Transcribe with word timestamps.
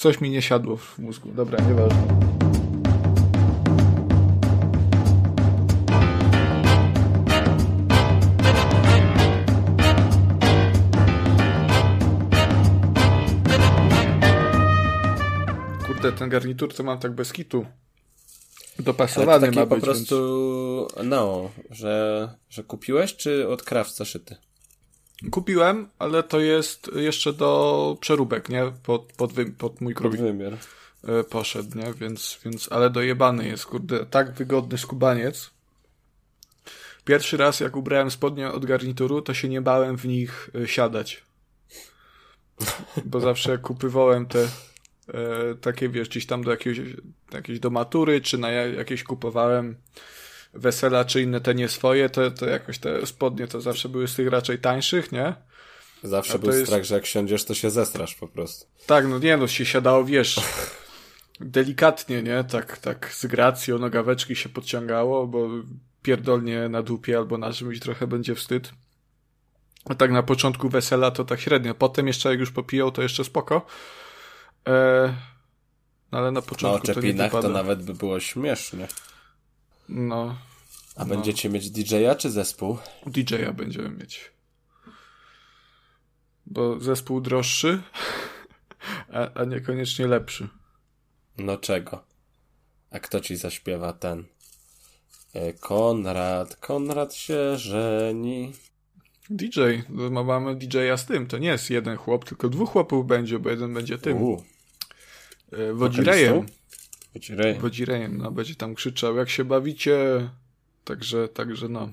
coś 0.00 0.20
mi 0.20 0.30
nie 0.30 0.42
siadło 0.42 0.76
w 0.76 0.98
mózgu. 0.98 1.32
Dobra, 1.32 1.58
nieważne. 1.68 2.02
Kurde, 15.86 16.12
ten 16.12 16.28
garnitur 16.28 16.74
to 16.74 16.82
mam 16.82 16.98
tak 16.98 17.12
bez 17.12 17.32
kitu. 17.32 17.66
Dopasowany 18.78 19.50
ma 19.50 19.66
być. 19.66 19.80
po 19.80 19.86
prostu, 19.86 20.88
więc... 20.96 21.08
no, 21.08 21.50
że, 21.70 22.28
że 22.48 22.64
kupiłeś, 22.64 23.16
czy 23.16 23.48
od 23.48 23.62
krawca 23.62 24.04
szyty? 24.04 24.36
Kupiłem, 25.30 25.88
ale 25.98 26.22
to 26.22 26.40
jest 26.40 26.90
jeszcze 26.94 27.32
do 27.32 27.96
przeróbek, 28.00 28.48
nie? 28.48 28.72
Pod, 28.82 29.12
pod, 29.12 29.32
wy, 29.32 29.46
pod 29.46 29.80
mój 29.80 29.94
krok. 29.94 30.16
wymiar. 30.16 30.58
E, 31.04 31.24
poszedł, 31.24 31.78
nie? 31.78 31.92
Więc, 31.92 32.38
więc, 32.44 32.72
ale 32.72 32.90
dojebany 32.90 33.48
jest, 33.48 33.66
kurde, 33.66 34.06
tak 34.06 34.32
wygodny 34.32 34.78
skubaniec. 34.78 35.50
Pierwszy 37.04 37.36
raz, 37.36 37.60
jak 37.60 37.76
ubrałem 37.76 38.10
spodnie 38.10 38.48
od 38.48 38.66
garnituru, 38.66 39.22
to 39.22 39.34
się 39.34 39.48
nie 39.48 39.60
bałem 39.60 39.96
w 39.96 40.04
nich 40.04 40.50
e, 40.54 40.68
siadać. 40.68 41.22
Bo 43.04 43.20
zawsze 43.20 43.58
kupywałem 43.68 44.26
te 44.26 44.48
e, 45.08 45.54
takie, 45.60 45.88
wiesz, 45.88 46.08
gdzieś 46.08 46.26
tam 46.26 46.44
do 46.44 46.50
jakiegoś, 46.50 46.80
jakieś 47.32 47.60
do 47.60 47.70
matury, 47.70 48.20
czy 48.20 48.38
na 48.38 48.50
jakieś 48.50 49.04
kupowałem 49.04 49.76
wesela, 50.54 51.04
czy 51.04 51.22
inne 51.22 51.40
te 51.40 51.54
nie 51.54 51.68
swoje, 51.68 52.10
to, 52.10 52.30
to 52.30 52.46
jakoś 52.46 52.78
te 52.78 53.06
spodnie 53.06 53.46
to 53.46 53.60
zawsze 53.60 53.88
były 53.88 54.08
z 54.08 54.14
tych 54.14 54.28
raczej 54.28 54.58
tańszych, 54.58 55.12
nie? 55.12 55.34
Zawsze 56.02 56.38
był 56.38 56.52
jest... 56.52 56.64
strach, 56.64 56.84
że 56.84 56.94
jak 56.94 57.06
siądziesz, 57.06 57.44
to 57.44 57.54
się 57.54 57.70
zestrasz 57.70 58.14
po 58.14 58.28
prostu. 58.28 58.66
Tak, 58.86 59.08
no 59.08 59.18
nie, 59.18 59.36
no 59.36 59.46
się 59.46 59.66
siadało, 59.66 60.04
wiesz, 60.04 60.40
delikatnie, 61.40 62.22
nie? 62.22 62.44
Tak, 62.44 62.78
tak 62.78 63.14
z 63.14 63.26
gracją 63.26 63.78
nogaweczki 63.78 64.36
się 64.36 64.48
podciągało, 64.48 65.26
bo 65.26 65.48
pierdolnie 66.02 66.68
na 66.68 66.82
dupie 66.82 67.16
albo 67.16 67.38
na 67.38 67.52
czymś 67.52 67.80
trochę 67.80 68.06
będzie 68.06 68.34
wstyd. 68.34 68.72
A 69.84 69.94
tak 69.94 70.10
na 70.10 70.22
początku 70.22 70.68
wesela 70.68 71.10
to 71.10 71.24
tak 71.24 71.40
średnio. 71.40 71.74
Potem 71.74 72.06
jeszcze 72.06 72.30
jak 72.30 72.40
już 72.40 72.50
popiją, 72.50 72.90
to 72.90 73.02
jeszcze 73.02 73.24
spoko. 73.24 73.66
E... 74.68 75.14
No 76.12 76.18
ale 76.18 76.32
na 76.32 76.42
początku 76.42 76.88
no, 76.88 76.94
to 76.94 77.00
nie 77.00 77.12
wypada. 77.12 77.42
to 77.42 77.48
nawet 77.48 77.82
by 77.82 77.94
było 77.94 78.20
śmiesznie. 78.20 78.88
No. 79.88 80.36
A 81.00 81.04
no. 81.04 81.14
będziecie 81.14 81.48
mieć 81.48 81.70
DJ-a 81.70 82.14
czy 82.14 82.30
zespół? 82.30 82.78
DJ-a 83.06 83.52
będziemy 83.52 83.90
mieć. 83.90 84.32
Bo 86.46 86.80
zespół 86.80 87.20
droższy, 87.20 87.82
a, 89.12 89.34
a 89.34 89.44
niekoniecznie 89.44 90.06
lepszy. 90.06 90.48
No 91.38 91.56
czego? 91.56 92.04
A 92.90 92.98
kto 92.98 93.20
ci 93.20 93.36
zaśpiewa 93.36 93.92
ten? 93.92 94.24
E, 95.34 95.52
Konrad, 95.52 96.56
Konrad 96.56 97.14
się 97.14 97.58
żeni. 97.58 98.52
DJ, 99.30 99.60
no, 99.88 100.24
mamy 100.24 100.56
DJ-a 100.56 100.96
z 100.96 101.06
tym. 101.06 101.26
To 101.26 101.38
nie 101.38 101.48
jest 101.48 101.70
jeden 101.70 101.96
chłop, 101.96 102.24
tylko 102.24 102.48
dwóch 102.48 102.70
chłopów 102.70 103.06
będzie, 103.06 103.38
bo 103.38 103.50
jeden 103.50 103.74
będzie 103.74 103.98
tym. 103.98 104.22
U. 104.22 104.44
E, 105.52 105.72
Wodzirejem. 105.72 106.46
Wodzirejem. 107.14 107.60
Wodzirejem, 107.60 108.18
no 108.18 108.30
będzie 108.30 108.54
tam 108.54 108.74
krzyczał, 108.74 109.16
jak 109.16 109.30
się 109.30 109.44
bawicie. 109.44 110.28
Także, 110.84 111.28
także 111.28 111.68
no. 111.68 111.92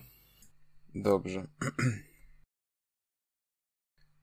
Dobrze. 0.95 1.47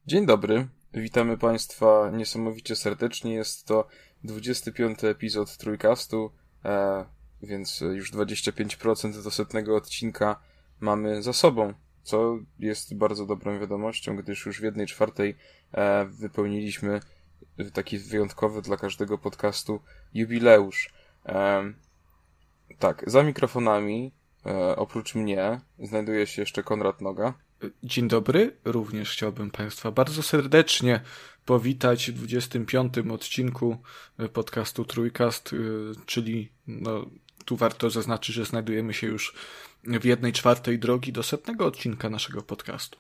Dzień 0.07 0.27
dobry. 0.27 0.69
Witamy 0.95 1.39
Państwa 1.39 2.11
niesamowicie 2.11 2.77
serdecznie. 2.77 3.35
Jest 3.35 3.67
to 3.67 3.89
25. 4.25 5.05
epizod 5.05 5.57
Trójkastu, 5.57 6.31
e, 6.65 7.05
więc 7.43 7.81
już 7.81 8.13
25% 8.13 9.65
do 9.65 9.77
odcinka 9.77 10.41
mamy 10.81 11.23
za 11.23 11.33
sobą, 11.33 11.75
co 12.03 12.39
jest 12.59 12.95
bardzo 12.95 13.27
dobrą 13.27 13.61
wiadomością, 13.61 14.17
gdyż 14.17 14.47
już 14.47 14.61
w 14.61 14.65
jednej 14.65 14.87
czwartej 14.87 15.37
e, 15.73 16.05
wypełniliśmy 16.05 17.01
taki 17.73 17.99
wyjątkowy 17.99 18.63
dla 18.63 18.77
każdego 18.77 19.19
podcastu 19.19 19.81
jubileusz. 20.15 20.95
E, 21.27 21.73
tak, 22.79 23.05
za 23.07 23.23
mikrofonami, 23.23 24.13
e, 24.47 24.77
oprócz 24.77 25.15
mnie, 25.15 25.61
znajduje 25.79 26.27
się 26.27 26.43
jeszcze 26.43 26.63
Konrad 26.63 27.01
Noga. 27.01 27.35
Dzień 27.83 28.09
dobry, 28.09 28.57
również 28.65 29.13
chciałbym 29.13 29.51
Państwa 29.51 29.91
bardzo 29.91 30.23
serdecznie 30.23 31.01
powitać 31.45 32.11
w 32.11 32.15
25. 32.15 32.99
odcinku 32.99 33.77
podcastu 34.33 34.85
Trójkast, 34.85 35.53
e, 35.53 35.57
czyli 36.07 36.53
no, 36.67 37.07
tu 37.45 37.57
warto 37.57 37.91
zaznaczyć, 37.91 38.35
że 38.35 38.45
znajdujemy 38.45 38.95
się 38.95 39.07
już 39.07 39.35
w 39.85 40.05
jednej 40.05 40.33
czwartej 40.33 40.79
drogi 40.79 41.13
do 41.13 41.23
setnego 41.23 41.67
odcinka 41.67 42.11
naszego 42.11 42.43
podcastu. 42.43 42.99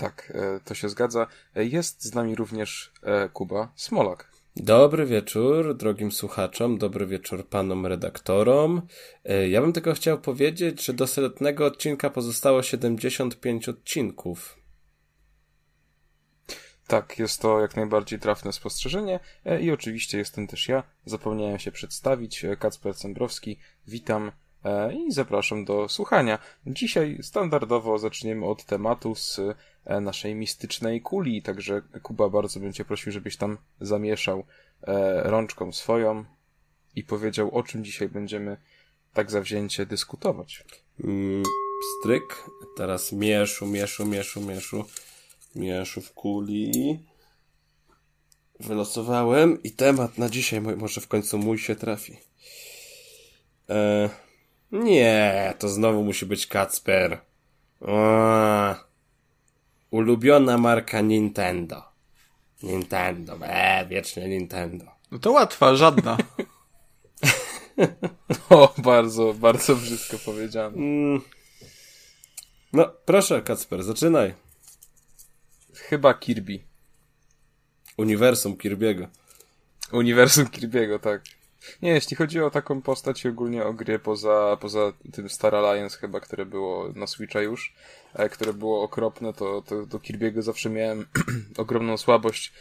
Tak, 0.00 0.32
e, 0.34 0.60
to 0.64 0.74
się 0.74 0.88
zgadza. 0.88 1.26
E, 1.56 1.64
jest 1.64 2.04
z 2.04 2.14
nami 2.14 2.34
również 2.34 2.92
e, 3.02 3.28
Kuba 3.28 3.72
Smolak. 3.76 4.30
Dobry 4.56 5.06
wieczór 5.06 5.76
drogim 5.76 6.12
słuchaczom, 6.12 6.78
dobry 6.78 7.06
wieczór 7.06 7.48
panom 7.48 7.86
redaktorom. 7.86 8.82
Ja 9.48 9.60
bym 9.60 9.72
tylko 9.72 9.92
chciał 9.92 10.20
powiedzieć, 10.20 10.84
że 10.84 10.92
do 10.92 11.06
setnego 11.06 11.66
odcinka 11.66 12.10
pozostało 12.10 12.62
75 12.62 13.68
odcinków. 13.68 14.56
Tak, 16.86 17.18
jest 17.18 17.40
to 17.42 17.60
jak 17.60 17.76
najbardziej 17.76 18.18
trafne 18.18 18.52
spostrzeżenie 18.52 19.20
i 19.60 19.70
oczywiście 19.70 20.18
jestem 20.18 20.46
też 20.46 20.68
ja. 20.68 20.82
Zapomniałem 21.04 21.58
się 21.58 21.72
przedstawić. 21.72 22.46
Kacper 22.58 22.94
Cembrowski, 22.96 23.58
witam 23.86 24.32
i 24.94 25.12
zapraszam 25.12 25.64
do 25.64 25.88
słuchania. 25.88 26.38
Dzisiaj 26.66 27.18
standardowo 27.22 27.98
zaczniemy 27.98 28.46
od 28.46 28.64
tematu 28.64 29.14
z 29.14 29.40
E, 29.84 30.00
naszej 30.00 30.34
mistycznej 30.34 31.00
kuli, 31.00 31.42
także 31.42 31.82
Kuba 32.02 32.28
bardzo 32.28 32.60
bym 32.60 32.72
cię 32.72 32.84
prosił, 32.84 33.12
żebyś 33.12 33.36
tam 33.36 33.58
zamieszał 33.80 34.44
e, 34.82 35.22
rączką 35.22 35.72
swoją 35.72 36.24
i 36.96 37.04
powiedział, 37.04 37.54
o 37.54 37.62
czym 37.62 37.84
dzisiaj 37.84 38.08
będziemy 38.08 38.56
tak 39.12 39.30
zawzięcie 39.30 39.86
dyskutować. 39.86 40.64
Mm, 41.04 41.42
stryk, 41.98 42.50
teraz 42.76 43.12
mieszu, 43.12 43.66
mieszu, 43.66 44.06
mieszu, 44.06 44.40
mieszu, 44.40 44.84
mieszu 45.54 46.00
w 46.00 46.12
kuli. 46.12 46.98
Wylosowałem 48.60 49.62
i 49.62 49.70
temat 49.70 50.18
na 50.18 50.28
dzisiaj, 50.28 50.60
może 50.60 51.00
w 51.00 51.08
końcu 51.08 51.38
mój 51.38 51.58
się 51.58 51.76
trafi. 51.76 52.16
E, 53.68 54.10
nie, 54.72 55.54
to 55.58 55.68
znowu 55.68 56.04
musi 56.04 56.26
być 56.26 56.46
Kacper. 56.46 57.20
Ulubiona 59.90 60.58
marka 60.58 61.00
Nintendo. 61.00 61.82
Nintendo, 62.62 63.38
eee, 63.42 63.86
wiecznie 63.86 64.28
Nintendo. 64.28 64.84
No 65.10 65.18
to 65.18 65.32
łatwa, 65.32 65.76
żadna. 65.76 66.16
o, 68.50 68.74
bardzo, 68.78 69.34
bardzo 69.34 69.76
brzydko 69.76 70.18
powiedziane. 70.18 70.76
Mm. 70.76 71.20
No, 72.72 72.92
proszę, 73.04 73.42
Kacper, 73.42 73.82
zaczynaj. 73.82 74.34
Chyba 75.74 76.14
Kirby. 76.14 76.58
Uniwersum 77.96 78.56
Kirby'ego. 78.56 79.06
Uniwersum 79.92 80.46
Kirby'ego, 80.46 80.98
tak. 80.98 81.22
Nie, 81.82 81.90
jeśli 81.90 82.16
chodzi 82.16 82.40
o 82.40 82.50
taką 82.50 82.82
postać 82.82 83.24
i 83.24 83.28
ogólnie 83.28 83.64
o 83.64 83.72
gry 83.72 83.98
poza, 83.98 84.56
poza 84.60 84.92
tym 85.12 85.28
Star 85.28 85.54
Alliance 85.54 85.98
chyba, 85.98 86.20
które 86.20 86.46
było 86.46 86.92
na 86.94 87.06
Switcha 87.06 87.40
już, 87.40 87.74
e, 88.14 88.28
które 88.28 88.52
było 88.52 88.82
okropne, 88.82 89.32
to, 89.32 89.62
to 89.62 89.86
do 89.86 89.98
Kirby'ego 89.98 90.42
zawsze 90.42 90.70
miałem 90.70 91.06
ogromną 91.56 91.96
słabość. 91.96 92.52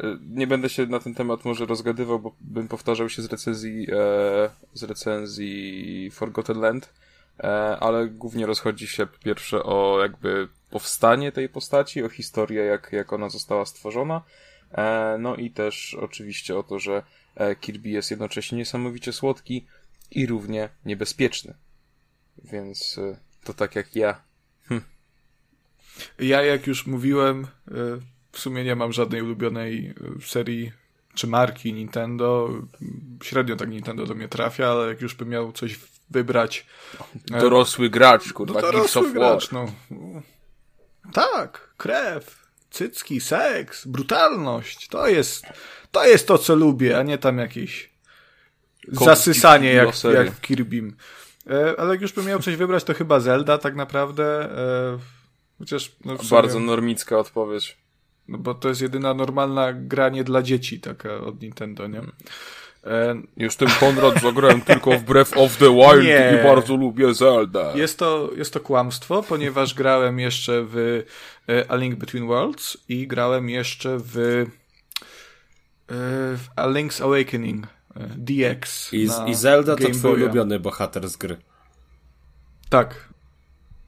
E, 0.00 0.18
nie 0.30 0.46
będę 0.46 0.68
się 0.68 0.86
na 0.86 1.00
ten 1.00 1.14
temat 1.14 1.44
może 1.44 1.66
rozgadywał, 1.66 2.18
bo 2.18 2.34
bym 2.40 2.68
powtarzał 2.68 3.08
się 3.08 3.22
z 3.22 3.26
recenzji, 3.26 3.86
e, 3.92 4.50
z 4.74 4.82
recenzji 4.82 6.10
Forgotten 6.10 6.60
Land, 6.60 6.92
e, 7.40 7.46
ale 7.80 8.06
głównie 8.06 8.46
rozchodzi 8.46 8.88
się 8.88 9.06
po 9.06 9.18
pierwsze 9.18 9.62
o 9.62 9.98
jakby 10.00 10.48
powstanie 10.70 11.32
tej 11.32 11.48
postaci, 11.48 12.02
o 12.02 12.08
historię, 12.08 12.64
jak, 12.64 12.92
jak 12.92 13.12
ona 13.12 13.28
została 13.28 13.66
stworzona, 13.66 14.22
e, 14.72 15.16
no 15.18 15.36
i 15.36 15.50
też 15.50 15.96
oczywiście 16.00 16.58
o 16.58 16.62
to, 16.62 16.78
że 16.78 17.02
Kirby 17.60 17.88
jest 17.88 18.10
jednocześnie 18.10 18.58
niesamowicie 18.58 19.12
słodki 19.12 19.66
i 20.10 20.26
równie 20.26 20.68
niebezpieczny. 20.84 21.54
Więc 22.44 22.98
e, 22.98 23.18
to 23.44 23.54
tak 23.54 23.74
jak 23.74 23.96
ja. 23.96 24.20
Hm. 24.68 24.80
Ja, 26.18 26.42
jak 26.42 26.66
już 26.66 26.86
mówiłem, 26.86 27.46
e, 27.68 27.72
w 28.32 28.38
sumie 28.38 28.64
nie 28.64 28.76
mam 28.76 28.92
żadnej 28.92 29.22
ulubionej 29.22 29.94
serii 30.24 30.72
czy 31.14 31.26
marki 31.26 31.72
Nintendo. 31.72 32.50
Średnio 33.22 33.56
tak 33.56 33.68
Nintendo 33.70 34.06
do 34.06 34.14
mnie 34.14 34.28
trafia, 34.28 34.70
ale 34.70 34.88
jak 34.88 35.00
już 35.00 35.14
bym 35.14 35.28
miał 35.28 35.52
coś 35.52 35.80
wybrać. 36.10 36.66
Dorosły 37.26 37.90
gracz, 37.90 38.32
kurwa, 38.32 38.60
no, 38.60 38.60
dorosły 38.60 39.12
gracz, 39.12 39.52
no. 39.52 39.72
Tak, 41.12 41.74
krew. 41.76 42.45
Cycki, 42.70 43.20
seks, 43.20 43.86
brutalność. 43.86 44.88
To 44.88 45.08
jest, 45.08 45.46
to 45.90 46.06
jest 46.06 46.28
to, 46.28 46.38
co 46.38 46.54
lubię, 46.54 46.98
a 46.98 47.02
nie 47.02 47.18
tam 47.18 47.38
jakieś 47.38 47.90
zasysanie 48.88 49.72
jak, 49.72 49.88
jak 50.14 50.30
w 50.30 50.40
Kirbym. 50.40 50.96
E, 51.50 51.80
ale 51.80 51.90
jak 51.90 52.00
już 52.00 52.12
bym 52.12 52.26
miał 52.26 52.38
coś 52.42 52.56
wybrać, 52.56 52.84
to 52.84 52.94
chyba 52.94 53.20
Zelda 53.20 53.58
tak 53.58 53.74
naprawdę. 53.74 54.24
E, 54.94 54.98
chociaż. 55.58 55.92
No 56.04 56.16
sumie, 56.16 56.30
Bardzo 56.30 56.60
normicka 56.60 57.18
odpowiedź. 57.18 57.76
No 58.28 58.38
bo 58.38 58.54
to 58.54 58.68
jest 58.68 58.80
jedyna 58.80 59.14
normalna 59.14 59.72
gra 59.72 60.08
nie 60.08 60.24
dla 60.24 60.42
dzieci, 60.42 60.80
taka 60.80 61.14
od 61.14 61.42
Nintendo, 61.42 61.86
nie? 61.86 62.00
E, 62.86 63.22
Jestem 63.36 63.68
Konrad, 63.80 64.22
zagrałem 64.22 64.60
tylko 64.60 64.90
w 64.90 65.02
Breath 65.02 65.36
of 65.36 65.56
the 65.56 65.74
Wild 65.74 66.04
nie. 66.04 66.38
i 66.40 66.44
bardzo 66.44 66.76
lubię 66.76 67.14
Zelda. 67.14 67.72
Jest 67.74 67.98
to, 67.98 68.30
jest 68.36 68.52
to 68.52 68.60
kłamstwo, 68.60 69.22
ponieważ 69.22 69.74
grałem 69.74 70.18
jeszcze 70.18 70.64
w 70.68 71.04
A 71.68 71.76
Link 71.76 71.94
Between 71.94 72.26
Worlds 72.26 72.76
i 72.88 73.06
grałem 73.06 73.48
jeszcze 73.48 73.98
w, 73.98 74.46
w 76.36 76.44
A 76.56 76.66
Link's 76.66 77.04
Awakening. 77.04 77.66
DX. 78.16 78.92
I, 78.92 79.08
i 79.26 79.34
Zelda 79.34 79.76
Game 79.76 79.88
to 79.88 79.98
twój 79.98 80.10
Boya. 80.10 80.24
ulubiony 80.24 80.60
bohater 80.60 81.08
z 81.08 81.16
gry. 81.16 81.36
Tak. 82.68 83.08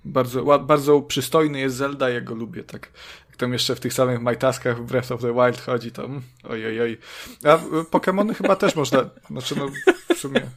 Bardzo, 0.05 0.59
bardzo 0.59 1.01
przystojny 1.01 1.61
jest 1.61 1.77
Zelda, 1.77 2.11
ja 2.11 2.21
go 2.21 2.35
lubię, 2.35 2.65
tak. 2.65 2.91
Jak 3.29 3.37
tam 3.37 3.53
jeszcze 3.53 3.75
w 3.75 3.81
tych 3.81 3.93
samych 3.93 4.21
majtaskach 4.21 4.83
w 4.83 4.87
Breath 4.87 5.13
of 5.13 5.21
the 5.21 5.35
Wild 5.35 5.61
chodzi, 5.61 5.93
to 5.93 6.05
mm, 6.05 6.23
ojej, 6.45 6.81
oj. 6.81 6.99
A 7.45 7.59
Pokémony 7.91 8.35
chyba 8.35 8.57
też 8.57 8.77
można, 8.77 9.11
znaczy 9.31 9.57
no 9.57 9.69
w 10.15 10.19
sumie... 10.19 10.41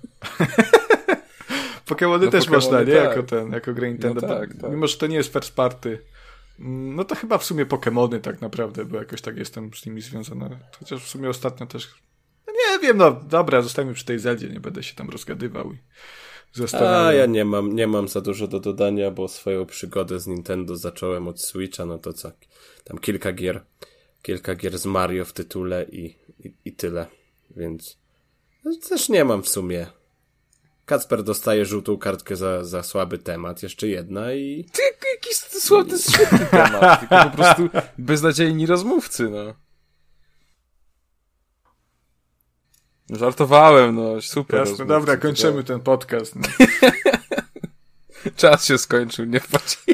Pokémony 1.88 2.26
no, 2.26 2.32
też 2.32 2.46
Pokemony 2.46 2.66
można, 2.66 2.84
nie? 2.84 2.94
Tak. 2.94 3.04
Jako 3.04 3.24
ten, 3.24 3.52
jako 3.52 3.74
grę 3.74 3.90
Nintendo. 3.90 4.22
No 4.22 4.28
tak, 4.28 4.54
tak. 4.62 4.72
Mimo, 4.72 4.88
że 4.88 4.98
to 4.98 5.08
nie 5.08 5.16
jest 5.16 5.34
first 5.34 5.56
party. 5.56 6.00
Mm, 6.62 6.96
no 6.96 7.04
to 7.04 7.16
chyba 7.16 7.38
w 7.38 7.44
sumie 7.44 7.66
Pokémony 7.66 8.20
tak 8.20 8.42
naprawdę, 8.42 8.86
bo 8.86 8.98
jakoś 8.98 9.22
tak 9.22 9.38
jestem 9.38 9.74
z 9.74 9.86
nimi 9.86 10.02
związany. 10.02 10.60
Chociaż 10.80 11.04
w 11.04 11.08
sumie 11.08 11.30
ostatnio 11.30 11.66
też 11.66 11.88
nie 12.48 12.80
wiem, 12.80 12.98
no 12.98 13.12
dobra, 13.12 13.62
zostańmy 13.62 13.94
przy 13.94 14.06
tej 14.06 14.20
Zeldzie, 14.20 14.50
nie 14.50 14.60
będę 14.60 14.84
się 14.84 14.96
tam 14.96 15.10
rozgadywał 15.10 15.74
i 15.74 15.78
zastanawiał. 16.54 17.08
A 17.08 17.14
ja 17.14 17.26
nie 17.26 17.46
mam, 17.46 17.76
nie 17.76 17.88
mam 17.88 18.08
za 18.08 18.22
dużo 18.22 18.48
do 18.48 18.60
dodania, 18.60 19.12
bo 19.12 19.28
swoją 19.28 19.66
przygodę 19.66 20.20
z 20.20 20.28
Nintendo 20.28 20.76
zacząłem 20.76 21.28
od 21.28 21.42
Switcha, 21.42 21.86
no 21.86 21.98
to 21.98 22.14
co, 22.14 22.32
tam 22.84 22.98
kilka 22.98 23.32
gier, 23.32 23.66
kilka 24.22 24.56
gier 24.56 24.78
z 24.78 24.86
Mario 24.86 25.26
w 25.26 25.34
tytule 25.34 25.86
i, 25.92 26.16
i, 26.40 26.54
i 26.66 26.74
tyle, 26.74 27.08
więc 27.56 27.98
no, 28.66 28.72
też 28.90 29.10
nie 29.10 29.26
mam 29.26 29.44
w 29.44 29.50
sumie. 29.50 29.88
Kacper 30.92 31.24
dostaje 31.24 31.66
żółtą 31.66 31.98
kartkę 31.98 32.36
za, 32.36 32.64
za 32.64 32.84
słaby 32.84 33.18
temat, 33.18 33.64
jeszcze 33.64 33.88
jedna 33.88 34.34
i... 34.34 34.66
Ty, 34.74 34.82
jakiś 35.14 35.38
słaby, 35.38 35.98
świetny 35.98 36.46
temat, 36.46 37.00
tylko 37.00 37.24
po 37.24 37.30
prostu 37.30 37.70
beznadziejni 37.98 38.66
rozmówcy, 38.66 39.30
no. 39.30 39.54
Żartowałem, 43.18 43.96
no 43.96 44.22
super. 44.22 44.60
Jasne, 44.60 44.86
dobra, 44.86 45.18
kończymy 45.18 45.64
ten 45.64 45.80
podcast. 45.80 46.36
No. 46.36 46.42
Czas 48.36 48.66
się 48.66 48.78
skończył, 48.78 49.26
nie 49.26 49.40
wpadź. 49.40 49.80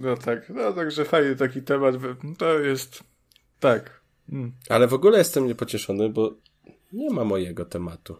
no 0.00 0.16
tak, 0.16 0.48
no 0.48 0.72
także 0.72 1.04
fajny 1.04 1.36
taki 1.36 1.62
temat. 1.62 1.94
To 2.38 2.58
jest 2.58 3.08
tak. 3.60 4.00
Mm. 4.32 4.52
Ale 4.68 4.86
w 4.86 4.94
ogóle 4.94 5.18
jestem 5.18 5.46
niepocieszony, 5.46 6.08
bo 6.08 6.34
nie 6.92 7.10
ma 7.10 7.24
mojego 7.24 7.64
tematu. 7.64 8.16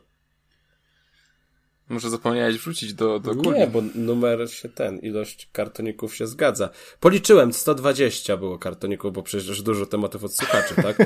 Może 1.88 2.10
zapomniałeś 2.10 2.56
wrzucić 2.56 2.94
do, 2.94 3.20
do 3.20 3.34
kuli. 3.34 3.58
Nie, 3.58 3.66
bo 3.66 3.82
numer 3.94 4.50
się 4.50 4.68
ten, 4.68 4.98
ilość 4.98 5.48
kartoników 5.52 6.16
się 6.16 6.26
zgadza. 6.26 6.70
Policzyłem, 7.00 7.52
120 7.52 8.36
było 8.36 8.58
kartoników, 8.58 9.12
bo 9.12 9.22
przecież 9.22 9.62
dużo 9.62 9.86
tematów 9.86 10.24
od 10.24 10.36
słuchaczy, 10.36 10.74
tak? 10.74 10.96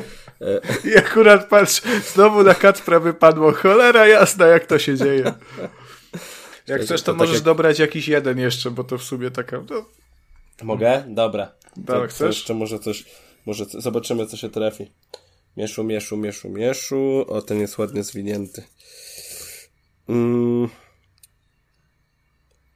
I 0.93 0.97
akurat 0.97 1.49
patrz, 1.49 1.83
znowu 2.15 2.43
na 2.43 2.55
Kacpra 2.55 3.01
wypadło, 3.01 3.53
cholera 3.53 4.07
jasna, 4.07 4.47
jak 4.47 4.67
to 4.67 4.79
się 4.79 4.97
dzieje. 4.97 5.35
Jak 6.67 6.83
chcesz, 6.83 7.03
to, 7.03 7.07
to 7.07 7.13
tak 7.13 7.19
możesz 7.19 7.35
tak 7.35 7.41
jak... 7.41 7.45
dobrać 7.45 7.79
jakiś 7.79 8.09
jeden 8.09 8.39
jeszcze, 8.39 8.71
bo 8.71 8.85
to 8.85 8.99
w 8.99 9.03
sumie 9.03 9.31
taka... 9.31 9.65
No... 9.71 9.85
Mogę? 10.63 11.05
Dobra. 11.09 11.53
Dobra, 11.77 12.07
chcesz? 12.07 12.37
Jeszcze 12.37 12.55
może 12.55 12.79
coś, 12.79 13.05
może 13.47 13.65
zobaczymy, 13.65 14.27
co 14.27 14.37
się 14.37 14.51
trafi. 14.51 14.91
Mieszu, 15.57 15.85
mieszu, 15.85 16.17
mieszu, 16.17 16.49
mieszu. 16.49 17.25
O, 17.29 17.43
ten 17.43 17.61
jest 17.61 17.79
ładnie 17.79 18.03
zwinięty. 18.03 18.63
Mm. 20.09 20.69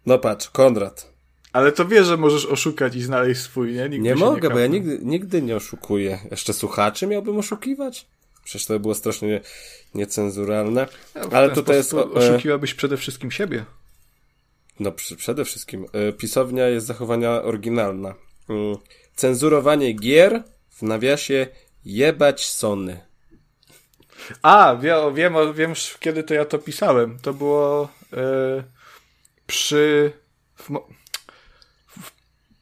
No 0.06 0.18
patrz, 0.18 0.50
Konrad. 0.50 1.12
Ale 1.52 1.72
to 1.72 1.84
wiesz, 1.84 2.06
że 2.06 2.16
możesz 2.16 2.46
oszukać 2.46 2.96
i 2.96 3.02
znaleźć 3.02 3.40
swój, 3.40 3.74
nie? 3.74 3.88
Nigdy 3.88 3.98
nie 4.08 4.14
mogę, 4.14 4.48
nie 4.48 4.54
bo 4.54 4.60
ja 4.60 4.66
nigdy, 4.66 4.98
nigdy 5.02 5.42
nie 5.42 5.56
oszukuję. 5.56 6.18
Jeszcze 6.30 6.52
słuchaczy 6.52 7.06
miałbym 7.06 7.38
oszukiwać? 7.38 8.06
Przecież 8.44 8.66
to 8.66 8.74
by 8.74 8.80
było 8.80 8.94
strasznie 8.94 9.40
niecenzuralne. 9.94 10.86
Ja, 11.14 11.20
Ale 11.20 11.50
tutaj 11.50 11.76
jest... 11.76 11.94
E, 11.94 12.04
oszukiłabyś 12.04 12.74
przede 12.74 12.96
wszystkim 12.96 13.30
siebie. 13.30 13.64
No 14.80 14.92
przede 15.16 15.44
wszystkim. 15.44 15.86
E, 15.92 16.12
pisownia 16.12 16.68
jest 16.68 16.86
zachowania 16.86 17.42
oryginalna. 17.42 18.14
Mm. 18.48 18.76
Cenzurowanie 19.14 19.92
gier 19.92 20.42
w 20.76 20.82
nawiasie 20.82 21.46
jebać 21.84 22.46
Sony. 22.46 23.00
A, 24.42 24.76
wiem, 24.76 25.14
wiem, 25.14 25.34
wiem 25.54 25.72
kiedy 26.00 26.22
to 26.22 26.34
ja 26.34 26.44
to 26.44 26.58
pisałem. 26.58 27.18
To 27.18 27.32
było 27.32 27.88
yy, 28.12 28.64
przy. 29.46 30.12
W, 30.56 30.80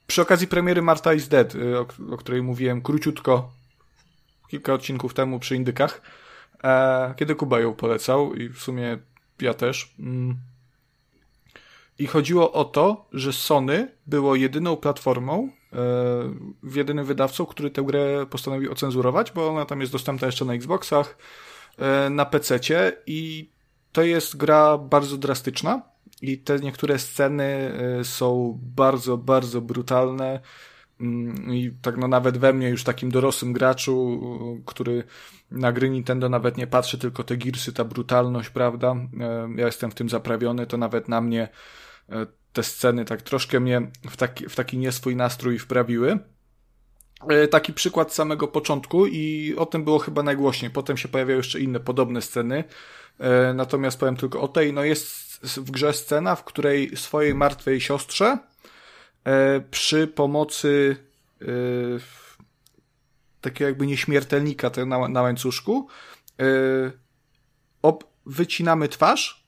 przy 0.07 0.23
okazji 0.23 0.47
premiery 0.47 0.83
Marta 0.83 1.15
is 1.15 1.29
Dead, 1.29 1.55
yy, 1.55 1.79
o, 1.79 1.87
o, 2.11 2.17
której 2.17 2.43
mówiłem 2.43 2.83
króciutko 2.83 3.53
kilka 4.55 4.75
odcinków 4.75 5.15
temu 5.15 5.41
przy 5.41 5.57
Indykach. 5.57 6.01
E, 6.65 7.15
kiedy 7.17 7.35
Kuba 7.35 7.61
ją 7.61 7.75
polecał 7.75 8.35
i 8.35 8.49
w 8.49 8.59
sumie 8.59 8.99
ja 9.41 9.55
też. 9.55 9.95
Mm. 9.99 10.37
I 11.99 12.07
chodziło 12.07 12.53
o 12.53 12.65
to, 12.65 13.09
że 13.13 13.33
Sony 13.33 13.89
było 14.07 14.35
jedyną 14.35 14.77
platformą, 14.77 15.49
e, 15.49 15.64
jedynym 16.75 17.05
wydawcą, 17.05 17.47
który 17.47 17.71
tę 17.71 17.83
grę 17.83 18.27
postanowił 18.31 18.73
ocenzurować, 18.73 19.33
bo 19.33 19.49
ona 19.49 19.65
tam 19.65 19.81
jest 19.81 19.93
dostępna 19.93 20.27
jeszcze 20.27 20.45
na 20.45 20.55
Xboxach, 20.55 21.17
E, 21.79 22.11
na 22.11 22.25
PC 22.25 22.59
i 23.07 23.51
to 23.93 24.03
jest 24.03 24.37
gra 24.37 24.79
bardzo 24.79 25.17
drastyczna 25.17 25.83
i 26.23 26.39
te 26.39 26.59
niektóre 26.59 26.99
sceny 26.99 27.45
e, 28.01 28.05
są 28.05 28.59
bardzo, 28.63 29.17
bardzo 29.17 29.61
brutalne 29.61 30.41
mm, 31.01 31.55
i 31.55 31.73
tak 31.83 31.97
no 31.97 32.09
nawet 32.09 32.39
we 32.39 32.53
mnie 32.53 32.69
już 32.69 32.85
takim 32.85 33.11
dorosłym 33.11 33.53
graczu, 33.53 34.21
który 34.67 35.05
na 35.51 35.73
gry 35.73 35.91
Nintendo 35.91 36.29
nawet 36.29 36.57
nie 36.57 36.67
patrzy, 36.67 36.99
tylko 36.99 37.25
te 37.25 37.37
girsy, 37.37 37.73
ta 37.73 37.85
brutalność, 37.85 38.51
prawda? 38.51 38.97
E, 39.21 39.49
ja 39.57 39.67
jestem 39.67 39.91
w 39.91 39.95
tym 39.95 40.09
zaprawiony, 40.09 40.67
to 40.67 40.77
nawet 40.77 41.09
na 41.09 41.21
mnie 41.21 41.49
te 42.55 42.63
sceny 42.63 43.05
tak 43.05 43.23
troszkę 43.23 43.61
mnie 43.61 43.91
w 44.11 44.17
taki, 44.17 44.49
w 44.49 44.57
taki 44.57 44.79
nieswój 44.79 45.17
nastrój 45.17 45.59
wprawiły. 45.59 46.19
E, 47.29 47.49
taki 47.49 47.73
przykład 47.73 48.15
samego 48.15 48.49
początku 48.49 49.07
i 49.07 49.55
o 49.59 49.67
tym 49.67 49.85
było 49.85 49.99
chyba 49.99 50.23
najgłośniej. 50.23 50.71
Potem 50.71 50.97
się 50.97 51.09
pojawiają 51.09 51.37
jeszcze 51.37 51.61
inne 51.61 51.81
podobne 51.81 52.23
sceny. 52.23 52.65
E, 53.19 53.55
natomiast 53.55 54.01
powiem 54.01 54.17
tylko 54.17 54.41
o 54.41 54.49
tej, 54.49 54.73
no 54.73 54.85
jest 54.85 55.41
w 55.57 55.71
grze 55.71 55.93
scena, 55.93 56.37
w 56.37 56.45
której 56.45 56.97
swojej 56.97 57.35
martwej 57.35 57.81
siostrze 57.81 58.39
e, 59.25 59.61
przy 59.61 60.07
pomocy 60.07 60.97
takiego 63.41 63.69
jakby 63.69 63.87
nieśmiertelnika 63.87 64.71
na, 64.87 65.09
na 65.09 65.23
łańcuszku 65.23 65.89
wycinamy 68.27 68.89
twarz 68.89 69.44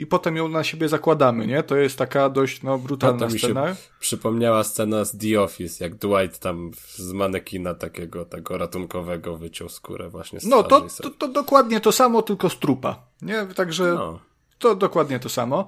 i 0.00 0.06
potem 0.06 0.36
ją 0.36 0.48
na 0.48 0.64
siebie 0.64 0.88
zakładamy, 0.88 1.46
nie? 1.46 1.62
To 1.62 1.76
jest 1.76 1.98
taka 1.98 2.28
dość 2.28 2.62
no, 2.62 2.78
brutalna 2.78 3.26
no, 3.26 3.38
scena. 3.38 3.76
Przypomniała 4.00 4.64
scena 4.64 5.04
z 5.04 5.18
The 5.18 5.42
Office, 5.42 5.84
jak 5.84 5.94
Dwight 5.94 6.38
tam 6.38 6.70
z 6.94 7.12
manekina 7.12 7.74
takiego, 7.74 8.24
tego 8.24 8.58
ratunkowego 8.58 9.36
wyciął 9.36 9.68
skórę 9.68 10.08
właśnie 10.08 10.40
z 10.40 10.44
No, 10.44 10.62
to, 10.62 10.80
to, 11.02 11.10
to, 11.10 11.28
dokładnie 11.28 11.80
to 11.80 11.92
samo, 11.92 12.22
tylko 12.22 12.50
z 12.50 12.58
trupa, 12.58 13.02
nie? 13.22 13.46
Także 13.46 13.94
no. 13.94 14.18
to 14.58 14.74
dokładnie 14.74 15.20
to 15.20 15.28
samo. 15.28 15.66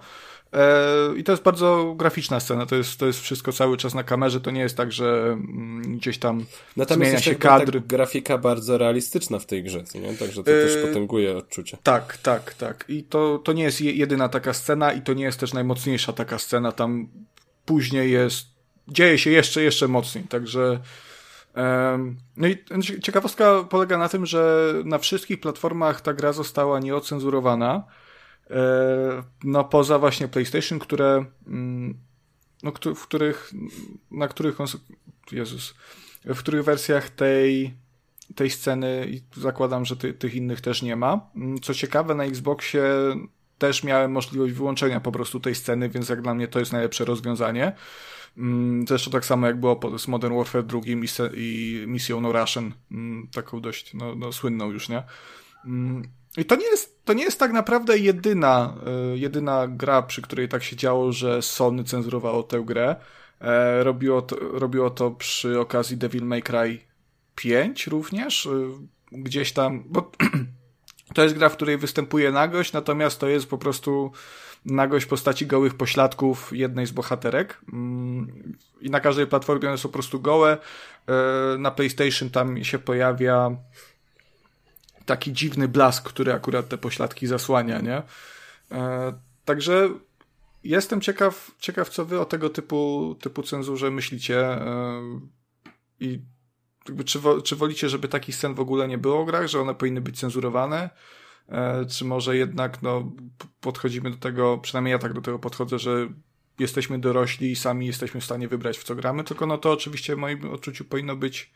E, 0.52 1.16
I 1.16 1.24
to 1.24 1.32
jest 1.32 1.42
bardzo 1.42 1.94
graficzna 1.96 2.40
scena, 2.40 2.66
to 2.66 2.76
jest, 2.76 2.98
to 2.98 3.06
jest 3.06 3.20
wszystko 3.20 3.52
cały 3.52 3.76
czas 3.76 3.94
na 3.94 4.02
kamerze, 4.02 4.40
to 4.40 4.50
nie 4.50 4.60
jest 4.60 4.76
tak, 4.76 4.92
że 4.92 5.22
mm, 5.32 5.98
gdzieś 5.98 6.18
tam 6.18 6.44
Natomiast 6.76 7.10
zmienia 7.10 7.22
się 7.22 7.34
kadr. 7.34 7.72
Tak 7.72 7.86
grafika 7.86 8.38
bardzo 8.38 8.78
realistyczna 8.78 9.38
w 9.38 9.46
tej 9.46 9.62
grze, 9.62 9.84
nie? 9.94 10.14
Także 10.14 10.44
to 10.44 10.50
yy, 10.50 10.66
też 10.66 10.86
potęguje 10.86 11.36
odczucie. 11.36 11.78
Tak, 11.82 12.16
tak, 12.16 12.54
tak. 12.54 12.84
I 12.88 13.02
to, 13.02 13.38
to 13.44 13.52
nie 13.52 13.62
jest 13.62 13.80
jedyna 13.80 14.28
taka 14.28 14.52
scena 14.52 14.92
i 14.92 15.02
to 15.02 15.12
nie 15.12 15.24
jest 15.24 15.40
też 15.40 15.52
najmocniejsza 15.52 16.12
taka 16.12 16.38
scena, 16.38 16.72
tam 16.72 17.08
później 17.64 18.12
jest, 18.12 18.46
dzieje 18.88 19.18
się 19.18 19.30
jeszcze, 19.30 19.62
jeszcze 19.62 19.88
mocniej, 19.88 20.24
także 20.24 20.80
no 22.36 22.48
i 22.48 22.56
ciekawostka 23.02 23.64
polega 23.70 23.98
na 23.98 24.08
tym, 24.08 24.26
że 24.26 24.74
na 24.84 24.98
wszystkich 24.98 25.40
platformach 25.40 26.00
ta 26.00 26.12
gra 26.12 26.32
została 26.32 26.80
nieocenzurowana, 26.80 27.84
no 29.44 29.64
poza 29.64 29.98
właśnie 29.98 30.28
PlayStation, 30.28 30.78
które 30.78 31.24
mm, 31.46 31.98
no, 32.62 32.72
w 32.94 33.02
których 33.02 33.52
na 34.10 34.28
których 34.28 34.56
Jezus, 35.32 35.74
w 36.24 36.38
których 36.38 36.64
wersjach 36.64 37.10
tej 37.10 37.74
tej 38.34 38.50
sceny 38.50 39.06
i 39.10 39.40
zakładam, 39.40 39.84
że 39.84 39.96
ty, 39.96 40.14
tych 40.14 40.34
innych 40.34 40.60
też 40.60 40.82
nie 40.82 40.96
ma. 40.96 41.30
Mm, 41.36 41.60
co 41.60 41.74
ciekawe, 41.74 42.14
na 42.14 42.24
Xboxie 42.24 42.82
też 43.58 43.84
miałem 43.84 44.12
możliwość 44.12 44.52
wyłączenia 44.52 45.00
po 45.00 45.12
prostu 45.12 45.40
tej 45.40 45.54
sceny, 45.54 45.88
więc 45.88 46.08
jak 46.08 46.22
dla 46.22 46.34
mnie 46.34 46.48
to 46.48 46.58
jest 46.58 46.72
najlepsze 46.72 47.04
rozwiązanie. 47.04 47.72
Mm, 48.36 48.86
zresztą 48.86 49.10
tak 49.10 49.24
samo 49.24 49.46
jak 49.46 49.60
było 49.60 49.98
z 49.98 50.08
Modern 50.08 50.36
Warfare 50.36 50.66
2 50.66 50.80
i, 51.34 51.84
misją 51.86 52.20
No 52.20 52.32
Russian, 52.32 52.72
mm, 52.90 53.28
taką 53.34 53.60
dość 53.60 53.94
no, 53.94 54.14
no, 54.14 54.32
słynną 54.32 54.70
już, 54.70 54.88
nie? 54.88 55.02
I 56.36 56.44
to 56.44 56.56
nie 56.56 56.66
jest, 56.66 56.91
to 57.04 57.12
nie 57.12 57.24
jest 57.24 57.38
tak 57.38 57.52
naprawdę 57.52 57.98
jedyna, 57.98 58.74
y, 59.14 59.18
jedyna 59.18 59.68
gra, 59.68 60.02
przy 60.02 60.22
której 60.22 60.48
tak 60.48 60.62
się 60.62 60.76
działo, 60.76 61.12
że 61.12 61.42
Sony 61.42 61.84
cenzurowało 61.84 62.42
tę 62.42 62.60
grę. 62.60 62.96
E, 63.40 63.84
robiło 63.84 64.22
to, 64.22 64.36
robiło 64.40 64.90
to 64.90 65.10
przy 65.10 65.60
okazji 65.60 65.96
Devil 65.96 66.24
May 66.24 66.42
Cry 66.42 66.78
5 67.34 67.86
również, 67.86 68.46
y, 68.46 68.68
gdzieś 69.12 69.52
tam, 69.52 69.84
bo 69.86 70.10
to 71.14 71.22
jest 71.22 71.34
gra, 71.34 71.48
w 71.48 71.56
której 71.56 71.78
występuje 71.78 72.32
nagość, 72.32 72.72
natomiast 72.72 73.20
to 73.20 73.28
jest 73.28 73.46
po 73.46 73.58
prostu 73.58 74.12
nagość 74.64 75.06
w 75.06 75.08
postaci 75.08 75.46
gołych 75.46 75.74
pośladków 75.74 76.52
jednej 76.52 76.86
z 76.86 76.90
bohaterek 76.90 77.60
mm, 77.72 78.56
i 78.80 78.90
na 78.90 79.00
każdej 79.00 79.26
platformie 79.26 79.68
one 79.68 79.78
są 79.78 79.88
po 79.88 79.92
prostu 79.92 80.20
gołe. 80.20 80.58
E, 81.08 81.58
na 81.58 81.70
PlayStation 81.70 82.30
tam 82.30 82.64
się 82.64 82.78
pojawia 82.78 83.56
taki 85.06 85.32
dziwny 85.32 85.68
blask, 85.68 86.08
który 86.08 86.32
akurat 86.32 86.68
te 86.68 86.78
pośladki 86.78 87.26
zasłania, 87.26 87.80
nie? 87.80 88.02
E, 88.72 89.12
także 89.44 89.88
jestem 90.64 91.00
ciekaw, 91.00 91.50
ciekaw, 91.58 91.88
co 91.88 92.04
wy 92.04 92.20
o 92.20 92.24
tego 92.24 92.50
typu, 92.50 93.14
typu 93.20 93.42
cenzurze 93.42 93.90
myślicie 93.90 94.40
e, 94.40 95.02
i 96.00 96.20
czy, 97.04 97.20
czy 97.44 97.56
wolicie, 97.56 97.88
żeby 97.88 98.08
takich 98.08 98.34
scen 98.34 98.54
w 98.54 98.60
ogóle 98.60 98.88
nie 98.88 98.98
było 98.98 99.22
w 99.24 99.26
grach, 99.26 99.46
że 99.46 99.60
one 99.60 99.74
powinny 99.74 100.00
być 100.00 100.18
cenzurowane, 100.18 100.90
e, 101.48 101.86
czy 101.86 102.04
może 102.04 102.36
jednak 102.36 102.82
no, 102.82 103.12
podchodzimy 103.60 104.10
do 104.10 104.16
tego, 104.16 104.58
przynajmniej 104.58 104.92
ja 104.92 104.98
tak 104.98 105.12
do 105.12 105.20
tego 105.20 105.38
podchodzę, 105.38 105.78
że 105.78 106.08
jesteśmy 106.58 106.98
dorośli 106.98 107.50
i 107.50 107.56
sami 107.56 107.86
jesteśmy 107.86 108.20
w 108.20 108.24
stanie 108.24 108.48
wybrać 108.48 108.78
w 108.78 108.84
co 108.84 108.94
gramy, 108.94 109.24
tylko 109.24 109.46
no 109.46 109.58
to 109.58 109.72
oczywiście 109.72 110.16
w 110.16 110.18
moim 110.18 110.50
odczuciu 110.50 110.84
powinno 110.84 111.16
być 111.16 111.52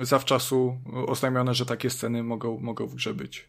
zawczasu 0.00 0.78
oznajmione, 1.06 1.54
że 1.54 1.66
takie 1.66 1.90
sceny 1.90 2.22
mogą, 2.22 2.58
mogą 2.60 2.86
w 2.86 2.94
grze 2.94 3.14
być. 3.14 3.48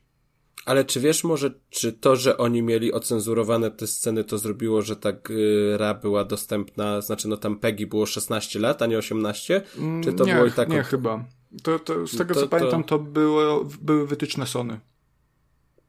Ale 0.65 0.85
czy 0.85 0.99
wiesz 0.99 1.23
może, 1.23 1.51
czy 1.69 1.93
to, 1.93 2.15
że 2.15 2.37
oni 2.37 2.61
mieli 2.61 2.93
ocenzurowane 2.93 3.71
te 3.71 3.87
sceny, 3.87 4.23
to 4.23 4.37
zrobiło, 4.37 4.81
że 4.81 4.95
ta 4.95 5.11
gra 5.11 5.93
była 5.93 6.25
dostępna, 6.25 7.01
znaczy 7.01 7.27
no 7.27 7.37
tam 7.37 7.59
Peggy 7.59 7.87
było 7.87 8.05
16 8.05 8.59
lat, 8.59 8.81
a 8.81 8.85
nie 8.85 8.97
18? 8.97 9.61
Czy 10.03 10.13
to 10.13 10.25
nie, 10.25 10.33
było 10.33 10.45
i 10.45 10.51
tak? 10.51 10.69
Nie, 10.69 10.83
chyba. 10.83 11.25
To, 11.63 11.79
to, 11.79 12.07
z 12.07 12.17
tego 12.17 12.33
to, 12.33 12.39
co 12.39 12.45
to... 12.45 12.49
pamiętam, 12.49 12.83
to 12.83 12.99
było, 12.99 13.65
były 13.81 14.07
wytyczne 14.07 14.47
Sony. 14.47 14.79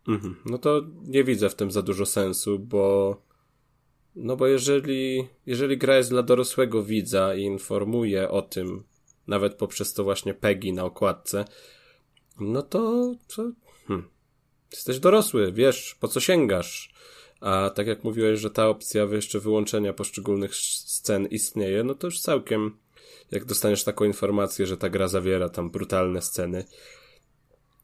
Mhm. 0.08 0.36
No 0.44 0.58
to 0.58 0.82
nie 1.02 1.24
widzę 1.24 1.50
w 1.50 1.54
tym 1.54 1.70
za 1.70 1.82
dużo 1.82 2.06
sensu, 2.06 2.58
bo 2.58 3.16
no 4.16 4.36
bo 4.36 4.46
jeżeli, 4.46 5.28
jeżeli 5.46 5.78
gra 5.78 5.96
jest 5.96 6.10
dla 6.10 6.22
dorosłego 6.22 6.82
widza 6.82 7.34
i 7.34 7.42
informuje 7.42 8.30
o 8.30 8.42
tym, 8.42 8.82
nawet 9.30 9.54
poprzez 9.54 9.94
to 9.94 10.04
właśnie 10.04 10.34
Peggy 10.34 10.72
na 10.72 10.84
okładce, 10.84 11.44
no 12.40 12.62
to, 12.62 13.14
to 13.36 13.50
hmm, 13.86 14.08
jesteś 14.72 14.98
dorosły, 14.98 15.52
wiesz, 15.52 15.96
po 16.00 16.08
co 16.08 16.20
sięgasz. 16.20 16.94
A 17.40 17.70
tak 17.70 17.86
jak 17.86 18.04
mówiłeś, 18.04 18.40
że 18.40 18.50
ta 18.50 18.68
opcja 18.68 19.04
jeszcze 19.04 19.40
wyłączenia 19.40 19.92
poszczególnych 19.92 20.54
scen 20.56 21.26
istnieje, 21.26 21.84
no 21.84 21.94
to 21.94 22.06
już 22.06 22.20
całkiem, 22.20 22.78
jak 23.30 23.44
dostaniesz 23.44 23.84
taką 23.84 24.04
informację, 24.04 24.66
że 24.66 24.76
ta 24.76 24.88
gra 24.88 25.08
zawiera 25.08 25.48
tam 25.48 25.70
brutalne 25.70 26.22
sceny 26.22 26.64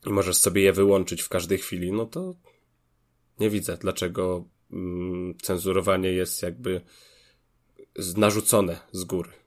i 0.06 0.10
możesz 0.10 0.36
sobie 0.36 0.62
je 0.62 0.72
wyłączyć 0.72 1.22
w 1.22 1.28
każdej 1.28 1.58
chwili, 1.58 1.92
no 1.92 2.06
to 2.06 2.34
nie 3.40 3.50
widzę, 3.50 3.76
dlaczego 3.76 4.44
mm, 4.72 5.34
cenzurowanie 5.42 6.12
jest 6.12 6.42
jakby 6.42 6.80
narzucone 8.16 8.80
z 8.92 9.04
góry. 9.04 9.45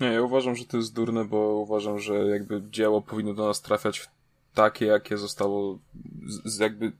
Nie, 0.00 0.06
ja 0.06 0.22
uważam, 0.22 0.56
że 0.56 0.64
to 0.64 0.76
jest 0.76 0.94
durne, 0.94 1.24
bo 1.24 1.54
uważam, 1.54 1.98
że 1.98 2.14
jakby 2.14 2.62
dzieło 2.70 3.02
powinno 3.02 3.34
do 3.34 3.46
nas 3.46 3.62
trafiać 3.62 4.08
takie, 4.54 4.86
jakie 4.86 5.18
zostało 5.18 5.78
z, 6.26 6.54
z 6.54 6.58
jakby 6.58 6.92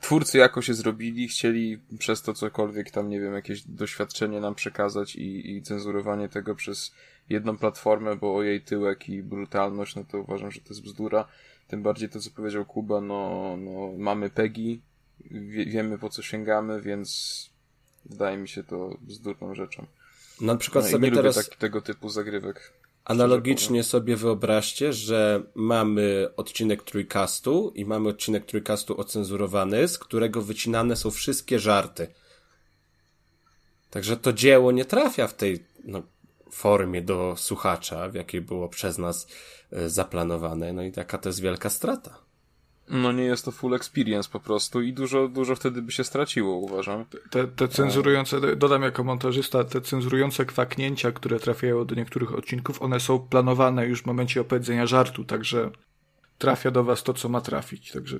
twórcy 0.00 0.38
jakoś 0.38 0.66
się 0.66 0.74
zrobili, 0.74 1.28
chcieli 1.28 1.78
przez 1.98 2.22
to 2.22 2.34
cokolwiek 2.34 2.90
tam, 2.90 3.08
nie 3.08 3.20
wiem, 3.20 3.34
jakieś 3.34 3.62
doświadczenie 3.62 4.40
nam 4.40 4.54
przekazać 4.54 5.16
i, 5.16 5.56
i 5.56 5.62
cenzurowanie 5.62 6.28
tego 6.28 6.54
przez 6.54 6.94
jedną 7.28 7.56
platformę, 7.56 8.16
bo 8.16 8.34
o 8.34 8.42
jej 8.42 8.60
tyłek 8.60 9.08
i 9.08 9.22
brutalność, 9.22 9.96
no 9.96 10.04
to 10.04 10.18
uważam, 10.18 10.50
że 10.50 10.60
to 10.60 10.68
jest 10.68 10.82
bzdura. 10.82 11.28
Tym 11.68 11.82
bardziej 11.82 12.08
to, 12.08 12.20
co 12.20 12.30
powiedział 12.30 12.64
Kuba, 12.64 13.00
no, 13.00 13.56
no 13.58 13.92
mamy 13.98 14.30
PEGI, 14.30 14.80
wie, 15.30 15.66
wiemy 15.66 15.98
po 15.98 16.08
co 16.08 16.22
sięgamy, 16.22 16.82
więc 16.82 17.50
wydaje 18.04 18.36
mi 18.36 18.48
się 18.48 18.64
to 18.64 18.96
bzdurną 19.00 19.54
rzeczą. 19.54 19.86
Na 20.40 20.56
przykład 20.56 20.84
no 20.84 20.90
sobie 20.90 21.12
teraz... 21.12 21.34
Tak, 21.34 21.56
tego 21.56 21.80
typu 21.80 22.08
zagrywek. 22.08 22.72
Analogicznie 23.04 23.84
sobie 23.84 24.16
wyobraźcie, 24.16 24.92
że 24.92 25.42
mamy 25.54 26.28
odcinek 26.36 26.82
trójkastu 26.82 27.72
i 27.74 27.84
mamy 27.84 28.08
odcinek 28.08 28.46
trójkastu 28.46 29.00
ocenzurowany, 29.00 29.88
z 29.88 29.98
którego 29.98 30.42
wycinane 30.42 30.96
są 30.96 31.10
wszystkie 31.10 31.58
żarty. 31.58 32.08
Także 33.90 34.16
to 34.16 34.32
dzieło 34.32 34.72
nie 34.72 34.84
trafia 34.84 35.26
w 35.26 35.34
tej 35.34 35.64
no, 35.84 36.02
formie 36.50 37.02
do 37.02 37.34
słuchacza, 37.36 38.08
w 38.08 38.14
jakiej 38.14 38.40
było 38.40 38.68
przez 38.68 38.98
nas 38.98 39.26
y, 39.72 39.90
zaplanowane. 39.90 40.72
No 40.72 40.82
i 40.82 40.92
taka 40.92 41.18
to 41.18 41.28
jest 41.28 41.40
wielka 41.40 41.70
strata. 41.70 42.29
No 42.90 43.12
nie 43.12 43.24
jest 43.24 43.44
to 43.44 43.52
full 43.52 43.74
experience 43.74 44.28
po 44.30 44.40
prostu 44.40 44.82
i 44.82 44.92
dużo, 44.92 45.28
dużo 45.28 45.56
wtedy 45.56 45.82
by 45.82 45.92
się 45.92 46.04
straciło, 46.04 46.56
uważam. 46.56 47.04
Te, 47.30 47.48
te 47.48 47.68
cenzurujące, 47.68 48.56
dodam 48.56 48.82
jako 48.82 49.04
montażysta, 49.04 49.64
te 49.64 49.80
cenzurujące 49.80 50.44
kwaknięcia, 50.44 51.12
które 51.12 51.40
trafiają 51.40 51.84
do 51.84 51.94
niektórych 51.94 52.34
odcinków, 52.34 52.82
one 52.82 53.00
są 53.00 53.18
planowane 53.18 53.86
już 53.86 54.02
w 54.02 54.06
momencie 54.06 54.40
opowiedzenia 54.40 54.86
żartu, 54.86 55.24
także 55.24 55.70
trafia 56.38 56.70
do 56.70 56.84
was 56.84 57.02
to, 57.02 57.14
co 57.14 57.28
ma 57.28 57.40
trafić, 57.40 57.92
także... 57.92 58.18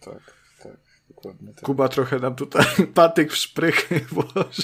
Tak, 0.00 0.34
tak, 0.62 0.76
dokładnie 1.08 1.54
tak. 1.54 1.64
Kuba 1.64 1.88
trochę 1.88 2.18
nam 2.18 2.34
tutaj 2.34 2.66
patyk 2.94 3.32
w 3.32 3.36
szprychy 3.36 4.00
włoży. 4.12 4.62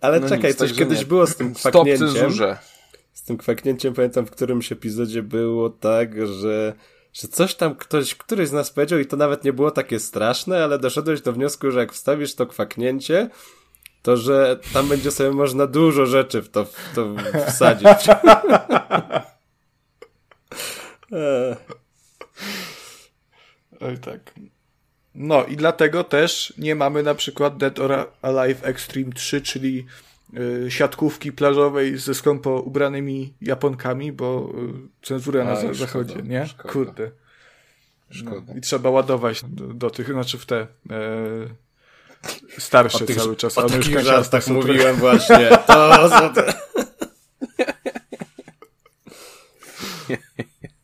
Ale 0.00 0.20
no 0.20 0.28
czekaj, 0.28 0.50
nic, 0.50 0.58
coś 0.58 0.72
kiedyś 0.72 0.98
nie. 0.98 1.06
było 1.06 1.26
z 1.26 1.36
tym 1.36 1.54
kwaknięciem. 1.54 1.96
Stop 1.96 2.18
cenzurze 2.18 2.71
z 3.12 3.22
tym 3.22 3.36
kwaknięciem 3.36 3.94
pamiętam 3.94 4.26
w 4.26 4.30
którymś 4.30 4.72
epizodzie 4.72 5.22
było 5.22 5.70
tak, 5.70 6.26
że 6.26 6.74
że 7.12 7.28
coś 7.28 7.54
tam 7.54 7.74
ktoś, 7.74 8.14
któryś 8.14 8.48
z 8.48 8.52
nas 8.52 8.70
powiedział 8.70 8.98
i 8.98 9.06
to 9.06 9.16
nawet 9.16 9.44
nie 9.44 9.52
było 9.52 9.70
takie 9.70 10.00
straszne, 10.00 10.64
ale 10.64 10.78
doszedłeś 10.78 11.20
do 11.20 11.32
wniosku, 11.32 11.70
że 11.70 11.78
jak 11.78 11.92
wstawisz 11.92 12.34
to 12.34 12.46
kwaknięcie, 12.46 13.30
to 14.02 14.16
że 14.16 14.60
tam 14.72 14.88
będzie 14.88 15.10
sobie 15.10 15.30
można 15.30 15.66
dużo 15.66 16.06
rzeczy 16.06 16.42
w 16.42 16.48
to, 16.48 16.64
w 16.64 16.92
to 16.94 17.14
wsadzić. 17.48 17.88
Oj 23.80 23.98
tak. 23.98 24.34
No 25.14 25.44
i 25.44 25.56
dlatego 25.56 26.04
też 26.04 26.52
nie 26.58 26.74
mamy 26.74 27.02
na 27.02 27.14
przykład 27.14 27.56
Dead 27.56 27.78
or 27.78 28.10
Alive 28.22 28.64
Extreme 28.64 29.12
3, 29.12 29.42
czyli 29.42 29.86
siatkówki 30.68 31.32
plażowej 31.32 31.98
ze 31.98 32.14
skąpo 32.14 32.60
ubranymi 32.60 33.34
Japonkami, 33.40 34.12
bo 34.12 34.52
y, 35.02 35.06
cenzura 35.06 35.44
na 35.44 35.50
A, 35.50 35.56
zachodzie, 35.56 35.86
szkoda, 35.86 36.14
nie? 36.20 36.46
Szkoda. 36.46 36.72
Kurde. 36.72 37.10
Szkoda. 38.10 38.52
No, 38.52 38.58
I 38.58 38.60
trzeba 38.60 38.90
ładować 38.90 39.42
do, 39.48 39.66
do, 39.66 39.90
tych, 39.90 40.12
znaczy 40.12 40.38
w 40.38 40.46
te 40.46 40.66
e, 40.90 40.98
starsze 42.58 43.06
tych, 43.06 43.16
cały 43.16 43.36
czas. 43.36 43.58
O 43.58 43.68
takich 43.68 44.00
żartach 44.00 44.46
mówiłem 44.46 44.96
właśnie. 44.96 45.48
To, 45.66 46.08
to, 46.08 46.32
to. 46.34 46.42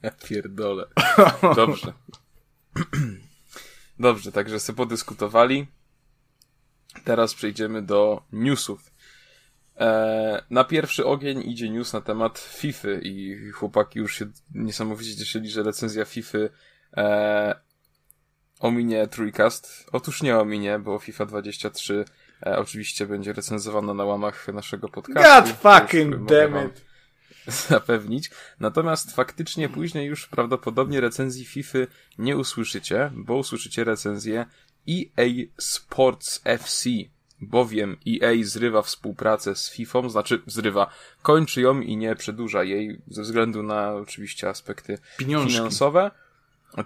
Ja 0.03 0.11
pierdolę. 0.11 0.87
Dobrze. 1.57 1.93
Dobrze, 3.99 4.33
także 4.33 4.61
sobie 4.61 4.77
podyskutowali. 4.77 5.67
Teraz 7.05 7.35
przejdziemy 7.35 7.83
do 7.83 8.23
newsów. 8.33 8.91
E, 9.79 10.43
na 10.51 10.65
pierwszy 10.65 11.07
ogień 11.07 11.51
idzie 11.51 11.71
news 11.71 11.93
na 11.93 12.01
temat 12.01 12.39
FIFA 12.39 12.89
i 13.03 13.39
chłopaki 13.55 13.99
już 13.99 14.15
się 14.15 14.27
niesamowicie 14.55 15.17
cieszyli, 15.17 15.51
że 15.51 15.63
recenzja 15.63 16.05
FIFA 16.05 16.39
e, 16.97 17.55
ominie 18.61 19.07
Trójkast. 19.07 19.87
Otóż 19.93 20.23
nie 20.23 20.39
ominie, 20.39 20.79
bo 20.79 20.99
FIFA 20.99 21.27
23 21.27 22.05
e, 22.47 22.59
oczywiście 22.59 23.07
będzie 23.07 23.33
recenzowana 23.33 23.95
na 23.95 24.05
łamach 24.05 24.49
naszego 24.49 24.89
podcastu. 24.89 25.53
God 25.53 25.57
fucking 25.61 26.25
damn 26.25 26.67
it! 26.69 26.89
zapewnić. 27.69 28.31
Natomiast 28.61 29.15
faktycznie 29.15 29.69
później 29.69 30.07
już 30.07 30.27
prawdopodobnie 30.27 31.01
recenzji 31.01 31.45
FIFA 31.45 31.79
nie 32.19 32.37
usłyszycie, 32.37 33.11
bo 33.15 33.37
usłyszycie 33.37 33.85
recenzję 33.85 34.47
EA 34.89 35.25
Sports 35.59 36.41
FC, 36.45 36.91
bowiem 37.41 37.97
EA 38.09 38.33
zrywa 38.43 38.83
współpracę 38.83 39.55
z 39.55 39.71
FIFA, 39.71 40.09
znaczy 40.09 40.43
zrywa, 40.47 40.91
kończy 41.23 41.61
ją 41.61 41.81
i 41.81 41.97
nie 41.97 42.15
przedłuża 42.15 42.65
jej 42.65 43.01
ze 43.09 43.23
względu 43.23 43.63
na 43.63 43.93
oczywiście 43.95 44.49
aspekty 44.49 44.99
Pieniążki. 45.17 45.53
finansowe. 45.53 46.11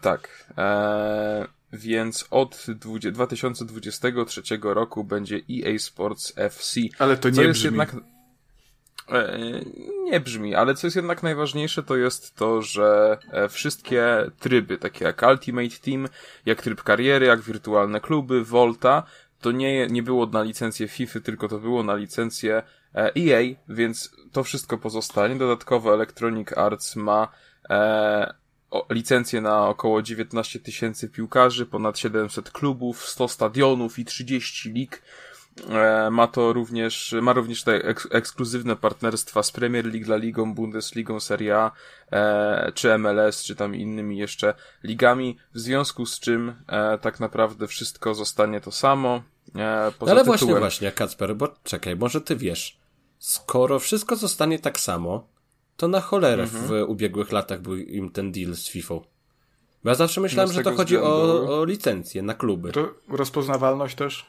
Tak. 0.00 0.46
Eee, 0.56 1.46
więc 1.72 2.26
od 2.30 2.66
20, 2.68 3.10
2023 3.10 4.42
roku 4.62 5.04
będzie 5.04 5.36
EA 5.50 5.78
Sports 5.78 6.32
FC. 6.36 6.80
Ale 6.98 7.16
to 7.16 7.30
nie 7.30 7.48
brzmi. 7.48 7.64
jednak. 7.64 7.96
E, 9.08 9.38
nie 10.04 10.20
brzmi, 10.20 10.54
ale 10.54 10.74
co 10.74 10.86
jest 10.86 10.96
jednak 10.96 11.22
najważniejsze, 11.22 11.82
to 11.82 11.96
jest 11.96 12.34
to, 12.34 12.62
że 12.62 13.18
e, 13.32 13.48
wszystkie 13.48 14.30
tryby, 14.40 14.78
takie 14.78 15.04
jak 15.04 15.22
Ultimate 15.22 15.76
Team, 15.84 16.08
jak 16.46 16.62
tryb 16.62 16.82
kariery, 16.82 17.26
jak 17.26 17.40
wirtualne 17.40 18.00
kluby, 18.00 18.44
Volta, 18.44 19.02
to 19.42 19.52
nie, 19.52 19.86
nie 19.86 20.02
było 20.02 20.26
na 20.26 20.42
licencję 20.42 20.88
FIFA, 20.88 21.20
tylko 21.20 21.48
to 21.48 21.58
było 21.58 21.82
na 21.82 21.94
licencję 21.94 22.62
e, 22.94 23.12
EA, 23.16 23.54
więc 23.68 24.16
to 24.32 24.44
wszystko 24.44 24.78
pozostanie. 24.78 25.36
Dodatkowo 25.36 25.94
Electronic 25.94 26.52
Arts 26.52 26.96
ma 26.96 27.28
e, 27.70 28.34
licencję 28.90 29.40
na 29.40 29.68
około 29.68 30.02
19 30.02 30.60
tysięcy 30.60 31.08
piłkarzy, 31.08 31.66
ponad 31.66 31.98
700 31.98 32.50
klubów, 32.50 33.08
100 33.08 33.28
stadionów 33.28 33.98
i 33.98 34.04
30 34.04 34.72
lig. 34.72 35.02
E, 35.70 36.10
ma 36.10 36.26
to 36.26 36.52
również, 36.52 37.14
ma 37.22 37.32
również 37.32 37.64
te 37.64 37.72
eks 37.84 38.08
ekskluzywne 38.10 38.76
partnerstwa 38.76 39.42
z 39.42 39.50
Premier 39.50 39.84
League, 39.86 40.06
La 40.08 40.16
Ligą, 40.16 40.54
Bundesligą, 40.54 41.20
Serie 41.20 41.56
A, 41.58 41.70
e, 42.12 42.72
czy 42.74 42.98
MLS, 42.98 43.44
czy 43.44 43.56
tam 43.56 43.74
innymi 43.74 44.18
jeszcze 44.18 44.54
ligami, 44.84 45.36
w 45.54 45.58
związku 45.58 46.06
z 46.06 46.20
czym 46.20 46.54
e, 46.68 46.98
tak 46.98 47.20
naprawdę 47.20 47.66
wszystko 47.66 48.14
zostanie 48.14 48.60
to 48.60 48.70
samo. 48.72 49.22
E, 49.56 49.92
poza 49.98 50.14
No 50.14 50.20
ale 50.20 50.20
tytułem. 50.20 50.24
właśnie, 50.24 50.54
właśnie, 50.58 50.92
Kacper, 50.92 51.36
bo 51.36 51.48
czekaj, 51.64 51.96
może 51.96 52.20
ty 52.20 52.36
wiesz, 52.36 52.78
skoro 53.18 53.78
wszystko 53.78 54.16
zostanie 54.16 54.58
tak 54.58 54.80
samo, 54.80 55.26
to 55.76 55.88
na 55.88 56.00
cholerę 56.00 56.42
Mhm. 56.42 56.64
w 56.66 56.90
ubiegłych 56.90 57.32
latach 57.32 57.60
był 57.60 57.76
im 57.76 58.10
ten 58.10 58.32
deal 58.32 58.54
z 58.54 58.68
FIFA. 58.68 58.94
Bo 59.84 59.90
ja 59.90 59.94
zawsze 59.94 60.20
myślałem, 60.20 60.48
No 60.50 60.54
że 60.54 60.62
to 60.62 60.74
chodzi 60.76 60.96
względu- 60.96 61.48
o, 61.52 61.60
o 61.60 61.64
licencję 61.64 62.22
na 62.22 62.34
kluby. 62.34 62.72
To 62.72 62.94
rozpoznawalność 63.08 63.94
też? 63.96 64.26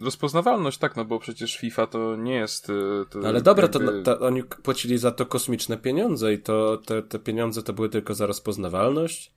Rozpoznawalność, 0.00 0.78
tak, 0.78 0.96
no 0.96 1.04
bo 1.04 1.18
przecież 1.18 1.56
FIFA 1.58 1.86
to 1.86 2.16
nie 2.16 2.34
jest... 2.34 2.70
e, 2.70 2.72
To 3.10 3.28
Ale 3.28 3.40
dobra, 3.40 3.68
to, 3.68 3.82
jakby- 3.82 4.02
to 4.02 4.20
oni 4.20 4.42
płacili 4.42 4.98
za 4.98 5.10
to 5.10 5.26
kosmiczne 5.26 5.76
pieniądze 5.76 6.32
i 6.32 6.38
to 6.38 6.76
te, 6.76 7.02
te 7.02 7.18
pieniądze 7.18 7.62
to 7.62 7.72
były 7.72 7.88
tylko 7.88 8.14
za 8.14 8.26
rozpoznawalność? 8.26 9.32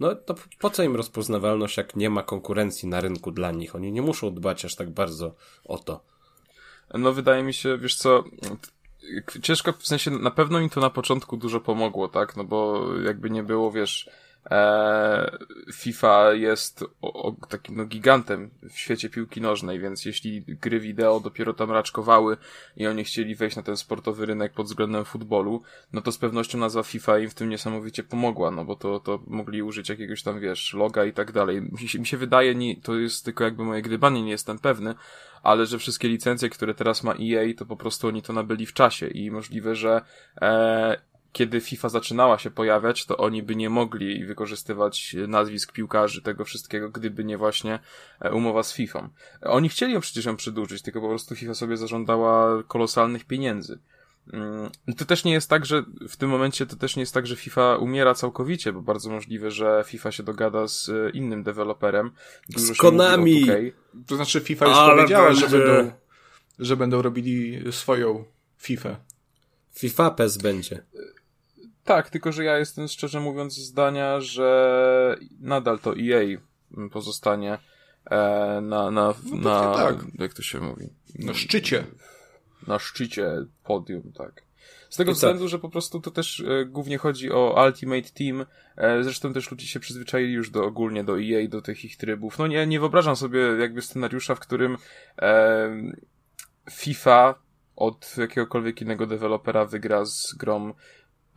No 0.00 0.14
to 0.14 0.34
po 0.58 0.70
co 0.70 0.82
im 0.82 0.96
rozpoznawalność, 0.96 1.76
jak 1.76 1.96
nie 1.96 2.10
ma 2.10 2.22
konkurencji 2.22 2.88
na 2.88 3.00
rynku 3.00 3.30
dla 3.30 3.50
nich? 3.50 3.74
Oni 3.76 3.92
nie 3.92 4.02
muszą 4.02 4.34
dbać 4.34 4.64
aż 4.64 4.74
tak 4.74 4.90
bardzo 4.90 5.34
o 5.64 5.78
to. 5.78 6.04
No 6.94 7.12
wydaje 7.12 7.42
mi 7.42 7.54
się, 7.54 7.78
wiesz 7.78 7.96
co, 7.96 8.24
ciężko, 9.42 9.72
w 9.72 9.86
sensie 9.86 10.10
na 10.10 10.30
pewno 10.30 10.60
mi 10.60 10.70
to 10.70 10.80
na 10.80 10.90
początku 10.90 11.36
dużo 11.36 11.60
pomogło, 11.60 12.08
tak, 12.08 12.36
no 12.36 12.44
bo 12.44 12.86
jakby 13.04 13.30
nie 13.30 13.42
było, 13.42 13.72
wiesz, 13.72 14.10
FIFA 15.72 16.32
jest 16.32 16.84
o, 17.02 17.12
o, 17.22 17.36
takim 17.48 17.76
no, 17.76 17.84
gigantem 17.84 18.50
w 18.70 18.78
świecie 18.78 19.10
piłki 19.10 19.40
nożnej, 19.40 19.80
więc 19.80 20.04
jeśli 20.04 20.42
gry 20.42 20.80
wideo 20.80 21.20
dopiero 21.20 21.54
tam 21.54 21.70
raczkowały 21.70 22.36
i 22.76 22.86
oni 22.86 23.04
chcieli 23.04 23.34
wejść 23.34 23.56
na 23.56 23.62
ten 23.62 23.76
sportowy 23.76 24.26
rynek 24.26 24.52
pod 24.52 24.66
względem 24.66 25.04
futbolu, 25.04 25.62
no 25.92 26.00
to 26.00 26.12
z 26.12 26.18
pewnością 26.18 26.58
nazwa 26.58 26.82
FIFA 26.82 27.18
im 27.18 27.30
w 27.30 27.34
tym 27.34 27.48
niesamowicie 27.48 28.02
pomogła, 28.02 28.50
no 28.50 28.64
bo 28.64 28.76
to, 28.76 29.00
to 29.00 29.22
mogli 29.26 29.62
użyć 29.62 29.88
jakiegoś 29.88 30.22
tam, 30.22 30.40
wiesz, 30.40 30.74
loga 30.74 31.04
i 31.04 31.12
tak 31.12 31.32
dalej. 31.32 31.62
Mi 31.62 31.88
się, 31.88 31.98
mi 31.98 32.06
się 32.06 32.16
wydaje, 32.16 32.54
nie, 32.54 32.76
to 32.80 32.94
jest 32.94 33.24
tylko 33.24 33.44
jakby 33.44 33.64
moje 33.64 33.82
gdybanie, 33.82 34.22
nie 34.22 34.30
jestem 34.30 34.58
pewny, 34.58 34.94
ale 35.42 35.66
że 35.66 35.78
wszystkie 35.78 36.08
licencje, 36.08 36.48
które 36.48 36.74
teraz 36.74 37.02
ma 37.02 37.12
EA, 37.12 37.54
to 37.56 37.66
po 37.66 37.76
prostu 37.76 38.08
oni 38.08 38.22
to 38.22 38.32
nabyli 38.32 38.66
w 38.66 38.72
czasie 38.72 39.06
i 39.06 39.30
możliwe, 39.30 39.74
że 39.74 40.02
e, 40.40 41.11
kiedy 41.32 41.60
FIFA 41.60 41.88
zaczynała 41.88 42.38
się 42.38 42.50
pojawiać, 42.50 43.06
to 43.06 43.16
oni 43.16 43.42
by 43.42 43.56
nie 43.56 43.70
mogli 43.70 44.24
wykorzystywać 44.24 45.16
nazwisk 45.28 45.72
piłkarzy, 45.72 46.22
tego 46.22 46.44
wszystkiego, 46.44 46.90
gdyby 46.90 47.24
nie 47.24 47.38
właśnie 47.38 47.78
e, 48.20 48.32
umowa 48.32 48.62
z 48.62 48.72
FIFA. 48.72 49.10
Oni 49.42 49.68
chcieli 49.68 49.92
ją 49.92 50.00
przecież 50.00 50.24
ją 50.24 50.36
przedłużyć, 50.36 50.82
tylko 50.82 51.00
po 51.00 51.08
prostu 51.08 51.34
FIFA 51.34 51.54
sobie 51.54 51.76
zażądała 51.76 52.62
kolosalnych 52.62 53.24
pieniędzy. 53.24 53.78
Mm, 54.32 54.70
To 54.96 55.04
też 55.04 55.24
nie 55.24 55.32
jest 55.32 55.50
tak, 55.50 55.66
że 55.66 55.84
w 56.08 56.16
tym 56.16 56.30
momencie 56.30 56.66
to 56.66 56.76
też 56.76 56.96
nie 56.96 57.02
jest 57.02 57.14
tak, 57.14 57.26
że 57.26 57.36
FIFA 57.36 57.76
umiera 57.76 58.14
całkowicie, 58.14 58.72
bo 58.72 58.82
bardzo 58.82 59.10
możliwe, 59.10 59.50
że 59.50 59.84
FIFA 59.86 60.12
się 60.12 60.22
dogada 60.22 60.68
z 60.68 60.88
e, 60.88 61.10
innym 61.10 61.42
deweloperem. 61.42 62.10
Dużo 62.48 62.74
Z 62.74 62.78
Konami. 62.78 63.46
2K. 63.46 63.72
To 64.06 64.16
znaczy 64.16 64.40
FIFA 64.40 64.66
już 64.66 64.76
Ale 64.76 64.94
powiedziała, 64.96 65.32
że 65.32 65.48
będą, 65.48 65.92
że 66.58 66.76
będą 66.76 67.02
robili 67.02 67.62
swoją 67.72 68.24
FIFA. 68.58 68.96
FIFA 69.74 70.10
PES 70.10 70.36
będzie. 70.36 70.82
Tak, 71.84 72.10
tylko 72.10 72.32
że 72.32 72.44
ja 72.44 72.58
jestem 72.58 72.88
szczerze 72.88 73.20
mówiąc 73.20 73.54
zdania, 73.54 74.20
że 74.20 75.16
nadal 75.40 75.78
to 75.78 75.94
EA 75.96 76.38
pozostanie 76.90 77.58
e, 78.10 78.16
na, 78.62 78.90
na, 78.90 79.14
na 79.32 79.74
tak. 79.74 79.96
jak 80.18 80.34
to 80.34 80.42
się 80.42 80.60
mówi? 80.60 80.88
Na 81.18 81.34
szczycie. 81.34 81.84
Na 82.66 82.78
szczycie 82.78 83.46
podium, 83.64 84.12
tak. 84.12 84.42
Z 84.90 84.96
tego 84.96 85.10
I 85.10 85.14
względu, 85.14 85.48
że 85.48 85.58
po 85.58 85.68
prostu 85.68 86.00
to 86.00 86.10
też 86.10 86.40
e, 86.40 86.64
głównie 86.64 86.98
chodzi 86.98 87.32
o 87.32 87.64
Ultimate 87.66 88.10
Team. 88.10 88.46
E, 88.76 89.04
zresztą 89.04 89.32
też 89.32 89.50
ludzie 89.50 89.66
się 89.66 89.80
przyzwyczaili 89.80 90.32
już 90.32 90.50
do 90.50 90.64
ogólnie 90.64 91.04
do 91.04 91.20
EA, 91.20 91.48
do 91.48 91.62
tych 91.62 91.84
ich 91.84 91.96
trybów. 91.96 92.38
No 92.38 92.46
nie, 92.46 92.66
nie 92.66 92.80
wyobrażam 92.80 93.16
sobie 93.16 93.40
jakby 93.40 93.82
scenariusza, 93.82 94.34
w 94.34 94.40
którym 94.40 94.76
e, 95.18 95.70
FIFA 96.70 97.34
od 97.76 98.16
jakiegokolwiek 98.16 98.82
innego 98.82 99.06
dewelopera 99.06 99.64
wygra 99.64 100.04
z 100.04 100.34
grą 100.34 100.74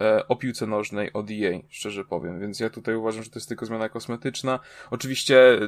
e, 0.01 0.27
o 0.27 0.35
piłce 0.35 0.67
nożnej 0.67 1.13
od 1.13 1.25
EA, 1.31 1.59
szczerze 1.69 2.05
powiem. 2.05 2.39
Więc 2.39 2.59
ja 2.59 2.69
tutaj 2.69 2.95
uważam, 2.95 3.23
że 3.23 3.29
to 3.29 3.39
jest 3.39 3.47
tylko 3.47 3.65
zmiana 3.65 3.89
kosmetyczna. 3.89 4.59
Oczywiście 4.91 5.59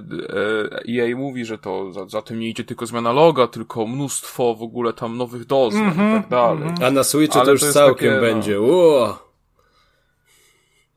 e, 0.89 1.01
EA 1.01 1.15
mówi, 1.15 1.45
że 1.45 1.57
to 1.57 1.91
za, 1.91 2.07
za 2.07 2.21
tym 2.21 2.39
nie 2.39 2.49
idzie 2.49 2.63
tylko 2.63 2.85
zmiana 2.85 3.11
loga, 3.11 3.47
tylko 3.47 3.87
mnóstwo 3.87 4.55
w 4.55 4.63
ogóle 4.63 4.93
tam 4.93 5.17
nowych 5.17 5.45
doznań 5.45 5.93
i 5.93 6.21
tak 6.21 6.29
dalej. 6.29 6.69
A 6.83 6.91
na 6.91 7.03
Switchu 7.03 7.41
to 7.45 7.51
już 7.51 7.61
to 7.61 7.73
całkiem 7.73 8.09
takie, 8.09 8.15
no. 8.15 8.21
będzie. 8.21 8.61
Ło! 8.61 9.27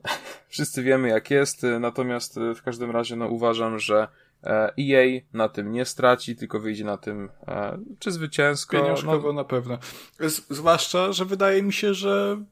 Wszyscy 0.49 0.83
wiemy 0.83 1.09
jak 1.09 1.31
jest, 1.31 1.63
e, 1.63 1.79
natomiast 1.79 2.37
e, 2.37 2.55
w 2.55 2.63
każdym 2.63 2.91
razie 2.91 3.15
no, 3.15 3.27
uważam, 3.27 3.79
że 3.79 4.07
e, 4.43 4.73
EA 4.79 5.21
na 5.33 5.49
tym 5.49 5.71
nie 5.71 5.85
straci, 5.85 6.35
tylko 6.35 6.59
wyjdzie 6.59 6.85
na 6.85 6.97
tym 6.97 7.29
e, 7.47 7.77
czy 7.99 8.11
zwycięsko. 8.11 8.77
Pieniążkowo 8.77 9.27
No, 9.27 9.33
na 9.33 9.43
pewno. 9.43 9.77
Z, 10.19 10.41
zwłaszcza, 10.49 11.13
że 11.13 11.25
wydaje 11.25 11.63
mi 11.63 11.73
się, 11.73 11.93
że 11.93 12.43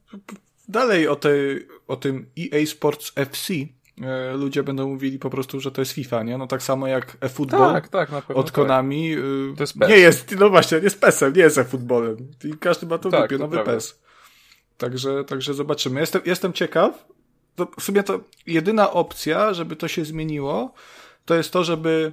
dalej 0.70 1.08
o, 1.08 1.16
tej, 1.16 1.68
o 1.88 1.96
tym 1.96 2.26
EA 2.38 2.66
Sports 2.66 3.12
FC 3.16 3.54
e, 4.02 4.36
ludzie 4.36 4.62
będą 4.62 4.88
mówili 4.88 5.18
po 5.18 5.30
prostu, 5.30 5.60
że 5.60 5.70
to 5.70 5.80
jest 5.80 5.92
FIFA, 5.92 6.22
nie? 6.22 6.38
No 6.38 6.46
tak 6.46 6.62
samo 6.62 6.86
jak 6.86 7.16
eFootball 7.20 7.72
tak, 7.72 7.88
tak, 7.88 8.10
na 8.12 8.22
pewno. 8.22 8.42
od 8.42 8.52
Konami. 8.52 9.12
y, 9.16 9.54
To 9.56 9.62
jest 9.62 9.76
nie 9.88 9.98
jest, 9.98 10.34
no 10.38 10.50
właśnie, 10.50 10.78
nie 10.78 10.84
jest 10.84 11.00
PES-em, 11.00 11.32
nie 11.32 11.42
jest 11.42 11.58
eFootballem. 11.58 12.16
I 12.44 12.58
każdy 12.58 12.86
ma 12.86 12.98
to 12.98 13.10
Tak, 13.10 13.22
dupie, 13.22 13.36
to 13.36 13.44
nowy 13.44 13.56
prawda. 13.56 13.72
PES. 13.72 14.00
Także, 14.78 15.24
także 15.24 15.54
zobaczymy. 15.54 16.00
Jestem, 16.00 16.22
jestem 16.26 16.52
ciekaw. 16.52 17.06
To 17.56 17.66
w 17.80 17.82
sumie 17.82 18.02
to 18.02 18.20
jedyna 18.46 18.90
opcja, 18.92 19.54
żeby 19.54 19.76
to 19.76 19.88
się 19.88 20.04
zmieniło, 20.04 20.72
to 21.24 21.34
jest 21.34 21.52
to, 21.52 21.64
żeby 21.64 22.12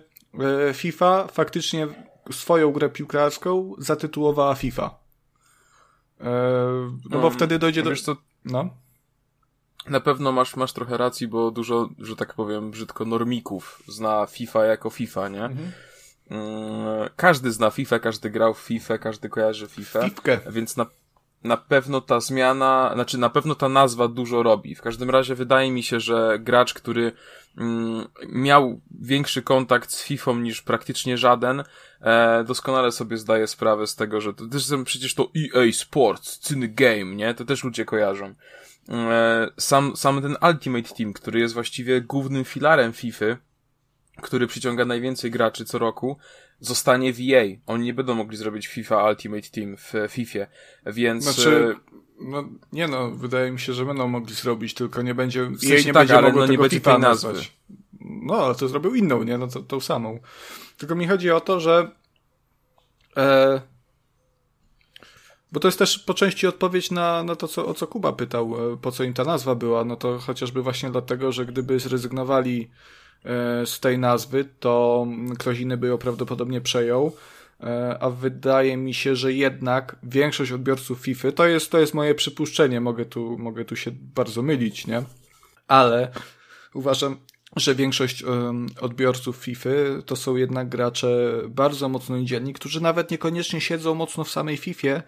e, 0.69 0.73
FIFA 0.73 1.27
faktycznie 1.27 1.87
swoją 2.31 2.71
grę 2.71 2.89
piłkarską 2.89 3.73
zatytułowała 3.77 4.55
FIFA. 4.55 4.99
E, 6.21 6.23
No 7.09 7.19
bo 7.19 7.27
Mm, 7.27 7.31
wtedy 7.31 7.59
dojdzie 7.59 7.83
do... 7.83 7.91
No. 8.51 8.69
Na 9.89 9.99
pewno 9.99 10.31
masz, 10.31 10.55
masz 10.55 10.73
trochę 10.73 10.97
racji, 10.97 11.27
bo 11.27 11.51
dużo, 11.51 11.89
że 11.99 12.15
tak 12.15 12.33
powiem, 12.33 12.71
brzydko 12.71 13.05
normików 13.05 13.83
zna 13.87 14.25
FIFA 14.25 14.65
jako 14.65 14.89
FIFA, 14.89 15.27
nie? 15.29 15.43
Mhm. 15.45 15.71
Mm, 16.29 17.09
Każdy 17.15 17.51
zna 17.51 17.69
FIFA, 17.71 17.99
każdy 17.99 18.29
grał 18.29 18.53
w 18.53 18.59
FIFA, 18.59 18.97
każdy 18.97 19.29
kojarzy 19.29 19.67
FIFA, 19.67 20.01
Fifkę. 20.03 20.39
więc 20.49 20.77
na, 20.77 20.85
na 21.43 21.57
pewno 21.57 22.01
ta 22.01 22.19
zmiana, 22.19 22.91
znaczy 22.93 23.17
na 23.17 23.29
pewno 23.29 23.55
ta 23.55 23.69
nazwa 23.69 24.07
dużo 24.07 24.43
robi. 24.43 24.75
W 24.75 24.81
każdym 24.81 25.09
razie 25.09 25.35
wydaje 25.35 25.71
mi 25.71 25.83
się, 25.83 25.99
że 25.99 26.39
gracz, 26.39 26.73
który 26.73 27.11
mm, 27.57 28.07
miał 28.29 28.81
większy 29.01 29.41
kontakt 29.41 29.91
z 29.91 30.03
FIFA 30.03 30.31
niż 30.31 30.61
praktycznie 30.61 31.17
żaden, 31.17 31.63
e, 32.01 32.43
doskonale 32.43 32.91
sobie 32.91 33.17
zdaje 33.17 33.47
sprawę 33.47 33.87
z 33.87 33.95
tego, 33.95 34.21
że 34.21 34.33
to 34.33 34.47
też 34.47 34.67
przecież 34.85 35.15
to 35.15 35.31
EA 35.37 35.71
Sports, 35.71 36.39
cyny 36.39 36.67
game, 36.67 37.15
nie? 37.15 37.33
To 37.33 37.45
też 37.45 37.63
ludzie 37.63 37.85
kojarzą. 37.85 38.33
E, 38.89 39.47
sam, 39.57 39.95
sam 39.95 40.21
ten 40.21 40.37
Ultimate 40.49 40.95
Team, 40.95 41.13
który 41.13 41.39
jest 41.39 41.53
właściwie 41.53 42.01
głównym 42.01 42.45
filarem 42.45 42.93
FIFA, 42.93 43.25
który 44.21 44.47
przyciąga 44.47 44.85
najwięcej 44.85 45.31
graczy 45.31 45.65
co 45.65 45.77
roku, 45.77 46.17
zostanie 46.59 47.13
w 47.13 47.17
EA. 47.19 47.43
Oni 47.65 47.85
nie 47.85 47.93
będą 47.93 48.15
mogli 48.15 48.37
zrobić 48.37 48.67
FIFA 48.67 49.09
Ultimate 49.09 49.49
Team 49.49 49.77
w 49.77 49.93
FIFA, 50.09 50.39
więc... 50.85 51.23
Znaczy, 51.23 51.75
no 52.21 52.49
nie 52.71 52.87
no, 52.87 53.11
wydaje 53.11 53.51
mi 53.51 53.59
się, 53.59 53.73
że 53.73 53.85
będą 53.85 54.07
mogli 54.07 54.35
zrobić, 54.35 54.73
tylko 54.73 55.01
nie 55.01 55.15
będzie, 55.15 55.45
w 55.45 55.59
sensie 55.59 55.75
EA 55.75 55.77
nie 55.77 55.83
tak, 55.83 55.93
będzie 55.93 56.17
ale 56.17 56.27
mogło 56.27 56.41
no 56.41 56.45
nie 56.45 56.51
tego 56.51 56.63
będzie 56.63 56.77
FIFA 56.77 56.97
nazwy. 56.97 57.27
nazwać. 57.27 57.57
No, 57.99 58.35
ale 58.35 58.55
to 58.55 58.67
zrobił 58.67 58.95
inną, 58.95 59.23
nie? 59.23 59.37
No 59.37 59.47
to, 59.47 59.61
tą 59.61 59.79
samą. 59.79 60.19
Tylko 60.77 60.95
mi 60.95 61.07
chodzi 61.07 61.31
o 61.31 61.41
to, 61.41 61.59
że 61.59 61.91
e, 63.17 63.61
bo 65.51 65.59
to 65.59 65.67
jest 65.67 65.79
też 65.79 65.99
po 65.99 66.13
części 66.13 66.47
odpowiedź 66.47 66.91
na, 66.91 67.23
na 67.23 67.35
to, 67.35 67.47
co, 67.47 67.65
o 67.65 67.73
co 67.73 67.87
Kuba 67.87 68.13
pytał, 68.13 68.73
e, 68.73 68.77
po 68.77 68.91
co 68.91 69.03
im 69.03 69.13
ta 69.13 69.23
nazwa 69.23 69.55
była. 69.55 69.85
No 69.85 69.95
to 69.95 70.19
chociażby 70.19 70.61
właśnie 70.61 70.91
dlatego, 70.91 71.31
że 71.31 71.45
gdyby 71.45 71.79
zrezygnowali 71.79 72.61
e, 72.61 72.67
z 73.65 73.79
tej 73.79 73.99
nazwy, 73.99 74.45
to 74.59 75.07
ktoś 75.39 75.59
inny 75.59 75.77
by 75.77 75.87
ją 75.87 75.97
prawdopodobnie 75.97 76.61
przejął. 76.61 77.11
E, 77.63 77.97
A 77.99 78.09
wydaje 78.09 78.77
mi 78.77 78.93
się, 78.93 79.15
że 79.15 79.33
jednak 79.33 79.95
większość 80.03 80.51
odbiorców 80.51 80.99
FIFA, 80.99 81.31
to 81.31 81.45
jest, 81.45 81.71
to 81.71 81.79
jest 81.79 81.93
moje 81.93 82.15
przypuszczenie, 82.15 82.81
mogę 82.81 83.05
tu, 83.05 83.37
mogę 83.37 83.65
tu 83.65 83.75
się 83.75 83.91
bardzo 84.15 84.41
mylić, 84.41 84.87
nie? 84.87 85.03
Ale 85.67 86.11
uważam, 86.73 87.17
że 87.55 87.75
większość 87.75 88.23
em, 88.23 88.67
odbiorców 88.81 89.35
FIFA 89.35 89.69
to 90.05 90.15
są 90.15 90.35
jednak 90.35 90.69
gracze 90.69 91.41
bardzo 91.49 91.89
mocno 91.89 92.17
niedzielni, 92.17 92.53
którzy 92.53 92.81
nawet 92.81 93.11
niekoniecznie 93.11 93.61
siedzą 93.61 93.95
mocno 93.95 94.23
w 94.23 94.31
samej 94.31 94.57
FIFA, 94.57 95.01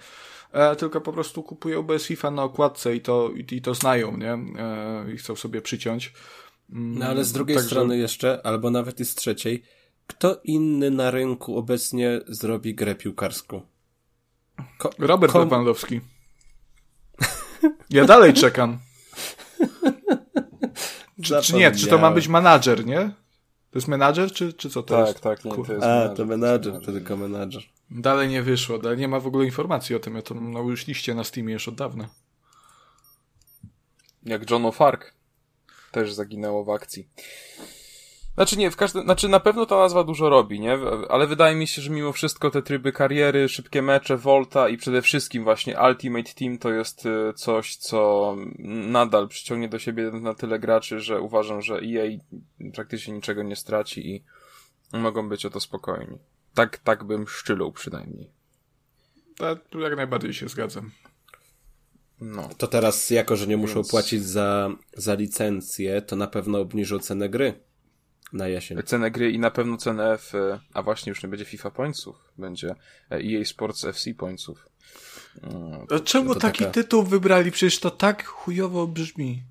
e, 0.51 0.75
tylko 0.75 1.01
po 1.01 1.13
prostu 1.13 1.43
kupują 1.43 1.84
bez 1.84 2.05
FIFA 2.05 2.32
na 2.32 2.43
okładce 2.43 2.95
i 2.95 3.01
to, 3.01 3.29
i, 3.36 3.55
i 3.55 3.62
to 3.62 3.73
znają, 3.73 4.17
nie? 4.17 4.34
E, 4.34 5.05
I 5.13 5.17
chcą 5.17 5.36
sobie 5.36 5.62
przyciąć. 5.62 6.13
Mm, 6.71 6.99
No 6.99 7.05
ale 7.05 7.23
z 7.23 7.32
drugiej 7.32 7.58
także- 7.58 7.69
strony 7.69 7.97
jeszcze, 7.97 8.45
albo 8.45 8.71
nawet 8.71 8.99
i 8.99 9.05
z 9.05 9.15
trzeciej, 9.15 9.63
kto 10.08 10.41
inny 10.43 10.91
na 10.91 11.12
rynku 11.12 11.58
obecnie 11.58 12.21
zrobi 12.27 12.75
grę 12.75 12.95
piłkarską? 12.95 13.62
Ko- 14.77 14.89
Robert 14.99 15.34
kom- 15.34 15.41
Lewandowski. 15.41 16.01
Ja 17.89 18.05
dalej 18.05 18.34
czekam. 18.34 18.79
Czy, 21.23 21.41
czy 21.41 21.55
nie? 21.55 21.71
Czy 21.71 21.88
to 21.88 21.97
ma 21.97 22.12
być 22.12 22.27
menadżer, 22.27 22.86
nie? 22.86 22.97
To 23.71 23.77
jest 23.77 23.88
menadżer, 23.88 24.32
czy, 24.32 24.53
czy 24.53 24.69
co 24.69 24.84
to 24.84 24.97
Tak, 24.97 25.08
jest? 25.08 25.21
tak, 25.21 25.45
nie, 25.45 25.51
Kur- 25.51 25.67
to 25.67 25.73
jest 25.73 25.86
A, 25.86 26.10
to 26.10 26.25
menadżer, 26.25 26.73
jest 26.73 26.86
to 26.86 26.91
tylko 26.91 27.17
menadżer. 27.17 27.63
Dalej 27.91 28.29
nie 28.29 28.43
wyszło, 28.43 28.77
dalej 28.77 28.97
nie 28.97 29.08
ma 29.08 29.19
w 29.19 29.27
ogóle 29.27 29.45
informacji 29.45 29.95
o 29.95 29.99
tym. 29.99 30.15
Ja 30.15 30.21
to 30.21 30.34
na 30.36 30.60
już 30.60 30.88
liście 30.88 31.15
na 31.15 31.23
Steamie 31.23 31.53
już 31.53 31.67
od 31.67 31.75
dawna. 31.75 32.10
Jak 34.23 34.51
John 34.51 34.63
O'Fark. 34.63 34.97
Też 35.91 36.13
zaginęło 36.13 36.63
w 36.63 36.69
akcji. 36.69 37.08
Znaczy 38.39 38.58
nie, 38.58 38.71
w 38.71 38.75
każdym, 38.75 39.04
znaczy 39.04 39.30
na 39.30 39.39
pewno 39.39 39.65
ta 39.65 39.78
nazwa 39.78 40.04
dużo 40.04 40.30
robi, 40.30 40.60
nie? 40.60 40.78
Ale 41.10 41.28
wydaje 41.28 41.56
mi 41.56 41.67
się, 41.67 41.82
że 41.82 41.89
mimo 41.89 42.12
wszystko 42.12 42.52
te 42.52 42.62
tryby 42.62 42.91
kariery, 42.91 43.49
szybkie 43.49 43.82
mecze, 43.82 44.17
Volta 44.17 44.69
i 44.69 44.78
przede 44.78 45.02
wszystkim 45.02 45.43
właśnie 45.43 45.78
Ultimate 45.88 46.34
Team 46.34 46.58
to 46.58 46.71
jest 46.71 47.06
y, 47.06 47.34
coś, 47.36 47.75
co 47.75 48.36
nadal 48.89 49.28
przyciągnie 49.28 49.69
do 49.69 49.80
siebie 49.80 50.12
na 50.12 50.34
tyle 50.34 50.60
graczy, 50.60 50.99
że 50.99 51.21
uważam, 51.21 51.62
że 51.62 51.75
EA 51.75 52.06
praktycznie 52.73 53.13
niczego 53.13 53.43
nie 53.43 53.56
straci 53.56 54.15
i 54.15 54.23
mogą 54.97 55.30
być 55.30 55.45
o 55.45 55.49
to 55.49 55.60
spokojni. 55.60 56.17
Tak, 56.54 56.78
tak 56.78 57.04
bym 57.04 57.28
szczylał 57.28 57.71
przynajmniej. 57.71 58.30
Ja 59.39 59.56
tu 59.56 59.80
jak 59.80 59.95
najbardziej 59.95 60.34
się 60.34 60.49
zgadzam. 60.49 60.91
No. 62.21 62.49
To 62.58 62.67
teraz, 62.67 63.10
jako 63.10 63.36
że 63.36 63.47
nie 63.47 63.58
muszą 63.58 63.75
Więc- 63.75 63.89
płacić 63.89 64.23
za, 64.25 64.69
za 64.97 65.13
licencję, 65.13 66.01
to 66.01 66.15
na 66.15 66.27
pewno 66.27 66.60
obniżą 66.60 66.99
cenę 66.99 67.29
gry 67.29 67.53
na 68.34 68.47
jesień. 68.47 68.84
cenę 68.86 69.12
gry 69.12 69.32
i 69.32 69.39
na 69.39 69.51
pewno 69.51 69.77
cenę 69.77 70.12
F, 70.13 70.34
a 70.73 70.84
właśnie 70.84 71.10
już 71.10 71.23
nie 71.23 71.29
będzie 71.29 71.45
FIFA 71.45 71.71
Pointsów, 71.71 72.15
będzie 72.38 72.75
EA 73.12 73.45
Sports 73.45 73.86
FC 73.86 74.13
Pointsów. 74.13 74.65
Mm, 75.43 75.86
A 75.89 75.99
czemu 75.99 76.34
to 76.34 76.39
taki 76.39 76.60
taka- 76.60 76.71
tytuł 76.71 77.03
wybrali? 77.03 77.51
Przecież 77.51 77.79
to 77.79 77.91
tak 77.91 78.25
chujowo 78.25 78.88
brzmi. 78.88 79.43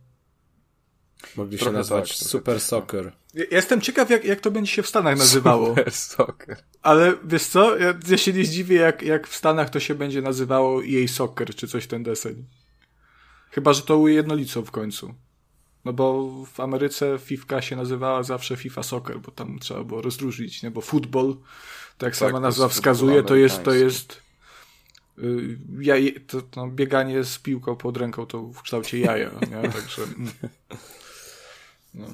Mogli 1.36 1.58
się 1.58 1.64
Trochę 1.64 1.78
nazwać 1.78 2.18
tak, 2.18 2.28
Super 2.28 2.60
Soccer. 2.60 3.12
Ja 3.34 3.44
jestem 3.50 3.80
ciekaw, 3.80 4.10
jak, 4.10 4.24
jak 4.24 4.40
to 4.40 4.50
będzie 4.50 4.72
się 4.72 4.82
w 4.82 4.88
Stanach 4.88 5.18
nazywało. 5.18 5.68
Super 5.68 5.92
Soccer. 5.92 6.56
Ale 6.82 7.14
wiesz 7.24 7.42
co? 7.42 7.78
Ja, 7.78 7.94
ja 8.08 8.18
się 8.18 8.32
nie 8.32 8.44
zdziwię, 8.44 8.76
jak, 8.76 9.02
jak 9.02 9.28
w 9.28 9.36
Stanach 9.36 9.70
to 9.70 9.80
się 9.80 9.94
będzie 9.94 10.22
nazywało 10.22 10.82
EA 10.84 11.08
Soccer, 11.08 11.54
czy 11.54 11.68
coś 11.68 11.86
ten 11.86 12.02
deseń. 12.02 12.44
Chyba, 13.50 13.72
że 13.72 13.82
to 13.82 13.98
ujednolicą 13.98 14.64
w 14.64 14.70
końcu. 14.70 15.14
No 15.84 15.92
bo 15.92 16.30
w 16.52 16.60
Ameryce 16.60 17.18
FIFA 17.18 17.62
się 17.62 17.76
nazywała 17.76 18.22
zawsze 18.22 18.56
FIFA 18.56 18.82
Soccer, 18.82 19.20
bo 19.20 19.30
tam 19.30 19.58
trzeba 19.58 19.84
było 19.84 20.02
rozróżnić, 20.02 20.62
nie? 20.62 20.70
Bo 20.70 20.80
football, 20.80 21.36
tak 21.98 22.06
jak 22.06 22.16
sama 22.16 22.40
nazwa 22.40 22.68
wskazuje, 22.68 23.16
futbol 23.16 23.28
to 23.28 23.36
jest, 23.36 23.62
to 23.62 23.72
jest 23.72 24.22
y, 25.18 25.58
jaj, 25.80 26.24
to, 26.26 26.42
to 26.42 26.66
bieganie 26.66 27.24
z 27.24 27.38
piłką 27.38 27.76
pod 27.76 27.96
ręką 27.96 28.26
to 28.26 28.42
w 28.42 28.62
kształcie 28.62 28.98
jaja, 28.98 29.30
nie? 29.50 29.70
Także... 29.70 30.02
No. 31.94 32.06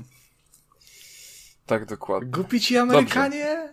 Tak, 1.67 1.87
dokładnie. 1.87 2.31
Głupi 2.31 2.61
ci 2.61 2.79
Amerykanie? 2.79 3.73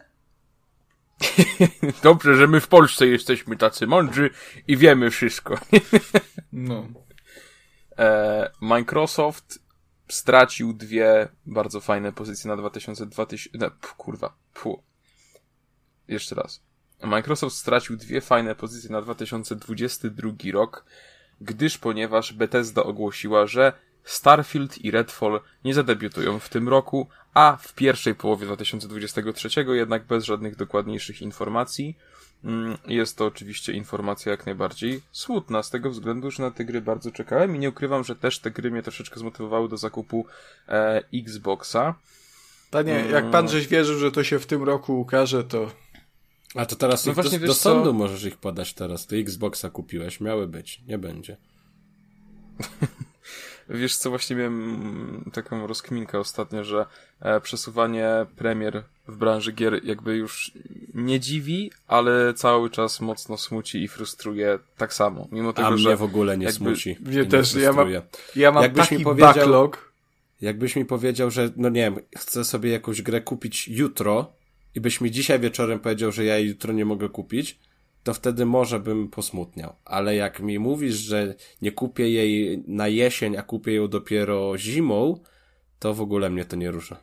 Dobrze, 2.04 2.36
że 2.36 2.48
my 2.48 2.60
w 2.60 2.68
Polsce 2.68 3.08
jesteśmy 3.08 3.58
tacy 3.58 3.88
mądrzy 3.88 4.30
i 4.68 4.78
wiemy 4.78 5.10
wszystko. 5.10 5.60
No. 6.54 6.88
E, 7.98 8.52
Microsoft 8.62 9.60
stracił 10.10 10.74
dwie 10.74 11.28
bardzo 11.46 11.82
fajne 11.82 12.12
pozycje 12.12 12.48
na 12.48 12.58
2020... 12.58 13.50
No, 13.54 13.72
pf, 13.72 13.94
kurwa, 13.94 14.34
pu. 14.54 14.84
Jeszcze 16.08 16.36
raz. 16.36 16.62
Microsoft 17.04 17.56
stracił 17.56 17.98
dwie 17.98 18.22
fajne 18.22 18.56
pozycje 18.56 18.90
na 18.90 19.02
2022 19.02 20.32
rok, 20.54 20.86
gdyż 21.42 21.78
ponieważ 21.78 22.34
Bethesda 22.34 22.84
ogłosiła, 22.84 23.48
że 23.48 23.74
Starfield 24.04 24.78
i 24.78 24.92
Redfall 24.92 25.42
nie 25.66 25.74
zadebiutują 25.74 26.40
w 26.40 26.50
tym 26.50 26.70
roku, 26.70 27.08
a 27.34 27.58
w 27.62 27.74
pierwszej 27.74 28.16
połowie 28.16 28.46
2023 28.46 29.50
jednak 29.68 30.06
bez 30.06 30.24
żadnych 30.24 30.56
dokładniejszych 30.56 31.22
informacji. 31.22 31.98
Mm, 32.44 32.78
Jest 32.88 33.18
to 33.18 33.26
oczywiście 33.26 33.74
informacja 33.74 34.32
jak 34.32 34.46
najbardziej 34.46 35.02
smutna, 35.12 35.64
z 35.64 35.70
tego 35.70 35.90
względu, 35.90 36.32
że 36.32 36.44
na 36.44 36.52
te 36.52 36.66
gry 36.66 36.82
bardzo 36.82 37.12
czekałem 37.12 37.56
i 37.56 37.60
nie 37.60 37.70
ukrywam, 37.70 38.04
że 38.04 38.16
też 38.16 38.40
te 38.40 38.52
gry 38.52 38.72
mnie 38.72 38.82
troszeczkę 38.84 39.20
zmotywowały 39.20 39.70
do 39.70 39.78
zakupu 39.78 40.26
e, 40.68 41.04
Xboxa. 41.14 41.96
Panie, 42.72 43.06
jak 43.12 43.32
pan 43.32 43.50
żeś 43.50 43.68
wierzył, 43.68 43.98
że 44.00 44.12
to 44.12 44.24
się 44.24 44.40
w 44.40 44.46
tym 44.46 44.64
roku 44.64 45.00
ukaże, 45.02 45.44
to 45.44 45.72
A 46.56 46.66
to 46.66 46.76
teraz 46.76 47.06
No 47.06 47.14
właśnie, 47.14 47.40
do, 47.40 47.48
do 47.48 47.54
co? 47.54 47.60
sądu 47.60 47.94
możesz 47.94 48.24
ich 48.24 48.38
podać 48.38 48.74
teraz. 48.74 49.08
Ty 49.08 49.18
Xboxa 49.18 49.70
kupiłeś, 49.70 50.20
miały 50.22 50.48
być, 50.48 50.82
nie 50.88 50.98
będzie. 50.98 51.38
Wiesz 53.74 53.96
co, 53.96 54.10
właśnie 54.10 54.36
miałem 54.36 55.32
taką 55.34 55.68
rozkminkę 55.68 56.20
ostatnio, 56.20 56.64
że 56.64 56.86
e, 57.22 57.42
przesuwanie 57.42 58.10
premier 58.36 58.84
w 59.08 59.18
branży 59.18 59.52
gier 59.52 59.84
jakby 59.86 60.16
już 60.16 60.52
nie 60.94 61.20
dziwi, 61.20 61.72
ale 61.88 62.34
cały 62.34 62.70
czas 62.70 63.02
mocno 63.02 63.38
smuci 63.38 63.84
i 63.84 63.88
frustruje 63.88 64.60
tak 64.78 64.94
samo. 64.94 65.28
Mimo 65.32 65.54
tego, 65.54 65.68
A 65.68 65.78
że 65.78 65.88
mnie 65.90 65.98
w 65.98 66.04
ogóle 66.04 66.38
nie 66.38 66.52
smuci. 66.52 66.98
Mnie 67.00 67.14
i 67.14 67.18
nie 67.18 67.26
też, 67.26 67.54
ja 67.56 67.62
mam- 67.62 67.74
frustruje. 67.76 68.02
ja 68.36 68.52
mam 68.52 68.64
Jakbyś 68.64 68.84
taki 68.84 68.98
mi 68.98 69.04
powiedział- 69.04 69.34
backlog. 69.34 69.92
Jakbyś 70.42 70.76
mi 70.76 70.86
powiedział, 70.86 71.32
że, 71.32 71.50
no 71.58 71.70
nie 71.70 71.82
wiem, 71.82 71.96
chcę 72.18 72.44
sobie 72.46 72.72
jakąś 72.72 73.02
grę 73.02 73.22
kupić 73.22 73.68
jutro 73.68 74.34
i 74.76 74.82
byś 74.82 75.02
mi 75.02 75.12
dzisiaj 75.12 75.40
wieczorem 75.40 75.80
powiedział, 75.80 76.12
że 76.12 76.26
ja 76.26 76.38
jej 76.38 76.48
jutro 76.48 76.74
nie 76.74 76.86
mogę 76.86 77.10
kupić, 77.10 77.60
to 78.04 78.14
wtedy 78.14 78.46
może 78.46 78.80
bym 78.80 79.08
posmutniał. 79.08 79.76
Ale 79.86 80.16
jak 80.16 80.40
mi 80.40 80.60
mówisz, 80.60 80.96
że 80.96 81.36
nie 81.62 81.72
kupię 81.72 82.10
jej 82.10 82.64
na 82.68 82.88
jesień, 82.88 83.38
a 83.38 83.42
kupię 83.44 83.74
ją 83.74 83.88
dopiero 83.88 84.58
zimą, 84.58 85.20
to 85.80 85.94
w 85.94 86.02
ogóle 86.02 86.30
mnie 86.30 86.46
to 86.46 86.56
nie 86.56 86.72
rusza. 86.72 86.98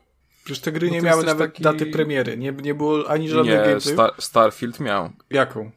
Przecież 0.44 0.60
te 0.60 0.72
gry 0.72 0.88
No 0.88 0.94
nie 0.94 1.02
miały 1.02 1.24
nawet 1.24 1.52
taki- 1.52 1.62
daty 1.62 1.86
premiery. 1.86 2.36
Nie, 2.36 2.52
nie 2.52 2.74
było 2.74 3.10
ani 3.10 3.28
żadnych 3.28 3.74
nie. 3.74 3.80
Star, 3.80 4.12
Starfield 4.18 4.80
miał 4.80 5.10
Jaką? 5.30 5.70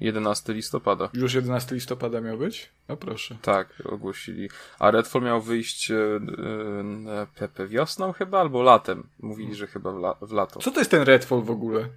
11 0.00 0.52
listopada. 0.52 1.08
Już 1.14 1.34
11 1.34 1.74
listopada 1.74 2.20
miał 2.20 2.38
być? 2.38 2.68
No 2.88 2.96
proszę. 2.96 3.36
Tak, 3.42 3.82
ogłosili. 3.84 4.48
A 4.78 4.90
Redfall 4.90 5.22
miał 5.22 5.42
wyjść 5.42 5.90
e, 5.90 5.96
e, 5.96 7.26
Pepe 7.38 7.66
wiosną 7.68 8.12
chyba, 8.12 8.40
albo 8.40 8.62
latem. 8.62 9.06
Mówili, 9.20 9.54
że 9.54 9.66
chyba 9.66 9.92
w, 9.92 9.96
la, 9.96 10.16
w 10.22 10.32
lato. 10.32 10.60
Co 10.60 10.70
to 10.70 10.78
jest 10.78 10.90
ten 10.90 11.02
Redfall 11.02 11.42
w 11.42 11.50
ogóle? 11.50 11.88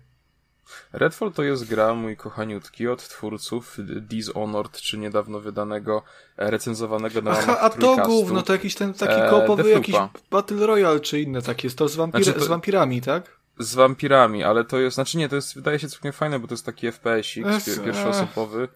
Redfall 0.94 1.32
to 1.32 1.44
jest 1.44 1.70
gra, 1.70 1.94
mój 1.94 2.18
kochaniutki, 2.18 2.88
od 2.88 3.08
twórców 3.08 3.78
Dishonored, 4.02 4.78
czy 4.78 4.98
niedawno 4.98 5.40
wydanego, 5.40 6.04
e, 6.38 6.52
recenzowanego 6.52 7.22
na 7.22 7.32
Aha, 7.32 7.60
a 7.60 7.70
to 7.70 7.96
gówno, 8.06 8.42
to 8.42 8.54
jakiś 8.54 8.76
ten 8.76 8.94
taki 8.94 9.14
E, 9.22 9.30
koopowy 9.30 9.70
jakiś. 9.70 9.96
Battle 10.32 10.68
Royale 10.68 11.00
czy 11.00 11.22
inne 11.22 11.42
takie. 11.42 11.70
To 11.70 11.88
z, 11.90 11.96
wampir 11.96 12.24
Znaczy 12.24 12.40
to- 12.40 12.46
z 12.46 12.48
wampirami, 12.48 13.02
tak? 13.02 13.38
Z 13.60 13.76
wampirami, 13.76 14.44
ale 14.44 14.66
to 14.66 14.80
jest, 14.80 14.96
znaczy 14.96 15.18
nie, 15.18 15.30
to 15.30 15.36
jest, 15.36 15.56
wydaje 15.56 15.80
się 15.80 15.88
całkiem 15.90 16.12
fajne, 16.14 16.40
bo 16.40 16.48
to 16.48 16.54
jest 16.54 16.66
taki 16.66 16.88
FPS-ik, 16.88 17.46
Es- 17.48 17.80
pierwszoosobowy. 17.80 18.68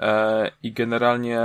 E, 0.00 0.50
I 0.62 0.72
generalnie 0.72 1.40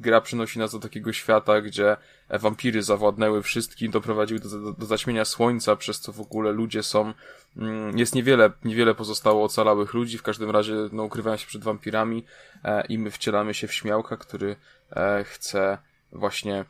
gra 0.00 0.20
przynosi 0.20 0.58
nas 0.58 0.72
do 0.72 0.78
takiego 0.78 1.12
świata, 1.12 1.60
gdzie 1.60 1.96
wampiry 2.30 2.82
zawładnęły 2.82 3.42
wszystkim, 3.42 3.90
doprowadziły 3.90 4.40
do, 4.40 4.48
do, 4.48 4.72
do 4.72 4.86
zaćmienia 4.86 5.24
słońca, 5.24 5.76
przez 5.76 6.00
co 6.00 6.12
w 6.12 6.20
ogóle 6.20 6.52
ludzie 6.52 6.82
są. 6.82 7.12
Mm, 7.56 7.98
jest 7.98 8.14
niewiele, 8.14 8.50
niewiele 8.64 8.94
pozostało 8.94 9.44
ocalałych 9.44 9.94
ludzi, 9.94 10.18
w 10.18 10.22
każdym 10.22 10.50
razie 10.50 10.74
no, 10.92 11.02
ukrywają 11.02 11.36
się 11.36 11.46
przed 11.46 11.64
wampirami 11.64 12.24
e, 12.64 12.86
i 12.86 12.98
my 12.98 13.10
wcielamy 13.10 13.54
się 13.54 13.66
w 13.66 13.74
śmiałka, 13.74 14.16
który 14.16 14.56
e, 14.90 15.24
chce 15.24 15.78
właśnie 16.12 16.64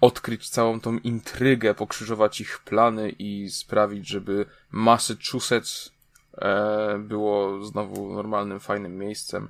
odkryć 0.00 0.48
całą 0.48 0.80
tą 0.80 0.98
intrygę, 0.98 1.74
pokrzyżować 1.74 2.40
ich 2.40 2.58
plany 2.58 3.10
i 3.10 3.50
sprawić, 3.50 4.08
żeby 4.08 4.46
Massachusetts 4.70 5.92
e, 6.38 6.98
było 6.98 7.64
znowu 7.64 8.14
normalnym, 8.14 8.60
fajnym 8.60 8.98
miejscem, 8.98 9.48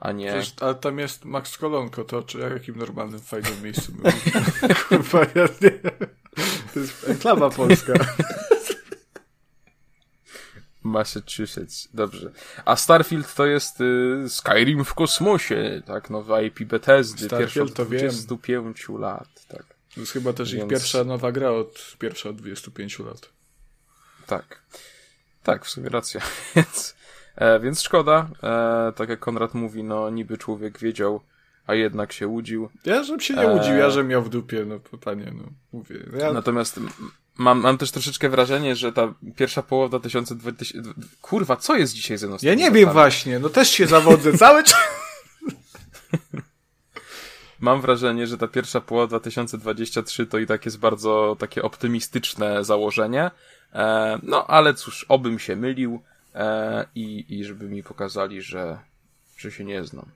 a 0.00 0.12
nie... 0.12 0.32
Przecież, 0.32 0.54
ale 0.60 0.74
tam 0.74 0.98
jest 0.98 1.24
Max 1.24 1.58
Kolonko, 1.58 2.04
to 2.04 2.22
czy 2.22 2.38
jakim 2.38 2.76
normalnym, 2.76 3.20
fajnym 3.20 3.62
miejscu 3.62 3.92
Kurwa, 4.88 5.20
ja 5.20 5.48
nie... 5.60 5.70
To 6.74 6.80
jest 6.80 7.08
enklawa 7.08 7.50
polska. 7.50 7.92
Massachusetts, 10.82 11.88
dobrze. 11.94 12.32
A 12.64 12.76
Starfield 12.76 13.34
to 13.34 13.46
jest 13.46 13.80
y, 13.80 14.28
Skyrim 14.28 14.84
w 14.84 14.94
kosmosie, 14.94 15.82
tak, 15.86 16.10
nowa 16.10 16.42
IP 16.42 16.64
Bethesdy, 16.64 17.28
pierwsza 17.28 17.62
od 17.62 17.72
25 17.72 18.88
lat, 18.88 19.28
tak. 19.48 19.76
To 19.94 20.00
jest 20.00 20.12
chyba 20.12 20.32
też 20.32 20.52
Więc... 20.52 20.64
ich 20.64 20.70
pierwsza 20.70 21.04
nowa 21.04 21.32
gra 21.32 21.50
od 21.50 21.96
pierwsza 21.98 22.28
od 22.28 22.36
25 22.36 22.98
lat. 22.98 23.28
Tak. 24.26 24.62
Tak, 25.42 25.64
w 25.64 25.70
sumie 25.70 25.88
racja. 25.88 26.20
Więc, 26.56 26.95
e, 27.36 27.60
więc 27.60 27.82
szkoda. 27.82 28.28
E, 28.42 28.92
tak 28.96 29.08
jak 29.08 29.18
Konrad 29.18 29.54
mówi, 29.54 29.84
no 29.84 30.10
niby 30.10 30.38
człowiek 30.38 30.78
wiedział, 30.78 31.20
a 31.66 31.74
jednak 31.74 32.12
się 32.12 32.28
łudził. 32.28 32.68
Ja 32.84 33.02
żebym 33.02 33.20
się 33.20 33.34
nie 33.34 33.46
łudził, 33.46 33.74
e... 33.74 33.78
ja 33.78 33.90
żebym 33.90 34.08
miał 34.08 34.22
w 34.22 34.28
dupie, 34.28 34.64
no 34.64 34.78
pytanie, 34.80 35.32
no 35.34 35.44
mówię. 35.72 35.96
Ja... 36.18 36.32
Natomiast 36.32 36.80
mam, 37.38 37.60
mam 37.60 37.78
też 37.78 37.90
troszeczkę 37.90 38.28
wrażenie, 38.28 38.76
że 38.76 38.92
ta 38.92 39.14
pierwsza 39.36 39.62
połowa 39.62 39.98
2020... 39.98 40.78
Kurwa, 41.22 41.56
co 41.56 41.76
jest 41.76 41.94
dzisiaj 41.94 42.18
ze 42.18 42.26
mną? 42.26 42.36
Ja 42.42 42.54
nie 42.54 42.70
wiem 42.70 42.90
właśnie, 42.90 43.38
no 43.38 43.48
też 43.48 43.70
się 43.70 43.86
zawodzę 43.86 44.32
cały 44.38 44.64
czas. 44.64 44.88
mam 47.60 47.80
wrażenie, 47.80 48.26
że 48.26 48.38
ta 48.38 48.48
pierwsza 48.48 48.80
połowa 48.80 49.06
2023 49.06 50.26
to 50.26 50.38
i 50.38 50.46
tak 50.46 50.64
jest 50.64 50.78
bardzo 50.78 51.36
takie 51.38 51.62
optymistyczne 51.62 52.64
założenie. 52.64 53.30
E, 53.72 54.18
no, 54.22 54.46
ale 54.46 54.74
cóż, 54.74 55.06
obym 55.08 55.38
się 55.38 55.56
mylił 55.56 56.02
e, 56.36 56.86
i, 56.94 57.24
i 57.28 57.44
żeby 57.44 57.68
mi 57.68 57.82
pokazali, 57.82 58.42
że, 58.42 58.78
że 59.36 59.52
się 59.52 59.64
nie 59.64 59.84
znam. 59.84 60.06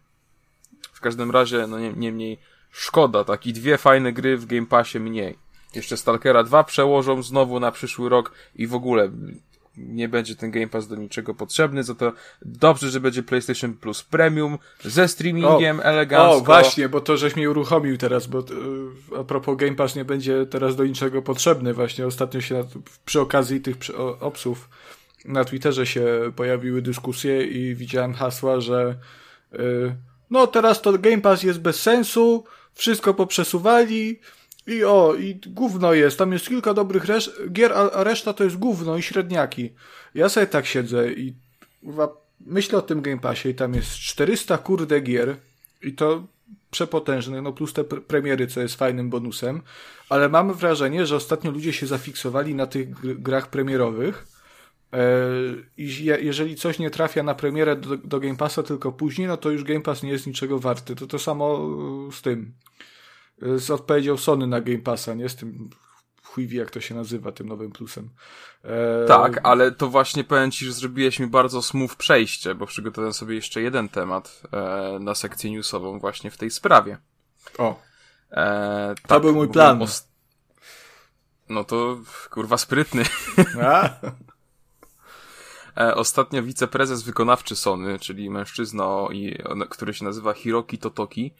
W 0.92 1.00
każdym 1.00 1.30
razie, 1.30 1.66
no 1.66 1.78
nie, 1.78 1.92
niemniej 1.92 2.38
szkoda, 2.70 3.24
tak 3.24 3.46
i 3.46 3.52
dwie 3.52 3.78
fajne 3.78 4.12
gry 4.12 4.36
w 4.36 4.46
Game 4.46 4.66
Passie 4.66 5.00
mniej. 5.00 5.38
Jeszcze 5.74 5.96
Stalkera 5.96 6.44
2 6.44 6.64
przełożą 6.64 7.22
znowu 7.22 7.60
na 7.60 7.72
przyszły 7.72 8.08
rok 8.08 8.32
i 8.56 8.66
w 8.66 8.74
ogóle 8.74 9.10
nie 9.76 10.08
będzie 10.08 10.36
ten 10.36 10.50
Game 10.50 10.68
Pass 10.68 10.88
do 10.88 10.96
niczego 10.96 11.34
potrzebny, 11.34 11.84
za 11.84 11.94
to 11.94 12.12
dobrze, 12.42 12.90
że 12.90 13.00
będzie 13.00 13.22
PlayStation 13.22 13.74
Plus 13.74 14.02
Premium 14.02 14.58
ze 14.84 15.08
streamingiem 15.08 15.80
o, 15.80 15.82
elegancko. 15.82 16.36
O, 16.36 16.40
właśnie, 16.40 16.88
bo 16.88 17.00
to 17.00 17.16
żeś 17.16 17.36
mnie 17.36 17.50
uruchomił 17.50 17.98
teraz, 17.98 18.26
bo 18.26 18.38
yy, 18.38 19.18
a 19.20 19.24
propos 19.24 19.56
Game 19.56 19.74
Pass 19.74 19.96
nie 19.96 20.04
będzie 20.04 20.46
teraz 20.46 20.76
do 20.76 20.84
niczego 20.84 21.22
potrzebny. 21.22 21.74
Właśnie 21.74 22.06
ostatnio 22.06 22.40
się 22.40 22.64
przy 23.04 23.20
okazji 23.20 23.60
tych 23.60 23.76
opsów 24.20 24.68
na 25.24 25.44
Twitterze 25.44 25.86
się 25.86 26.32
pojawiły 26.36 26.82
dyskusje 26.82 27.46
i 27.46 27.74
widziałem 27.74 28.14
hasła, 28.14 28.60
że 28.60 28.98
yy, 29.52 29.96
no 30.30 30.46
teraz 30.46 30.82
to 30.82 30.92
Game 30.92 31.20
Pass 31.20 31.42
jest 31.42 31.60
bez 31.60 31.82
sensu, 31.82 32.44
wszystko 32.74 33.14
poprzesuwali, 33.14 34.20
i 34.66 34.84
o, 34.84 35.14
i 35.14 35.40
gówno 35.46 35.94
jest, 35.94 36.18
tam 36.18 36.32
jest 36.32 36.48
kilka 36.48 36.74
dobrych 36.74 37.04
gier, 37.52 37.72
a, 37.72 38.04
reszta 38.04 38.32
to 38.32 38.44
jest 38.44 38.56
gówno 38.56 38.96
i 38.96 39.02
średniaki. 39.02 39.70
Ja 40.14 40.28
sobie 40.28 40.46
tak 40.46 40.66
siedzę 40.66 41.12
i 41.12 41.34
myślę 42.40 42.78
o 42.78 42.82
tym 42.82 43.02
Game 43.02 43.18
Passie 43.18 43.48
i 43.48 43.54
tam 43.54 43.74
jest 43.74 43.94
400 43.94 44.58
kurde 44.58 45.00
gier 45.00 45.36
i 45.82 45.92
to 45.92 46.26
przepotężne, 46.70 47.42
no 47.42 47.52
plus 47.52 47.72
te 47.72 47.84
premiery, 47.84 48.46
co 48.46 48.60
jest 48.60 48.74
fajnym 48.74 49.10
bonusem, 49.10 49.62
ale 50.08 50.28
mam 50.28 50.54
wrażenie, 50.54 51.06
że 51.06 51.16
ostatnio 51.16 51.50
ludzie 51.50 51.72
się 51.72 51.86
zafiksowali 51.86 52.54
na 52.54 52.66
tych 52.66 52.88
grach 53.22 53.50
premierowych 53.50 54.26
i 55.76 56.04
jeżeli 56.04 56.56
coś 56.56 56.78
nie 56.78 56.90
trafia 56.90 57.22
na 57.22 57.34
premierę 57.34 57.76
do, 57.76 57.96
do 57.96 58.20
Game 58.20 58.36
Passa 58.36 58.62
tylko 58.62 58.92
później, 58.92 59.28
no 59.28 59.36
to 59.36 59.50
już 59.50 59.64
Game 59.64 59.80
Pass 59.80 60.02
nie 60.02 60.10
jest 60.10 60.26
niczego 60.26 60.58
warty. 60.58 60.94
To 60.94 61.06
to 61.06 61.18
samo 61.18 61.70
z 62.12 62.22
tym 62.22 62.52
z 63.56 63.70
odpowiedzią 63.70 64.16
Sony 64.16 64.46
na 64.46 64.60
Game 64.60 64.78
Passa, 64.78 65.14
nie? 65.14 65.28
Z 65.28 65.36
tym 65.36 65.70
chuj 66.22 66.46
wie, 66.46 66.58
jak 66.58 66.70
to 66.70 66.80
się 66.80 66.94
nazywa, 66.94 67.32
tym 67.32 67.48
nowym 67.48 67.72
plusem. 67.72 68.10
E... 68.64 69.04
Tak, 69.06 69.40
ale 69.42 69.72
to 69.72 69.88
właśnie 69.88 70.24
powiem 70.24 70.50
ci, 70.50 70.64
że 70.64 70.72
zrobiłeś 70.72 71.18
mi 71.18 71.26
bardzo 71.26 71.62
smooth 71.62 71.94
przejście, 71.98 72.54
bo 72.54 72.66
przygotowałem 72.66 73.12
sobie 73.12 73.34
jeszcze 73.34 73.62
jeden 73.62 73.88
temat 73.88 74.42
e, 74.52 74.98
na 75.00 75.14
sekcję 75.14 75.50
newsową 75.50 75.98
właśnie 75.98 76.30
w 76.30 76.36
tej 76.36 76.50
sprawie. 76.50 76.98
O. 77.58 77.80
E, 78.30 78.94
to 79.02 79.08
tak, 79.08 79.22
był 79.22 79.34
mój 79.34 79.48
plan. 79.48 79.82
O... 79.82 79.86
No 81.48 81.64
to 81.64 81.98
kurwa 82.30 82.58
sprytny. 82.58 83.04
E, 83.60 83.90
ostatnio 85.76 86.42
wiceprezes 86.42 87.02
wykonawczy 87.02 87.56
Sony, 87.56 87.98
czyli 87.98 88.30
mężczyzna, 88.30 88.86
który 89.70 89.94
się 89.94 90.04
nazywa 90.04 90.32
Hiroki 90.32 90.78
Totoki, 90.78 91.34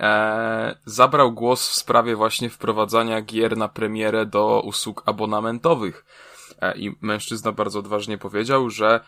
e, 0.00 0.78
zabrał 0.84 1.32
głos 1.32 1.68
w 1.68 1.74
sprawie 1.74 2.16
właśnie 2.16 2.50
wprowadzania 2.50 3.22
gier 3.22 3.56
na 3.56 3.68
premierę 3.68 4.26
do 4.26 4.62
usług 4.64 5.02
abonamentowych. 5.06 6.04
E, 6.60 6.78
I 6.78 6.96
mężczyzna 7.00 7.52
bardzo 7.52 7.78
odważnie 7.78 8.18
powiedział, 8.18 8.70
że 8.70 9.00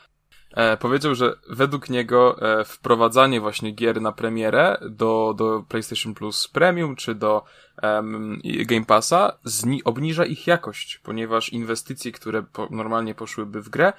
e, 0.51 0.77
powiedział, 0.77 1.15
że 1.15 1.35
według 1.51 1.91
niego 1.91 2.43
e, 2.61 2.65
wprowadzanie 2.65 3.41
właśnie 3.41 3.71
gier 3.71 4.01
na 4.01 4.13
premierę 4.13 4.79
do, 4.91 5.35
do 5.37 5.65
PlayStation 5.69 6.15
Plus 6.15 6.49
Premium 6.49 6.97
czy 6.97 7.15
do 7.15 7.45
Game 8.45 8.85
Passa 8.85 9.39
zni- 9.47 9.81
obniża 9.85 10.25
ich 10.25 10.47
jakość, 10.47 10.99
ponieważ 10.99 11.49
inwestycje, 11.49 12.13
które 12.13 12.43
po, 12.43 12.69
normalnie 12.71 13.15
poszłyby 13.15 13.63
w 13.63 13.69
grę, 13.69 13.87
e, 13.89 13.93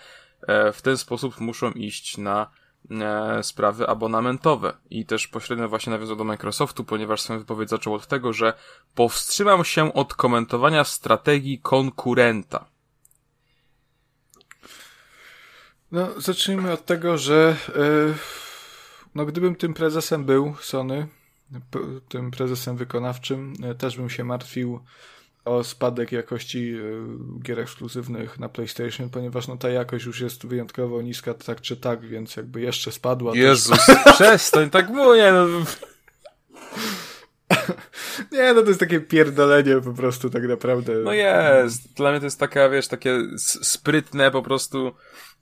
w 0.73 0.81
ten 0.81 0.97
sposób 0.97 1.39
muszą 1.39 1.71
iść 1.71 2.17
na 2.17 2.51
E, 2.91 3.43
sprawy 3.43 3.87
abonamentowe. 3.87 4.73
I 4.89 5.05
też 5.05 5.27
pośrednio 5.27 5.69
właśnie 5.69 5.91
nawiązał 5.91 6.15
do 6.15 6.23
Microsoftu, 6.23 6.83
ponieważ 6.83 7.21
swoją 7.21 7.39
wypowiedź 7.39 7.69
zaczął 7.69 7.93
od 7.93 8.07
tego, 8.07 8.33
że 8.33 8.53
powstrzymał 8.95 9.65
się 9.65 9.93
od 9.93 10.13
komentowania 10.13 10.83
strategii 10.83 11.59
konkurenta. 11.59 12.65
No, 15.91 16.21
zacznijmy 16.21 16.71
od 16.71 16.85
tego, 16.85 17.17
że 17.17 17.55
yy, 17.75 18.13
no, 19.15 19.25
gdybym 19.25 19.55
tym 19.55 19.73
prezesem 19.73 20.25
był 20.25 20.55
Sony, 20.61 21.07
tym 22.09 22.31
prezesem 22.31 22.77
wykonawczym, 22.77 23.53
też 23.77 23.97
bym 23.97 24.09
się 24.09 24.23
martwił 24.23 24.79
o 25.49 25.63
spadek 25.63 26.11
jakości 26.11 26.75
y, 26.75 27.01
gier 27.43 27.59
ekskluzywnych 27.59 28.39
na 28.39 28.49
PlayStation, 28.49 29.09
ponieważ 29.09 29.47
no 29.47 29.57
ta 29.57 29.69
jakość 29.69 30.05
już 30.05 30.21
jest 30.21 30.47
wyjątkowo 30.47 31.01
niska, 31.01 31.33
tak 31.33 31.61
czy 31.61 31.77
tak, 31.77 32.01
więc 32.01 32.35
jakby 32.35 32.61
jeszcze 32.61 32.91
spadła. 32.91 33.31
Jezus, 33.35 33.79
przestań, 34.13 34.69
tak 34.69 34.89
mówię. 34.89 35.31
No. 35.31 35.47
Nie, 38.31 38.53
no 38.53 38.61
to 38.61 38.67
jest 38.67 38.79
takie 38.79 38.99
pierdolenie 38.99 39.81
po 39.81 39.93
prostu 39.93 40.29
tak 40.29 40.43
naprawdę. 40.43 40.93
No 40.93 41.13
jest. 41.13 41.93
Dla 41.93 42.11
mnie 42.11 42.19
to 42.19 42.25
jest 42.25 42.39
taka, 42.39 42.69
wiesz, 42.69 42.87
takie 42.87 43.21
sprytne 43.61 44.31
po 44.31 44.43
prostu 44.43 44.91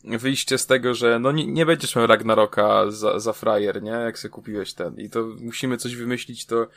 wyjście 0.03 0.57
z 0.57 0.65
tego, 0.65 0.93
że 0.93 1.19
no 1.19 1.31
nie, 1.31 1.47
nie 1.47 1.65
będziesz 1.65 1.95
miał 1.95 2.07
Ragnaroka 2.07 2.91
za, 2.91 3.19
za 3.19 3.33
frajer, 3.33 3.83
nie? 3.83 3.91
Jak 3.91 4.19
sobie 4.19 4.31
kupiłeś 4.31 4.73
ten. 4.73 4.99
I 4.99 5.09
to 5.09 5.27
musimy 5.39 5.77
coś 5.77 5.95
wymyślić, 5.95 6.45
to 6.45 6.67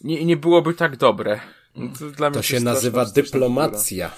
nie, 0.00 0.24
nie 0.24 0.36
byłoby 0.36 0.74
tak 0.74 0.96
dobre. 0.96 1.40
No 1.76 1.88
to, 2.16 2.30
to 2.30 2.42
się 2.42 2.60
nazywa 2.60 3.04
dyplomacja. 3.04 4.10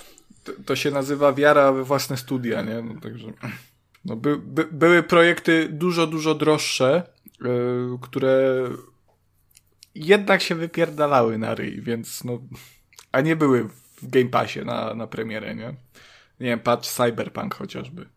To, 0.44 0.52
to, 0.66 0.76
się 0.76 0.90
nazywa 0.90 1.32
wiara 1.32 1.72
we 1.72 1.84
własne 1.84 2.16
studia, 2.16 2.62
nie? 2.62 2.82
No, 2.82 3.00
także, 3.00 3.32
no, 4.04 4.16
by, 4.16 4.36
by, 4.38 4.68
były 4.72 5.02
projekty 5.02 5.68
dużo, 5.68 6.06
dużo 6.06 6.34
droższe, 6.34 7.02
yy, 7.40 7.98
które 8.02 8.64
jednak 9.94 10.42
się 10.42 10.54
wypierdalały 10.54 11.38
na 11.38 11.54
ryj, 11.54 11.82
więc 11.82 12.24
no, 12.24 12.38
a 13.12 13.20
nie 13.20 13.36
były 13.36 13.68
w 14.02 14.08
Game 14.08 14.28
Passie 14.28 14.60
na, 14.60 14.94
na 14.94 15.06
premierę, 15.06 15.54
nie? 15.54 15.68
Nie 16.40 16.46
wiem, 16.46 16.60
patrz 16.60 16.88
Cyberpunk 16.88 17.54
chociażby. 17.54 18.08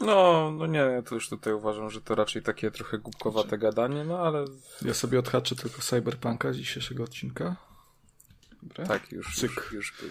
No, 0.00 0.50
no 0.50 0.66
nie, 0.66 1.02
to 1.08 1.14
już 1.14 1.28
tutaj 1.28 1.52
uważam, 1.52 1.90
że 1.90 2.00
to 2.00 2.14
raczej 2.14 2.42
takie 2.42 2.70
trochę 2.70 2.98
głupkowate 2.98 3.58
gadanie, 3.58 4.04
no 4.04 4.18
ale... 4.18 4.44
Ja 4.82 4.94
sobie 4.94 5.18
odhaczę 5.18 5.56
tylko 5.56 5.82
Cyberpunka 5.82 6.52
z 6.52 6.56
dzisiejszego 6.56 7.04
odcinka. 7.04 7.56
Dobra. 8.62 8.86
Tak, 8.86 9.12
już, 9.12 9.42
już, 9.42 9.72
już 9.72 9.94
był. 10.00 10.10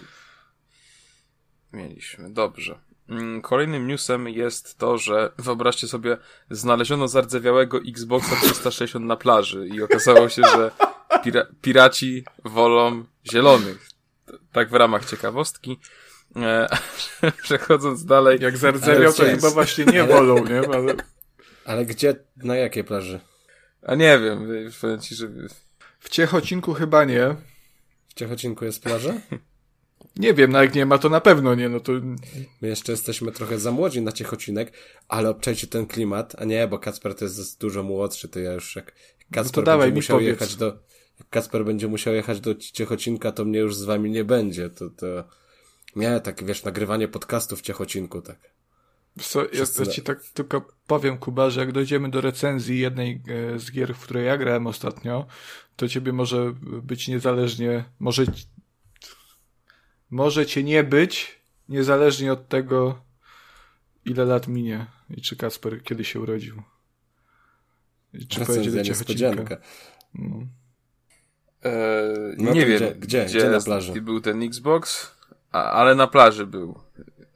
Mieliśmy, 1.72 2.30
dobrze. 2.30 2.78
mm, 3.08 3.42
kolejnym 3.42 3.86
newsem 3.86 4.28
jest 4.28 4.78
to, 4.78 4.98
że 4.98 5.32
wyobraźcie 5.38 5.88
sobie, 5.88 6.16
znaleziono 6.50 7.08
zardzewiałego 7.08 7.78
Xboxa 7.88 8.36
360 8.36 9.06
na 9.06 9.16
plaży 9.16 9.68
i 9.68 9.82
okazało 9.82 10.28
się, 10.28 10.42
że 10.42 10.70
pira 11.24 11.46
piraci 11.62 12.24
wolą 12.44 13.04
zielonych. 13.32 13.88
Tak 14.52 14.70
w 14.70 14.74
ramach 14.74 15.04
ciekawostki. 15.04 15.78
E, 16.36 16.68
przechodząc 17.42 18.04
dalej. 18.04 18.38
Jak 18.40 18.56
zardzewiał, 18.56 19.12
to 19.12 19.24
chyba 19.24 19.50
właśnie 19.50 19.84
nie 19.84 20.04
wolą, 20.04 20.44
nie? 20.44 20.60
Ale... 20.74 20.94
Ale 21.64 21.86
gdzie, 21.86 22.14
na 22.36 22.56
jakiej 22.56 22.84
plaży? 22.84 23.20
A 23.82 23.94
nie 23.94 24.18
wiem, 24.18 24.48
powiem 24.80 25.00
ci, 25.00 25.14
że... 25.14 25.28
W 25.98 26.08
Ciechocinku 26.08 26.74
chyba 26.74 27.04
nie. 27.04 27.36
W 28.08 28.14
Ciechocinku 28.14 28.64
jest 28.64 28.82
plaża? 28.82 29.14
Nie 30.16 30.34
wiem, 30.34 30.52
no 30.52 30.62
jak 30.62 30.74
nie 30.74 30.86
ma, 30.86 30.98
to 30.98 31.08
na 31.08 31.20
pewno 31.20 31.54
nie, 31.54 31.68
no 31.68 31.80
to... 31.80 31.92
My 32.62 32.68
jeszcze 32.68 32.92
jesteśmy 32.92 33.32
trochę 33.32 33.58
za 33.58 33.72
młodzi 33.72 34.02
na 34.02 34.12
Ciechocinek, 34.12 34.72
ale 35.08 35.30
obczajcie 35.30 35.66
ten 35.66 35.86
klimat, 35.86 36.34
a 36.38 36.44
nie, 36.44 36.68
bo 36.68 36.78
Kacper 36.78 37.14
to 37.14 37.24
jest 37.24 37.60
dużo 37.60 37.82
młodszy, 37.82 38.28
to 38.28 38.40
ja 38.40 38.52
już 38.52 38.76
jak 38.76 38.92
Kacper 39.32 39.56
No 39.56 39.62
dawaj, 39.62 39.86
będzie 39.86 39.98
musiał 39.98 40.20
jechać 40.20 40.56
do, 40.56 40.66
jak 41.18 41.28
Kacper 41.30 41.64
będzie 41.64 41.88
musiał 41.88 42.14
jechać 42.14 42.40
do 42.40 42.54
Ciechocinka, 42.54 43.32
to 43.32 43.44
mnie 43.44 43.58
już 43.58 43.76
z 43.76 43.84
wami 43.84 44.10
nie 44.10 44.24
będzie, 44.24 44.70
to, 44.70 44.90
to, 44.90 45.24
nie, 45.96 46.20
tak 46.20 46.44
wiesz, 46.44 46.64
nagrywanie 46.64 47.08
podcastu 47.08 47.56
w 47.56 47.60
Ciechocinku, 47.62 48.22
tak. 48.22 48.38
Co, 49.20 49.42
ja, 49.52 49.86
ci 49.92 50.02
tak 50.02 50.22
tylko 50.24 50.68
powiem, 50.86 51.18
Kuba, 51.18 51.50
że 51.50 51.60
jak 51.60 51.72
dojdziemy 51.72 52.10
do 52.10 52.20
recenzji 52.20 52.78
jednej 52.78 53.22
e, 53.54 53.58
z 53.58 53.72
gier, 53.72 53.94
w 53.94 54.00
której 54.00 54.26
ja 54.26 54.36
grałem 54.36 54.66
ostatnio, 54.66 55.26
to 55.76 55.88
ciebie 55.88 56.12
może 56.12 56.52
być 56.82 57.08
niezależnie, 57.08 57.84
może, 57.98 58.24
może 60.10 60.46
cię 60.46 60.62
nie 60.62 60.84
być, 60.84 61.40
niezależnie 61.68 62.32
od 62.32 62.48
tego, 62.48 63.02
ile 64.04 64.24
lat 64.24 64.48
minie 64.48 64.86
i 65.10 65.22
czy 65.22 65.36
Kasper 65.36 65.82
kiedy 65.82 66.04
się 66.04 66.20
urodził. 66.20 66.62
I 68.12 68.26
czy 68.26 68.46
pojedzie 68.46 68.70
do 68.70 68.82
Ciechocinka. 68.84 68.88
niespodzianka. 68.88 69.56
No. 70.14 70.46
E, 71.64 72.14
No 72.38 72.52
nie 72.52 72.66
wiem, 72.66 72.78
gdzie- 72.78 72.94
gdzie? 72.94 73.24
Gdzie 73.24 73.50
na 73.50 73.60
plaży? 73.60 74.00
był 74.02 74.20
ten 74.20 74.42
Xbox, 74.42 75.15
a, 75.52 75.62
ale 75.70 75.94
na 75.94 76.06
plaży 76.06 76.46
był. 76.46 76.80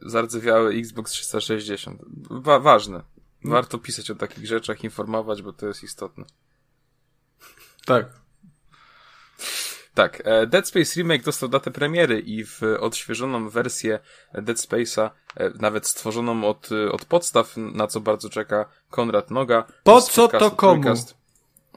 Zardzewiały 0.01 0.73
Xbox 0.73 1.11
360. 1.11 2.01
Wa 2.29 2.59
ważne. 2.59 3.03
Warto 3.43 3.77
pisać 3.77 4.11
o 4.11 4.15
takich 4.15 4.47
rzeczach, 4.47 4.83
informować, 4.83 5.41
bo 5.41 5.53
to 5.53 5.67
jest 5.67 5.83
istotne. 5.83 6.25
Tak. 7.85 8.21
Tak, 9.93 10.21
e, 10.25 10.47
Dead 10.47 10.67
Space 10.67 10.95
Remake 10.95 11.23
dostał 11.23 11.49
datę 11.49 11.71
premiery 11.71 12.19
i 12.19 12.45
w 12.45 12.61
odświeżoną 12.79 13.49
wersję 13.49 13.99
Dead 14.33 14.57
Space'a, 14.57 15.09
e, 15.35 15.51
nawet 15.59 15.87
stworzoną 15.87 16.43
od, 16.43 16.69
e, 16.71 16.91
od 16.91 17.05
podstaw, 17.05 17.57
na 17.57 17.87
co 17.87 17.99
bardzo 17.99 18.29
czeka 18.29 18.65
Konrad 18.89 19.31
Noga. 19.31 19.63
Po 19.83 20.01
co 20.01 20.27
to 20.27 20.51
komu? 20.51 20.81
Trójkast, 20.81 21.17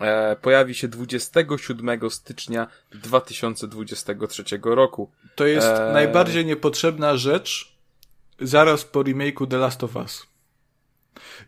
E, 0.00 0.36
pojawi 0.36 0.74
się 0.74 0.88
27 0.88 2.10
stycznia 2.10 2.66
2023 2.90 4.44
roku. 4.62 5.10
To 5.34 5.46
jest 5.46 5.66
Eee. 5.66 5.92
najbardziej 5.92 6.46
niepotrzebna 6.46 7.16
rzecz 7.16 7.76
zaraz 8.40 8.84
po 8.84 9.00
remake'u 9.00 9.46
The 9.46 9.58
Last 9.58 9.84
of 9.84 9.96
Us. 9.96 10.26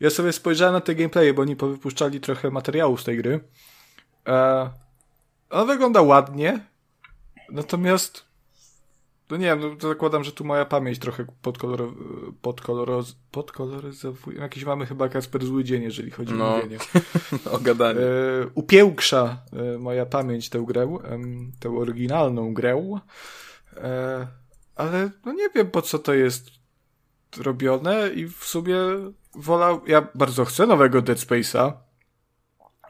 Ja 0.01 0.11
sobie 0.11 0.33
spojrzałem 0.33 0.75
na 0.75 0.81
te 0.81 0.95
gameplaye, 0.95 1.35
bo 1.35 1.43
oni 1.43 1.57
powypuszczali 1.57 2.21
trochę 2.21 2.51
materiału 2.51 2.97
z 2.97 3.05
tej 3.05 3.17
gry. 3.17 3.41
Eee, 4.27 4.69
on 5.51 5.67
wygląda 5.67 6.03
ładnie, 6.03 6.61
natomiast 7.51 8.25
no 9.31 9.37
nie 9.37 9.47
wiem, 9.47 9.61
no 9.61 9.77
to 9.77 9.89
zakładam, 9.89 10.25
że 10.25 10.33
tu 10.33 10.45
moja 10.45 10.65
pamięć 10.65 10.99
trochę 10.99 11.27
podkolor, 11.43 11.93
podkoloroz, 12.43 13.17
podkoloryzowuje. 13.31 14.39
Jakiś 14.39 14.65
mamy 14.65 14.87
chyba 14.87 15.09
Kasper 15.09 15.45
zły 15.47 15.65
dzień, 15.65 15.83
jeżeli 15.83 16.11
chodzi 16.11 16.35
o 16.35 16.37
No. 16.37 16.57
mówienie. 16.57 16.79
O 17.53 17.59
gadanie. 17.59 18.01
E, 18.01 18.07
upiełksza 18.55 19.43
e, 19.53 19.79
moja 19.79 20.07
pamięć 20.07 20.49
tę 20.51 20.65
grę, 20.69 20.99
em, 21.05 21.53
tę 21.61 21.77
oryginalną 21.77 22.55
grę, 22.55 22.99
e, 23.77 24.27
ale 24.77 25.11
no 25.25 25.33
nie 25.33 25.49
wiem 25.55 25.71
po 25.71 25.83
co 25.83 25.99
to 25.99 26.15
jest 26.15 26.51
robione 27.39 28.11
i 28.15 28.27
w 28.29 28.45
sumie 28.45 28.77
wolał, 29.35 29.81
ja 29.87 30.09
bardzo 30.15 30.45
chcę 30.45 30.67
nowego 30.67 31.03
Dead 31.03 31.19
Space'a 31.19 31.73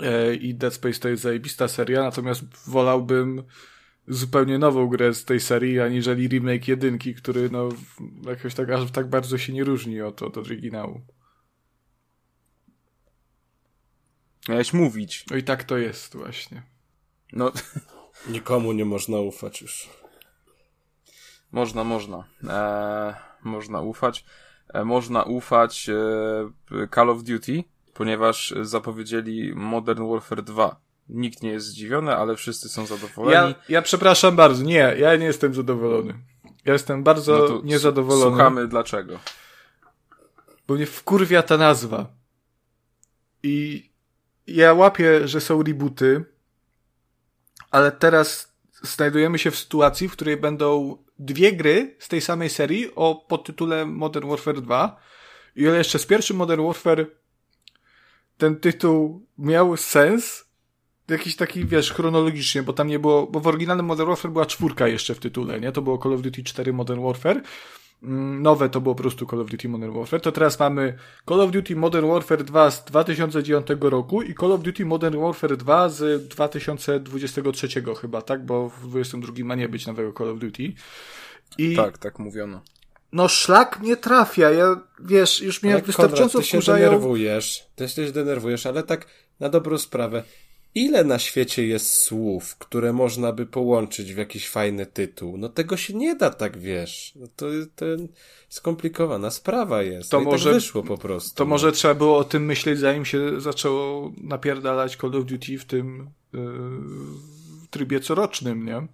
e, 0.00 0.34
i 0.34 0.54
Dead 0.54 0.74
Space 0.74 1.00
to 1.00 1.08
jest 1.08 1.22
zajebista 1.22 1.68
seria, 1.68 2.02
natomiast 2.02 2.42
wolałbym 2.68 3.42
zupełnie 4.08 4.58
nową 4.58 4.88
grę 4.88 5.14
z 5.14 5.24
tej 5.24 5.40
serii, 5.40 5.80
aniżeli 5.80 6.28
remake 6.28 6.68
jedynki, 6.68 7.14
który 7.14 7.50
no 7.50 7.68
jakoś 8.26 8.54
tak, 8.54 8.70
aż 8.70 8.90
tak 8.90 9.08
bardzo 9.08 9.38
się 9.38 9.52
nie 9.52 9.64
różni 9.64 10.02
od, 10.02 10.22
od 10.22 10.38
oryginału. 10.38 11.00
Miałeś 14.48 14.72
mówić. 14.72 15.24
No 15.30 15.36
i 15.36 15.42
tak 15.42 15.64
to 15.64 15.78
jest 15.78 16.16
właśnie. 16.16 16.62
No, 17.32 17.52
Nikomu 18.28 18.72
nie 18.72 18.84
można 18.84 19.18
ufać 19.18 19.62
już. 19.62 19.90
można, 21.52 21.84
można. 21.84 22.24
E, 22.48 23.14
można 23.44 23.80
ufać. 23.80 24.24
E, 24.74 24.84
można 24.84 25.22
ufać 25.22 25.88
e, 25.88 26.88
Call 26.94 27.10
of 27.10 27.22
Duty, 27.22 27.64
ponieważ 27.94 28.54
zapowiedzieli 28.62 29.54
Modern 29.54 30.10
Warfare 30.10 30.42
2. 30.42 30.85
Nikt 31.08 31.42
nie 31.42 31.50
jest 31.50 31.66
zdziwiony, 31.66 32.14
ale 32.16 32.36
wszyscy 32.36 32.68
są 32.68 32.86
zadowoleni. 32.86 33.50
Ja, 33.50 33.54
ja 33.68 33.82
przepraszam 33.82 34.36
bardzo, 34.36 34.62
nie, 34.64 34.94
ja 34.98 35.16
nie 35.16 35.26
jestem 35.26 35.54
zadowolony. 35.54 36.14
Ja 36.64 36.72
jestem 36.72 37.02
bardzo 37.02 37.48
No 37.48 37.60
niezadowolony, 37.64 38.30
Słuchamy 38.36 38.68
dlaczego. 38.68 39.18
bo 40.68 40.74
mnie 40.74 40.86
wkurwia 40.86 41.42
ta 41.42 41.56
nazwa. 41.56 42.06
I 43.42 43.88
ja 44.46 44.72
łapię, 44.72 45.28
że 45.28 45.40
są 45.40 45.62
rebooty, 45.62 46.24
ale 47.70 47.92
teraz 47.92 48.56
znajdujemy 48.82 49.38
się 49.38 49.50
w 49.50 49.58
sytuacji, 49.58 50.08
w 50.08 50.12
której 50.12 50.36
będą 50.36 50.96
dwie 51.18 51.52
gry 51.52 51.96
z 51.98 52.08
tej 52.08 52.20
samej 52.20 52.50
serii 52.50 52.94
o 52.94 53.14
podtytule 53.28 53.86
Modern 53.86 54.28
Warfare 54.28 54.60
2. 54.60 55.00
I 55.56 55.66
o 55.66 55.68
ile 55.70 55.78
jeszcze 55.78 55.98
z 55.98 56.06
pierwszym 56.06 56.36
Modern 56.36 56.66
Warfare 56.66 57.06
ten 58.38 58.56
tytuł 58.60 59.26
miał 59.38 59.76
sens, 59.76 60.45
jakiś 61.08 61.36
taki, 61.36 61.64
wiesz, 61.64 61.92
chronologicznie, 61.92 62.62
bo 62.62 62.72
tam 62.72 62.88
nie 62.88 62.98
było, 62.98 63.26
bo 63.26 63.40
w 63.40 63.46
oryginalnym 63.46 63.86
Modern 63.86 64.08
Warfare 64.08 64.30
była 64.32 64.46
czwórka 64.46 64.88
jeszcze 64.88 65.14
w 65.14 65.18
tytule, 65.18 65.60
nie? 65.60 65.72
To 65.72 65.82
było 65.82 65.98
Call 65.98 66.12
of 66.14 66.20
Duty 66.22 66.42
4 66.44 66.72
Modern 66.72 67.02
Warfare. 67.02 67.42
Mm, 68.02 68.42
Nowe 68.42 68.68
to 68.68 68.80
było 68.80 68.94
po 68.94 69.02
prostu 69.02 69.26
Call 69.26 69.40
of 69.40 69.50
Duty 69.50 69.68
Modern 69.68 69.92
Warfare. 69.98 70.20
To 70.20 70.32
teraz 70.32 70.58
mamy 70.60 70.98
Call 71.28 71.40
of 71.40 71.50
Duty 71.50 71.76
Modern 71.76 72.06
Warfare 72.08 72.44
2 72.44 72.70
z 72.70 72.84
2009 72.84 73.66
roku 73.80 74.22
i 74.22 74.34
Call 74.34 74.52
of 74.52 74.62
Duty 74.62 74.84
Modern 74.86 75.20
Warfare 75.20 75.56
2 75.56 75.88
z 75.88 76.28
2023 76.28 77.68
chyba, 78.00 78.22
tak? 78.22 78.46
Bo 78.46 78.68
w 78.68 78.80
2022 78.88 79.44
ma 79.44 79.54
nie 79.54 79.68
być 79.68 79.86
nowego 79.86 80.12
Call 80.12 80.28
of 80.30 80.38
Duty. 80.38 80.72
I 81.58 81.76
Tak, 81.76 81.98
tak 81.98 82.18
mówiono. 82.18 82.60
no 83.12 83.28
szlak 83.28 83.80
nie 83.82 83.96
trafia. 83.96 84.50
Ja, 84.50 84.80
wiesz, 85.00 85.42
już 85.42 85.62
mnie 85.62 85.72
Ale 85.72 85.82
wystarczająco 85.82 86.32
Konrad, 86.32 86.44
ty 86.44 86.50
się 86.50 86.58
wkurzają. 86.58 86.84
denerwujesz, 86.84 87.64
ty 87.74 87.88
się 87.88 88.12
denerwujesz, 88.12 88.66
ale 88.66 88.82
tak 88.82 89.06
na 89.40 89.48
dobrą 89.48 89.78
sprawę. 89.78 90.22
Ile 90.76 91.04
na 91.04 91.18
świecie 91.18 91.66
jest 91.66 91.92
słów, 91.92 92.56
które 92.58 92.92
można 92.92 93.32
by 93.32 93.46
połączyć 93.46 94.14
w 94.14 94.16
jakiś 94.16 94.48
fajny 94.48 94.86
tytuł? 94.86 95.38
No 95.38 95.48
tego 95.48 95.76
się 95.76 95.94
nie 95.94 96.16
da 96.16 96.30
tak, 96.30 96.58
wiesz. 96.58 97.12
No 97.16 97.26
to, 97.36 97.46
to 97.76 97.86
skomplikowana 98.48 99.30
sprawa 99.30 99.82
jest. 99.82 100.10
To 100.10 100.16
no 100.16 100.22
i 100.22 100.26
może- 100.26 100.50
tak 100.50 100.54
wyszło 100.54 100.82
po 100.82 100.98
prostu. 100.98 101.36
To 101.36 101.44
no. 101.44 101.48
może 101.48 101.72
trzeba 101.72 101.94
było 101.94 102.18
o 102.18 102.24
tym 102.24 102.44
myśleć, 102.44 102.78
zanim 102.78 103.04
się 103.04 103.40
zaczęło 103.40 104.12
napierdalać 104.16 104.96
Call 104.96 105.16
of 105.16 105.24
Duty 105.24 105.58
w 105.58 105.64
tym 105.64 106.10
yy, 106.32 106.40
trybie 107.70 108.00
corocznym, 108.00 108.66
nie? 108.66 108.86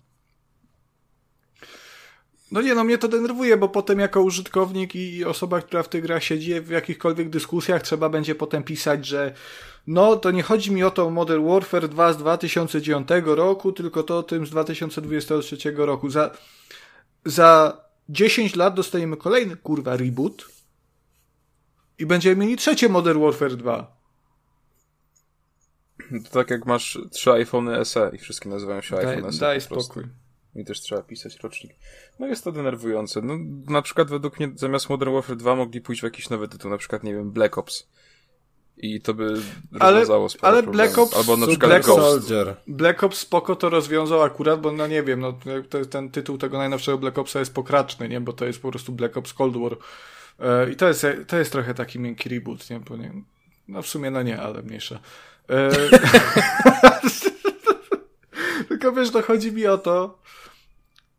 No 2.53 2.63
nie, 2.63 2.75
no 2.75 2.85
mnie 2.85 2.99
to 2.99 3.09
denerwuje, 3.09 3.57
bo 3.57 3.69
potem 3.69 3.99
jako 3.99 4.23
użytkownik 4.23 4.95
i 4.95 5.25
osoba, 5.25 5.61
która 5.61 5.83
w 5.83 5.89
tych 5.89 6.03
grach 6.03 6.25
siedzi 6.25 6.61
w 6.61 6.71
jakichkolwiek 6.71 7.31
dyskusjach, 7.31 7.83
trzeba 7.83 8.09
będzie 8.09 8.35
potem 8.35 8.63
pisać, 8.63 9.07
że 9.07 9.35
no 9.87 10.17
to 10.17 10.31
nie 10.31 10.43
chodzi 10.43 10.73
mi 10.73 10.85
o 10.85 10.91
to 10.91 11.11
Modern 11.11 11.49
Warfare 11.49 11.89
2 11.89 12.13
z 12.13 12.17
2009 12.17 13.09
roku, 13.25 13.73
tylko 13.73 14.03
to 14.03 14.19
o 14.19 14.23
tym 14.23 14.47
z 14.47 14.51
2023 14.51 15.57
roku. 15.77 16.11
Za, 16.11 16.31
za 17.25 17.81
10 18.09 18.57
lat 18.57 18.75
dostajemy 18.75 19.17
kolejny 19.17 19.57
kurwa 19.57 19.97
reboot, 19.97 20.53
i 21.99 22.07
będziemy 22.07 22.37
mieli 22.37 22.57
trzecie 22.57 22.89
Modern 22.89 23.21
Warfare 23.21 23.57
2. 23.57 23.97
To 26.25 26.31
tak 26.31 26.51
jak 26.51 26.67
masz 26.67 26.99
trzy 27.11 27.33
iPhony 27.33 27.85
SE 27.85 28.11
i 28.15 28.19
wszystkie 28.19 28.49
nazywają 28.49 28.81
się 28.81 28.97
Daj, 28.97 29.07
iPhone 29.07 29.33
SE. 29.33 29.41
daj 29.41 29.61
spokój. 29.61 30.05
I 30.55 30.65
też 30.65 30.81
trzeba 30.81 31.03
pisać 31.03 31.37
rocznik. 31.37 31.73
No 32.19 32.27
jest 32.27 32.45
to 32.45 32.53
denerwujące. 32.53 33.23
No, 33.23 33.35
na 33.69 33.83
przykład 33.83 34.11
według 34.11 34.39
mnie 34.39 34.53
zamiast 34.55 34.91
Modern 34.91 35.13
Warfare 35.13 35.37
2 35.37 35.57
mogli 35.57 35.81
pójść 35.81 36.01
w 36.01 36.05
jakiś 36.05 36.31
nowy 36.31 36.49
tytuł, 36.49 36.71
na 36.71 36.79
przykład, 36.79 37.03
nie 37.03 37.15
wiem, 37.15 37.31
Black 37.31 37.59
Ops. 37.59 37.89
I 38.83 39.01
to 39.01 39.15
by 39.15 39.35
Ale- 39.81 39.91
rozwiązało 39.93 40.29
sporo 40.29 40.53
ale 40.53 40.63
problemów. 40.63 40.95
Black 40.95 41.13
Ops- 41.13 41.17
Albo 41.19 41.37
na 41.37 41.47
Black 41.47 41.59
przykład 41.61 41.83
Ops- 41.83 41.87
Ghost. 41.87 42.03
Soldier. 42.29 42.57
Black 42.67 43.05
Ops 43.05 43.19
spoko 43.19 43.57
to 43.57 43.71
rozwiązał 43.71 44.23
akurat, 44.23 44.61
bo 44.61 44.73
no 44.73 44.87
nie 44.87 45.03
wiem, 45.03 45.21
no 45.21 45.35
ten 45.91 46.11
tytuł 46.11 46.39
tego 46.39 46.59
najnowszego 46.59 46.99
Black 46.99 47.19
Opsa 47.19 47.39
jest 47.39 47.55
pokraczny, 47.55 48.09
nie? 48.09 48.21
Bo 48.21 48.33
to 48.33 48.45
jest 48.45 48.63
po 48.63 48.71
prostu 48.71 48.93
Black 48.93 49.17
Ops 49.17 49.35
Cold 49.35 49.57
War. 49.57 49.77
E, 50.41 50.71
I 50.73 50.77
to 50.77 50.89
jest, 50.89 51.07
to 51.27 51.39
jest 51.39 51.53
trochę 51.53 51.75
taki 51.75 51.99
miękki 52.01 52.29
reboot, 52.29 52.71
nie? 52.71 52.81
Bo 52.81 52.97
nie 52.97 53.13
no 53.69 53.83
w 53.83 53.87
sumie 53.87 54.11
no 54.11 54.23
nie, 54.23 54.41
ale 54.43 54.63
mniejsza. 54.63 54.99
E, 55.51 55.71
tylko 58.69 58.93
wiesz, 58.93 59.11
to 59.11 59.23
chodzi 59.23 59.53
mi 59.53 59.67
o 59.67 59.79
to, 59.79 60.19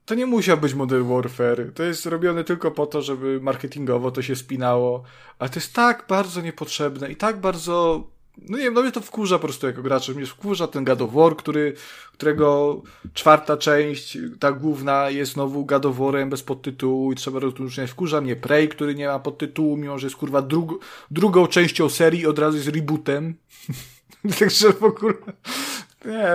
to 0.06 0.16
nie 0.16 0.26
musiał 0.26 0.58
być 0.58 0.74
Modern 0.74 1.10
Warfare. 1.10 1.72
To 1.76 1.84
jest 1.84 2.06
robione 2.06 2.44
tylko 2.44 2.72
po 2.72 2.86
to, 2.86 3.02
żeby 3.02 3.40
marketingowo 3.42 4.12
to 4.12 4.22
się 4.22 4.36
spinało. 4.36 5.04
Ale 5.40 5.50
to 5.50 5.60
jest 5.60 5.74
tak 5.74 6.06
bardzo 6.10 6.42
niepotrzebne 6.42 7.12
i 7.12 7.16
tak 7.16 7.40
bardzo 7.40 8.08
no 8.38 8.58
nie 8.58 8.64
wiem, 8.64 8.74
no 8.74 8.82
mnie 8.82 8.92
to 8.92 9.02
wkurza 9.02 9.40
po 9.40 9.48
prostu 9.48 9.68
jako 9.68 9.82
gracza. 9.82 10.14
Mnie 10.14 10.26
wkurza 10.26 10.68
ten 10.68 10.84
God 10.84 11.02
of 11.02 11.14
War, 11.14 11.36
który, 11.36 11.74
którego 12.14 12.82
czwarta 13.14 13.58
część, 13.58 14.18
ta 14.40 14.52
główna, 14.52 15.10
jest 15.10 15.32
znowu 15.32 15.66
God 15.66 15.86
of 15.86 15.98
Warem 15.98 16.30
bez 16.30 16.44
podtytułu 16.44 17.12
i 17.12 17.16
trzeba 17.16 17.40
rozróżniać. 17.40 17.92
Wkurza 17.92 18.22
mnie 18.22 18.36
Prey, 18.36 18.68
który 18.68 18.96
nie 18.96 19.08
ma 19.08 19.20
podtytułu, 19.20 19.78
mimo 19.78 20.00
że 20.00 20.08
jest 20.08 20.16
kurwa 20.16 20.42
drug, 20.42 20.86
drugą 21.12 21.48
częścią 21.48 21.90
serii, 21.90 22.26
od 22.26 22.40
razu 22.40 22.58
jest 22.58 22.70
rebootem. 22.70 23.36
Także 24.40 24.74
w 24.74 24.84
ogóle... 24.84 25.14
Nie, 26.06 26.34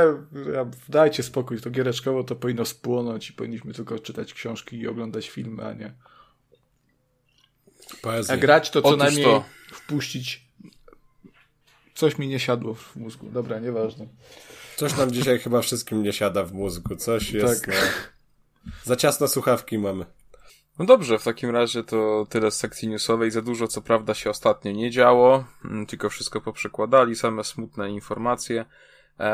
dajcie 0.89 1.23
spokój, 1.23 1.61
to 1.61 1.71
giereczkowo 1.71 2.25
to 2.25 2.37
powinno 2.37 2.64
spłonąć 2.64 3.31
i 3.31 3.33
powinniśmy 3.33 3.75
tylko 3.75 3.99
czytać 3.99 4.35
książki 4.35 4.79
i 4.79 4.89
oglądać 4.89 5.29
filmy, 5.29 5.64
a 5.66 5.73
nie. 5.73 5.95
Poezję. 8.03 8.35
A 8.35 8.37
grać 8.37 8.71
to 8.71 8.83
co 8.83 8.89
Otóż 8.89 8.99
najmniej 8.99 9.25
to. 9.25 9.45
wpuścić 9.73 10.49
Coś 11.99 12.19
mi 12.19 12.29
nie 12.29 12.41
siadło 12.41 12.75
w 12.75 12.97
mózgu. 12.97 13.31
Dobra, 13.31 13.59
nieważne. 13.59 14.07
Coś 14.77 14.97
nam 14.97 15.11
dzisiaj 15.11 15.39
chyba 15.39 15.61
wszystkim 15.61 16.03
nie 16.03 16.12
siada 16.12 16.45
w 16.45 16.53
mózgu. 16.53 16.97
Coś 16.97 17.33
jest. 17.33 17.66
Tak. 17.66 17.77
No... 17.77 18.73
Za 18.85 18.97
ciasno 18.97 19.29
słuchawki 19.29 19.79
mamy. 19.79 20.05
No 20.79 20.85
dobrze, 20.85 21.19
w 21.19 21.25
takim 21.25 21.51
razie 21.51 21.85
to 21.85 22.27
tyle 22.31 22.51
z 22.51 22.57
sekcji 22.57 22.89
newsowej. 22.89 23.31
Za 23.31 23.43
dużo, 23.43 23.69
co 23.69 23.83
prawda, 23.83 24.14
się 24.14 24.31
ostatnio 24.31 24.73
nie 24.73 24.91
działo, 24.91 25.45
mm, 25.64 25.87
tylko 25.87 26.11
wszystko 26.11 26.41
poprzekładali, 26.41 27.16
same 27.16 27.45
smutne 27.45 27.91
informacje. 27.91 28.64
E, 29.21 29.25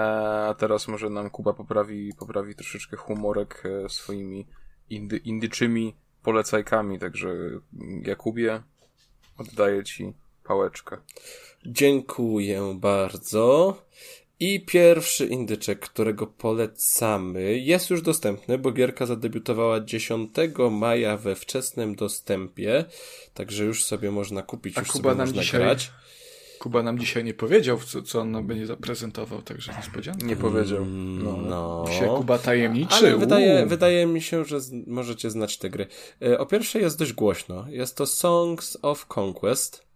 a 0.48 0.54
teraz 0.54 0.88
może 0.88 1.10
nam 1.10 1.30
Kuba 1.30 1.52
poprawi, 1.52 2.12
poprawi 2.18 2.54
troszeczkę 2.54 2.96
humorek 2.96 3.62
e, 3.84 3.88
swoimi 3.88 4.46
indy, 4.90 5.16
indyczymi 5.16 5.94
polecajkami. 6.22 6.98
Także 6.98 7.28
Jakubie, 8.02 8.62
oddaję 9.38 9.84
Ci 9.84 10.12
pałeczkę. 10.44 10.96
Dziękuję 11.66 12.76
bardzo. 12.80 13.76
I 14.40 14.60
pierwszy 14.60 15.26
indyczek, 15.26 15.80
którego 15.80 16.26
polecamy, 16.26 17.58
jest 17.58 17.90
już 17.90 18.02
dostępny, 18.02 18.58
bo 18.58 18.72
gierka 18.72 19.06
zadebiutowała 19.06 19.80
10 19.80 20.30
maja 20.70 21.16
we 21.16 21.34
wczesnym 21.34 21.94
dostępie, 21.94 22.84
także 23.34 23.64
już 23.64 23.84
sobie 23.84 24.10
można 24.10 24.42
kupić, 24.42 24.78
A 24.78 24.80
już 24.80 24.88
Kuba 24.88 25.02
sobie 25.10 25.18
nam 25.18 25.28
można 25.28 25.42
dzisiaj, 25.42 25.60
grać. 25.60 25.92
Kuba 26.64 26.82
nam 26.82 26.98
dzisiaj 26.98 27.24
nie 27.24 27.34
powiedział, 27.34 27.78
co, 27.78 28.02
co 28.02 28.20
on 28.20 28.30
nam 28.30 28.46
będzie 28.46 28.66
zaprezentował, 28.66 29.42
także 29.42 29.72
niespodzianka. 29.76 30.26
Nie 30.26 30.36
powiedział. 30.36 30.82
Mm, 30.82 31.24
no. 31.24 31.36
no. 31.36 31.84
Się 31.92 32.06
Kuba 32.16 32.38
tajemniczy. 32.38 32.94
Ale 32.94 33.16
wydaje, 33.16 33.66
wydaje 33.66 34.06
mi 34.06 34.22
się, 34.22 34.44
że 34.44 34.60
z, 34.60 34.72
możecie 34.86 35.30
znać 35.30 35.58
te 35.58 35.70
gry. 35.70 35.86
E, 36.22 36.38
o 36.38 36.46
pierwsze 36.46 36.80
jest 36.80 36.98
dość 36.98 37.12
głośno. 37.12 37.64
Jest 37.68 37.96
to 37.96 38.06
Songs 38.06 38.78
of 38.82 39.06
Conquest. 39.18 39.86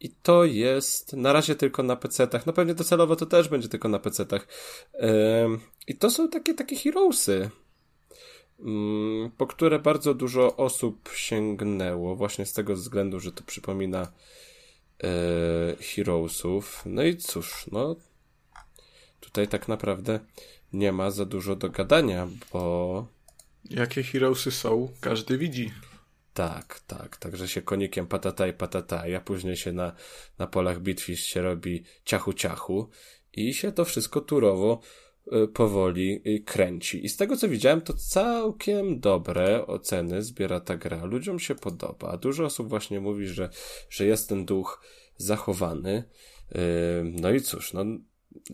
I 0.00 0.10
to 0.22 0.44
jest 0.44 1.12
na 1.12 1.32
razie 1.32 1.54
tylko 1.54 1.82
na 1.82 1.96
PC-tach. 1.96 2.46
No 2.46 2.52
pewnie 2.52 2.74
docelowo 2.74 3.16
to 3.16 3.26
też 3.26 3.48
będzie 3.48 3.68
tylko 3.68 3.88
na 3.88 3.98
PC-tach. 3.98 4.46
I 5.86 5.96
to 5.96 6.10
są 6.10 6.28
takie, 6.28 6.54
takie 6.54 6.76
heroesy, 6.76 7.50
mm, 8.60 9.30
po 9.36 9.46
które 9.46 9.78
bardzo 9.78 10.14
dużo 10.14 10.56
osób 10.56 11.10
sięgnęło, 11.14 12.16
właśnie 12.16 12.46
z 12.46 12.52
tego 12.52 12.74
względu, 12.74 13.20
że 13.20 13.32
to 13.32 13.44
przypomina 13.44 14.02
e, 14.02 14.42
heroesów. 15.80 16.82
No 16.86 17.02
i 17.02 17.16
cóż, 17.16 17.66
no 17.72 17.96
tutaj 19.20 19.48
tak 19.48 19.68
naprawdę 19.68 20.20
nie 20.72 20.92
ma 20.92 21.10
za 21.10 21.24
dużo 21.24 21.56
do 21.56 21.70
gadania, 21.70 22.28
bo... 22.52 23.06
Jakie 23.70 24.02
heroesy 24.02 24.50
są, 24.50 24.88
każdy 25.00 25.38
widzi. 25.38 25.72
Tak, 26.34 26.80
tak. 26.86 27.16
Także 27.16 27.48
się 27.48 27.62
konikiem 27.62 28.06
patata 28.06 28.46
i 28.46 28.52
patata, 28.52 29.04
a 29.16 29.20
później 29.20 29.56
się 29.56 29.72
na, 29.72 29.92
na 30.38 30.46
polach 30.46 30.80
bitwy 30.80 31.16
się 31.16 31.42
robi 31.42 31.84
ciachu 32.04 32.32
ciachu 32.32 32.88
i 33.32 33.54
się 33.54 33.72
to 33.72 33.84
wszystko 33.84 34.20
turowo 34.20 34.80
powoli 35.54 36.22
y, 36.26 36.40
kręci. 36.44 37.04
I 37.04 37.08
z 37.08 37.16
tego 37.16 37.36
co 37.36 37.48
widziałem, 37.48 37.80
to 37.80 37.94
całkiem 37.94 39.00
dobre 39.00 39.66
oceny 39.66 40.22
zbiera 40.22 40.60
ta 40.60 40.76
gra. 40.76 41.04
Ludziom 41.04 41.38
się 41.38 41.54
podoba. 41.54 42.16
Dużo 42.16 42.44
osób 42.44 42.68
właśnie 42.68 43.00
mówi, 43.00 43.26
że, 43.26 43.50
że 43.90 44.06
jest 44.06 44.28
ten 44.28 44.44
duch 44.44 44.80
zachowany. 45.16 46.04
Y, 46.52 46.58
no 47.04 47.30
i 47.30 47.40
cóż, 47.40 47.72
no, 47.72 47.84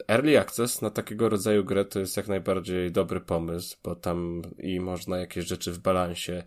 Early 0.09 0.39
Access 0.39 0.83
na 0.83 0.91
takiego 0.91 1.29
rodzaju 1.29 1.64
grę 1.64 1.85
to 1.85 2.01
jest 2.01 2.16
jak 2.16 2.29
najbardziej 2.29 2.93
dobry 2.93 3.21
pomysł, 3.21 3.77
bo 3.85 3.95
tam 3.95 4.43
i 4.59 4.81
można 4.81 5.19
jakieś 5.19 5.45
rzeczy 5.45 5.73
w 5.73 5.79
balansie 5.79 6.43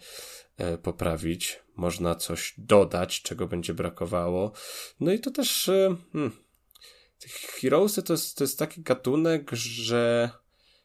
E, 0.61 0.78
poprawić, 0.78 1.59
można 1.76 2.15
coś 2.15 2.53
dodać, 2.57 3.22
czego 3.22 3.47
będzie 3.47 3.74
brakowało. 3.74 4.51
No 4.99 5.11
i 5.11 5.19
to 5.19 5.32
też 5.32 5.69
e, 5.69 5.95
hmm, 6.13 6.32
Heroesy 7.30 8.03
to 8.03 8.13
jest, 8.13 8.38
to 8.38 8.43
jest 8.43 8.59
taki 8.59 8.82
gatunek, 8.82 9.51
że 9.51 10.30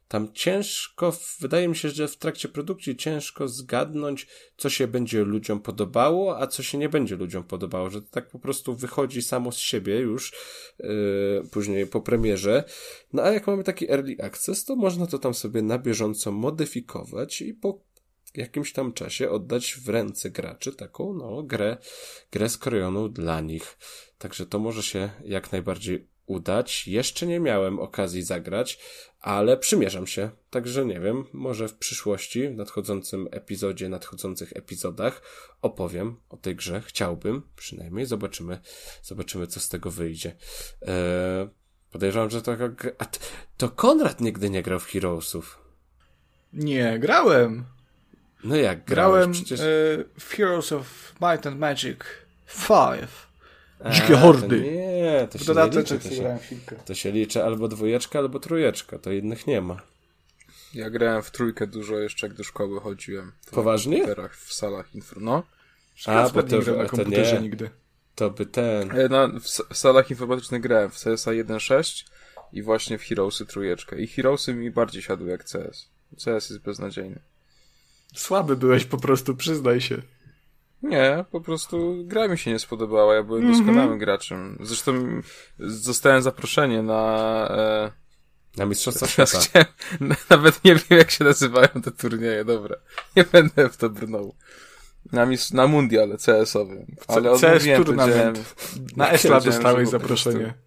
tam 0.08 0.32
ciężko, 0.32 1.12
wydaje 1.40 1.68
mi 1.68 1.76
się, 1.76 1.88
że 1.88 2.08
w 2.08 2.16
trakcie 2.16 2.48
produkcji 2.48 2.96
ciężko 2.96 3.48
zgadnąć, 3.48 4.26
co 4.56 4.70
się 4.70 4.86
będzie 4.86 5.24
ludziom 5.24 5.60
podobało, 5.60 6.40
a 6.40 6.46
co 6.46 6.62
się 6.62 6.78
nie 6.78 6.88
będzie 6.88 7.16
ludziom 7.16 7.44
podobało, 7.44 7.90
że 7.90 8.02
to 8.02 8.08
tak 8.10 8.28
po 8.28 8.38
prostu 8.38 8.74
wychodzi 8.74 9.22
samo 9.22 9.52
z 9.52 9.56
siebie 9.56 9.98
już 9.98 10.32
yy, 10.78 10.88
później 11.50 11.86
po 11.86 12.00
premierze. 12.00 12.64
No 13.12 13.22
a 13.22 13.30
jak 13.30 13.46
mamy 13.46 13.64
taki 13.64 13.90
early 13.90 14.16
access, 14.22 14.64
to 14.64 14.76
można 14.76 15.06
to 15.06 15.18
tam 15.18 15.34
sobie 15.34 15.62
na 15.62 15.78
bieżąco 15.78 16.32
modyfikować 16.32 17.42
i 17.42 17.54
po 17.54 17.80
jakimś 18.34 18.72
tam 18.72 18.92
czasie 18.92 19.30
oddać 19.30 19.74
w 19.74 19.88
ręce 19.88 20.30
graczy 20.30 20.72
taką, 20.72 21.14
no, 21.14 21.42
grę, 21.42 21.76
grę 22.32 22.48
skrojoną 22.48 23.12
dla 23.12 23.40
nich. 23.40 23.78
Także 24.18 24.46
to 24.46 24.58
może 24.58 24.82
się 24.82 25.10
jak 25.24 25.52
najbardziej 25.52 26.15
udać. 26.26 26.88
Jeszcze 26.88 27.26
nie 27.26 27.40
miałem 27.40 27.78
okazji 27.78 28.22
zagrać, 28.22 28.78
ale 29.20 29.56
przymierzam 29.56 30.06
się. 30.06 30.30
Także 30.50 30.84
nie 30.84 31.00
wiem, 31.00 31.24
może 31.32 31.68
w 31.68 31.74
przyszłości, 31.74 32.48
w 32.48 32.56
nadchodzącym 32.56 33.28
epizodzie, 33.30 33.88
nadchodzących 33.88 34.52
epizodach 34.56 35.22
opowiem 35.62 36.16
o 36.28 36.36
tej 36.36 36.56
grze. 36.56 36.82
Chciałbym, 36.86 37.42
przynajmniej. 37.56 38.06
Zobaczymy, 38.06 38.60
zobaczymy, 39.02 39.46
co 39.46 39.60
z 39.60 39.68
tego 39.68 39.90
wyjdzie. 39.90 40.36
Eee, 40.82 41.48
podejrzewam, 41.90 42.30
że 42.30 42.42
to, 42.42 42.56
to 43.56 43.68
Konrad 43.68 44.20
nigdy 44.20 44.50
nie 44.50 44.62
grał 44.62 44.80
w 44.80 44.86
Heroesów. 44.86 45.58
Nie, 46.52 46.98
grałem. 46.98 47.64
No 48.44 48.56
jak 48.56 48.84
grałem 48.84 49.32
przecież... 49.32 49.60
y, 49.60 50.04
w 50.18 50.34
Heroes 50.34 50.72
of 50.72 51.14
Might 51.20 51.46
and 51.46 51.58
Magic 51.58 51.98
5. 52.68 53.25
Dzikie 53.90 54.16
hordy. 54.16 54.60
nie, 54.60 55.28
to 55.30 55.38
się 55.38 55.54
nie 55.54 55.80
liczy. 55.80 55.98
To 55.98 56.10
się, 56.10 56.38
to 56.84 56.94
się 56.94 57.12
liczy 57.12 57.44
albo 57.44 57.68
dwójeczka, 57.68 58.18
albo 58.18 58.38
trójeczka. 58.38 58.98
To 58.98 59.12
innych 59.12 59.46
nie 59.46 59.60
ma. 59.60 59.82
Ja 60.74 60.90
grałem 60.90 61.22
w 61.22 61.30
trójkę 61.30 61.66
dużo 61.66 61.98
jeszcze, 61.98 62.26
jak 62.26 62.36
do 62.36 62.44
szkoły 62.44 62.80
chodziłem. 62.80 63.32
Poważnie? 63.50 64.14
W 64.30 64.52
salach 64.52 64.94
info. 64.94 65.20
No. 65.20 65.42
A, 66.06 66.28
bo 66.28 66.42
to, 66.42 66.56
na 66.56 66.86
komputerze 66.86 67.30
to 67.30 67.36
nie, 67.36 67.42
nigdy. 67.42 67.70
To 68.14 68.30
by 68.30 68.46
ten... 68.46 68.92
No, 69.10 69.28
w, 69.28 69.44
w 69.44 69.76
salach 69.78 70.10
informatycznych 70.10 70.62
grałem 70.62 70.90
w 70.90 70.94
CSA 70.94 71.30
1.6 71.30 72.04
i 72.52 72.62
właśnie 72.62 72.98
w 72.98 73.02
Heroesy 73.02 73.46
trójeczkę. 73.46 74.00
I 74.00 74.06
Heroesy 74.06 74.54
mi 74.54 74.70
bardziej 74.70 75.02
siadły 75.02 75.30
jak 75.30 75.44
CS. 75.44 75.88
CS 76.24 76.50
jest 76.50 76.58
beznadziejny. 76.58 77.18
Słaby 78.14 78.56
byłeś 78.56 78.84
po 78.84 78.98
prostu, 78.98 79.36
przyznaj 79.36 79.80
się. 79.80 80.02
Nie, 80.88 81.24
po 81.30 81.40
prostu 81.40 81.96
gra 82.04 82.28
mi 82.28 82.38
się 82.38 82.50
nie 82.50 82.58
spodobała. 82.58 83.14
Ja 83.14 83.22
byłem 83.22 83.42
mm 83.42 83.54
-hmm. 83.54 83.58
doskonałym 83.58 83.98
graczem. 83.98 84.58
Zresztą 84.60 84.92
zostałem 85.58 86.22
zaproszenie 86.22 86.82
na. 86.82 87.46
E... 87.50 87.92
Na 88.56 88.66
Mistrzostwa 88.66 89.06
Świata. 89.06 89.38
Chciałem... 89.38 89.66
Nawet 90.30 90.64
nie 90.64 90.74
wiem, 90.74 90.98
jak 90.98 91.10
się 91.10 91.24
nazywają 91.24 91.68
te 91.84 91.90
turnieje, 91.90 92.44
dobra. 92.44 92.76
Nie 93.16 93.24
będę 93.24 93.68
w 93.68 93.76
to 93.76 93.90
brnął. 93.90 94.34
Na, 95.12 95.26
mis... 95.26 95.52
na 95.52 95.66
mundial 95.66 96.16
CS-owy. 96.18 96.86
Ale 97.08 97.38
CS 97.38 97.64
Tournament. 97.76 98.54
Na 98.96 99.10
ESLA 99.10 99.40
dostałeś 99.40 99.88
zaproszenie. 99.88 100.38
Prostu... 100.38 100.60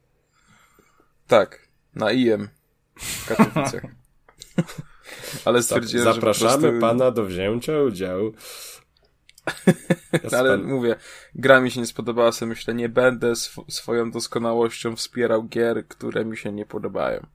Tak, 1.28 1.68
na 1.96 2.12
IM 2.12 2.50
w 2.96 3.26
Katowicach. 3.26 3.82
Ale 5.46 5.64
stwierdziłem, 5.64 6.14
Zapraszamy 6.14 6.52
że 6.52 6.60
prostu... 6.60 6.80
pana 6.82 7.12
do 7.12 7.26
wzięcia 7.26 7.82
udziału. 7.82 8.34
ale 10.38 10.58
mówię, 10.58 10.96
gra 11.36 11.62
mi 11.62 11.72
się 11.72 11.82
nie 11.82 11.88
podobała, 11.96 12.32
sobie 12.32 12.50
myślę, 12.50 12.74
nie 12.74 12.90
będę 12.90 13.32
sw 13.32 13.66
swoją 13.70 14.12
doskonałością 14.12 14.96
wspierał 14.96 15.48
gier, 15.48 15.88
które 15.88 16.26
mi 16.26 16.38
się 16.38 16.52
nie 16.52 16.66
podobają. 16.66 17.28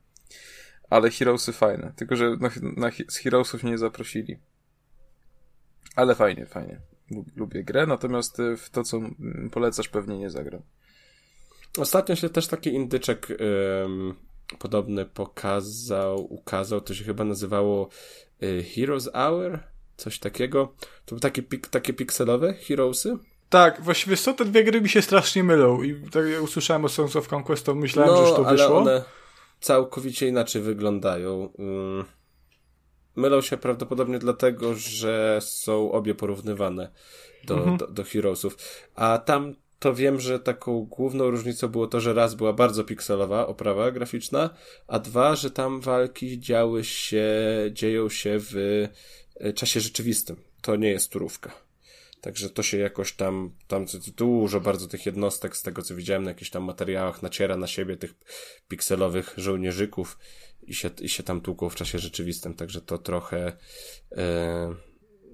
Ale 0.91 1.11
Heroesy 1.11 1.53
fajne, 1.53 1.93
tylko 1.97 2.17
że 2.17 2.37
na, 2.37 2.51
na, 2.63 2.91
z 3.09 3.17
Heroesów 3.17 3.65
nie 3.65 3.79
zaprosili. 3.79 4.39
Ale 5.97 6.15
fajnie, 6.15 6.47
fajnie. 6.47 6.81
lubię 7.37 7.65
grę, 7.65 7.87
natomiast 7.87 8.41
y, 8.41 8.57
w 8.57 8.71
to, 8.71 8.83
co 8.83 9.01
polecasz, 9.53 9.89
pewnie 9.89 10.19
nie 10.19 10.31
zagram. 10.31 10.63
Ostatnio 11.79 12.17
się 12.17 12.29
też 12.29 12.47
taki 12.47 12.75
indyczek 12.75 13.29
ym, 13.31 14.15
podobny 14.59 15.07
pokazał, 15.07 16.33
ukazał, 16.35 16.81
to 16.81 16.95
się 16.95 17.05
chyba 17.05 17.25
nazywało 17.25 17.89
y, 18.43 18.65
Heroes 18.75 19.11
Hour, 19.13 19.74
coś 19.97 20.19
takiego. 20.19 20.75
To 21.05 21.17
takie, 21.17 21.43
pik, 21.43 21.69
takie 21.69 21.93
pikselowe 21.93 22.55
Heroesy. 22.55 23.19
Tak, 23.49 23.83
właściwie 23.83 24.17
co, 24.17 24.33
te 24.33 24.45
dwie 24.45 24.65
gry 24.65 24.81
mi 24.81 24.89
się 24.89 25.03
strasznie 25.03 25.45
mylą 25.45 25.83
i 25.83 26.11
tak 26.11 26.27
jak 26.27 26.43
usłyszałem 26.43 26.85
o 26.85 26.89
Songs 26.89 27.17
of 27.17 27.33
Conquest, 27.33 27.67
to 27.67 27.75
myślałem, 27.75 28.11
no, 28.11 28.17
że 28.17 28.23
już 28.23 28.37
to 28.37 28.47
ale 28.47 28.57
wyszło. 28.57 28.79
one 28.79 29.05
całkowicie 29.61 30.29
inaczej 30.29 30.63
wyglądają. 30.63 31.53
Ym, 31.59 32.05
mylą 33.17 33.41
się 33.41 33.57
prawdopodobnie 33.57 34.19
dlatego, 34.19 34.75
że 34.75 35.39
są 35.43 35.93
obie 35.93 36.15
porównywane 36.15 36.91
do, 37.45 37.55
mhm. 37.55 37.77
do, 37.77 37.87
do 37.87 38.05
Heroesów. 38.05 38.57
A 38.95 39.19
tam 39.19 39.55
to 39.79 39.95
wiem, 39.95 40.21
że 40.21 40.41
taką 40.41 40.83
główną 40.83 41.31
różnicą 41.31 41.69
było 41.69 41.87
to, 41.87 42.01
że 42.01 42.15
raz 42.15 42.35
była 42.35 42.53
bardzo 42.53 42.85
pikselowa 42.85 43.47
oprawa 43.47 43.91
graficzna, 43.91 44.51
a 44.87 44.99
dwa, 44.99 45.37
że 45.37 45.51
tam 45.51 45.81
walki 45.81 46.41
działy 46.41 46.85
się, 46.85 47.27
dzieją 47.73 48.09
się 48.09 48.37
w 48.41 48.89
czasie 49.53 49.81
rzeczywistym. 49.81 50.37
To 50.61 50.77
nie 50.77 50.89
jest 50.89 51.11
turówka. 51.11 51.65
Także 52.21 52.51
to 52.51 52.63
się 52.63 52.79
jakoś 52.79 53.13
tam, 53.13 53.55
tam 53.67 53.87
dużo 54.17 54.61
bardzo 54.61 54.89
tych 54.89 55.07
jednostek, 55.07 55.57
z 55.57 55.63
tego 55.63 55.83
co 55.83 55.95
widziałem 55.95 56.23
na 56.23 56.31
jakichś 56.31 56.51
tam 56.51 56.63
materiałach, 56.63 57.23
naciera 57.23 57.57
na 57.57 57.67
siebie 57.67 57.97
tych 57.97 58.15
pikselowych 58.69 59.35
żołnierzyków 59.37 60.19
i 60.63 60.75
się, 60.75 60.91
i 61.01 61.09
się 61.09 61.23
tam 61.23 61.41
tłuką 61.41 61.69
w 61.69 61.75
czasie 61.75 61.99
rzeczywistym. 61.99 62.55
Także 62.55 62.81
to 62.81 62.99
trochę, 62.99 63.57
yy, 64.11 64.19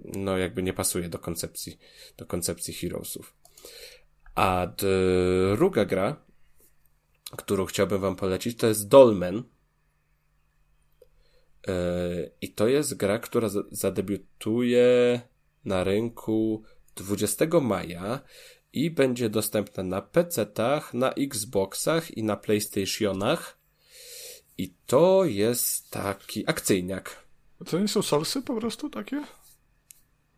no 0.05 0.39
jakby 0.39 0.63
nie 0.63 0.73
pasuje 0.73 1.09
do 1.09 1.19
koncepcji, 1.19 1.79
do 2.17 2.27
koncepcji 2.27 2.75
Heroesów. 2.75 3.35
A 4.35 4.67
druga 5.57 5.85
gra, 5.85 6.25
którą 7.37 7.67
chciałbym 7.67 8.01
wam 8.01 8.17
polecić, 8.17 8.59
to 8.59 8.67
jest 8.67 8.89
Dolmen. 8.89 9.43
E, 11.69 11.73
I 12.41 12.53
to 12.53 12.69
jest 12.69 12.97
gra, 12.97 13.19
która 13.19 13.49
zadebiutuje 13.71 15.21
na 15.65 15.85
rynku 15.85 16.63
20 16.97 17.45
maja 17.61 18.21
i 18.73 18.91
będzie 18.91 19.31
dostępna 19.31 19.83
na 19.83 20.03
PC-tach, 20.03 20.95
na 20.95 21.13
Xboxach 21.13 22.11
i 22.11 22.23
na 22.23 22.37
PlayStationach. 22.37 23.59
I 24.59 24.75
to 24.87 25.25
jest 25.25 25.91
taki 25.91 26.51
akcyjniak. 26.51 27.17
To 27.67 27.79
nie 27.79 27.89
są 27.89 28.03
solsy 28.03 28.43
po 28.43 28.57
prostu 28.57 28.91
takie? 28.91 29.25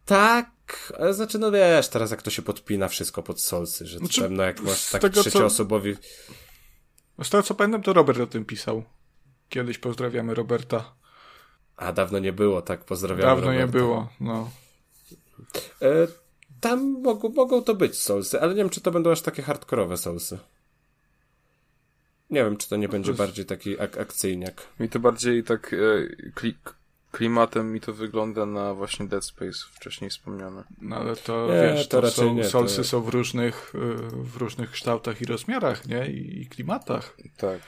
Tak, 0.05 0.93
ale 0.99 1.15
znaczy, 1.15 1.39
no 1.39 1.51
wiesz, 1.51 1.89
teraz 1.89 2.11
jak 2.11 2.23
to 2.23 2.31
się 2.31 2.43
podpina 2.43 2.89
wszystko 2.89 3.23
pod 3.23 3.41
solsy, 3.41 3.87
że 3.87 3.99
znaczy, 3.99 4.21
tam, 4.21 4.35
no 4.35 4.43
jak 4.43 4.61
masz 4.61 4.91
tak 4.91 5.03
tego, 5.03 5.21
trzecioosobowi... 5.21 5.97
Co... 7.17 7.25
Z 7.25 7.31
tego 7.31 7.43
co 7.43 7.55
pamiętam, 7.55 7.83
to 7.83 7.93
Robert 7.93 8.21
o 8.21 8.27
tym 8.27 8.45
pisał. 8.45 8.85
Kiedyś 9.49 9.79
pozdrawiamy 9.79 10.35
Roberta. 10.35 10.95
A 11.83 11.93
dawno 11.93 12.19
nie 12.19 12.33
było, 12.33 12.63
tak, 12.63 12.85
pozdrawiamy 12.85 13.27
Dawno 13.27 13.47
Roberta. 13.47 13.67
nie 13.67 13.73
było, 13.73 14.09
no. 14.21 14.51
E, 15.83 16.07
tam 16.61 17.03
mogą, 17.03 17.29
mogą 17.29 17.63
to 17.63 17.75
być 17.75 17.99
solsy, 17.99 18.41
ale 18.41 18.51
nie 18.51 18.59
wiem, 18.59 18.71
czy 18.71 18.81
to 18.81 18.91
będą 18.91 19.11
aż 19.11 19.23
takie 19.23 19.43
hardkorowe 19.43 19.97
solsy. 19.97 20.39
Nie 22.31 22.45
wiem, 22.45 22.57
czy 22.57 22.69
to 22.69 22.77
nie 22.77 22.89
będzie 22.89 23.13
bardziej 23.13 23.45
taki 23.45 23.81
ak 23.81 23.99
akcyjniak. 23.99 24.67
Mi 24.81 24.89
to 24.89 24.99
bardziej 24.99 25.45
tak 25.45 25.75
e, 25.75 25.77
klik, 26.35 26.75
klimatem 27.13 27.73
mi 27.73 27.81
to 27.81 27.93
wygląda 27.93 28.47
na 28.47 28.75
właśnie 28.75 29.07
Dead 29.07 29.25
Space 29.25 29.59
wcześniej 29.73 30.11
wspomniane. 30.11 30.65
No 30.81 30.97
ale 30.97 31.17
to 31.17 31.49
nie, 31.49 31.75
wiesz, 31.75 31.89
to, 31.89 32.01
to 32.01 32.11
są, 32.11 32.35
nie, 32.35 32.45
solsy 32.45 32.77
to... 32.77 32.85
są 32.85 33.03
w 33.03 33.09
różnych, 33.09 33.75
y, 33.75 33.79
w 34.13 34.37
różnych 34.37 34.71
kształtach 34.71 35.23
i 35.23 35.25
rozmiarach, 35.25 35.87
nie? 35.87 36.07
I, 36.07 36.47
klimatach. 36.47 37.17
Tak. 37.37 37.61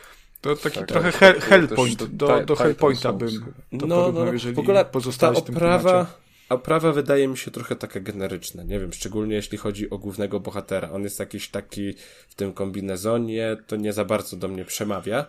To 0.44 0.56
taki 0.56 0.78
tak, 0.78 0.88
trochę 0.88 1.12
hell, 1.12 1.40
Hellpoint, 1.40 2.04
do, 2.04 2.44
do 2.44 2.56
Hellpointa 2.56 3.12
bym 3.12 3.52
to 3.80 3.86
no, 3.86 4.12
no, 4.12 4.32
jeżeli 4.32 4.54
w 4.54 4.58
ogóle 4.58 4.84
ta 5.18 5.32
oprawa, 5.32 6.06
oprawa 6.48 6.92
wydaje 6.92 7.28
mi 7.28 7.38
się 7.38 7.50
trochę 7.50 7.76
taka 7.76 8.00
generyczna, 8.00 8.62
nie 8.62 8.80
wiem, 8.80 8.92
szczególnie 8.92 9.34
jeśli 9.34 9.58
chodzi 9.58 9.90
o 9.90 9.98
głównego 9.98 10.40
bohatera. 10.40 10.90
On 10.90 11.02
jest 11.02 11.20
jakiś 11.20 11.48
taki 11.48 11.94
w 12.28 12.34
tym 12.34 12.52
kombinezonie, 12.52 13.56
to 13.66 13.76
nie 13.76 13.92
za 13.92 14.04
bardzo 14.04 14.36
do 14.36 14.48
mnie 14.48 14.64
przemawia, 14.64 15.26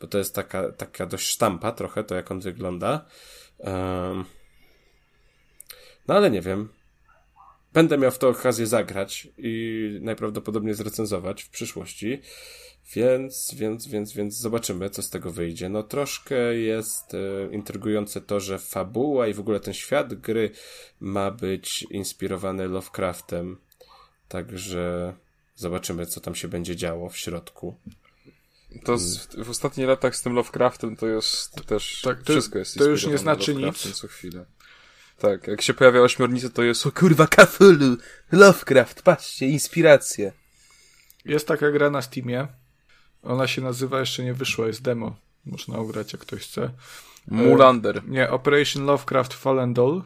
bo 0.00 0.06
to 0.06 0.18
jest 0.18 0.34
taka, 0.34 0.72
taka 0.72 1.06
dość 1.06 1.26
sztampa 1.26 1.72
trochę, 1.72 2.04
to 2.04 2.14
jak 2.14 2.30
on 2.30 2.40
wygląda. 2.40 3.04
Um, 3.58 4.24
no 6.08 6.14
ale 6.14 6.30
nie 6.30 6.40
wiem. 6.40 6.68
Będę 7.72 7.98
miał 7.98 8.10
w 8.10 8.18
to 8.18 8.28
okazję 8.28 8.66
zagrać 8.66 9.28
i 9.38 9.98
najprawdopodobniej 10.02 10.74
zrecenzować 10.74 11.42
w 11.42 11.50
przyszłości. 11.50 12.22
Więc, 12.94 13.54
więc, 13.54 13.86
więc, 13.86 14.12
więc 14.12 14.34
zobaczymy, 14.34 14.90
co 14.90 15.02
z 15.02 15.10
tego 15.10 15.30
wyjdzie. 15.30 15.68
No 15.68 15.82
troszkę 15.82 16.54
jest 16.54 17.14
e, 17.14 17.54
intrygujące 17.54 18.20
to, 18.20 18.40
że 18.40 18.58
fabuła 18.58 19.26
i 19.26 19.34
w 19.34 19.40
ogóle 19.40 19.60
ten 19.60 19.74
świat 19.74 20.14
gry 20.14 20.50
ma 21.00 21.30
być 21.30 21.82
inspirowany 21.82 22.68
Lovecraftem. 22.68 23.58
Także 24.28 25.14
zobaczymy, 25.54 26.06
co 26.06 26.20
tam 26.20 26.34
się 26.34 26.48
będzie 26.48 26.76
działo 26.76 27.08
w 27.08 27.16
środku. 27.16 27.76
To 28.84 28.98
z, 28.98 29.26
w 29.44 29.50
ostatnich 29.50 29.86
latach 29.86 30.16
z 30.16 30.22
tym 30.22 30.32
Lovecraftem 30.32 30.96
to 30.96 31.06
jest 31.06 31.66
też 31.66 32.00
tak, 32.04 32.22
to, 32.22 32.32
wszystko 32.32 32.58
jest 32.58 32.78
To 32.78 32.84
już 32.84 33.06
nie 33.06 33.18
znaczy 33.18 33.54
nic. 33.54 33.92
co 34.00 34.08
chwilę. 34.08 34.44
Tak, 35.18 35.46
jak 35.46 35.62
się 35.62 35.74
pojawia 35.74 36.00
ośmiornica, 36.00 36.48
to 36.48 36.62
jest 36.62 36.86
o 36.86 36.92
kurwa 36.92 37.26
Cthulhu, 37.26 37.96
Lovecraft, 38.32 39.02
patrzcie, 39.02 39.46
inspiracje. 39.46 40.32
Jest 41.24 41.48
taka 41.48 41.70
gra 41.70 41.90
na 41.90 42.02
Steamie. 42.02 42.48
Ona 43.22 43.46
się 43.46 43.62
nazywa, 43.62 44.00
jeszcze 44.00 44.24
nie 44.24 44.34
wyszła, 44.34 44.66
jest 44.66 44.82
demo. 44.82 45.16
Można 45.44 45.78
ugrać, 45.78 46.12
jak 46.12 46.22
ktoś 46.22 46.42
chce. 46.42 46.70
Mulander. 47.26 47.98
E, 47.98 48.02
nie, 48.06 48.30
Operation 48.30 48.84
Lovecraft 48.84 49.34
Fallen 49.34 49.74
Doll. 49.74 50.02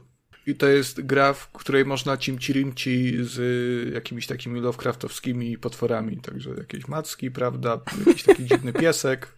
I 0.47 0.55
to 0.55 0.69
jest 0.69 1.01
gra, 1.01 1.33
w 1.33 1.53
której 1.53 1.85
można 1.85 2.17
cimci-rimci 2.17 3.25
z 3.25 3.95
jakimiś 3.95 4.27
takimi 4.27 4.61
Lovecraftowskimi 4.61 5.59
potworami. 5.59 6.17
Także 6.17 6.51
jakieś 6.51 6.89
macki, 6.89 7.31
prawda? 7.31 7.81
Jakiś 8.07 8.23
taki 8.23 8.45
dziwny 8.45 8.73
piesek. 8.83 9.29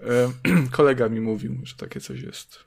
E, 0.00 0.32
kolega 0.76 1.08
mi 1.08 1.20
mówił, 1.20 1.60
że 1.62 1.74
takie 1.74 2.00
coś 2.00 2.20
jest. 2.20 2.58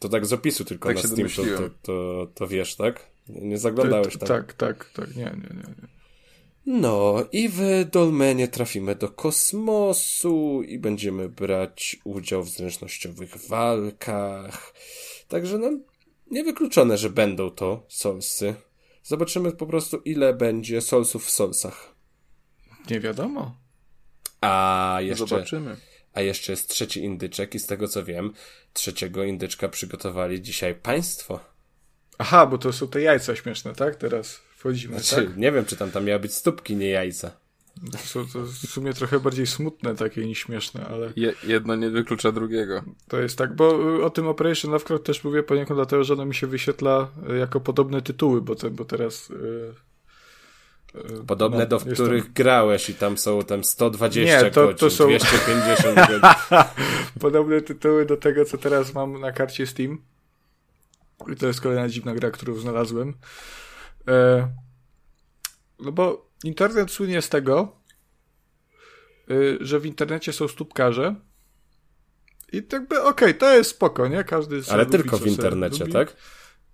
To 0.00 0.08
tak 0.08 0.26
z 0.26 0.32
opisu 0.32 0.64
tylko 0.64 0.88
tak 0.88 0.96
na 0.96 1.02
Steam 1.02 1.28
to, 1.28 1.42
to, 1.42 1.70
to, 1.82 2.26
to, 2.34 2.46
wiesz, 2.48 2.76
tak? 2.76 3.06
Nie 3.28 3.58
zaglądałeś 3.58 4.18
tam. 4.18 4.28
Tak, 4.28 4.52
tak, 4.52 4.90
tak. 4.94 5.16
Nie, 5.16 5.24
nie, 5.24 5.30
nie. 5.30 5.74
nie. 5.82 6.01
No 6.66 7.24
i 7.32 7.48
w 7.48 7.60
Dolmenie 7.90 8.48
trafimy 8.48 8.94
do 8.94 9.08
kosmosu 9.08 10.62
i 10.62 10.78
będziemy 10.78 11.28
brać 11.28 11.96
udział 12.04 12.42
w 12.42 12.48
zręcznościowych 12.48 13.36
walkach. 13.48 14.74
Także 15.28 15.58
no, 15.58 15.70
Niewykluczone, 16.32 16.98
że 16.98 17.10
będą 17.10 17.50
to 17.50 17.86
solsy. 17.88 18.54
Zobaczymy 19.02 19.52
po 19.52 19.66
prostu, 19.66 19.96
ile 19.96 20.34
będzie 20.34 20.80
solsów 20.80 21.26
w 21.26 21.30
solsach. 21.30 21.94
Nie 22.90 23.00
wiadomo. 23.00 23.56
A 24.40 24.98
jeszcze. 25.00 25.26
Zobaczymy. 25.26 25.76
A 26.12 26.20
jeszcze 26.20 26.52
jest 26.52 26.68
trzeci 26.68 27.04
indyczek 27.04 27.54
i 27.54 27.58
z 27.58 27.66
tego 27.66 27.88
co 27.88 28.04
wiem, 28.04 28.32
trzeciego 28.72 29.24
indyczka 29.24 29.68
przygotowali 29.68 30.42
dzisiaj 30.42 30.74
państwo. 30.74 31.40
Aha, 32.18 32.46
bo 32.46 32.58
to 32.58 32.72
są 32.72 32.88
te 32.88 33.00
jajca 33.00 33.36
śmieszne, 33.36 33.74
tak? 33.74 33.96
Teraz 33.96 34.40
wchodzimy, 34.62 35.00
znaczy, 35.00 35.26
tak? 35.26 35.36
Nie 35.36 35.52
wiem, 35.52 35.64
czy 35.64 35.76
tam, 35.76 35.90
tam 35.90 36.04
miały 36.04 36.20
być 36.20 36.34
stópki, 36.34 36.76
nie 36.76 36.88
jajca. 36.88 37.30
To 37.92 37.98
są 37.98 38.26
to 38.26 38.42
w 38.42 38.56
sumie 38.56 38.94
trochę 38.94 39.20
bardziej 39.20 39.46
smutne 39.46 39.94
takie 39.96 40.26
niż 40.26 40.38
śmieszne, 40.38 40.86
ale... 40.86 41.12
Je, 41.16 41.34
jedno 41.44 41.76
nie 41.76 41.90
wyklucza 41.90 42.32
drugiego. 42.32 42.82
To 43.08 43.20
jest 43.20 43.38
tak, 43.38 43.56
bo 43.56 43.96
y, 43.98 44.04
o 44.04 44.10
tym 44.10 44.28
Operation 44.28 44.70
Lovecraft 44.70 45.04
też 45.04 45.24
mówię 45.24 45.42
poniekąd 45.42 45.78
dlatego, 45.78 46.04
że 46.04 46.14
ono 46.14 46.24
mi 46.24 46.34
się 46.34 46.46
wyświetla 46.46 47.08
y, 47.30 47.36
jako 47.36 47.60
podobne 47.60 48.02
tytuły, 48.02 48.42
bo, 48.42 48.54
te, 48.54 48.70
bo 48.70 48.84
teraz... 48.84 49.28
Yy, 49.28 49.74
Podobne 51.26 51.58
no, 51.58 51.66
do 51.66 51.78
w 51.78 51.92
których 51.92 52.32
grałeś 52.32 52.90
i 52.90 52.94
tam 52.94 53.18
są 53.18 53.42
tam 53.42 53.64
120 53.64 54.42
nie, 54.42 54.50
to, 54.50 54.62
godzin, 54.66 54.78
to 54.78 54.90
są... 54.90 55.08
250 55.08 55.96
godzin. 56.08 56.20
Podobne 57.20 57.60
tytuły 57.60 58.06
do 58.06 58.16
tego, 58.16 58.44
co 58.44 58.58
teraz 58.58 58.94
mam 58.94 59.20
na 59.20 59.32
karcie 59.32 59.66
Steam. 59.66 59.98
I 61.32 61.36
to 61.36 61.46
jest 61.46 61.60
kolejna 61.60 61.88
dziwna 61.88 62.14
gra, 62.14 62.30
którą 62.30 62.54
znalazłem. 62.54 63.14
E... 64.08 64.48
No 65.78 65.92
bo 65.92 66.30
internet 66.44 66.90
słynie 66.90 67.22
z 67.22 67.28
tego, 67.28 67.76
y, 69.30 69.58
że 69.60 69.80
w 69.80 69.86
internecie 69.86 70.32
są 70.32 70.48
stópkarze. 70.48 71.14
I 72.52 72.56
jakby, 72.72 73.00
okej, 73.00 73.10
okay, 73.10 73.34
to 73.34 73.54
jest 73.54 73.70
spoko, 73.70 74.08
nie? 74.08 74.24
Każdy 74.24 74.60
Ale 74.70 74.86
tylko 74.86 75.18
w 75.18 75.26
internecie, 75.26 75.86
tak? 75.86 76.16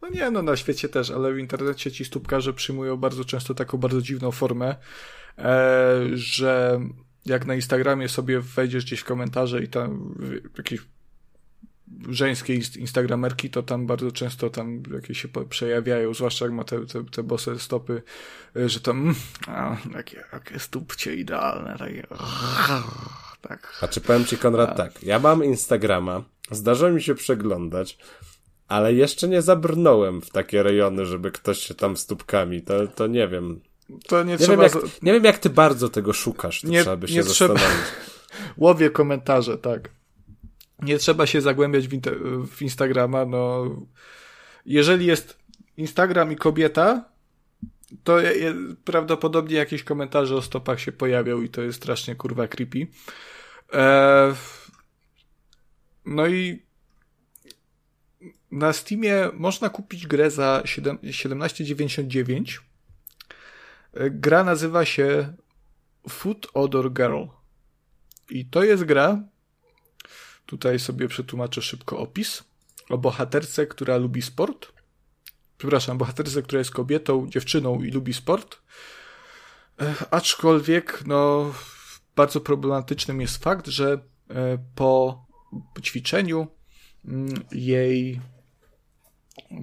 No 0.02 0.08
nie, 0.08 0.30
no 0.30 0.42
na 0.42 0.56
świecie 0.56 0.88
też, 0.88 1.10
ale 1.10 1.32
w 1.32 1.38
internecie 1.38 1.92
ci 1.92 2.04
stópkarze 2.04 2.52
przyjmują 2.52 2.96
bardzo 2.96 3.24
często 3.24 3.54
taką 3.54 3.78
bardzo 3.78 4.02
dziwną 4.02 4.32
formę, 4.32 4.76
e, 5.38 6.00
że 6.14 6.80
jak 7.26 7.46
na 7.46 7.54
Instagramie 7.54 8.08
sobie 8.08 8.40
wejdziesz 8.40 8.84
gdzieś 8.84 9.00
w 9.00 9.04
komentarze 9.04 9.62
i 9.62 9.68
tam 9.68 10.14
jakieś 10.56 10.80
żeńskie 12.08 12.54
instagramerki, 12.54 13.50
to 13.50 13.62
tam 13.62 13.86
bardzo 13.86 14.12
często 14.12 14.50
tam 14.50 14.82
jakieś 14.94 15.22
się 15.22 15.28
przejawiają, 15.48 16.14
zwłaszcza 16.14 16.44
jak 16.44 16.54
ma 16.54 16.64
te, 16.64 16.86
te, 16.86 17.04
te 17.04 17.22
bose 17.22 17.58
stopy, 17.58 18.02
y, 18.56 18.68
że 18.68 18.80
tam 18.80 19.14
a, 19.46 19.76
takie, 19.92 20.24
takie 20.30 20.58
stópcie 20.58 21.14
idealne, 21.14 21.76
takie 21.78 22.06
tak. 23.48 23.78
A 23.80 23.88
czy 23.88 24.00
powiem 24.00 24.24
ci, 24.24 24.38
Konrad, 24.38 24.70
a. 24.70 24.74
tak, 24.74 25.02
ja 25.02 25.18
mam 25.18 25.44
Instagrama, 25.44 26.24
zdarza 26.50 26.90
mi 26.90 27.02
się 27.02 27.14
przeglądać, 27.14 27.98
ale 28.68 28.94
jeszcze 28.94 29.28
nie 29.28 29.42
zabrnąłem 29.42 30.22
w 30.22 30.30
takie 30.30 30.62
rejony, 30.62 31.06
żeby 31.06 31.30
ktoś 31.30 31.58
się 31.58 31.74
tam 31.74 31.96
stópkami, 31.96 32.62
to, 32.62 32.86
to 32.86 33.06
nie 33.06 33.28
wiem. 33.28 33.60
To 34.06 34.22
nie, 34.22 34.32
nie 34.32 34.38
trzeba... 34.38 34.68
Wiem 34.68 34.82
jak, 34.82 35.02
nie 35.02 35.12
wiem, 35.12 35.24
jak 35.24 35.38
ty 35.38 35.50
bardzo 35.50 35.88
tego 35.88 36.12
szukasz, 36.12 36.60
to 36.60 36.68
nie, 36.68 36.82
trzeba 36.82 36.96
by 36.96 37.08
się 37.08 37.14
nie 37.14 37.22
zastanowić. 37.22 37.62
Trzeba... 37.62 38.54
Łowię 38.66 38.90
komentarze, 38.90 39.58
tak. 39.58 39.90
Nie 40.82 40.98
trzeba 40.98 41.26
się 41.26 41.40
zagłębiać 41.40 41.88
w, 41.88 42.00
w 42.46 42.62
Instagrama, 42.62 43.24
no. 43.24 43.64
Jeżeli 44.66 45.06
jest 45.06 45.38
Instagram 45.76 46.32
i 46.32 46.36
kobieta, 46.36 47.04
to 48.04 48.20
je, 48.20 48.32
je, 48.32 48.54
prawdopodobnie 48.84 49.56
jakieś 49.56 49.84
komentarze 49.84 50.36
o 50.36 50.42
stopach 50.42 50.80
się 50.80 50.92
pojawią 50.92 51.42
i 51.42 51.48
to 51.48 51.62
jest 51.62 51.78
strasznie 51.78 52.14
kurwa 52.14 52.48
creepy. 52.48 52.86
E, 53.72 54.34
no 56.04 56.26
i 56.26 56.62
na 58.50 58.72
Steamie 58.72 59.30
można 59.34 59.68
kupić 59.68 60.06
grę 60.06 60.30
za 60.30 60.62
17,99. 60.64 62.58
E, 63.94 64.10
gra 64.10 64.44
nazywa 64.44 64.84
się 64.84 65.32
Food 66.08 66.46
Odor 66.54 66.92
Girl. 66.92 67.24
I 68.30 68.46
to 68.46 68.64
jest 68.64 68.84
gra, 68.84 69.22
tutaj 70.48 70.78
sobie 70.78 71.08
przetłumaczę 71.08 71.62
szybko 71.62 71.98
opis, 71.98 72.44
o 72.88 72.98
bohaterce, 72.98 73.66
która 73.66 73.96
lubi 73.96 74.22
sport. 74.22 74.72
Przepraszam, 75.58 75.98
bohaterce, 75.98 76.42
która 76.42 76.58
jest 76.58 76.70
kobietą, 76.70 77.26
dziewczyną 77.30 77.82
i 77.82 77.90
lubi 77.90 78.14
sport. 78.14 78.58
Aczkolwiek, 80.10 81.02
no, 81.06 81.52
bardzo 82.16 82.40
problematycznym 82.40 83.20
jest 83.20 83.44
fakt, 83.44 83.66
że 83.66 84.00
e, 84.30 84.58
po 84.74 85.24
ćwiczeniu 85.82 86.46
mm, 87.04 87.44
jej 87.52 88.20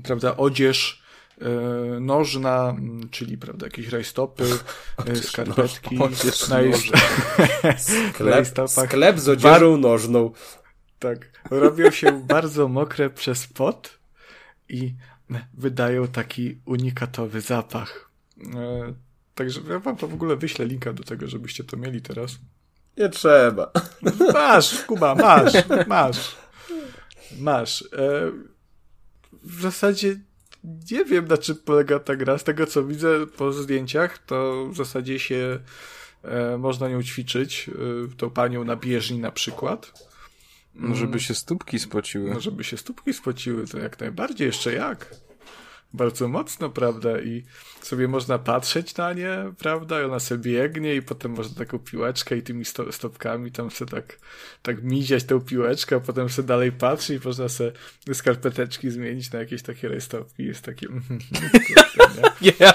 prawda, 0.03 0.37
odzież 0.37 1.03
e, 1.41 1.49
nożna, 1.99 2.69
mm, 2.69 3.09
czyli 3.09 3.37
prawda, 3.37 3.65
jakieś 3.65 3.87
rajstopy, 3.87 4.43
e, 5.05 5.15
skarpetki. 5.15 5.99
Odzież 5.99 6.47
na 6.49 6.57
sklep, 8.11 8.47
sklep 8.67 9.19
z 9.19 9.29
odzieżą 9.29 9.77
nożną. 9.77 10.31
Tak. 11.05 11.41
Robią 11.51 11.91
się 11.91 12.25
bardzo 12.27 12.67
mokre 12.67 13.09
przez 13.09 13.47
pot 13.47 13.99
i 14.69 14.93
wydają 15.53 16.07
taki 16.07 16.57
unikatowy 16.65 17.41
zapach. 17.41 18.09
E, 18.55 18.93
także 19.35 19.61
ja 19.69 19.79
wam 19.79 19.97
to 19.97 20.07
w 20.07 20.13
ogóle 20.13 20.35
wyślę 20.35 20.65
linka 20.65 20.93
do 20.93 21.03
tego, 21.03 21.27
żebyście 21.27 21.63
to 21.63 21.77
mieli 21.77 22.01
teraz. 22.01 22.37
Nie 22.97 23.09
trzeba. 23.09 23.71
Masz, 24.33 24.83
Kuba, 24.83 25.15
masz, 25.15 25.53
masz. 25.87 26.35
Masz. 27.39 27.83
W 29.43 29.61
zasadzie 29.61 30.15
nie 30.91 31.05
wiem, 31.05 31.27
na 31.27 31.37
czym 31.37 31.55
polega 31.55 31.99
ta 31.99 32.15
gra. 32.15 32.37
Z 32.37 32.43
tego, 32.43 32.67
co 32.67 32.83
widzę 32.83 33.27
po 33.27 33.53
zdjęciach, 33.53 34.17
to 34.17 34.67
w 34.69 34.75
zasadzie 34.75 35.19
się 35.19 35.59
e, 36.23 36.57
można 36.57 36.89
nią 36.89 37.03
ćwiczyć. 37.03 37.69
E, 37.69 38.15
tą 38.17 38.29
panią 38.29 38.63
na 38.63 38.75
bieżni 38.75 39.19
na 39.19 39.31
przykład. 39.31 40.14
No, 40.75 40.95
żeby 40.95 41.19
się 41.19 41.33
stópki 41.33 41.79
spociły. 41.79 42.29
No, 42.33 42.39
żeby 42.39 42.63
się 42.63 42.77
stópki 42.77 43.13
spociły, 43.13 43.67
to 43.67 43.77
jak 43.77 43.99
najbardziej. 43.99 44.45
Jeszcze 44.45 44.73
jak 44.73 45.15
bardzo 45.95 46.27
mocno, 46.27 46.69
prawda? 46.69 47.19
I 47.19 47.43
sobie 47.81 48.07
można 48.07 48.39
patrzeć 48.39 48.97
na 48.97 49.13
nie, 49.13 49.37
prawda? 49.57 50.01
I 50.01 50.05
ona 50.05 50.19
sobie 50.19 50.41
biegnie 50.41 50.95
i 50.95 51.01
potem 51.01 51.31
można 51.31 51.57
taką 51.57 51.79
piłeczkę 51.79 52.37
i 52.37 52.41
tymi 52.41 52.65
sto 52.65 52.91
stopkami 52.91 53.51
tam 53.51 53.71
sobie 53.71 53.91
tak, 53.91 54.17
tak 54.61 54.83
miziać 54.83 55.23
tą 55.23 55.41
piłeczkę, 55.41 55.95
a 55.95 55.99
potem 55.99 56.29
sobie 56.29 56.47
dalej 56.47 56.71
patrzy 56.71 57.15
i 57.15 57.19
można 57.25 57.49
sobie 57.49 57.71
skarpeteczki 58.13 58.91
zmienić 58.91 59.31
na 59.31 59.39
jakieś 59.39 59.61
takie 59.61 59.89
rajstopki. 59.89 60.43
Jest 60.43 60.61
takie... 60.61 60.87
ja, 62.59 62.73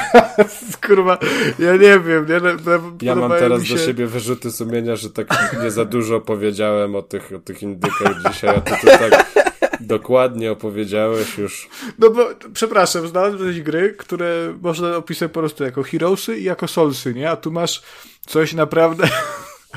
Kurwa, 0.86 1.18
ja 1.58 1.72
nie 1.72 2.00
wiem. 2.00 2.26
Nie, 2.28 3.06
ja 3.06 3.14
mam 3.14 3.30
teraz 3.30 3.64
się... 3.64 3.74
do 3.74 3.80
siebie 3.80 4.06
wyrzuty 4.06 4.50
sumienia, 4.50 4.96
że 4.96 5.10
tak 5.10 5.56
nie 5.62 5.70
za 5.70 5.84
dużo 5.84 6.20
powiedziałem 6.20 6.96
o 6.96 7.02
tych, 7.02 7.32
o 7.32 7.38
tych 7.38 7.62
indykach 7.62 8.22
dzisiaj, 8.28 8.56
a 8.56 8.60
to, 8.60 8.76
to 8.76 8.86
tak 8.86 9.51
Dokładnie 9.82 10.52
opowiedziałeś 10.52 11.38
już. 11.38 11.68
No 11.98 12.10
bo, 12.10 12.28
przepraszam, 12.54 13.08
znalazłeś 13.08 13.60
gry, 13.60 13.94
które 13.98 14.58
można 14.60 14.96
opisać 14.96 15.32
po 15.32 15.40
prostu 15.40 15.64
jako 15.64 15.82
Heroesy 15.82 16.38
i 16.38 16.44
jako 16.44 16.68
Soulsy, 16.68 17.14
nie? 17.14 17.30
A 17.30 17.36
tu 17.36 17.52
masz 17.52 17.82
coś 18.26 18.54
naprawdę 18.54 19.08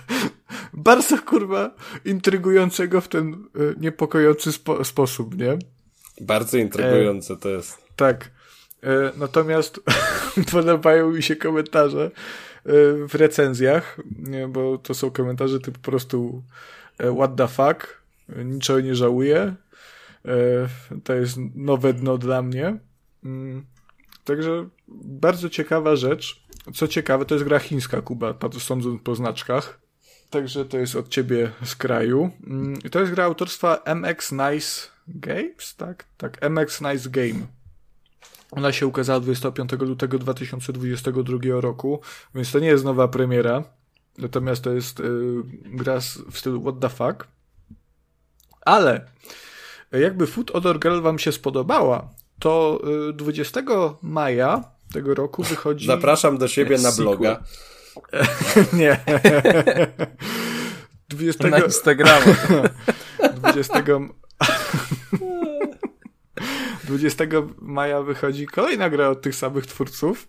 bardzo, 0.74 1.18
kurwa, 1.18 1.76
intrygującego 2.06 3.02
w 3.02 3.08
ten 3.08 3.34
y, 3.34 3.76
niepokojący 3.80 4.52
spo 4.52 4.84
sposób, 4.84 5.38
nie? 5.38 5.58
Bardzo 6.22 6.58
intrygujące 6.58 7.34
e, 7.34 7.38
to 7.38 7.50
jest. 7.50 7.78
Tak. 7.96 8.32
E, 8.84 9.12
natomiast 9.18 9.80
podobają 10.52 11.12
mi 11.12 11.24
się 11.24 11.36
komentarze 11.36 12.06
e, 12.06 12.12
w 13.08 13.16
recenzjach, 13.16 13.98
nie? 14.20 14.48
bo 14.48 14.78
to 14.78 14.94
są 14.94 15.12
komentarze 15.12 15.60
typu 15.60 15.80
po 15.80 15.92
prostu 15.92 16.44
e, 16.98 17.16
what 17.16 17.36
the 17.36 17.48
fuck, 17.48 18.02
niczego 18.46 18.82
nie 18.82 18.96
żałuję, 18.96 19.56
E, 19.65 19.65
to 21.04 21.14
jest 21.14 21.38
nowe 21.56 21.94
dno 21.94 22.18
dla 22.18 22.42
mnie. 22.42 22.80
Mm, 23.24 23.66
także 24.24 24.70
bardzo 24.88 25.50
ciekawa 25.50 25.96
rzecz. 25.96 26.46
Co 26.74 26.88
ciekawe, 26.88 27.26
to 27.26 27.36
jest 27.36 27.46
gra 27.46 27.60
chińska, 27.60 28.02
Kuba, 28.02 28.34
sądząc 28.60 29.02
po 29.02 29.16
znaczkach. 29.16 29.80
Także 30.30 30.66
to 30.66 30.78
jest 30.78 30.96
od 30.96 31.10
ciebie 31.10 31.52
z 31.64 31.76
kraju. 31.76 32.32
Mm, 32.48 32.82
to 32.82 33.00
jest 33.00 33.12
gra 33.12 33.24
autorstwa 33.24 33.84
MX 33.96 34.32
Nice 34.32 34.88
Games, 35.08 35.76
tak? 35.78 36.06
Tak, 36.18 36.50
MX 36.50 36.82
Nice 36.82 37.10
Game. 37.10 37.48
Ona 38.52 38.72
się 38.72 38.88
ukazała 38.88 39.20
25 39.20 39.72
lutego 39.72 40.20
2022 40.20 41.62
roku, 41.62 42.02
więc 42.36 42.52
to 42.52 42.60
nie 42.60 42.68
jest 42.68 42.86
nowa 42.86 43.08
premiera. 43.08 43.64
Natomiast 44.18 44.64
to 44.64 44.74
jest 44.74 45.00
y, 45.00 45.04
gra 45.66 46.00
w 46.32 46.38
stylu 46.38 46.62
What 46.62 46.80
the 46.80 46.90
fuck. 46.90 47.28
Ale 48.62 49.06
jakby 49.92 50.28
Food 50.28 50.52
Odor 50.52 50.80
Girl 50.80 51.02
wam 51.02 51.20
się 51.20 51.32
spodobała, 51.32 52.10
to 52.40 52.82
20 53.14 53.60
y, 53.60 53.64
maja 54.02 54.64
tego 54.94 55.16
roku 55.16 55.44
wychodzi... 55.44 55.88
Zapraszam 55.88 56.38
do 56.38 56.48
siebie 56.48 56.78
na 56.78 56.92
bloga. 56.92 57.44
Nie. 58.74 59.00
20... 61.10 61.48
Na 61.48 61.60
Instagrama. 61.60 62.26
20... 63.36 63.84
20 66.84 67.24
maja 67.62 68.02
wychodzi 68.02 68.48
kolejna 68.48 68.90
gra 68.90 69.10
od 69.10 69.22
tych 69.22 69.36
samych 69.36 69.66
twórców, 69.66 70.28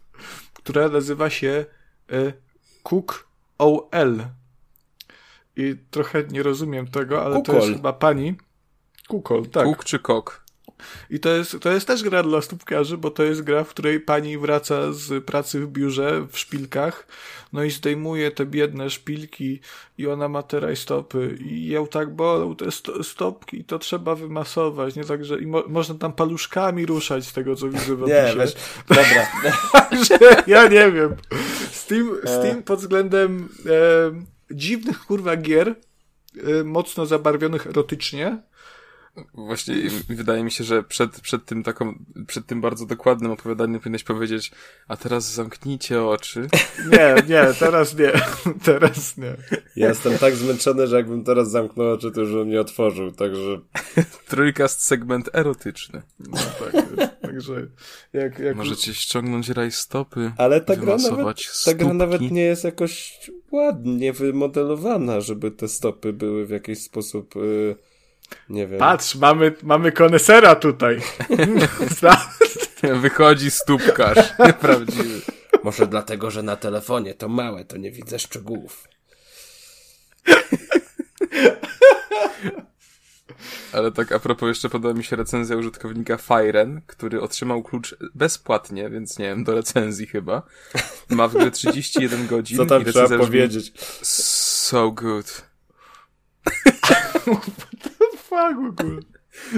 która 0.53 0.89
nazywa 0.89 1.31
się 1.31 1.67
y, 2.13 2.33
Cook 2.83 3.29
OL. 3.59 4.25
I 5.57 5.77
trochę 5.91 6.25
nie 6.25 6.43
rozumiem 6.43 6.87
tego, 6.87 7.25
ale 7.25 7.37
Kukol. 7.37 7.55
to 7.55 7.61
jest 7.61 7.77
chyba 7.77 7.93
pani. 7.93 8.37
Kukol, 9.09 9.47
tak. 9.47 9.65
Kuk 9.65 9.85
czy 9.85 9.99
kok? 9.99 10.47
I 11.11 11.21
to 11.21 11.29
jest, 11.29 11.57
to 11.61 11.73
jest 11.73 11.87
też 11.87 12.03
gra 12.03 12.23
dla 12.23 12.43
stópkarzy, 12.43 12.99
bo 12.99 13.11
to 13.11 13.23
jest 13.23 13.43
gra, 13.43 13.65
w 13.65 13.69
której 13.69 14.01
pani 14.01 14.39
wraca 14.39 14.93
z 14.93 15.25
pracy 15.25 15.61
w 15.61 15.69
biurze, 15.69 16.27
w 16.31 16.39
szpilkach, 16.39 17.07
no 17.53 17.65
i 17.65 17.71
zdejmuje 17.71 18.31
te 18.31 18.47
biedne 18.47 18.91
szpilki 18.91 19.61
i 19.99 20.07
ona 20.07 20.29
ma 20.29 20.43
te 20.43 20.61
rajstopy 20.61 21.39
i 21.41 21.69
ją 21.69 21.87
tak 21.87 22.15
bolą 22.15 22.57
te 22.57 22.71
sto, 22.71 23.05
stopki, 23.05 23.65
to 23.65 23.79
trzeba 23.79 24.15
wymasować, 24.15 24.97
nie? 24.97 25.05
Także 25.05 25.39
i 25.39 25.47
mo 25.47 25.63
można 25.69 25.95
tam 25.95 26.13
paluszkami 26.13 26.87
ruszać 26.87 27.27
z 27.27 27.33
tego, 27.33 27.57
co 27.57 27.69
widzę 27.69 27.97
w 27.97 28.03
opisie. 28.03 28.25
Nie, 28.29 28.35
weź, 28.37 28.55
dobra. 28.89 29.27
ja 30.47 30.69
nie 30.69 30.93
wiem. 30.93 31.17
Steam, 31.71 32.17
Steam 32.25 32.63
pod 32.63 32.81
względem 32.81 33.49
e, 33.67 34.55
dziwnych 34.55 34.99
kurwa 34.99 35.37
gier, 35.37 35.69
e, 35.69 36.65
mocno 36.65 37.07
zabarwionych 37.07 37.67
erotycznie, 37.67 38.39
Właśnie 39.35 39.75
wydaje 40.09 40.45
mi 40.45 40.51
się, 40.51 40.65
że 40.65 40.83
przed, 40.83 41.21
przed 41.21 41.45
tym 41.45 41.63
taką, 41.63 42.05
przed 42.27 42.47
tym 42.47 42.61
bardzo 42.61 42.87
dokładnym 42.87 43.33
opowiadaniem 43.33 43.81
powinieneś 43.81 44.05
powiedzieć, 44.05 44.53
a 44.89 44.97
teraz 44.97 45.33
zamknijcie 45.33 46.03
oczy. 46.03 46.49
Nie, 46.93 47.15
nie, 47.29 47.55
teraz 47.59 47.99
nie. 47.99 48.13
Teraz 48.65 49.17
nie. 49.17 49.37
Ja 49.77 49.89
jestem 49.89 50.19
tak 50.19 50.35
zmęczony, 50.35 50.87
że 50.87 50.97
jakbym 50.97 51.25
teraz 51.25 51.51
zamknął 51.51 51.93
oczy, 51.93 52.11
to 52.11 52.21
już 52.21 52.33
bym 52.33 52.49
nie 52.49 52.61
otworzył, 52.61 53.13
także... 53.13 53.61
Trójkast 54.29 54.83
segment 54.83 55.31
erotyczny. 55.33 56.03
No 56.19 56.37
tak, 56.37 56.87
także 57.23 57.67
jak, 58.13 58.39
jak... 58.39 58.57
Możecie 58.57 58.95
ściągnąć 58.95 59.49
rajstopy, 59.49 60.33
Ale 60.39 60.61
ta 60.61 60.77
gra, 60.77 60.97
nawet, 60.97 61.37
ta 61.65 61.75
gra 61.75 61.93
nawet 61.93 62.21
nie 62.21 62.43
jest 62.43 62.65
jakoś 62.65 63.21
ładnie 63.51 64.13
wymodelowana, 64.13 65.21
żeby 65.21 65.51
te 65.51 65.69
stopy 65.69 66.13
były 66.13 66.47
w 66.47 66.51
jakiś 66.51 66.79
sposób... 66.79 67.35
Yy 67.35 67.77
Nie 68.49 68.67
wiem. 68.67 68.79
Patrz, 68.79 69.15
mamy, 69.15 69.55
mamy 69.63 69.93
konesera 69.93 70.55
tutaj. 70.55 71.01
Wychodzi 73.03 73.51
stópkarz. 73.51 74.33
Prawdziwy. 74.61 75.21
Może 75.63 75.87
dlatego, 75.87 76.31
że 76.31 76.43
na 76.43 76.57
telefonie 76.57 77.15
to 77.15 77.29
małe, 77.29 77.65
to 77.65 77.77
nie 77.77 77.91
widzę 77.91 78.19
szczegółów. 78.19 78.89
Ale 83.73 83.93
tak 83.93 84.13
a 84.13 84.19
propos 84.19 84.49
jeszcze 84.49 84.69
podoba 84.69 84.95
mi 84.95 85.05
się 85.05 85.17
recenzja 85.17 85.57
użytkownika 85.57 86.17
Firen, 86.17 86.81
który 86.87 87.21
otrzymał 87.21 87.63
klucz 87.63 87.97
bezpłatnie, 88.15 88.91
więc 88.91 89.19
nie 89.19 89.25
wiem, 89.25 89.45
do 89.45 89.55
recenzji 89.55 90.07
chyba. 90.07 90.43
Ma 91.09 91.29
w 91.29 91.33
grę 91.33 91.51
31 91.51 92.27
godzin. 92.37 92.57
Co 92.57 92.67
tam 92.67 92.83
i 92.83 92.85
trzeba 92.85 93.19
powiedzieć? 93.19 93.73
So 94.03 94.91
good. 94.91 95.47
Fuck, 98.37 98.77
w 98.77 98.81
ogóle. 98.81 99.01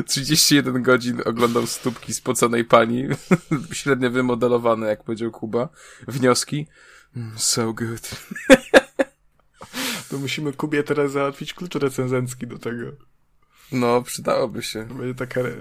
31 0.07 0.83
godzin 0.83 1.23
oglądał 1.25 1.67
stópki 1.67 2.15
spoconej 2.15 2.65
pani, 2.65 3.05
średnio 3.73 4.11
wymodelowane, 4.11 4.87
jak 4.87 5.05
powiedział 5.05 5.31
Kuba. 5.31 5.69
Wnioski? 6.09 6.67
Mm, 7.17 7.33
So 7.39 7.73
good. 7.73 8.11
To 10.11 10.19
musimy 10.19 10.53
Kubie 10.53 10.83
teraz 10.83 11.13
załatwić 11.13 11.55
klucz 11.55 11.75
recenzencki 11.75 12.47
do 12.47 12.59
tego. 12.59 12.87
No, 13.73 14.03
przydałoby 14.03 14.63
się. 14.63 14.85
Będzie 14.85 15.15
taka 15.15 15.41
re 15.41 15.53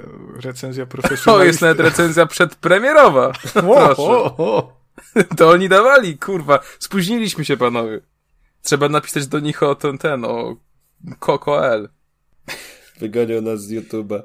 recenzja 0.41 0.83
O, 0.83 0.87
profesjonalistyczna. 0.87 1.45
jest 1.45 1.61
nawet 1.61 1.79
recenzja 1.79 2.25
przedpremierowa. 2.25 3.31
O, 3.67 3.97
o, 3.97 4.37
o. 4.37 4.77
To 5.37 5.49
oni 5.49 5.69
dawali, 5.69 6.17
kurwa. 6.17 6.59
Spóźniliśmy 6.79 7.45
się, 7.45 7.57
panowie. 7.57 8.01
Trzeba 8.61 8.89
napisać 8.89 9.27
do 9.27 9.39
nich 9.39 9.63
o 9.63 9.75
ten, 9.75 9.97
ten, 9.97 10.25
o 10.25 10.55
Coco.l. 11.19 11.89
Wygonią 12.99 13.41
nas 13.41 13.61
z 13.63 13.71
YouTube'a. 13.71 14.21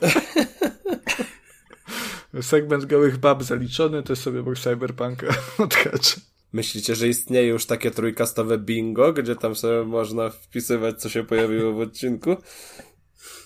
Segment 2.42 2.84
gołych 2.86 3.18
bab 3.18 3.42
zaliczony, 3.42 4.02
to 4.02 4.12
jest 4.12 4.22
sobie 4.22 4.40
obok 4.40 4.58
Cyberpunka 4.58 5.26
odhaczę. 5.58 6.20
Myślicie, 6.52 6.94
że 6.94 7.08
istnieje 7.08 7.48
już 7.48 7.66
takie 7.66 7.90
trójkastowe 7.90 8.58
bingo, 8.58 9.12
gdzie 9.12 9.36
tam 9.36 9.54
sobie 9.56 9.84
można 9.84 10.30
wpisywać, 10.30 11.00
co 11.00 11.08
się 11.08 11.24
pojawiło 11.24 11.72
w 11.72 11.80
odcinku? 11.80 12.36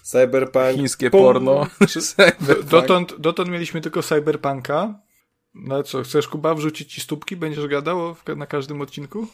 Cyberpunk. 0.02 0.76
Chińskie 0.76 1.10
pum. 1.10 1.20
porno. 1.20 1.66
Czy 1.90 2.02
cyberpunk. 2.02 2.64
Dotąd, 2.70 3.14
dotąd 3.18 3.50
mieliśmy 3.50 3.80
tylko 3.80 4.02
Cyberpunka. 4.02 5.00
No 5.54 5.82
co, 5.82 6.02
chcesz 6.02 6.28
Kuba 6.28 6.54
wrzucić 6.54 6.94
ci 6.94 7.00
stópki? 7.00 7.36
Będziesz 7.36 7.66
gadał 7.66 8.14
w- 8.14 8.36
na 8.36 8.46
każdym 8.46 8.80
odcinku? 8.80 9.26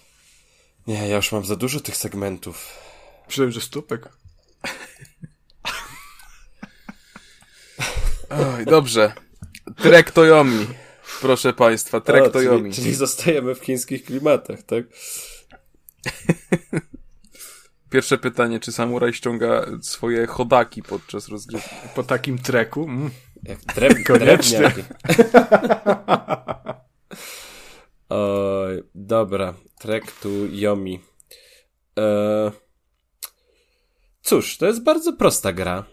Nie, 0.86 1.08
ja 1.08 1.16
już 1.16 1.32
mam 1.32 1.44
za 1.44 1.56
dużo 1.56 1.80
tych 1.80 1.96
segmentów. 1.96 2.68
Myślałem, 3.26 3.52
że 3.52 3.60
stópek. 3.60 4.08
Oj, 8.30 8.64
dobrze. 8.64 9.12
Trek 9.76 10.10
Toyomi. 10.10 10.66
Proszę 11.20 11.52
państwa, 11.52 12.00
Trek 12.00 12.24
O, 12.24 12.30
Toyomi. 12.30 12.72
czyli, 12.72 12.74
czyli 12.84 12.94
zostajemy 12.94 13.54
w 13.54 13.60
chińskich 13.60 14.04
klimatach, 14.04 14.62
tak? 14.62 14.84
Pierwsze 17.90 18.18
pytanie, 18.18 18.60
czy 18.60 18.72
samuraj 18.72 19.12
ściąga 19.12 19.66
swoje 19.82 20.26
chodaki 20.26 20.82
podczas 20.82 21.28
rozgrywki? 21.28 21.70
Po 21.94 22.02
takim 22.02 22.38
treku. 22.38 22.84
Mm. 22.84 23.10
Jak 23.42 23.58
dreb, 23.58 24.04
Koniecznie. 24.06 24.60
Oj, 28.08 28.82
dobra. 28.94 29.54
Trek 29.78 30.12
to 30.12 30.28
Yomi. 30.50 31.00
E... 31.98 32.61
Cóż, 34.32 34.56
to 34.56 34.66
jest 34.66 34.82
bardzo 34.82 35.12
prosta 35.12 35.52
gra. 35.52 35.84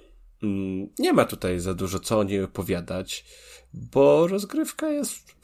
Mm, 0.44 0.90
Nie 1.00 1.14
ma 1.14 1.26
tutaj 1.26 1.60
za 1.60 1.74
dużo 1.74 2.00
co 2.00 2.20
o 2.20 2.24
niej 2.24 2.44
opowiadać, 2.44 3.26
bo 3.74 4.28
rozgrywka 4.28 4.90
jest. 4.90 5.36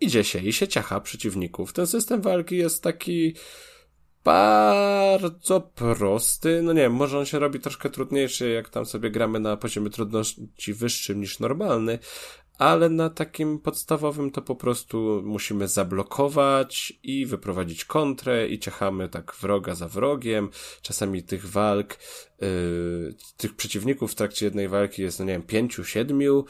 Idzie 0.00 0.24
się 0.24 0.38
i 0.38 0.52
się 0.52 0.68
ciacha 0.68 1.00
przeciwników. 1.00 1.72
Ten 1.72 1.86
system 1.86 2.20
walki 2.20 2.56
jest 2.56 2.82
taki 2.82 3.34
bardzo 4.24 5.60
prosty. 5.60 6.62
No 6.62 6.72
nie 6.72 6.80
wiem, 6.80 6.92
może 6.92 7.18
on 7.18 7.26
się 7.26 7.38
robi 7.38 7.60
troszkę 7.60 7.90
trudniejszy, 7.90 8.50
jak 8.50 8.68
tam 8.68 8.86
sobie 8.86 9.10
gramy 9.10 9.40
na 9.40 9.56
poziomie 9.56 9.90
trudności 9.90 10.74
wyższym 10.74 11.20
niż 11.20 11.38
normalny, 11.38 11.98
ale 12.60 12.88
na 12.88 13.10
takim 13.10 13.58
podstawowym 13.58 14.30
to 14.30 14.42
po 14.42 14.54
prostu 14.54 15.22
musimy 15.24 15.68
zablokować 15.68 16.92
i 17.02 17.26
wyprowadzić 17.26 17.84
kontrę 17.84 18.48
i 18.48 18.58
ciechamy 18.58 19.08
tak 19.08 19.34
wroga 19.40 19.74
za 19.74 19.88
wrogiem. 19.88 20.48
Czasami 20.82 21.22
tych 21.22 21.46
walk, 21.46 21.98
yy, 22.40 23.14
tych 23.36 23.56
przeciwników 23.56 24.12
w 24.12 24.14
trakcie 24.14 24.46
jednej 24.46 24.68
walki 24.68 25.02
jest, 25.02 25.18
no 25.18 25.24
nie 25.24 25.32
wiem, 25.32 25.42
pięciu, 25.42 25.84
siedmiu. 25.84 26.44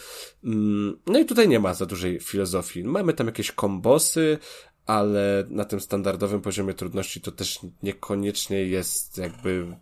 Mm, 0.45 0.99
No 1.07 1.19
i 1.19 1.25
tutaj 1.25 1.49
nie 1.49 1.61
ma 1.61 1.75
za 1.75 1.87
dużej 1.87 2.21
filozofii. 2.21 2.85
Mamy 2.85 3.13
tam 3.13 3.27
jakieś 3.27 3.53
kombosy, 3.53 4.39
ale 4.87 5.45
na 5.49 5.65
tym 5.65 5.81
standardowym 5.81 6.41
poziomie 6.41 6.75
trudności 6.75 7.21
to 7.21 7.33
też 7.33 7.59
niekoniecznie 7.83 8.65
jest 8.65 9.19
jakby 9.19 9.77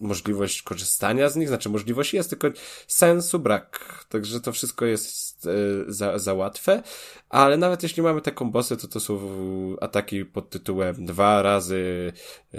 możliwość 0.00 0.62
korzystania 0.62 1.28
z 1.28 1.36
nich, 1.36 1.48
znaczy 1.48 1.68
możliwość 1.68 2.14
jest, 2.14 2.30
tylko 2.30 2.48
sensu 2.86 3.38
brak. 3.38 4.04
Także 4.08 4.40
to 4.40 4.52
wszystko 4.52 4.84
jest 4.84 5.46
e, 5.46 5.50
za, 5.92 6.18
za 6.18 6.34
łatwe, 6.34 6.82
ale 7.28 7.56
nawet 7.56 7.82
jeśli 7.82 8.02
mamy 8.02 8.20
te 8.20 8.32
kombosy, 8.32 8.76
to 8.76 8.88
to 8.88 9.00
są 9.00 9.20
ataki 9.80 10.24
pod 10.24 10.50
tytułem 10.50 11.06
dwa 11.06 11.42
razy 11.42 12.12
e, 12.54 12.58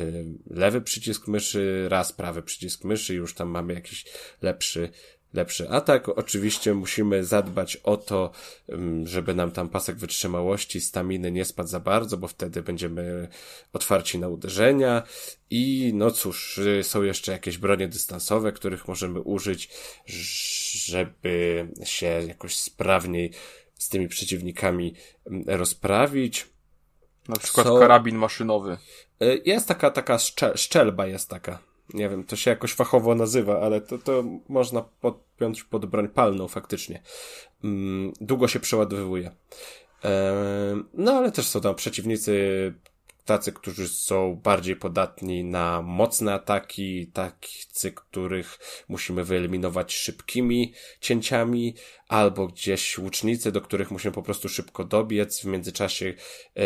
lewy 0.49 0.81
przycisk 0.81 1.27
myszy, 1.27 1.85
raz 1.89 2.13
prawy 2.13 2.41
przycisk 2.41 2.83
myszy, 2.83 3.13
już 3.13 3.33
tam 3.33 3.49
mamy 3.49 3.73
jakiś 3.73 4.05
lepszy 4.41 4.89
lepszy 5.33 5.69
atak. 5.69 6.09
Oczywiście 6.09 6.73
musimy 6.73 7.23
zadbać 7.23 7.75
o 7.77 7.97
to, 7.97 8.31
żeby 9.03 9.35
nam 9.35 9.51
tam 9.51 9.69
pasek 9.69 9.95
wytrzymałości, 9.95 10.81
staminy 10.81 11.31
nie 11.31 11.45
spadł 11.45 11.69
za 11.69 11.79
bardzo, 11.79 12.17
bo 12.17 12.27
wtedy 12.27 12.61
będziemy 12.61 13.27
otwarci 13.73 14.19
na 14.19 14.27
uderzenia. 14.27 15.03
I 15.49 15.91
no 15.95 16.11
cóż, 16.11 16.57
y, 16.57 16.83
są 16.83 17.03
jeszcze 17.03 17.31
jakieś 17.31 17.57
bronie 17.57 17.87
dystansowe, 17.87 18.51
których 18.51 18.87
możemy 18.87 19.19
użyć, 19.19 19.69
żeby 20.85 21.67
się 21.83 22.05
jakoś 22.05 22.57
sprawniej 22.57 23.31
z 23.77 23.89
tymi 23.89 24.07
przeciwnikami 24.07 24.95
rozprawić. 25.47 26.47
Na 27.27 27.35
przykład 27.35 27.67
Są- 27.67 27.79
karabin 27.79 28.15
maszynowy. 28.15 28.77
Y, 29.23 29.41
Jest 29.45 29.67
taka, 29.67 29.91
taka 29.91 30.19
szcze, 30.19 30.57
szczelba 30.57 31.07
jest 31.07 31.29
taka. 31.29 31.70
Nie 31.93 32.09
wiem, 32.09 32.23
to 32.23 32.35
się 32.35 32.51
jakoś 32.51 32.73
fachowo 32.73 33.15
nazywa, 33.15 33.61
ale 33.61 33.81
to, 33.81 33.97
to 33.97 34.23
można 34.49 34.81
podpiąć 34.81 35.63
pod 35.63 35.85
broń 35.85 36.07
palną 36.07 36.47
faktycznie. 36.47 37.01
Mm, 37.63 38.13
długo 38.21 38.47
się 38.47 38.59
przeładowuje. 38.59 39.31
Em, 40.01 40.89
No, 40.93 41.13
ale 41.13 41.31
też 41.31 41.47
są 41.47 41.61
tam 41.61 41.75
przeciwnicy 41.75 42.73
tacy, 43.25 43.51
którzy 43.51 43.87
są 43.87 44.35
bardziej 44.43 44.75
podatni 44.75 45.43
na 45.43 45.81
mocne 45.81 46.33
ataki, 46.33 47.07
tacy, 47.07 47.91
których 47.91 48.59
musimy 48.89 49.23
wyeliminować 49.23 49.93
szybkimi 49.93 50.73
cięciami, 51.01 51.75
albo 52.07 52.47
gdzieś 52.47 52.97
łucznicy, 52.97 53.51
do 53.51 53.61
których 53.61 53.91
musimy 53.91 54.11
po 54.11 54.23
prostu 54.23 54.49
szybko 54.49 54.83
dobiec, 54.83 55.41
w 55.41 55.45
międzyczasie 55.45 56.05
e, 56.05 56.63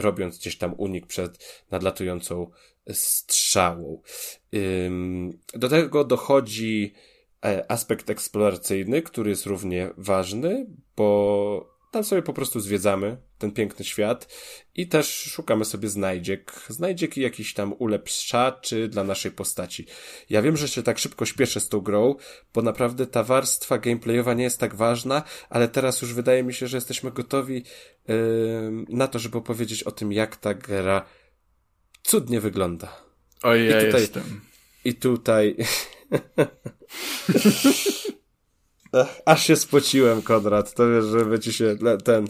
robiąc 0.00 0.38
gdzieś 0.38 0.58
tam 0.58 0.74
unik 0.74 1.06
przed 1.06 1.62
nadlatującą 1.70 2.50
strzałą. 2.90 4.02
Do 5.54 5.68
tego 5.68 6.04
dochodzi 6.04 6.92
e, 7.44 7.70
aspekt 7.70 8.10
eksploracyjny, 8.10 9.02
który 9.02 9.30
jest 9.30 9.46
równie 9.46 9.90
ważny, 9.96 10.66
bo 10.96 11.72
tam 11.92 12.04
sobie 12.04 12.22
po 12.22 12.32
prostu 12.32 12.60
zwiedzamy 12.60 13.16
ten 13.38 13.52
piękny 13.52 13.84
świat 13.84 14.28
i 14.74 14.88
też 14.88 15.22
szukamy 15.22 15.64
sobie 15.64 15.88
znajdziek. 15.88 16.52
Znajdziek 16.68 17.16
i 17.16 17.20
jakiś 17.20 17.54
tam 17.54 17.74
ulepszaczy 17.78 18.88
dla 18.88 19.04
naszej 19.04 19.30
postaci. 19.30 19.86
Ja 20.30 20.42
wiem, 20.42 20.56
że 20.56 20.68
się 20.68 20.82
tak 20.82 20.98
szybko 20.98 21.26
śpieszę 21.26 21.60
z 21.60 21.68
tą 21.68 21.80
grą, 21.80 22.14
bo 22.54 22.62
naprawdę 22.62 23.06
ta 23.06 23.22
warstwa 23.22 23.78
gameplayowa 23.78 24.34
nie 24.34 24.44
jest 24.44 24.60
tak 24.60 24.74
ważna, 24.74 25.22
ale 25.50 25.68
teraz 25.68 26.02
już 26.02 26.14
wydaje 26.14 26.42
mi 26.42 26.54
się, 26.54 26.66
że 26.66 26.76
jesteśmy 26.76 27.10
gotowi 27.10 27.64
ym, 28.10 28.86
na 28.88 29.08
to, 29.08 29.18
żeby 29.18 29.38
opowiedzieć 29.38 29.82
o 29.82 29.90
tym, 29.90 30.12
jak 30.12 30.36
ta 30.36 30.54
gra 30.54 31.04
cudnie 32.02 32.40
wygląda. 32.40 32.96
Oj, 33.42 33.68
ja 33.68 33.80
I 33.82 33.86
tutaj- 33.86 34.00
jestem. 34.00 34.40
I 34.84 34.94
tutaj. 34.94 35.56
Ach, 38.92 39.08
Aż 39.26 39.46
się 39.46 39.56
spociłem, 39.56 40.22
Konrad. 40.22 40.74
To 40.74 40.90
wiesz, 40.90 41.04
żeby 41.04 41.40
ci 41.40 41.52
się 41.52 41.76
ten. 42.04 42.28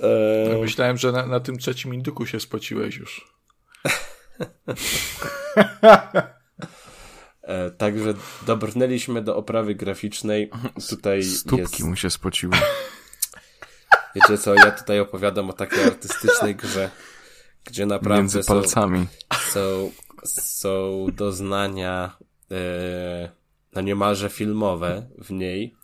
E, 0.00 0.58
Myślałem, 0.60 0.96
że 0.98 1.12
na, 1.12 1.26
na 1.26 1.40
tym 1.40 1.58
trzecim 1.58 1.94
induku 1.94 2.26
się 2.26 2.40
spociłeś 2.40 2.96
już. 2.96 3.36
e, 7.42 7.70
także 7.70 8.14
dobrnęliśmy 8.46 9.22
do 9.22 9.36
oprawy 9.36 9.74
graficznej. 9.74 10.50
Tutaj 10.88 11.22
Stópki 11.22 11.60
jest. 11.60 11.80
mu 11.80 11.96
się 11.96 12.10
spociły. 12.10 12.56
Wiecie 14.14 14.38
co, 14.38 14.54
ja 14.54 14.70
tutaj 14.70 15.00
opowiadam 15.00 15.50
o 15.50 15.52
takiej 15.52 15.84
artystycznej 15.84 16.54
grze, 16.56 16.90
gdzie 17.66 17.86
naprawdę 17.86 18.18
Między 18.22 18.42
są, 18.42 18.54
palcami. 18.54 19.06
są 19.52 19.90
są 20.24 21.06
doznania 21.12 22.16
e, 22.50 22.56
no 23.72 23.80
niemalże 23.80 24.28
filmowe 24.30 25.06
w 25.18 25.30
niej, 25.30 25.74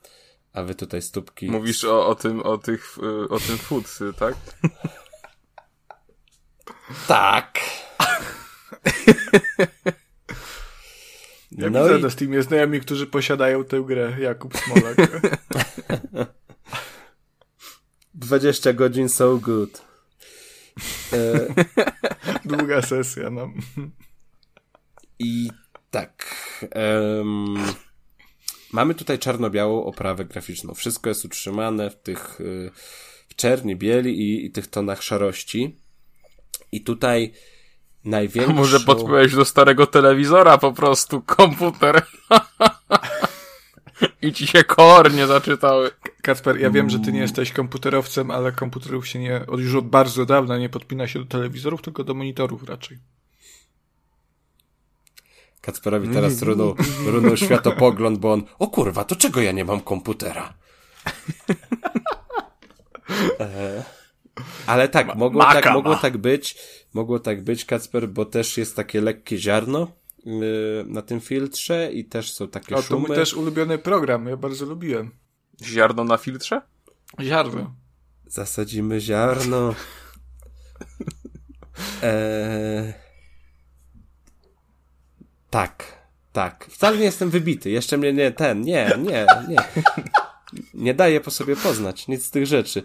a 0.53 0.63
wy 0.63 0.75
tutaj 0.75 1.03
stópki... 1.03 1.51
Mówisz 1.51 1.85
o, 1.85 2.07
o 2.07 2.15
tym, 2.15 2.41
o 2.43 2.59
tych, 2.59 2.99
y, 3.25 3.29
o 3.29 3.39
tym 3.41 3.59
food, 3.59 3.99
tak? 4.19 4.35
Tak. 7.09 7.59
Ja 11.53 11.71
No 11.71 11.83
widzę 11.85 11.99
i- 11.99 12.03
na 12.03 12.11
Steamie 12.11 12.43
znajomi, 12.43 12.81
którzy 12.81 13.07
posiadają 13.07 13.65
tę 13.65 13.81
grę, 13.87 14.17
Jakub 14.21 14.57
Smolak. 14.57 14.97
20 18.15 18.73
godzin 18.73 19.09
so 19.09 19.37
good. 19.39 19.83
E, 21.13 21.49
Długa 22.57 22.83
sesja, 22.83 23.31
no. 23.31 23.51
I 25.19 25.51
tak. 25.91 26.35
em, 26.71 27.57
mamy 28.73 28.95
tutaj 28.95 29.19
czarno-białą 29.19 29.85
oprawę 29.85 30.25
graficzną. 30.25 30.75
Wszystko 30.75 31.09
jest 31.09 31.25
utrzymane 31.25 31.91
w 31.91 31.97
tych 31.97 32.41
y, 32.41 32.71
w 33.29 33.35
czerni, 33.35 33.77
bieli 33.77 34.21
i, 34.21 34.47
i 34.47 34.51
tych 34.51 34.67
tonach 34.67 35.03
szarości. 35.03 35.77
I 36.73 36.81
tutaj 36.81 37.33
największą... 38.05 38.53
Może 38.53 38.81
podpiąłeś 38.81 39.35
do 39.35 39.45
starego 39.45 39.87
telewizora 39.87 40.59
po 40.59 40.73
prostu 40.73 41.23
komputer. 41.23 42.03
I 44.23 44.33
ci 44.33 44.47
się 44.47 44.65
kornie 44.65 45.27
zaczytały. 45.27 45.91
Kacper, 46.23 46.61
ja 46.61 46.71
wiem, 46.71 46.91
że 46.91 46.99
ty 47.01 47.13
nie 47.13 47.21
jesteś 47.21 47.53
komputerowcem, 47.53 48.31
ale 48.31 48.53
komputerów 48.53 49.09
się 49.09 49.19
nie, 49.19 49.47
od- 49.47 49.61
już 49.61 49.75
od 49.75 49.89
bardzo 49.89 50.27
dawna 50.27 50.59
nie 50.59 50.69
podpina 50.69 51.09
się 51.09 51.19
do 51.19 51.25
telewizorów, 51.25 51.83
tylko 51.83 52.05
do 52.05 52.15
monitorów 52.15 52.65
raczej. 52.65 52.99
Kacperowi 55.61 56.09
teraz 56.09 56.43
runął, 56.43 56.75
runął 57.07 57.37
światopogląd, 57.37 58.19
bo 58.19 58.33
on, 58.33 58.43
o 58.59 58.67
kurwa, 58.67 59.05
to 59.05 59.17
czego 59.17 59.41
ja 59.41 59.53
nie 59.53 59.65
mam 59.65 59.81
komputera? 59.81 60.55
e, 63.41 63.85
ale 64.67 64.89
tak, 64.89 65.15
mogło 65.15 65.39
Maka 65.39 65.53
tak, 65.53 65.65
ma. 65.65 65.73
mogło 65.73 65.97
tak 65.97 66.19
być, 66.19 66.57
mogło 66.93 67.19
tak 67.19 67.45
być, 67.45 67.65
Kacper, 67.65 68.09
bo 68.09 68.25
też 68.25 68.59
jest 68.59 68.77
takie 68.77 69.01
lekkie 69.01 69.39
ziarno 69.39 69.93
na 70.87 71.03
tym 71.03 71.21
filtrze 71.21 71.93
i 71.93 72.05
też 72.05 72.33
są 72.33 72.49
takie 72.49 72.75
O, 72.75 72.79
to 72.83 72.83
szumy. 72.89 73.07
mój 73.09 73.17
też 73.17 73.35
ulubiony 73.35 73.79
program, 73.79 74.27
ja 74.27 74.37
bardzo 74.37 74.67
lubiłem. 74.67 75.11
Ziarno 75.63 76.05
na 76.05 76.17
filtrze? 76.17 76.61
Ziarno. 77.21 77.75
Zasadzimy 78.27 79.01
ziarno. 79.01 79.75
Eee... 82.03 82.93
Tak, 85.51 85.85
tak. 86.33 86.67
Wcale 86.71 86.97
nie 86.97 87.05
jestem 87.05 87.31
wybity. 87.31 87.71
Jeszcze 87.71 87.97
mnie 87.99 88.13
nie 88.13 88.31
ten, 88.31 88.61
nie, 88.61 88.91
nie, 88.99 89.27
nie. 89.49 89.57
Nie 90.75 90.95
daję 90.95 91.21
po 91.21 91.31
sobie 91.31 91.57
poznać 91.57 92.09
nic 92.09 92.25
z 92.27 92.31
tych 92.31 92.47
rzeczy. 92.47 92.83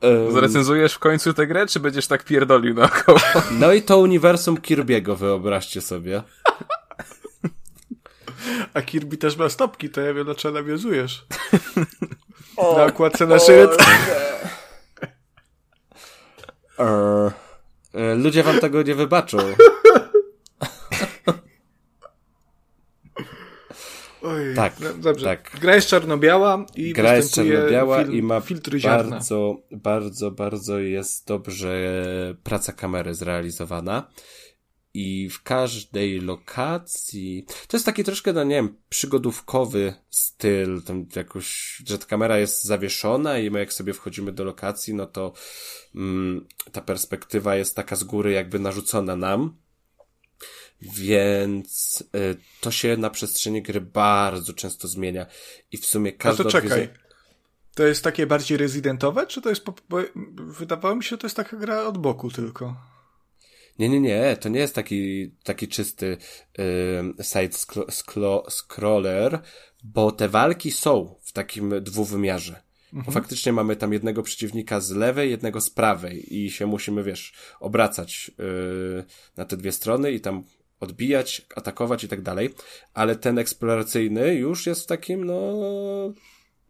Ehm, 0.00 0.32
Zrecenzujesz 0.32 0.94
w 0.94 0.98
końcu 0.98 1.34
tę 1.34 1.46
grę, 1.46 1.66
czy 1.66 1.80
będziesz 1.80 2.06
tak 2.06 2.24
pierdolił 2.24 2.74
naokoło? 2.74 3.18
no 3.50 3.72
i 3.72 3.82
to 3.82 3.98
uniwersum 3.98 4.56
Kirby'ego 4.56 5.16
wyobraźcie 5.16 5.80
sobie. 5.80 6.22
A 8.74 8.82
Kirby 8.82 9.16
też 9.16 9.36
ma 9.36 9.48
stopki, 9.48 9.90
to 9.90 10.00
ja 10.00 10.14
wiem, 10.14 10.24
dlaczego 10.24 10.54
nawiązujesz. 10.54 11.26
Na 12.76 12.84
okładce 12.84 13.26
naszej 13.26 13.56
recenzji. 13.66 13.86
Eee, 16.78 17.30
e, 17.94 18.14
ludzie 18.14 18.42
wam 18.42 18.58
tego 18.60 18.82
nie 18.82 18.94
wybaczą. 18.94 19.38
Oj, 24.22 24.54
Tak, 24.56 24.80
no, 24.80 24.88
dobrze. 24.94 25.24
tak. 25.26 25.56
Gra 25.60 25.74
jest 25.74 25.88
czarno-biała 25.88 26.64
i 26.76 26.92
Gra 26.92 27.16
jest 27.16 27.34
czarno-biała 27.34 27.98
fil- 28.04 28.14
i 28.14 28.22
ma 28.22 28.40
filtry 28.40 28.80
ziarna. 28.80 29.10
bardzo, 29.10 29.56
bardzo, 29.70 30.30
bardzo 30.30 30.78
jest 30.78 31.26
dobrze 31.26 31.94
praca 32.44 32.72
kamery 32.72 33.14
zrealizowana. 33.14 34.08
I 35.00 35.28
w 35.30 35.42
każdej 35.42 36.20
lokacji. 36.20 37.46
To 37.68 37.76
jest 37.76 37.86
taki 37.86 38.04
troszkę, 38.04 38.32
no 38.32 38.44
nie 38.44 38.54
wiem, 38.54 38.76
przygodówkowy 38.88 39.94
styl. 40.10 40.82
Tam 40.82 41.06
jakoś, 41.16 41.76
że 41.86 41.98
ta 41.98 42.06
kamera 42.06 42.38
jest 42.38 42.64
zawieszona 42.64 43.38
i 43.38 43.50
my 43.50 43.58
jak 43.58 43.72
sobie 43.72 43.92
wchodzimy 43.94 44.32
do 44.32 44.44
lokacji, 44.44 44.94
no 44.94 45.06
to 45.06 45.32
mm, 45.94 46.46
ta 46.72 46.80
perspektywa 46.80 47.56
jest 47.56 47.76
taka 47.76 47.96
z 47.96 48.04
góry 48.04 48.32
jakby 48.32 48.58
narzucona 48.58 49.16
nam. 49.16 49.56
Więc 50.82 52.04
y, 52.16 52.36
to 52.60 52.70
się 52.70 52.96
na 52.96 53.10
przestrzeni 53.10 53.62
gry 53.62 53.80
bardzo 53.80 54.52
często 54.52 54.88
zmienia. 54.88 55.26
I 55.72 55.76
w 55.76 55.86
sumie 55.86 56.12
A 56.18 56.22
każda 56.22 56.44
to 56.44 56.50
czekaj. 56.50 56.70
odwiedza- 56.70 56.98
To 57.74 57.86
jest 57.86 58.04
takie 58.04 58.26
bardziej 58.26 58.58
rezydentowe, 58.58 59.26
czy 59.26 59.42
to 59.42 59.48
jest. 59.48 59.64
Po, 59.64 59.74
bo 59.88 59.98
wydawało 60.36 60.96
mi 60.96 61.04
się, 61.04 61.08
że 61.10 61.18
to 61.18 61.26
jest 61.26 61.36
taka 61.36 61.56
gra 61.56 61.82
od 61.86 61.98
boku 61.98 62.30
tylko. 62.30 62.76
Nie, 63.78 63.88
nie, 63.88 64.00
nie, 64.00 64.36
to 64.40 64.48
nie 64.48 64.60
jest 64.60 64.74
taki, 64.74 65.30
taki 65.44 65.68
czysty 65.68 66.16
y, 66.58 67.24
side 67.24 67.48
scro- 67.48 67.86
scro- 67.86 68.50
scroller, 68.50 69.40
bo 69.84 70.12
te 70.12 70.28
walki 70.28 70.70
są 70.70 71.14
w 71.22 71.32
takim 71.32 71.82
dwuwymiarze. 71.82 72.62
Bo 72.92 73.12
faktycznie 73.12 73.52
mamy 73.52 73.76
tam 73.76 73.92
jednego 73.92 74.22
przeciwnika 74.22 74.80
z 74.80 74.90
lewej, 74.90 75.30
jednego 75.30 75.60
z 75.60 75.70
prawej 75.70 76.36
i 76.36 76.50
się 76.50 76.66
musimy, 76.66 77.02
wiesz, 77.02 77.32
obracać 77.60 78.30
y, 78.40 79.04
na 79.36 79.44
te 79.44 79.56
dwie 79.56 79.72
strony 79.72 80.12
i 80.12 80.20
tam 80.20 80.44
odbijać, 80.80 81.46
atakować 81.56 82.04
i 82.04 82.08
tak 82.08 82.22
dalej. 82.22 82.54
Ale 82.94 83.16
ten 83.16 83.38
eksploracyjny 83.38 84.34
już 84.34 84.66
jest 84.66 84.82
w 84.82 84.86
takim, 84.86 85.24
no, 85.24 85.52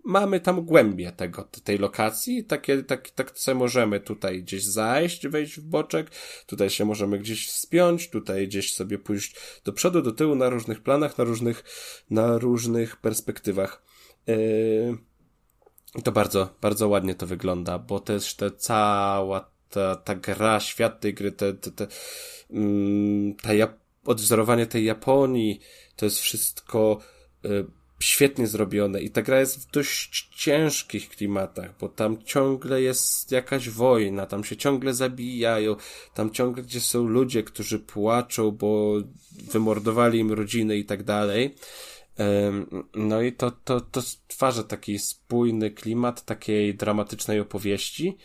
mamy 0.09 0.41
tam 0.41 0.65
głębię 0.65 1.13
tego, 1.13 1.49
tej 1.65 1.79
lokacji, 1.79 2.45
takie, 2.45 2.83
tak, 2.83 3.11
tak 3.11 3.39
sobie 3.39 3.55
możemy 3.59 4.01
tutaj 4.01 4.43
gdzieś 4.43 4.65
zajść, 4.65 5.29
wejść 5.29 5.61
w 5.61 5.65
boczek, 5.65 6.11
tutaj 6.47 6.71
się 6.71 6.85
możemy 6.85 7.19
gdzieś 7.19 7.49
wspiąć, 7.49 8.11
tutaj 8.11 8.49
gdzieś 8.49 8.75
sobie 8.75 8.99
pójść 8.99 9.37
do 9.65 9.73
przodu, 9.73 10.03
do 10.03 10.13
tyłu, 10.13 10.35
na 10.35 10.49
różnych 10.49 10.83
planach, 10.83 11.19
na 11.19 11.25
różnych, 11.25 11.65
na 12.11 12.39
różnych 12.39 12.97
perspektywach. 12.97 13.83
Yy, 14.27 14.99
to 16.05 16.13
bardzo, 16.13 16.55
bardzo 16.61 16.89
ładnie 16.89 17.15
to 17.15 17.27
wygląda, 17.27 17.79
bo 17.79 18.01
też 18.01 18.35
te 18.35 18.51
cała 18.51 19.51
ta, 19.71 19.97
ta 19.97 20.15
gra, 20.15 20.61
świat 20.61 21.01
tej 21.01 21.15
gry, 21.15 21.33
te, 21.33 21.55
te, 21.55 21.71
te, 21.71 21.87
mm, 22.51 23.35
ta 23.35 23.51
odwzorowanie 24.05 24.67
tej 24.67 24.85
Japonii, 24.85 25.61
to 25.97 26.05
jest 26.05 26.19
wszystko 26.19 26.99
y, 27.45 27.78
świetnie 28.01 28.47
zrobione 28.47 29.01
i 29.01 29.11
ta 29.11 29.23
gra 29.23 29.41
jest 29.41 29.69
w 29.69 29.71
dość 29.71 30.29
ciężkich 30.37 31.09
klimatach, 31.09 31.75
bo 31.81 31.89
tam 31.89 32.23
ciągle 32.25 32.83
jest 32.83 33.33
jakaś 33.33 33.71
wojna, 33.71 34.27
tam 34.27 34.45
się 34.45 34.57
ciągle 34.57 34.95
zabijają, 34.95 35.77
tam 36.15 36.31
ciągle 36.31 36.63
gdzie 36.63 36.81
są 36.81 37.05
ludzie, 37.05 37.43
którzy 37.43 37.79
płaczą, 37.79 38.51
bo 38.51 38.95
wymordowali 39.53 40.19
im 40.19 40.33
rodziny 40.33 40.77
i 40.77 40.85
tak 40.85 41.03
dalej. 41.03 41.55
No 42.95 43.23
i 43.23 43.33
to, 43.33 43.51
to, 43.51 43.81
to 43.81 44.03
stwarza 44.03 44.63
taki 44.63 44.99
spójny 44.99 45.71
klimat 45.71 46.25
takiej 46.25 46.75
dramatycznej 46.75 47.41
opowieści. 47.41 48.17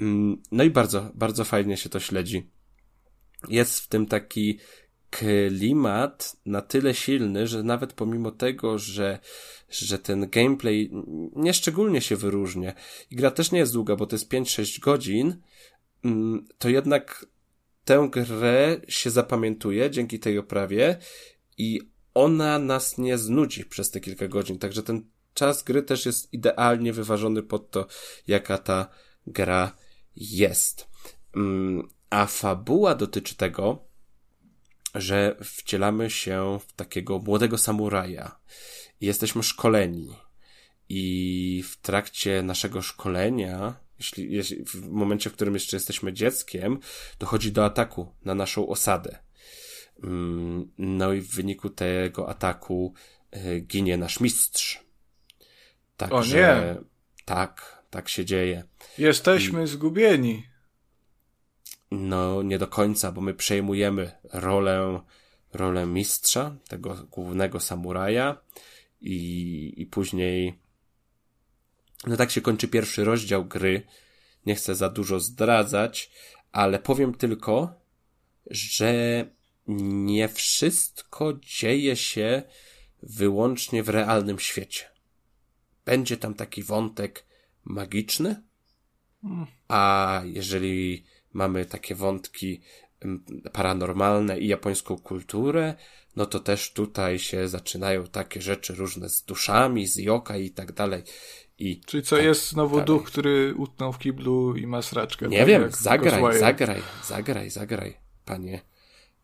Mm, 0.00 0.42
No 0.52 0.64
i 0.64 0.70
bardzo, 0.70 1.10
bardzo 1.14 1.44
fajnie 1.44 1.76
się 1.76 1.88
to 1.88 2.00
śledzi. 2.00 2.50
Jest 3.48 3.80
w 3.80 3.88
tym 3.88 4.06
taki 4.06 4.58
klimat 5.18 6.36
na 6.46 6.62
tyle 6.62 6.94
silny, 6.94 7.46
że 7.46 7.62
nawet 7.62 7.92
pomimo 7.92 8.30
tego, 8.30 8.78
że, 8.78 9.18
że 9.70 9.98
ten 9.98 10.30
gameplay 10.30 10.90
nieszczególnie 11.36 12.00
się 12.00 12.16
wyróżnia 12.16 12.72
i 13.10 13.16
gra 13.16 13.30
też 13.30 13.52
nie 13.52 13.58
jest 13.58 13.72
długa, 13.72 13.96
bo 13.96 14.06
to 14.06 14.16
jest 14.16 14.32
5-6 14.32 14.80
godzin, 14.80 15.36
mm, 16.04 16.46
to 16.58 16.68
jednak 16.68 17.26
tę 17.84 18.08
grę 18.12 18.80
się 18.88 19.10
zapamiętuje 19.10 19.90
dzięki 19.90 20.18
tej 20.18 20.38
oprawie 20.38 20.96
i 21.58 21.80
ona 22.14 22.58
nas 22.58 22.98
nie 22.98 23.18
znudzi 23.18 23.64
przez 23.64 23.90
te 23.90 24.00
kilka 24.00 24.28
godzin. 24.28 24.58
Także 24.58 24.82
ten 24.82 25.04
czas 25.34 25.62
gry 25.62 25.82
też 25.82 26.06
jest 26.06 26.32
idealnie 26.32 26.92
wyważony 26.92 27.42
pod 27.42 27.70
to, 27.70 27.86
jaka 28.26 28.58
ta 28.58 28.88
gra 29.26 29.76
jest. 30.16 30.88
Mm, 31.36 31.88
A 32.10 32.26
fabuła 32.26 32.94
dotyczy 32.94 33.36
tego, 33.36 33.85
że 35.00 35.36
wcielamy 35.44 36.10
się 36.10 36.58
w 36.68 36.72
takiego 36.72 37.18
młodego 37.18 37.58
samuraja 37.58 38.38
i 39.00 39.06
jesteśmy 39.06 39.42
szkoleni. 39.42 40.16
I 40.88 41.64
w 41.70 41.76
trakcie 41.76 42.42
naszego 42.42 42.82
szkolenia, 42.82 43.74
jeśli, 43.98 44.32
jeśli 44.32 44.64
w 44.64 44.88
momencie, 44.90 45.30
w 45.30 45.32
którym 45.32 45.54
jeszcze 45.54 45.76
jesteśmy 45.76 46.12
dzieckiem, 46.12 46.78
dochodzi 47.18 47.52
do 47.52 47.64
ataku 47.64 48.12
na 48.24 48.34
naszą 48.34 48.68
osadę. 48.68 49.18
Mm, 50.02 50.72
No 50.78 51.12
i 51.12 51.20
w 51.20 51.34
wyniku 51.34 51.70
tego 51.70 52.28
ataku 52.28 52.94
y, 53.36 53.60
ginie 53.60 53.96
nasz 53.96 54.20
mistrz. 54.20 54.80
Także, 55.96 56.76
nie. 56.76 56.84
Tak, 57.24 57.82
tak 57.90 58.08
się 58.08 58.24
dzieje. 58.24 58.64
Jesteśmy 58.98 59.66
zgubieni. 59.66 60.46
No, 61.90 62.42
nie 62.42 62.58
do 62.58 62.66
końca, 62.66 63.12
bo 63.12 63.20
my 63.20 63.34
przejmujemy 63.34 64.12
rolę 64.32 65.00
rolę 65.52 65.86
mistrza, 65.86 66.56
tego 66.68 66.94
głównego 67.10 67.60
samuraja 67.60 68.36
i, 69.00 69.72
i 69.76 69.86
później 69.86 70.58
no 72.06 72.16
tak 72.16 72.30
się 72.30 72.40
kończy 72.40 72.68
pierwszy 72.68 73.04
rozdział 73.04 73.44
gry. 73.44 73.82
Nie 74.46 74.54
chcę 74.54 74.74
za 74.74 74.88
dużo 74.88 75.20
zdradzać, 75.20 76.10
ale 76.52 76.78
powiem 76.78 77.14
tylko, 77.14 77.80
że 78.46 79.24
nie 79.66 80.28
wszystko 80.28 81.32
dzieje 81.32 81.96
się 81.96 82.42
wyłącznie 83.02 83.82
w 83.82 83.88
realnym 83.88 84.38
świecie. 84.38 84.84
Będzie 85.84 86.16
tam 86.16 86.34
taki 86.34 86.62
wątek 86.62 87.26
magiczny, 87.64 88.42
a 89.68 90.22
jeżeli 90.24 91.04
mamy 91.36 91.66
takie 91.66 91.94
wątki 91.94 92.60
paranormalne 93.52 94.38
i 94.38 94.46
japońską 94.46 94.98
kulturę, 94.98 95.74
no 96.16 96.26
to 96.26 96.40
też 96.40 96.72
tutaj 96.72 97.18
się 97.18 97.48
zaczynają 97.48 98.06
takie 98.06 98.42
rzeczy 98.42 98.74
różne 98.74 99.08
z 99.08 99.22
duszami, 99.22 99.86
z 99.86 99.96
yoka 99.96 100.36
i 100.36 100.50
tak 100.50 100.72
dalej. 100.72 101.02
I 101.58 101.80
Czyli 101.80 102.02
co, 102.02 102.16
tak 102.16 102.24
jest 102.24 102.48
znowu 102.48 102.76
dalej. 102.76 102.86
duch, 102.86 103.04
który 103.04 103.54
utknął 103.56 103.92
w 103.92 103.98
kiblu 103.98 104.56
i 104.56 104.66
ma 104.66 104.82
sraczkę. 104.82 105.28
Nie 105.28 105.38
tak 105.38 105.48
wiem, 105.48 105.70
zagraj, 105.70 106.20
Ghostwire. 106.20 106.40
zagraj, 106.40 106.82
zagraj, 107.04 107.50
zagraj, 107.50 107.96
panie, 108.24 108.60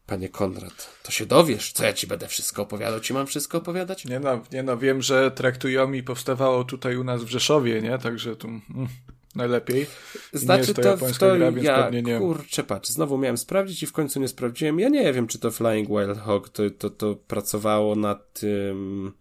panie 0.06 0.28
Konrad. 0.28 0.88
To 1.02 1.12
się 1.12 1.26
dowiesz, 1.26 1.72
co 1.72 1.84
ja 1.84 1.92
ci 1.92 2.06
będę 2.06 2.28
wszystko 2.28 2.62
opowiadał. 2.62 3.00
Ci 3.00 3.14
mam 3.14 3.26
wszystko 3.26 3.58
opowiadać? 3.58 4.04
Nie 4.04 4.20
no, 4.20 4.42
nie 4.52 4.62
no, 4.62 4.78
wiem, 4.78 5.02
że 5.02 5.30
Traktujomi 5.30 6.02
powstawało 6.02 6.64
tutaj 6.64 6.96
u 6.96 7.04
nas 7.04 7.24
w 7.24 7.28
Rzeszowie, 7.28 7.82
nie? 7.82 7.98
Także 7.98 8.36
tu 8.36 8.48
mm, 8.48 8.88
najlepiej. 9.34 9.86
Znaczy 10.32 10.74
to 10.74 10.82
to, 10.82 10.96
to 11.18 11.36
gra, 11.36 11.50
ja, 11.62 11.82
pewnie 11.82 12.02
nie. 12.02 12.18
kurczę, 12.18 12.64
patrz, 12.64 12.90
znowu 12.90 13.18
miałem 13.18 13.36
sprawdzić 13.36 13.82
i 13.82 13.86
w 13.86 13.92
końcu 13.92 14.20
nie 14.20 14.28
sprawdziłem. 14.28 14.80
Ja 14.80 14.88
nie 14.88 15.12
wiem, 15.12 15.26
czy 15.26 15.38
to 15.38 15.50
Flying 15.50 15.88
Wild 15.88 16.18
Hog 16.18 16.48
to, 16.48 16.70
to, 16.70 16.90
to 16.90 17.16
pracowało 17.16 17.96
nad 17.96 18.32
tym 18.32 19.12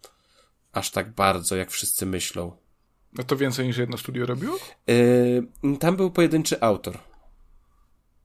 aż 0.72 0.90
tak 0.90 1.10
bardzo, 1.14 1.56
jak 1.56 1.70
wszyscy 1.70 2.06
myślą. 2.06 2.52
No 3.12 3.24
to 3.24 3.36
więcej 3.36 3.66
niż 3.66 3.76
jedno 3.76 3.98
studio 3.98 4.26
robiło? 4.26 4.58
Yy, 4.86 5.76
tam 5.80 5.96
był 5.96 6.10
pojedynczy 6.10 6.60
autor. 6.60 6.98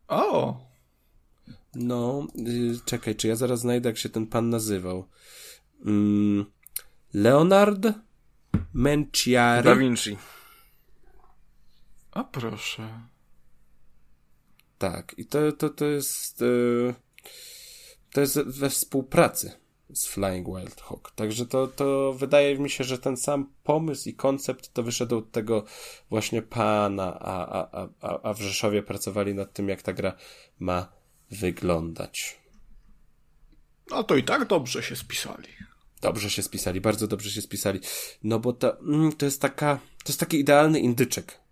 O! 0.07 0.59
No, 1.75 2.27
yy, 2.35 2.79
czekaj, 2.85 3.15
czy 3.15 3.27
ja 3.27 3.35
zaraz 3.35 3.59
znajdę, 3.59 3.89
jak 3.89 3.97
się 3.97 4.09
ten 4.09 4.27
pan 4.27 4.49
nazywał. 4.49 5.07
Yy, 5.85 6.45
Leonard 7.13 7.87
Menciari. 8.73 9.65
Da 9.65 9.75
Vinci. 9.75 10.17
A 12.17 12.23
proszę. 12.23 12.99
Tak, 14.77 15.15
i 15.17 15.25
to, 15.25 15.51
to, 15.51 15.69
to 15.69 15.85
jest. 15.85 16.41
Yy, 16.41 16.95
to 18.13 18.21
jest 18.21 18.39
we 18.39 18.69
współpracy 18.69 19.51
z 19.93 20.07
Flying 20.07 20.47
Wild 20.47 20.81
Hog. 20.81 21.11
Także 21.11 21.45
to, 21.45 21.67
to 21.67 22.13
wydaje 22.13 22.59
mi 22.59 22.69
się, 22.69 22.83
że 22.83 22.97
ten 22.97 23.17
sam 23.17 23.53
pomysł 23.63 24.09
i 24.09 24.13
koncept 24.13 24.73
to 24.73 24.83
wyszedł 24.83 25.17
od 25.17 25.31
tego 25.31 25.63
właśnie 26.09 26.41
pana, 26.41 27.19
a, 27.19 27.47
a, 27.47 27.81
a- 27.81 27.89
a, 28.01 28.21
a 28.21 28.33
w 28.33 28.41
Rzeszowie 28.41 28.83
pracowali 28.83 29.33
nad 29.35 29.53
tym, 29.53 29.69
jak 29.69 29.81
ta 29.81 29.93
gra 29.93 30.15
ma 30.59 30.91
wyglądać. 31.31 32.39
No 33.89 34.03
to 34.03 34.15
i 34.15 34.23
tak 34.23 34.47
dobrze 34.47 34.83
się 34.83 34.95
spisali. 34.95 35.47
Dobrze 36.01 36.29
się 36.29 36.43
spisali, 36.43 36.81
bardzo 36.81 37.07
dobrze 37.07 37.29
się 37.29 37.41
spisali. 37.41 37.79
No 38.23 38.39
bo 38.39 38.53
to, 38.53 38.79
mm, 38.79 39.11
to 39.11 39.25
jest 39.25 39.41
taka, 39.41 39.75
to 39.75 40.09
jest 40.09 40.19
taki 40.19 40.39
idealny 40.39 40.79
indyczek. 40.79 41.46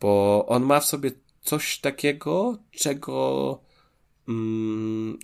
Bo 0.00 0.44
on 0.48 0.62
ma 0.62 0.80
w 0.80 0.84
sobie 0.84 1.10
coś 1.40 1.78
takiego, 1.78 2.58
czego 2.70 3.60
mm, 4.28 5.18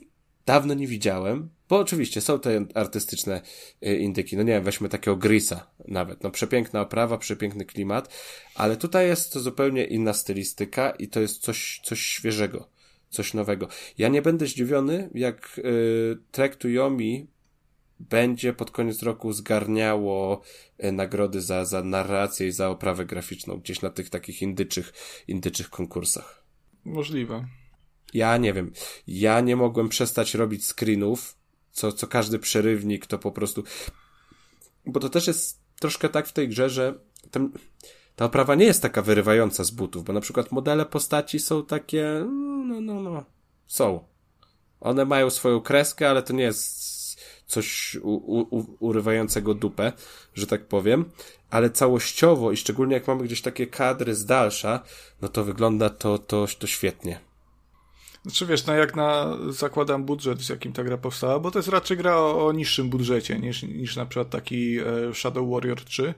dawno 0.46 0.74
nie 0.74 0.86
widziałem. 0.86 1.48
Bo 1.68 1.78
oczywiście 1.78 2.20
są 2.20 2.40
te 2.40 2.66
artystyczne 2.74 3.40
y, 3.86 3.96
indyki. 3.96 4.36
No 4.36 4.42
nie 4.42 4.52
wiem, 4.52 4.64
weźmy 4.64 4.88
takiego 4.88 5.16
Grisa 5.16 5.66
nawet. 5.88 6.22
No 6.22 6.30
przepiękna 6.30 6.80
oprawa, 6.80 7.18
przepiękny 7.18 7.64
klimat, 7.64 8.14
ale 8.54 8.76
tutaj 8.76 9.06
jest 9.06 9.32
to 9.32 9.40
zupełnie 9.40 9.84
inna 9.84 10.12
stylistyka 10.12 10.90
i 10.90 11.08
to 11.08 11.20
jest 11.20 11.42
coś, 11.42 11.80
coś 11.84 12.00
świeżego, 12.00 12.68
coś 13.10 13.34
nowego. 13.34 13.68
Ja 13.98 14.08
nie 14.08 14.22
będę 14.22 14.46
zdziwiony, 14.46 15.10
jak 15.14 15.58
y, 15.58 16.18
Trek 16.32 16.56
to 16.56 16.68
Yomi 16.68 17.26
będzie 18.10 18.52
pod 18.52 18.70
koniec 18.70 19.02
roku 19.02 19.32
zgarniało 19.32 20.40
e, 20.78 20.92
nagrody 20.92 21.40
za, 21.40 21.64
za 21.64 21.82
narrację 21.82 22.46
i 22.46 22.52
za 22.52 22.68
oprawę 22.68 23.06
graficzną 23.06 23.56
gdzieś 23.56 23.82
na 23.82 23.90
tych 23.90 24.10
takich 24.10 24.42
indyczych, 24.42 24.92
indyczych 25.28 25.70
konkursach. 25.70 26.44
Możliwe. 26.84 27.48
Ja 28.14 28.36
nie 28.36 28.52
wiem. 28.52 28.72
Ja 29.06 29.40
nie 29.40 29.56
mogłem 29.56 29.88
przestać 29.88 30.34
robić 30.34 30.66
screenów, 30.66 31.36
co, 31.72 31.92
co 31.92 32.06
każdy 32.06 32.38
przerywnik 32.38 33.06
to 33.06 33.18
po 33.18 33.32
prostu. 33.32 33.64
Bo 34.86 35.00
to 35.00 35.08
też 35.08 35.26
jest 35.26 35.62
troszkę 35.80 36.08
tak 36.08 36.28
w 36.28 36.32
tej 36.32 36.48
grze, 36.48 36.70
że 36.70 36.94
ten, 37.30 37.52
ta 38.16 38.24
oprawa 38.24 38.54
nie 38.54 38.64
jest 38.64 38.82
taka 38.82 39.02
wyrywająca 39.02 39.64
z 39.64 39.70
butów, 39.70 40.04
bo 40.04 40.12
na 40.12 40.20
przykład 40.20 40.52
modele 40.52 40.86
postaci 40.86 41.38
są 41.38 41.66
takie. 41.66 42.26
No, 42.66 42.80
no, 42.80 43.02
no. 43.02 43.24
Są. 43.66 44.04
One 44.80 45.04
mają 45.04 45.30
swoją 45.30 45.60
kreskę, 45.60 46.10
ale 46.10 46.22
to 46.22 46.32
nie 46.32 46.44
jest 46.44 46.81
coś 47.52 47.96
u, 48.02 48.14
u, 48.50 48.76
urywającego 48.80 49.54
dupę, 49.54 49.92
że 50.34 50.46
tak 50.46 50.66
powiem, 50.66 51.04
ale 51.50 51.70
całościowo 51.70 52.52
i 52.52 52.56
szczególnie 52.56 52.94
jak 52.94 53.08
mamy 53.08 53.24
gdzieś 53.24 53.42
takie 53.42 53.66
kadry 53.66 54.14
z 54.14 54.24
dalsza, 54.24 54.80
no 55.22 55.28
to 55.28 55.44
wygląda 55.44 55.90
to, 55.90 56.18
to, 56.18 56.46
to 56.58 56.66
świetnie. 56.66 57.20
Znaczy 58.22 58.46
wiesz, 58.46 58.66
no 58.66 58.74
jak 58.74 58.96
na, 58.96 59.36
zakładam 59.48 60.04
budżet, 60.04 60.40
z 60.42 60.48
jakim 60.48 60.72
ta 60.72 60.84
gra 60.84 60.96
powstała, 60.98 61.38
bo 61.38 61.50
to 61.50 61.58
jest 61.58 61.68
raczej 61.68 61.96
gra 61.96 62.16
o, 62.16 62.46
o 62.46 62.52
niższym 62.52 62.88
budżecie 62.88 63.38
niż, 63.38 63.62
niż 63.62 63.96
na 63.96 64.06
przykład 64.06 64.30
taki 64.30 64.78
e, 64.78 64.84
Shadow 65.14 65.50
Warrior 65.50 65.84
3, 65.84 66.14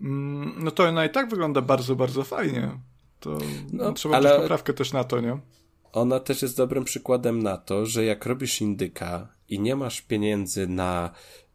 mm, 0.00 0.54
no 0.58 0.70
to 0.70 0.84
ona 0.84 1.04
i 1.06 1.10
tak 1.10 1.30
wygląda 1.30 1.60
bardzo, 1.62 1.96
bardzo 1.96 2.24
fajnie. 2.24 2.70
To 3.20 3.38
No, 3.72 3.92
trzeba 3.92 4.16
ale- 4.16 4.40
poprawkę 4.40 4.72
też 4.74 4.92
na 4.92 5.04
to, 5.04 5.20
nie? 5.20 5.38
Ona 5.92 6.20
też 6.20 6.42
jest 6.42 6.56
dobrym 6.56 6.84
przykładem 6.84 7.42
na 7.42 7.56
to, 7.56 7.86
że 7.86 8.04
jak 8.04 8.26
robisz 8.26 8.60
indyka 8.60 9.28
i 9.48 9.60
nie 9.60 9.76
masz 9.76 10.00
pieniędzy 10.02 10.66
na 10.66 11.10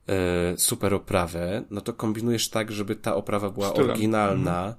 e, 0.08 0.58
super 0.58 0.94
oprawę, 0.94 1.64
no 1.70 1.82
to 1.82 1.94
kombinujesz 1.94 2.50
tak, 2.50 2.72
żeby 2.72 2.96
ta 2.96 3.16
oprawa 3.16 3.50
była 3.50 3.70
Stylem. 3.70 3.90
oryginalna 3.90 4.76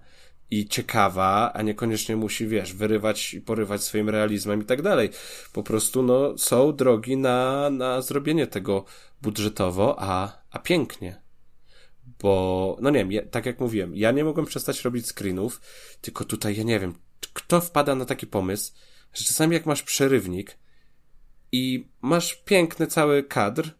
i 0.51 0.69
ciekawa, 0.69 1.53
a 1.53 1.63
niekoniecznie 1.63 2.17
musi, 2.17 2.47
wiesz, 2.47 2.75
wyrywać 2.75 3.35
i 3.35 3.41
porywać 3.41 3.83
swoim 3.83 4.09
realizmem 4.09 4.63
i 4.63 4.65
tak 4.65 4.83
dalej. 4.83 5.11
Po 5.53 5.63
prostu, 5.63 6.03
no, 6.03 6.39
są 6.39 6.77
drogi 6.77 7.17
na, 7.17 7.71
na 7.71 8.03
zrobienie 8.03 8.47
tego 8.47 8.85
budżetowo, 9.23 9.97
a, 9.99 10.43
a 10.51 10.59
pięknie. 10.59 11.23
Bo, 12.23 12.77
no 12.81 12.91
nie 12.91 12.99
wiem, 12.99 13.13
ja, 13.13 13.23
tak 13.27 13.47
jak 13.47 13.61
mówiłem, 13.61 13.97
ja 13.97 14.11
nie 14.11 14.25
mogłem 14.25 14.47
przestać 14.47 14.85
robić 14.85 15.07
screenów, 15.07 15.61
tylko 16.01 16.25
tutaj 16.25 16.57
ja 16.57 16.63
nie 16.63 16.81
wiem, 16.81 16.95
kto 17.33 17.61
wpada 17.61 17.95
na 17.95 18.05
taki 18.05 18.27
pomysł, 18.27 18.73
że 19.15 19.25
czasami 19.25 19.55
jak 19.55 19.67
masz 19.67 19.83
przerywnik 19.83 20.59
i 21.53 21.89
masz 22.03 22.35
piękny 22.35 22.87
cały 22.87 23.23
kadr, 23.23 23.71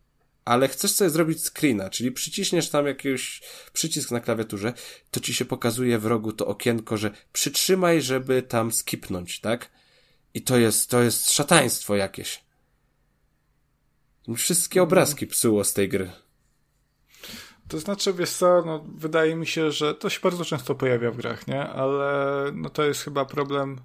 ale 0.45 0.69
chcesz 0.69 0.93
sobie 0.93 1.11
zrobić 1.11 1.47
screena, 1.47 1.91
czyli 1.91 2.13
przyciśniesz 2.13 2.71
tam 2.71 2.87
jakiś 2.87 3.43
przycisk 3.73 4.11
na 4.11 4.21
klawiaturze, 4.21 4.73
to 5.11 5.21
ci 5.21 5.35
się 5.35 5.45
pokazuje 5.45 5.99
w 5.99 6.07
rogu 6.07 6.33
to 6.33 6.47
okienko, 6.47 6.97
że 6.97 7.11
przytrzymaj, 7.33 8.03
żeby 8.03 8.43
tam 8.43 8.73
skipnąć, 8.73 9.41
tak? 9.41 9.71
I 10.35 10.43
to 10.43 10.57
jest, 10.57 10.91
to 10.91 11.03
jest 11.03 11.33
szataństwo 11.33 11.97
jakieś. 11.97 12.45
Wszystkie 14.37 14.83
obrazki 14.83 15.27
psuło 15.27 15.65
z 15.65 15.73
tej 15.73 15.89
gry. 15.89 16.11
To 17.69 17.79
znaczy, 17.79 18.13
wiesz 18.13 18.31
co, 18.31 18.63
no, 18.67 18.85
wydaje 18.97 19.37
mi 19.37 19.47
się, 19.47 19.73
że 19.73 19.95
to 19.95 20.11
się 20.11 20.21
bardzo 20.23 20.45
często 20.45 20.75
pojawia 20.75 21.11
w 21.11 21.17
grach, 21.17 21.47
nie? 21.47 21.61
Ale 21.61 22.45
no, 22.55 22.71
to 22.71 22.85
jest 22.85 23.03
chyba 23.03 23.25
problem 23.25 23.81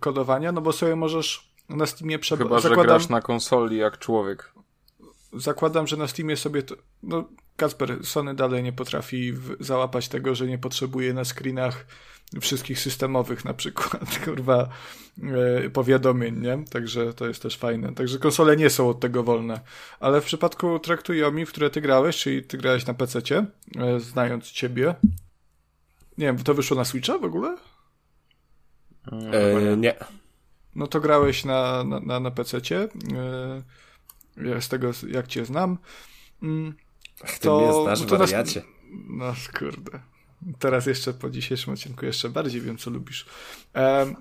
kodowania, 0.00 0.52
no 0.52 0.60
bo 0.60 0.72
sobie 0.72 0.96
możesz 0.96 1.51
na 1.68 1.86
Steamie 1.86 2.18
przeb... 2.18 2.38
Chyba, 2.38 2.56
że 2.58 2.68
zakładam, 2.68 2.86
grasz 2.86 3.08
na 3.08 3.20
konsoli 3.20 3.76
jak 3.76 3.98
człowiek. 3.98 4.52
zakładam, 5.32 5.86
że 5.86 5.96
na 5.96 6.08
Steamie 6.08 6.36
sobie 6.36 6.62
to... 6.62 6.74
No, 7.02 7.28
Kasper, 7.56 8.06
Sony 8.06 8.34
dalej 8.34 8.62
nie 8.62 8.72
potrafi 8.72 9.32
w... 9.32 9.56
załapać 9.60 10.08
tego, 10.08 10.34
że 10.34 10.46
nie 10.46 10.58
potrzebuje 10.58 11.14
na 11.14 11.24
screenach 11.24 11.86
wszystkich 12.40 12.80
systemowych 12.80 13.44
na 13.44 13.54
przykład, 13.54 14.18
kurwa, 14.24 14.68
e, 15.64 15.70
powiadomień, 15.70 16.40
nie? 16.40 16.64
Także 16.70 17.14
to 17.14 17.26
jest 17.26 17.42
też 17.42 17.56
fajne. 17.56 17.94
Także 17.94 18.18
konsole 18.18 18.56
nie 18.56 18.70
są 18.70 18.88
od 18.88 19.00
tego 19.00 19.22
wolne. 19.22 19.60
Ale 20.00 20.20
w 20.20 20.24
przypadku 20.24 20.78
Traktujomi, 20.78 21.46
w 21.46 21.48
które 21.48 21.70
ty 21.70 21.80
grałeś, 21.80 22.16
czyli 22.16 22.42
ty 22.42 22.58
grałeś 22.58 22.86
na 22.86 22.94
PC-cie, 22.94 23.46
e, 23.76 24.00
znając 24.00 24.50
ciebie, 24.50 24.94
nie 26.18 26.26
wiem, 26.26 26.38
to 26.38 26.54
wyszło 26.54 26.76
na 26.76 26.84
Switcha 26.84 27.18
w 27.18 27.24
ogóle? 27.24 27.56
E, 29.12 29.76
nie. 29.76 29.94
No 30.74 30.86
to 30.86 31.00
grałeś 31.00 31.44
na, 31.44 31.84
na, 31.84 32.00
na, 32.00 32.20
na 32.20 32.30
PC-cie, 32.30 32.88
e, 34.36 34.60
z 34.60 34.68
tego 34.68 34.90
jak 35.08 35.26
cię 35.26 35.44
znam. 35.44 35.78
Mm, 36.42 36.74
Ach, 37.24 37.38
ty 37.38 37.40
To- 37.40 37.60
mnie 37.60 37.82
znasz, 37.82 38.08
to 38.08 38.18
nas- 38.18 38.30
wariacie. 38.30 38.62
No 39.08 39.34
kurde. 39.58 40.00
Teraz 40.58 40.86
jeszcze 40.86 41.14
po 41.14 41.30
dzisiejszym 41.30 41.72
odcinku 41.72 42.06
jeszcze 42.06 42.28
bardziej 42.28 42.60
wiem, 42.60 42.78
co 42.78 42.90
lubisz. 42.90 43.26
Em, 43.72 44.16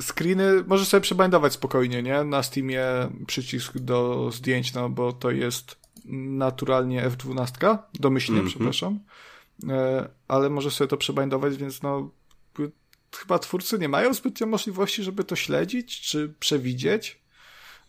screeny 0.00 0.64
możesz 0.66 0.88
sobie 0.88 1.00
przebindować 1.00 1.52
spokojnie, 1.52 2.02
nie? 2.02 2.24
Na 2.24 2.42
Steamie 2.42 2.84
przycisk 3.26 3.78
do 3.78 4.30
zdjęć, 4.32 4.74
no 4.74 4.88
bo 4.88 5.12
to 5.12 5.30
jest 5.30 5.76
naturalnie 6.04 7.08
F12, 7.08 7.78
domyślnie, 7.94 8.40
mm 8.40 8.50
-hmm. 8.50 8.54
przepraszam. 8.54 9.00
E, 9.68 10.08
ale 10.28 10.50
możesz 10.50 10.74
sobie 10.74 10.88
to 10.88 10.96
przebindować, 10.96 11.56
więc 11.56 11.82
no 11.82 12.10
chyba 13.16 13.38
twórcy 13.38 13.78
nie 13.78 13.88
mają 13.88 14.14
zbytnio 14.14 14.46
możliwości, 14.46 15.02
żeby 15.02 15.24
to 15.24 15.36
śledzić, 15.36 16.00
czy 16.00 16.34
przewidzieć. 16.40 17.22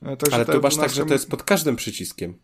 E, 0.02 0.18
także 0.18 0.36
ale 0.36 0.46
tu 0.46 0.62
masz 0.62 0.76
tak, 0.76 0.92
że 0.92 1.06
to 1.06 1.14
jest 1.14 1.30
pod 1.30 1.44
każdym 1.44 1.76
przyciskiem. 1.76 2.40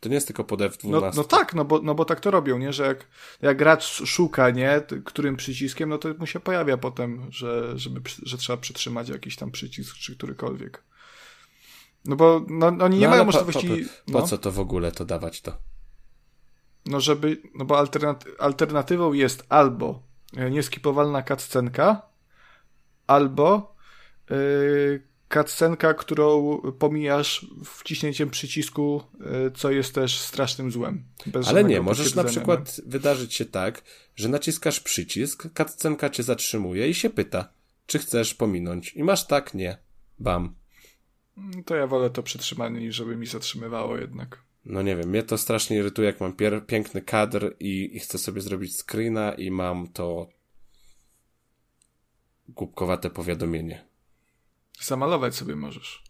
To 0.00 0.08
nie 0.08 0.14
jest 0.14 0.26
tylko 0.26 0.44
pod 0.44 0.60
F12. 0.60 0.90
No, 0.90 1.10
no 1.14 1.24
tak, 1.24 1.54
no 1.54 1.64
bo, 1.64 1.80
no 1.82 1.94
bo 1.94 2.04
tak 2.04 2.20
to 2.20 2.30
robią, 2.30 2.58
nie? 2.58 2.72
Że 2.72 2.86
jak, 2.86 3.06
jak 3.42 3.56
gracz 3.56 3.84
szuka, 3.84 4.50
nie? 4.50 4.82
Którym 5.04 5.36
przyciskiem, 5.36 5.88
no 5.88 5.98
to 5.98 6.08
mu 6.18 6.26
się 6.26 6.40
pojawia 6.40 6.76
potem, 6.76 7.26
że, 7.30 7.78
żeby, 7.78 8.00
że 8.22 8.38
trzeba 8.38 8.56
przytrzymać 8.56 9.08
jakiś 9.08 9.36
tam 9.36 9.50
przycisk, 9.50 9.96
czy 9.96 10.16
którykolwiek. 10.16 10.82
No 12.04 12.16
bo 12.16 12.46
no, 12.48 12.66
oni 12.66 12.98
nie 12.98 13.04
no, 13.04 13.10
mają 13.10 13.24
możliwości... 13.24 13.68
Po, 13.68 13.74
po, 14.06 14.12
po 14.12 14.18
no. 14.18 14.26
co 14.26 14.38
to 14.38 14.52
w 14.52 14.60
ogóle 14.60 14.92
to 14.92 15.04
dawać 15.04 15.40
to? 15.40 15.58
No 16.86 17.00
żeby, 17.00 17.42
no 17.54 17.64
bo 17.64 17.78
alternaty 17.78 18.30
alternatywą 18.38 19.12
jest 19.12 19.46
albo 19.48 20.02
e, 20.36 20.50
nieskipowalna 20.50 21.22
cutscenka, 21.22 22.09
albo 23.10 23.74
yy, 24.30 25.02
cutscenka, 25.34 25.94
którą 25.94 26.58
pomijasz 26.78 27.46
wciśnięciem 27.64 28.30
przycisku, 28.30 29.02
y, 29.46 29.50
co 29.50 29.70
jest 29.70 29.94
też 29.94 30.18
strasznym 30.18 30.70
złem. 30.70 31.04
Ale 31.46 31.64
nie, 31.64 31.80
możesz 31.80 32.14
na 32.14 32.24
przykład 32.24 32.80
wydarzyć 32.86 33.34
się 33.34 33.44
tak, 33.44 33.82
że 34.16 34.28
naciskasz 34.28 34.80
przycisk, 34.80 35.48
cutscenka 35.56 36.10
cię 36.10 36.22
zatrzymuje 36.22 36.88
i 36.88 36.94
się 36.94 37.10
pyta, 37.10 37.52
czy 37.86 37.98
chcesz 37.98 38.34
pominąć. 38.34 38.92
I 38.92 39.04
masz 39.04 39.26
tak, 39.26 39.54
nie. 39.54 39.78
Bam. 40.18 40.54
To 41.64 41.76
ja 41.76 41.86
wolę 41.86 42.10
to 42.10 42.22
przytrzymanie, 42.22 42.80
niż 42.80 42.96
żeby 42.96 43.16
mi 43.16 43.26
zatrzymywało 43.26 43.96
jednak. 43.96 44.42
No 44.64 44.82
nie 44.82 44.96
wiem, 44.96 45.08
mnie 45.08 45.22
to 45.22 45.38
strasznie 45.38 45.76
irytuje, 45.76 46.06
jak 46.06 46.20
mam 46.20 46.34
piękny 46.66 47.02
kadr 47.02 47.54
i, 47.60 47.96
i 47.96 48.00
chcę 48.00 48.18
sobie 48.18 48.40
zrobić 48.40 48.76
screena 48.76 49.32
i 49.32 49.50
mam 49.50 49.88
to 49.88 50.28
głupkowate 52.54 53.10
powiadomienie. 53.10 53.84
Zamalować 54.80 55.34
sobie 55.34 55.56
możesz. 55.56 56.02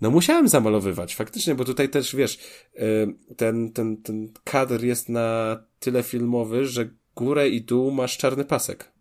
No 0.00 0.10
musiałem 0.10 0.48
zamalowywać, 0.48 1.14
faktycznie, 1.14 1.54
bo 1.54 1.64
tutaj 1.64 1.88
też, 1.88 2.16
wiesz, 2.16 2.38
y, 2.76 3.34
ten, 3.36 3.72
ten, 3.72 4.02
ten 4.02 4.32
kadr 4.44 4.84
jest 4.84 5.08
na 5.08 5.58
tyle 5.78 6.02
filmowy, 6.02 6.66
że 6.66 6.90
górę 7.16 7.48
i 7.48 7.62
dół 7.62 7.90
masz 7.90 8.18
czarny 8.18 8.44
pasek. 8.44 8.92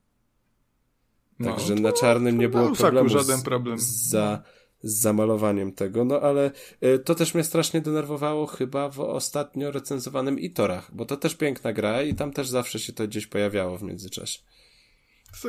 No, 1.40 1.56
Także 1.56 1.76
na 1.76 1.92
czarnym 1.92 2.40
nie 2.40 2.50
było 2.50 2.76
problemu 2.76 3.10
żaden 3.10 3.42
problem. 3.42 3.80
Z, 3.80 4.10
za, 4.10 4.44
z 4.84 5.02
zamalowaniem 5.02 5.72
tego, 5.72 6.06
no 6.06 6.22
ale 6.22 6.52
y, 6.84 7.00
to 7.00 7.16
też 7.16 7.34
mnie 7.34 7.44
strasznie 7.44 7.82
denerwowało 7.82 8.46
chyba 8.46 8.90
w 8.90 9.00
ostatnio 9.00 9.72
recenzowanym 9.72 10.40
Itorach, 10.40 10.96
bo 10.96 11.06
to 11.06 11.18
też 11.18 11.36
piękna 11.36 11.74
gra 11.74 12.02
i 12.02 12.16
tam 12.16 12.32
też 12.34 12.48
zawsze 12.48 12.80
się 12.80 12.94
to 12.94 13.08
gdzieś 13.08 13.28
pojawiało 13.28 13.78
w 13.78 13.84
międzyczasie. 13.84 14.40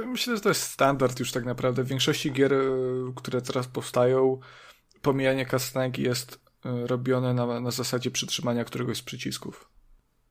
Myślę, 0.06 0.36
że 0.36 0.42
to 0.42 0.48
jest 0.48 0.62
standard 0.62 1.20
już 1.20 1.32
tak 1.32 1.44
naprawdę. 1.44 1.84
W 1.84 1.88
większości 1.88 2.32
gier, 2.32 2.54
e, 2.54 2.58
które 3.16 3.42
teraz 3.42 3.66
powstają, 3.66 4.40
pomijanie 5.02 5.46
kastanek 5.46 5.98
jest 5.98 6.40
e, 6.64 6.86
robione 6.86 7.34
na, 7.34 7.60
na 7.60 7.70
zasadzie 7.70 8.10
przytrzymania 8.10 8.64
któregoś 8.64 8.98
z 8.98 9.02
przycisków. 9.02 9.68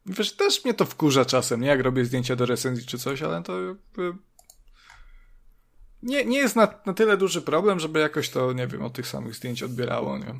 Wiesz, 0.06 0.36
też 0.36 0.66
mnie 0.66 0.74
to 0.74 0.86
wkurza 0.86 1.26
czasem, 1.26 1.62
nie? 1.62 1.68
Jak 1.68 1.82
robię 1.82 2.06
zdjęcia 2.06 2.36
do 2.36 2.46
recenzji 2.46 2.86
czy 2.86 2.98
coś, 2.98 3.22
ale 3.22 3.44
to 3.44 3.54
nie, 6.04 6.26
nie 6.26 6.38
jest 6.38 6.56
na, 6.56 6.74
na 6.86 6.94
tyle 6.94 7.18
duży 7.18 7.42
problem, 7.42 7.80
żeby 7.80 8.00
jakoś 8.00 8.30
to, 8.30 8.54
nie 8.54 8.68
wiem, 8.68 8.82
od 8.82 8.94
tych 8.94 9.08
samych 9.08 9.36
zdjęć 9.36 9.64
odbierało, 9.64 10.18
nie? 10.18 10.36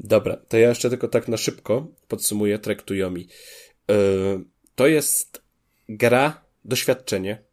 Dobra, 0.00 0.36
to 0.48 0.56
ja 0.56 0.68
jeszcze 0.68 0.90
tylko 0.90 1.08
tak 1.08 1.28
na 1.28 1.36
szybko 1.36 1.86
podsumuję 2.08 2.58
Trek 2.58 2.82
to. 2.82 2.94
Yy, 2.94 3.26
to 4.74 4.86
jest 4.86 5.42
gra, 5.88 6.44
doświadczenie, 6.64 7.45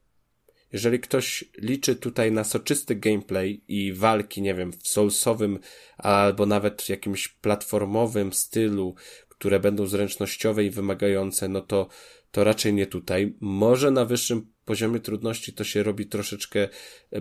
jeżeli 0.73 0.99
ktoś 0.99 1.43
liczy 1.57 1.95
tutaj 1.95 2.31
na 2.31 2.43
soczysty 2.43 2.95
gameplay 2.95 3.63
i 3.67 3.93
walki, 3.93 4.41
nie 4.41 4.55
wiem, 4.55 4.71
w 4.73 4.87
soulsowym 4.87 5.59
albo 5.97 6.45
nawet 6.45 6.89
jakimś 6.89 7.27
platformowym 7.27 8.33
stylu, 8.33 8.95
które 9.29 9.59
będą 9.59 9.85
zręcznościowe 9.85 10.63
i 10.63 10.69
wymagające, 10.69 11.47
no 11.47 11.61
to, 11.61 11.87
to 12.31 12.43
raczej 12.43 12.73
nie 12.73 12.87
tutaj. 12.87 13.33
Może 13.39 13.91
na 13.91 14.05
wyższym 14.05 14.53
poziomie 14.65 14.99
trudności 14.99 15.53
to 15.53 15.63
się 15.63 15.83
robi 15.83 16.05
troszeczkę 16.05 16.69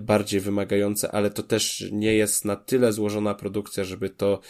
bardziej 0.00 0.40
wymagające, 0.40 1.12
ale 1.12 1.30
to 1.30 1.42
też 1.42 1.84
nie 1.92 2.14
jest 2.14 2.44
na 2.44 2.57
tyle 2.57 2.92
złożona 2.92 3.34
produkcja, 3.34 3.84
żeby 3.84 4.11
to 4.11 4.40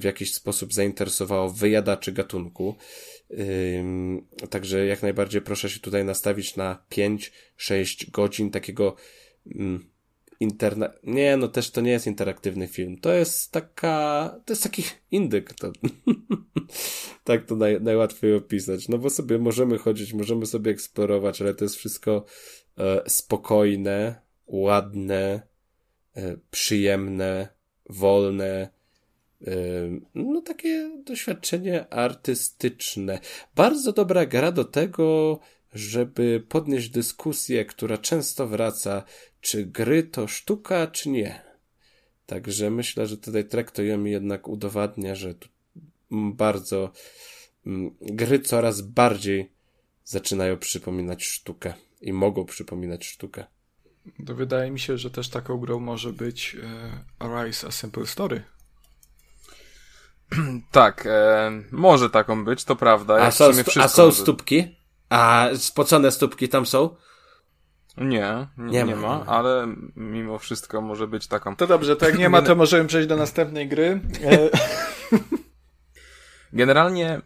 w 0.00 0.04
jakiś 0.04 0.34
sposób 0.34 0.72
zainteresowało 0.72 1.50
wyjadaczy 1.50 2.12
gatunku. 2.12 2.76
Także 4.50 4.86
jak 4.86 5.02
najbardziej 5.02 5.40
proszę 5.40 5.70
się 5.70 5.80
tutaj 5.80 6.04
nastawić 6.04 6.56
na 6.56 6.84
5-6 6.90 8.10
godzin 8.10 8.50
takiego 8.50 8.96
interna... 10.40 10.90
Nie, 11.02 11.36
no 11.36 11.48
też 11.48 11.70
to 11.70 11.80
nie 11.80 11.90
jest 11.90 12.06
interaktywny 12.06 12.68
film. 12.68 12.98
To 12.98 13.12
jest 13.12 13.52
taka... 13.52 14.40
To 14.44 14.52
jest 14.52 14.62
taki 14.62 14.82
indyk. 15.10 15.54
To... 15.54 15.72
tak 17.24 17.46
to 17.46 17.56
naj... 17.56 17.80
najłatwiej 17.80 18.34
opisać. 18.34 18.88
No 18.88 18.98
bo 18.98 19.10
sobie 19.10 19.38
możemy 19.38 19.78
chodzić, 19.78 20.12
możemy 20.12 20.46
sobie 20.46 20.70
eksplorować, 20.70 21.40
ale 21.40 21.54
to 21.54 21.64
jest 21.64 21.76
wszystko 21.76 22.24
e, 22.78 23.02
spokojne, 23.10 24.20
ładne, 24.46 25.42
e, 26.16 26.36
przyjemne, 26.50 27.48
wolne, 27.90 28.73
no 30.14 30.40
takie 30.40 30.90
doświadczenie 31.04 31.88
artystyczne. 31.88 33.18
Bardzo 33.54 33.92
dobra 33.92 34.26
gra 34.26 34.52
do 34.52 34.64
tego, 34.64 35.38
żeby 35.72 36.44
podnieść 36.48 36.88
dyskusję, 36.88 37.64
która 37.64 37.98
często 37.98 38.46
wraca, 38.46 39.04
czy 39.40 39.66
gry 39.66 40.02
to 40.02 40.28
sztuka, 40.28 40.86
czy 40.86 41.08
nie. 41.08 41.42
Także 42.26 42.70
myślę, 42.70 43.06
że 43.06 43.16
tutaj 43.16 43.44
Trek 43.44 43.70
to 43.70 43.82
mi 43.82 44.10
jednak 44.10 44.48
udowadnia, 44.48 45.14
że 45.14 45.34
tu 45.34 45.48
bardzo 46.10 46.92
gry 48.00 48.40
coraz 48.40 48.80
bardziej 48.80 49.52
zaczynają 50.04 50.56
przypominać 50.58 51.24
sztukę 51.24 51.74
i 52.00 52.12
mogą 52.12 52.44
przypominać 52.44 53.06
sztukę. 53.06 53.44
To 54.26 54.34
wydaje 54.34 54.70
mi 54.70 54.80
się, 54.80 54.98
że 54.98 55.10
też 55.10 55.28
taką 55.28 55.58
grą 55.58 55.80
może 55.80 56.12
być 56.12 56.56
e, 56.62 57.04
Arise 57.18 57.66
A 57.66 57.70
Simple 57.70 58.06
Story. 58.06 58.42
tak, 60.70 61.06
e, 61.06 61.50
może 61.72 62.10
taką 62.10 62.44
być, 62.44 62.64
to 62.64 62.76
prawda. 62.76 63.14
A 63.14 63.30
są, 63.30 63.50
a 63.80 63.88
są 63.88 64.12
stópki? 64.12 64.76
A 65.08 65.48
spocone 65.56 66.10
stópki 66.10 66.48
tam 66.48 66.66
są? 66.66 66.96
Nie, 67.96 68.46
nie, 68.58 68.70
nie, 68.70 68.84
nie 68.84 68.96
ma. 68.96 69.18
ma, 69.18 69.26
ale 69.26 69.74
mimo 69.96 70.38
wszystko 70.38 70.80
może 70.80 71.06
być 71.06 71.26
taką. 71.26 71.56
To 71.56 71.66
dobrze, 71.66 71.96
to 71.96 72.06
jak 72.06 72.18
nie 72.18 72.28
ma, 72.28 72.42
to 72.42 72.56
możemy 72.56 72.88
przejść 72.88 73.08
do 73.08 73.16
następnej 73.16 73.68
gry. 73.68 74.00
E, 74.24 74.50
Generalnie 76.52 77.20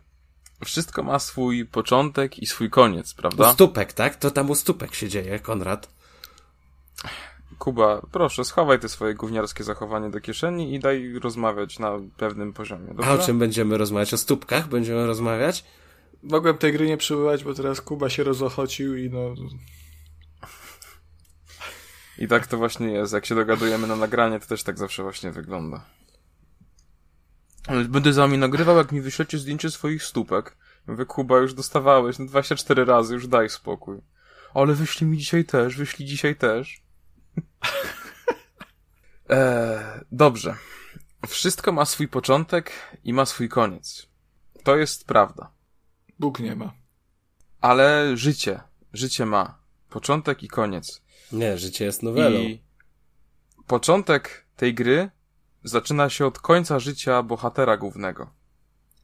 wszystko 0.64 1.02
ma 1.02 1.18
swój 1.18 1.66
początek 1.66 2.38
i 2.38 2.46
swój 2.46 2.70
koniec, 2.70 3.14
prawda? 3.14 3.50
U 3.50 3.52
stópek, 3.52 3.92
tak? 3.92 4.16
To 4.16 4.30
tam 4.30 4.50
u 4.50 4.54
stópek 4.54 4.94
się 4.94 5.08
dzieje, 5.08 5.38
Konrad. 5.38 5.88
Kuba, 7.58 8.02
proszę, 8.12 8.44
schowaj 8.44 8.78
te 8.78 8.88
swoje 8.88 9.14
gówniarskie 9.14 9.64
zachowanie 9.64 10.10
do 10.10 10.20
kieszeni 10.20 10.74
i 10.74 10.80
daj 10.80 11.12
rozmawiać 11.12 11.78
na 11.78 11.92
pewnym 12.16 12.52
poziomie. 12.52 12.86
Dobrze? 12.94 13.10
A 13.10 13.14
o 13.14 13.18
czym 13.18 13.38
będziemy 13.38 13.78
rozmawiać? 13.78 14.14
O 14.14 14.18
stópkach 14.18 14.68
będziemy 14.68 15.06
rozmawiać? 15.06 15.64
Mogłem 16.22 16.58
tej 16.58 16.72
gry 16.72 16.86
nie 16.86 16.96
przybywać, 16.96 17.44
bo 17.44 17.54
teraz 17.54 17.80
Kuba 17.80 18.10
się 18.10 18.24
rozochocił 18.24 18.96
i 18.96 19.10
no... 19.10 19.34
I 22.18 22.28
tak 22.28 22.46
to 22.46 22.56
właśnie 22.56 22.86
jest. 22.92 23.12
Jak 23.12 23.26
się 23.26 23.34
dogadujemy 23.34 23.86
na 23.86 23.96
nagranie, 23.96 24.40
to 24.40 24.46
też 24.46 24.62
tak 24.62 24.78
zawsze 24.78 25.02
właśnie 25.02 25.30
wygląda. 25.30 25.84
Będę 27.88 28.12
z 28.12 28.16
wami 28.16 28.38
nagrywał, 28.38 28.76
jak 28.76 28.92
mi 28.92 29.00
wyślecie 29.00 29.38
zdjęcie 29.38 29.70
swoich 29.70 30.04
stópek. 30.04 30.56
Mówię, 30.86 31.04
Kuba, 31.04 31.38
już 31.38 31.54
dostawałeś, 31.54 32.18
no 32.18 32.26
24 32.26 32.84
razy, 32.84 33.14
już 33.14 33.26
daj 33.26 33.50
spokój. 33.50 33.98
Ale 34.54 34.74
wyślij 34.74 35.10
mi 35.10 35.18
dzisiaj 35.18 35.44
też, 35.44 35.76
wyślij 35.76 36.08
dzisiaj 36.08 36.36
też. 36.36 36.87
Eee, 39.28 40.04
dobrze. 40.12 40.54
Wszystko 41.28 41.72
ma 41.72 41.84
swój 41.84 42.08
początek 42.08 42.72
i 43.04 43.12
ma 43.12 43.26
swój 43.26 43.48
koniec. 43.48 44.06
To 44.64 44.76
jest 44.76 45.06
prawda. 45.06 45.52
Bóg 46.18 46.40
nie 46.40 46.56
ma. 46.56 46.72
Ale 47.60 48.16
życie. 48.16 48.60
Życie 48.92 49.26
ma 49.26 49.58
początek 49.90 50.42
i 50.42 50.48
koniec. 50.48 51.02
Nie, 51.32 51.58
życie 51.58 51.84
jest 51.84 52.02
nowelą. 52.02 52.38
I 52.40 52.62
początek 53.66 54.46
tej 54.56 54.74
gry 54.74 55.10
zaczyna 55.64 56.10
się 56.10 56.26
od 56.26 56.38
końca 56.38 56.78
życia 56.78 57.22
bohatera 57.22 57.76
głównego. 57.76 58.30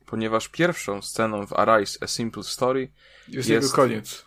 Ponieważ 0.06 0.48
pierwszą 0.48 1.02
sceną 1.02 1.46
w 1.46 1.52
Arise 1.52 1.98
A 2.00 2.06
Simple 2.06 2.42
Story 2.42 2.80
jest, 2.80 3.34
jest 3.36 3.48
jego 3.48 3.68
koniec. 3.68 4.24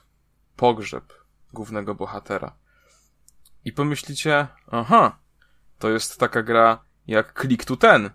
Pogrzeb 0.56 1.14
głównego 1.54 1.96
bohatera. 1.96 2.56
I 3.68 3.72
pomyślicie, 3.72 4.48
aha, 4.72 5.20
to 5.80 5.90
jest 5.90 6.20
taka 6.20 6.44
gra 6.44 6.84
jak 7.08 7.42
Click 7.42 7.66
to 7.66 7.78
Ten, 7.78 8.10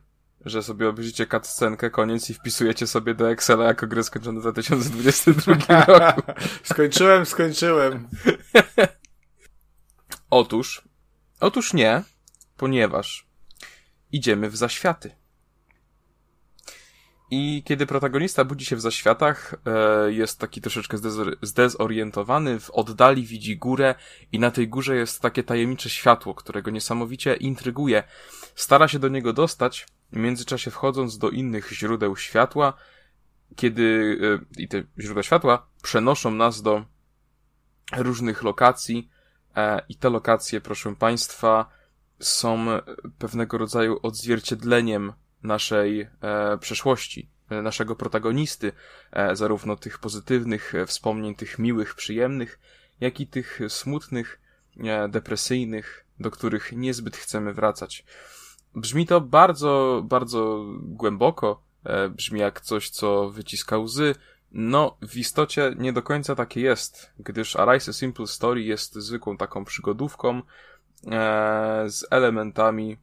że 0.44 0.62
sobie 0.62 0.88
obejrzycie 0.88 1.26
cutscenkę, 1.26 1.90
koniec 1.90 2.30
i 2.30 2.34
wpisujecie 2.34 2.86
sobie 2.86 3.14
do 3.14 3.30
Excela 3.30 3.64
jako 3.64 3.86
grę 3.86 4.02
skończoną 4.04 4.40
w 4.40 4.42
2022 4.42 5.84
roku. 5.98 6.22
skończyłem, 6.62 7.26
skończyłem. 7.26 8.08
Otóż, 10.30 10.88
otóż 11.40 11.72
nie, 11.72 12.02
ponieważ 12.56 13.26
idziemy 14.12 14.50
w 14.50 14.56
zaświaty. 14.56 15.10
I 17.34 17.62
kiedy 17.66 17.86
protagonista 17.86 18.44
budzi 18.44 18.64
się 18.64 18.76
w 18.76 18.80
zaświatach, 18.80 19.54
e, 19.66 20.12
jest 20.12 20.38
taki 20.38 20.60
troszeczkę 20.60 20.96
zdezor- 20.96 21.36
zdezorientowany, 21.42 22.60
w 22.60 22.70
oddali 22.70 23.22
widzi 23.22 23.56
górę 23.56 23.94
i 24.32 24.38
na 24.38 24.50
tej 24.50 24.68
górze 24.68 24.96
jest 24.96 25.20
takie 25.20 25.42
tajemnicze 25.42 25.90
światło, 25.90 26.34
którego 26.34 26.70
niesamowicie 26.70 27.34
intryguje. 27.34 28.02
Stara 28.54 28.88
się 28.88 28.98
do 28.98 29.08
niego 29.08 29.32
dostać, 29.32 29.86
w 30.12 30.16
międzyczasie 30.16 30.70
wchodząc 30.70 31.18
do 31.18 31.30
innych 31.30 31.72
źródeł 31.72 32.16
światła, 32.16 32.72
kiedy 33.56 34.18
e, 34.56 34.60
i 34.62 34.68
te 34.68 34.82
źródła 35.00 35.22
światła 35.22 35.66
przenoszą 35.82 36.30
nas 36.30 36.62
do 36.62 36.84
różnych 37.96 38.42
lokacji 38.42 39.10
e, 39.56 39.82
i 39.88 39.96
te 39.96 40.10
lokacje, 40.10 40.60
proszę 40.60 40.96
Państwa, 40.96 41.70
są 42.20 42.66
pewnego 43.18 43.58
rodzaju 43.58 43.98
odzwierciedleniem 44.02 45.12
naszej 45.42 46.00
e, 46.00 46.58
przeszłości, 46.58 47.28
e, 47.50 47.62
naszego 47.62 47.96
protagonisty, 47.96 48.72
e, 49.12 49.36
zarówno 49.36 49.76
tych 49.76 49.98
pozytywnych 49.98 50.74
e, 50.74 50.86
wspomnień, 50.86 51.34
tych 51.34 51.58
miłych, 51.58 51.94
przyjemnych, 51.94 52.58
jak 53.00 53.20
i 53.20 53.26
tych 53.26 53.60
smutnych, 53.68 54.40
e, 54.84 55.08
depresyjnych, 55.08 56.04
do 56.20 56.30
których 56.30 56.72
niezbyt 56.72 57.16
chcemy 57.16 57.54
wracać. 57.54 58.04
Brzmi 58.74 59.06
to 59.06 59.20
bardzo, 59.20 60.02
bardzo 60.06 60.64
głęboko, 60.80 61.62
e, 61.84 62.08
brzmi 62.08 62.40
jak 62.40 62.60
coś, 62.60 62.90
co 62.90 63.30
wyciska 63.30 63.78
łzy, 63.78 64.14
no, 64.52 64.96
w 65.02 65.16
istocie 65.16 65.74
nie 65.78 65.92
do 65.92 66.02
końca 66.02 66.34
takie 66.34 66.60
jest, 66.60 67.12
gdyż 67.18 67.56
Arise 67.56 67.90
a 67.90 67.92
Simple 67.92 68.26
Story 68.26 68.62
jest 68.62 68.94
zwykłą 68.94 69.36
taką 69.36 69.64
przygodówką 69.64 70.42
e, 71.10 71.84
z 71.88 72.06
elementami 72.10 72.96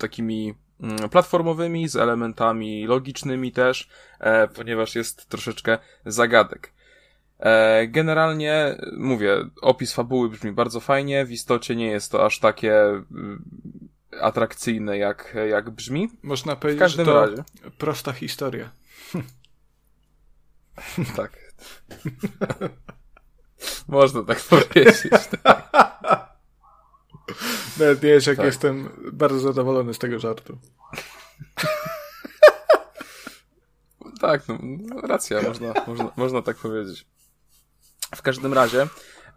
takimi 0.00 0.54
mm, 0.80 1.08
platformowymi, 1.08 1.88
z 1.88 1.96
elementami 1.96 2.86
logicznymi 2.86 3.52
też, 3.52 3.88
e, 4.20 4.48
ponieważ 4.48 4.94
jest 4.94 5.28
troszeczkę 5.28 5.78
zagadek. 6.06 6.72
E, 7.38 7.86
generalnie, 7.86 8.76
mówię, 8.96 9.36
opis 9.62 9.92
fabuły 9.92 10.28
brzmi 10.28 10.52
bardzo 10.52 10.80
fajnie, 10.80 11.24
w 11.24 11.32
istocie 11.32 11.76
nie 11.76 11.86
jest 11.86 12.12
to 12.12 12.26
aż 12.26 12.38
takie 12.38 12.82
mm, 12.82 13.44
atrakcyjne 14.20 14.98
jak, 14.98 15.36
jak 15.50 15.70
brzmi. 15.70 16.08
Można 16.22 16.56
W 16.56 16.58
powiedzieć, 16.58 16.78
że 16.78 16.84
każdym 16.84 17.06
to 17.06 17.26
razie. 17.26 17.44
prosta 17.78 18.12
historia. 18.12 18.70
Tak. 21.16 21.38
Można 23.88 24.22
tak 24.22 24.40
powiedzieć. 24.40 24.96
Nawet 27.78 28.02
nie 28.02 28.08
wiesz, 28.08 28.26
jak 28.26 28.36
Tak. 28.36 28.46
jestem 28.46 28.88
bardzo 29.12 29.38
zadowolony 29.38 29.94
z 29.94 29.98
tego 29.98 30.18
żartu. 30.18 30.58
Tak, 34.20 34.42
no, 34.48 35.00
racja, 35.00 35.42
można, 35.42 35.74
można, 35.86 36.10
można 36.16 36.42
tak 36.42 36.56
powiedzieć. 36.56 37.06
W 38.14 38.22
każdym 38.22 38.54
razie, 38.54 38.86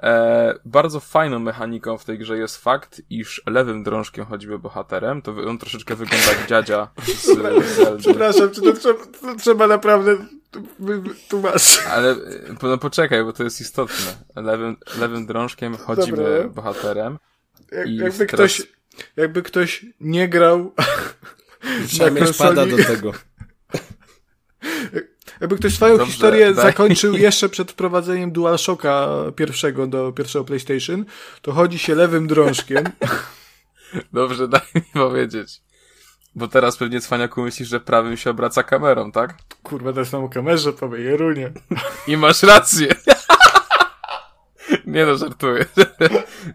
e, 0.03 0.53
bardzo 0.65 0.99
fajną 0.99 1.39
mechaniką 1.39 1.97
w 1.97 2.05
tej 2.05 2.17
grze 2.19 2.37
jest 2.37 2.57
fakt, 2.57 3.01
iż 3.09 3.43
lewym 3.47 3.83
drążkiem 3.83 4.25
choćby 4.25 4.59
bohaterem, 4.59 5.21
to 5.21 5.31
on 5.47 5.57
troszeczkę 5.57 5.95
wygląda 5.95 6.27
jak 6.31 6.47
dziadzia 6.47 6.87
z, 7.07 7.25
z. 7.25 7.99
Przepraszam, 7.99 8.51
czy 8.51 8.61
to 8.61 8.73
trzeba, 8.73 8.99
to 9.21 9.35
trzeba 9.35 9.67
naprawdę 9.67 10.17
tłumaczyć? 11.29 11.79
Ale 11.89 12.11
e, 12.11 12.17
no 12.63 12.77
poczekaj, 12.77 13.23
bo 13.23 13.33
to 13.33 13.43
jest 13.43 13.61
istotne. 13.61 14.15
Lewym, 14.35 14.77
lewym 14.99 15.25
drążkiem 15.25 15.77
chodzimy 15.77 16.17
Dobra. 16.17 16.49
bohaterem. 16.49 17.17
Jak, 17.71 17.89
jakby, 17.89 18.25
ktoś, 18.25 18.61
jakby 19.15 19.41
ktoś 19.43 19.85
nie 19.99 20.29
grał 20.29 20.73
Trzeba 21.87 22.09
na 22.11 22.19
konsoli, 22.19 22.71
do 22.71 22.77
tego. 22.77 23.11
jakby 25.41 25.55
ktoś 25.55 25.73
swoją 25.75 25.97
Dobrze, 25.97 26.11
historię 26.11 26.53
daj. 26.53 26.65
zakończył 26.65 27.13
jeszcze 27.27 27.49
przed 27.49 27.71
wprowadzeniem 27.71 28.31
DualShocka 28.31 29.09
pierwszego 29.35 29.87
do 29.87 30.11
pierwszego 30.11 30.45
PlayStation, 30.45 31.05
to 31.41 31.51
chodzi 31.51 31.79
się 31.79 31.95
lewym 31.95 32.27
drążkiem. 32.27 32.83
Dobrze, 34.13 34.47
daj 34.47 34.61
mi 34.75 34.81
powiedzieć. 34.93 35.61
Bo 36.35 36.47
teraz 36.47 36.77
pewnie 36.77 37.01
cwaniaku 37.01 37.41
myślisz, 37.41 37.69
że 37.69 37.79
prawym 37.79 38.17
się 38.17 38.29
obraca 38.29 38.63
kamerą, 38.63 39.11
tak? 39.11 39.37
Kurwa, 39.63 39.93
teraz 39.93 40.13
mam 40.13 40.29
kamerze, 40.29 40.73
powie 40.73 41.01
Jerunie. 41.01 41.51
I 42.07 42.17
masz 42.17 42.43
rację. 42.43 42.95
Nie 44.85 45.05
no, 45.05 45.17
żartuję. 45.17 45.65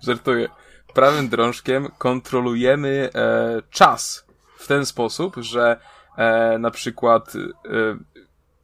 żartuję. 0.07 0.49
Prawym 0.95 1.29
drążkiem 1.29 1.89
kontrolujemy 1.99 3.11
e, 3.15 3.63
czas 3.71 4.27
w 4.57 4.67
ten 4.67 4.87
sposób, 4.87 5.37
że 5.37 5.81
e, 6.17 6.59
na 6.59 6.71
przykład 6.71 7.33
e, 7.37 7.39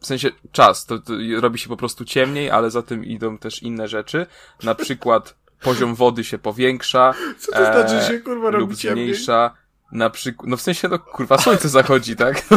w 0.01 0.07
sensie 0.07 0.31
czas, 0.53 0.87
to, 0.87 0.99
to 0.99 1.13
robi 1.41 1.59
się 1.59 1.69
po 1.69 1.77
prostu 1.77 2.05
ciemniej, 2.05 2.51
ale 2.51 2.71
za 2.71 2.83
tym 2.83 3.05
idą 3.05 3.39
też 3.39 3.63
inne 3.63 3.89
rzeczy. 3.89 4.27
Na 4.63 4.75
przykład 4.75 5.35
poziom 5.63 5.95
wody 5.95 6.25
się 6.25 6.39
powiększa. 6.39 7.15
Co 7.39 7.53
to 7.53 7.59
znaczy 7.59 8.07
się, 8.07 8.19
kurwa, 8.19 8.51
lub 8.51 8.61
robi 8.61 8.77
ciemniej? 8.77 9.07
zmniejsza. 9.07 9.55
Na 9.93 10.11
przykład, 10.11 10.51
no 10.51 10.57
w 10.57 10.61
sensie, 10.61 10.89
no 10.89 10.99
kurwa, 10.99 11.39
słońce 11.39 11.69
zachodzi, 11.69 12.17
tak? 12.17 12.43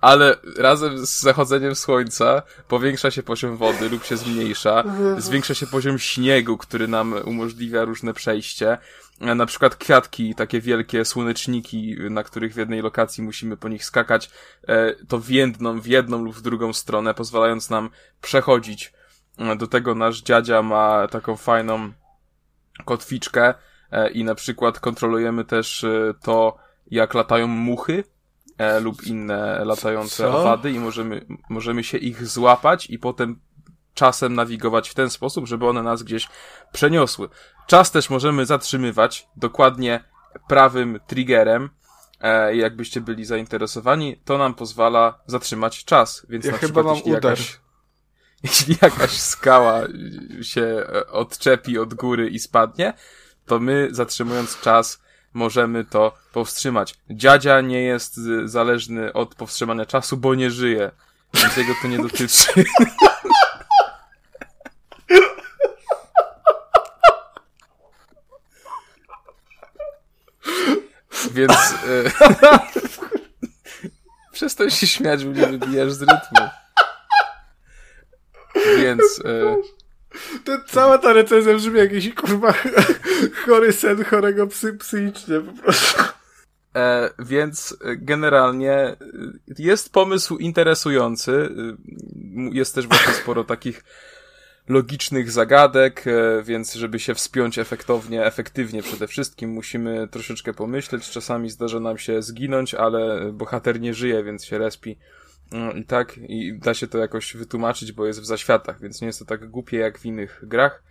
Ale 0.00 0.36
razem 0.58 1.06
z 1.06 1.20
zachodzeniem 1.20 1.74
słońca 1.74 2.42
powiększa 2.68 3.10
się 3.10 3.22
poziom 3.22 3.56
wody 3.56 3.88
lub 3.88 4.04
się 4.04 4.16
zmniejsza, 4.16 4.84
zwiększa 5.18 5.54
się 5.54 5.66
poziom 5.66 5.98
śniegu, 5.98 6.58
który 6.58 6.88
nam 6.88 7.14
umożliwia 7.24 7.84
różne 7.84 8.14
przejście. 8.14 8.78
E, 9.20 9.34
Na 9.34 9.46
przykład 9.46 9.76
kwiatki, 9.76 10.34
takie 10.34 10.60
wielkie 10.60 11.04
słoneczniki, 11.04 11.96
na 12.10 12.22
których 12.22 12.54
w 12.54 12.56
jednej 12.56 12.82
lokacji 12.82 13.22
musimy 13.22 13.56
po 13.56 13.68
nich 13.68 13.84
skakać, 13.84 14.30
e, 14.68 14.94
to 15.08 15.20
więdną 15.20 15.80
w 15.80 15.86
jedną 15.86 16.24
lub 16.24 16.34
w 16.34 16.42
drugą 16.42 16.72
stronę, 16.72 17.14
pozwalając 17.14 17.70
nam 17.70 17.90
przechodzić. 18.20 18.92
E, 19.38 19.56
Do 19.56 19.66
tego 19.66 19.94
nasz 19.94 20.22
dziadzia 20.22 20.62
ma 20.62 21.08
taką 21.08 21.36
fajną 21.36 21.92
kotwiczkę 22.84 23.54
i 24.14 24.24
na 24.24 24.34
przykład 24.34 24.80
kontrolujemy 24.80 25.44
też 25.44 25.84
to, 26.22 26.56
jak 26.90 27.14
latają 27.14 27.46
muchy 27.46 28.04
e, 28.62 28.80
lub 28.80 29.02
inne 29.06 29.64
latające 29.64 30.16
Co? 30.16 30.40
owady 30.40 30.70
i 30.72 30.80
możemy, 30.80 31.26
możemy 31.48 31.84
się 31.84 31.98
ich 31.98 32.26
złapać 32.26 32.90
i 32.90 32.98
potem 32.98 33.40
czasem 33.94 34.34
nawigować 34.34 34.88
w 34.88 34.94
ten 34.94 35.10
sposób, 35.10 35.46
żeby 35.46 35.68
one 35.68 35.82
nas 35.82 36.02
gdzieś 36.02 36.28
przeniosły. 36.72 37.28
Czas 37.66 37.90
też 37.90 38.10
możemy 38.10 38.46
zatrzymywać 38.46 39.26
dokładnie 39.36 40.04
prawym 40.48 41.00
triggerem. 41.06 41.70
E, 42.20 42.56
jakbyście 42.56 43.00
byli 43.00 43.24
zainteresowani, 43.24 44.16
to 44.24 44.38
nam 44.38 44.54
pozwala 44.54 45.18
zatrzymać 45.26 45.84
czas. 45.84 46.26
Więc 46.28 46.44
Ja 46.44 46.52
na 46.52 46.58
chyba 46.58 46.68
przykład, 46.68 46.86
mam 46.86 46.96
jeśli 46.96 47.12
udar. 47.12 47.30
jakaś, 47.30 47.60
jeśli 48.44 48.76
jakaś 48.82 49.10
skała 49.10 49.80
się 50.42 50.62
e, 50.62 51.06
odczepi 51.06 51.78
od 51.78 51.94
góry 51.94 52.28
i 52.28 52.38
spadnie, 52.38 52.92
to 53.46 53.58
my, 53.60 53.88
zatrzymując 53.90 54.60
czas, 54.60 55.01
możemy 55.34 55.84
to 55.84 56.12
powstrzymać. 56.32 56.94
Dziadzia 57.10 57.60
nie 57.60 57.82
jest 57.82 58.18
y, 58.18 58.48
zależny 58.48 59.12
od 59.12 59.34
powstrzymania 59.34 59.86
czasu, 59.86 60.16
bo 60.16 60.34
nie 60.34 60.50
żyje. 60.50 60.90
Więc 61.34 61.56
jego 61.56 61.72
to 61.82 61.88
nie 61.88 61.98
dotyczy. 61.98 62.64
Więc... 71.32 71.74
Y... 71.86 72.12
Przestań 74.32 74.70
się 74.70 74.86
śmiać, 74.86 75.24
bo 75.24 75.30
mnie 75.30 75.46
wybijasz 75.46 75.92
z 75.92 76.00
rytmu. 76.00 76.48
Więc... 78.76 79.18
Y... 79.18 79.56
To 80.44 80.52
cała 80.68 80.98
ta 80.98 81.12
recenzja 81.12 81.54
brzmi 81.54 81.78
jakiś 81.78 82.14
kurwa 82.14 82.54
chory 83.46 83.72
sen 83.72 84.04
chorego 84.04 84.46
psy, 84.46 84.72
psychicznie 84.72 85.40
po 85.40 85.62
prostu. 85.62 86.02
E, 86.76 87.10
więc 87.18 87.76
generalnie 87.96 88.96
jest 89.58 89.92
pomysł 89.92 90.36
interesujący. 90.36 91.32
E, 91.32 91.76
Jest 92.52 92.74
też 92.74 92.86
właśnie 92.86 93.12
sporo 93.12 93.44
takich 93.44 93.84
logicznych 94.68 95.30
zagadek, 95.30 96.06
e, 96.06 96.42
więc 96.42 96.74
żeby 96.74 96.98
się 96.98 97.14
wspiąć 97.14 97.58
efektownie, 97.58 98.24
efektywnie 98.24 98.82
przede 98.82 99.06
wszystkim 99.06 99.50
musimy 99.50 100.08
troszeczkę 100.08 100.54
pomyśleć. 100.54 101.10
Czasami 101.10 101.50
zdarza 101.50 101.80
nam 101.80 101.98
się 101.98 102.22
zginąć, 102.22 102.74
ale 102.74 103.32
bohater 103.32 103.80
nie 103.80 103.94
żyje, 103.94 104.24
więc 104.24 104.44
się 104.44 104.58
respi. 104.58 104.98
No 105.52 105.72
I 105.72 105.84
tak, 105.84 106.18
i 106.18 106.58
da 106.58 106.74
się 106.74 106.86
to 106.86 106.98
jakoś 106.98 107.36
wytłumaczyć, 107.36 107.92
bo 107.92 108.06
jest 108.06 108.20
w 108.20 108.26
zaświatach, 108.26 108.80
więc 108.80 109.00
nie 109.00 109.06
jest 109.06 109.18
to 109.18 109.24
tak 109.24 109.50
głupie 109.50 109.76
jak 109.76 109.98
w 109.98 110.06
innych 110.06 110.40
grach. 110.42 110.82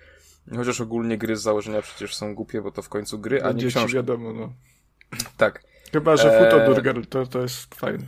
Chociaż 0.55 0.81
ogólnie 0.81 1.17
gry 1.17 1.35
z 1.35 1.41
założenia 1.41 1.81
przecież 1.81 2.15
są 2.15 2.35
głupie, 2.35 2.61
bo 2.61 2.71
to 2.71 2.81
w 2.81 2.89
końcu 2.89 3.19
gry, 3.19 3.43
a 3.43 3.51
nie 3.51 3.67
książki. 3.67 3.95
wiadomo, 3.95 4.33
no. 4.33 4.53
Tak, 5.37 5.63
Chyba, 5.91 6.17
że 6.17 6.39
Eee. 6.39 6.51
Futodurger 6.51 7.07
to, 7.07 7.25
to 7.25 7.41
jest 7.41 7.75
fajne. 7.75 8.05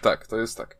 tak, 0.00 0.26
to 0.26 0.36
jest 0.36 0.56
tak. 0.56 0.76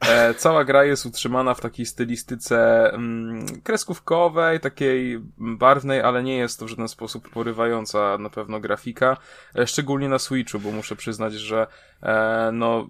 E, 0.00 0.34
cała 0.34 0.64
gra 0.64 0.84
jest 0.84 1.06
utrzymana 1.06 1.54
w 1.54 1.60
takiej 1.60 1.86
stylistyce 1.86 2.90
mm, 2.92 3.46
kreskówkowej, 3.62 4.60
takiej 4.60 5.18
barwnej, 5.38 6.00
ale 6.00 6.22
nie 6.22 6.36
jest 6.36 6.58
to 6.58 6.66
w 6.66 6.68
żaden 6.68 6.88
sposób 6.88 7.30
porywająca 7.30 8.18
na 8.18 8.30
pewno 8.30 8.60
grafika, 8.60 9.16
e, 9.58 9.66
szczególnie 9.66 10.08
na 10.08 10.18
Switchu, 10.18 10.58
bo 10.58 10.70
muszę 10.70 10.96
przyznać, 10.96 11.32
że 11.32 11.66
e, 12.02 12.50
no 12.52 12.88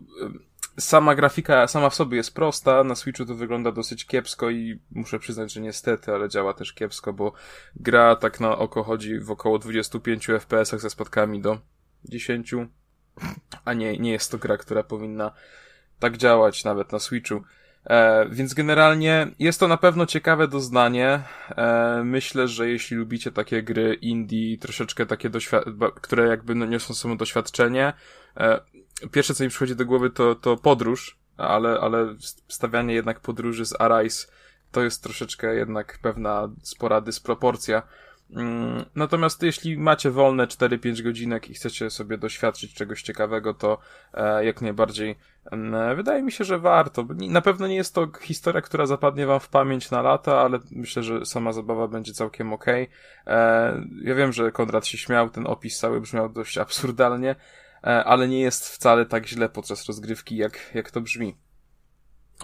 sama 0.78 1.14
grafika 1.14 1.66
sama 1.66 1.90
w 1.90 1.94
sobie 1.94 2.16
jest 2.16 2.34
prosta, 2.34 2.84
na 2.84 2.94
Switchu 2.94 3.24
to 3.26 3.34
wygląda 3.34 3.72
dosyć 3.72 4.06
kiepsko 4.06 4.50
i 4.50 4.80
muszę 4.90 5.18
przyznać, 5.18 5.52
że 5.52 5.60
niestety, 5.60 6.12
ale 6.12 6.28
działa 6.28 6.55
też 6.55 6.72
kiepsko, 6.72 7.12
bo 7.12 7.32
gra 7.76 8.16
tak 8.16 8.40
na 8.40 8.59
oko 8.59 8.82
chodzi 8.82 9.20
w 9.20 9.30
około 9.30 9.59
25 9.59 10.28
FPS-ach 10.28 10.80
ze 10.80 10.90
spadkami 10.90 11.40
do 11.40 11.59
10, 12.05 12.55
a 13.64 13.72
nie, 13.72 13.98
nie 13.98 14.12
jest 14.12 14.30
to 14.30 14.38
gra, 14.38 14.56
która 14.56 14.82
powinna 14.82 15.32
tak 15.98 16.16
działać 16.16 16.64
nawet 16.64 16.92
na 16.92 16.98
Switchu. 16.98 17.42
E, 17.86 18.28
więc 18.30 18.55
generalnie 18.55 19.30
jest 19.38 19.60
to 19.60 19.68
na 19.68 19.76
pewno 19.76 20.06
ciekawe 20.06 20.48
doznanie. 20.48 21.20
E, 21.56 22.02
myślę, 22.05 22.48
że 22.48 22.68
jeśli 22.68 22.96
lubicie 22.96 23.32
takie 23.32 23.62
gry 23.62 23.94
indie, 23.94 24.59
troszeczkę 24.59 25.06
takie, 25.06 25.30
które 25.94 26.28
jakby 26.28 26.55
no, 26.55 26.66
niosą 26.66 26.94
samo 26.94 27.16
doświadczenie, 27.16 27.92
e, 28.36 28.60
pierwsze 29.12 29.34
co 29.34 29.44
mi 29.44 29.50
przychodzi 29.50 29.76
do 29.76 29.86
głowy 29.86 30.10
to, 30.10 30.34
to 30.34 30.56
podróż, 30.56 31.18
ale, 31.36 31.80
ale 31.80 32.14
stawianie 32.48 32.94
jednak 32.94 33.20
podróży 33.20 33.66
z 33.66 33.80
Arise 33.80 34.26
to 34.72 34.82
jest 34.82 35.02
troszeczkę 35.02 35.54
jednak 35.54 35.98
pewna 36.02 36.48
spora 36.62 37.00
dysproporcja. 37.00 37.82
Mm, 38.30 38.84
Natomiast 38.94 39.42
jeśli 39.42 39.78
macie 39.78 40.10
wolne 40.10 40.46
4-5 40.46 41.02
godzinek 41.02 41.50
i 41.50 41.54
chcecie 41.54 41.90
sobie 41.90 42.18
doświadczyć 42.18 42.74
czegoś 42.74 43.02
ciekawego, 43.02 43.54
to 43.54 43.78
e, 44.14 44.44
jak 44.44 44.62
najbardziej 44.62 45.18
mm, 45.52 45.96
wydaje 45.96 46.22
mi 46.22 46.32
się, 46.32 46.44
że 46.44 46.58
warto. 46.58 47.06
Na 47.28 47.40
pewno 47.40 47.66
nie 47.66 47.76
jest 47.76 47.94
to 47.94 48.08
historia, 48.20 48.60
która 48.60 48.86
zapadnie 48.86 49.26
wam 49.26 49.40
w 49.40 49.48
pamięć 49.48 49.90
na 49.90 50.02
lata, 50.02 50.40
ale 50.40 50.58
myślę, 50.70 51.02
że 51.02 51.26
sama 51.26 51.52
zabawa 51.52 51.88
będzie 51.88 52.12
całkiem 52.12 52.52
okej. 52.52 52.90
E, 53.26 53.84
Ja 54.02 54.14
wiem, 54.14 54.32
że 54.32 54.52
Konrad 54.52 54.86
się 54.86 54.98
śmiał, 54.98 55.30
ten 55.30 55.46
opis 55.46 55.78
cały 55.78 56.00
brzmiał 56.00 56.28
dość 56.28 56.58
absurdalnie, 56.58 57.36
ale 57.82 58.28
nie 58.28 58.40
jest 58.40 58.68
wcale 58.68 59.06
tak 59.06 59.26
źle 59.26 59.48
podczas 59.48 59.86
rozgrywki, 59.86 60.36
jak, 60.36 60.70
jak 60.74 60.90
to 60.90 61.00
brzmi. 61.00 61.36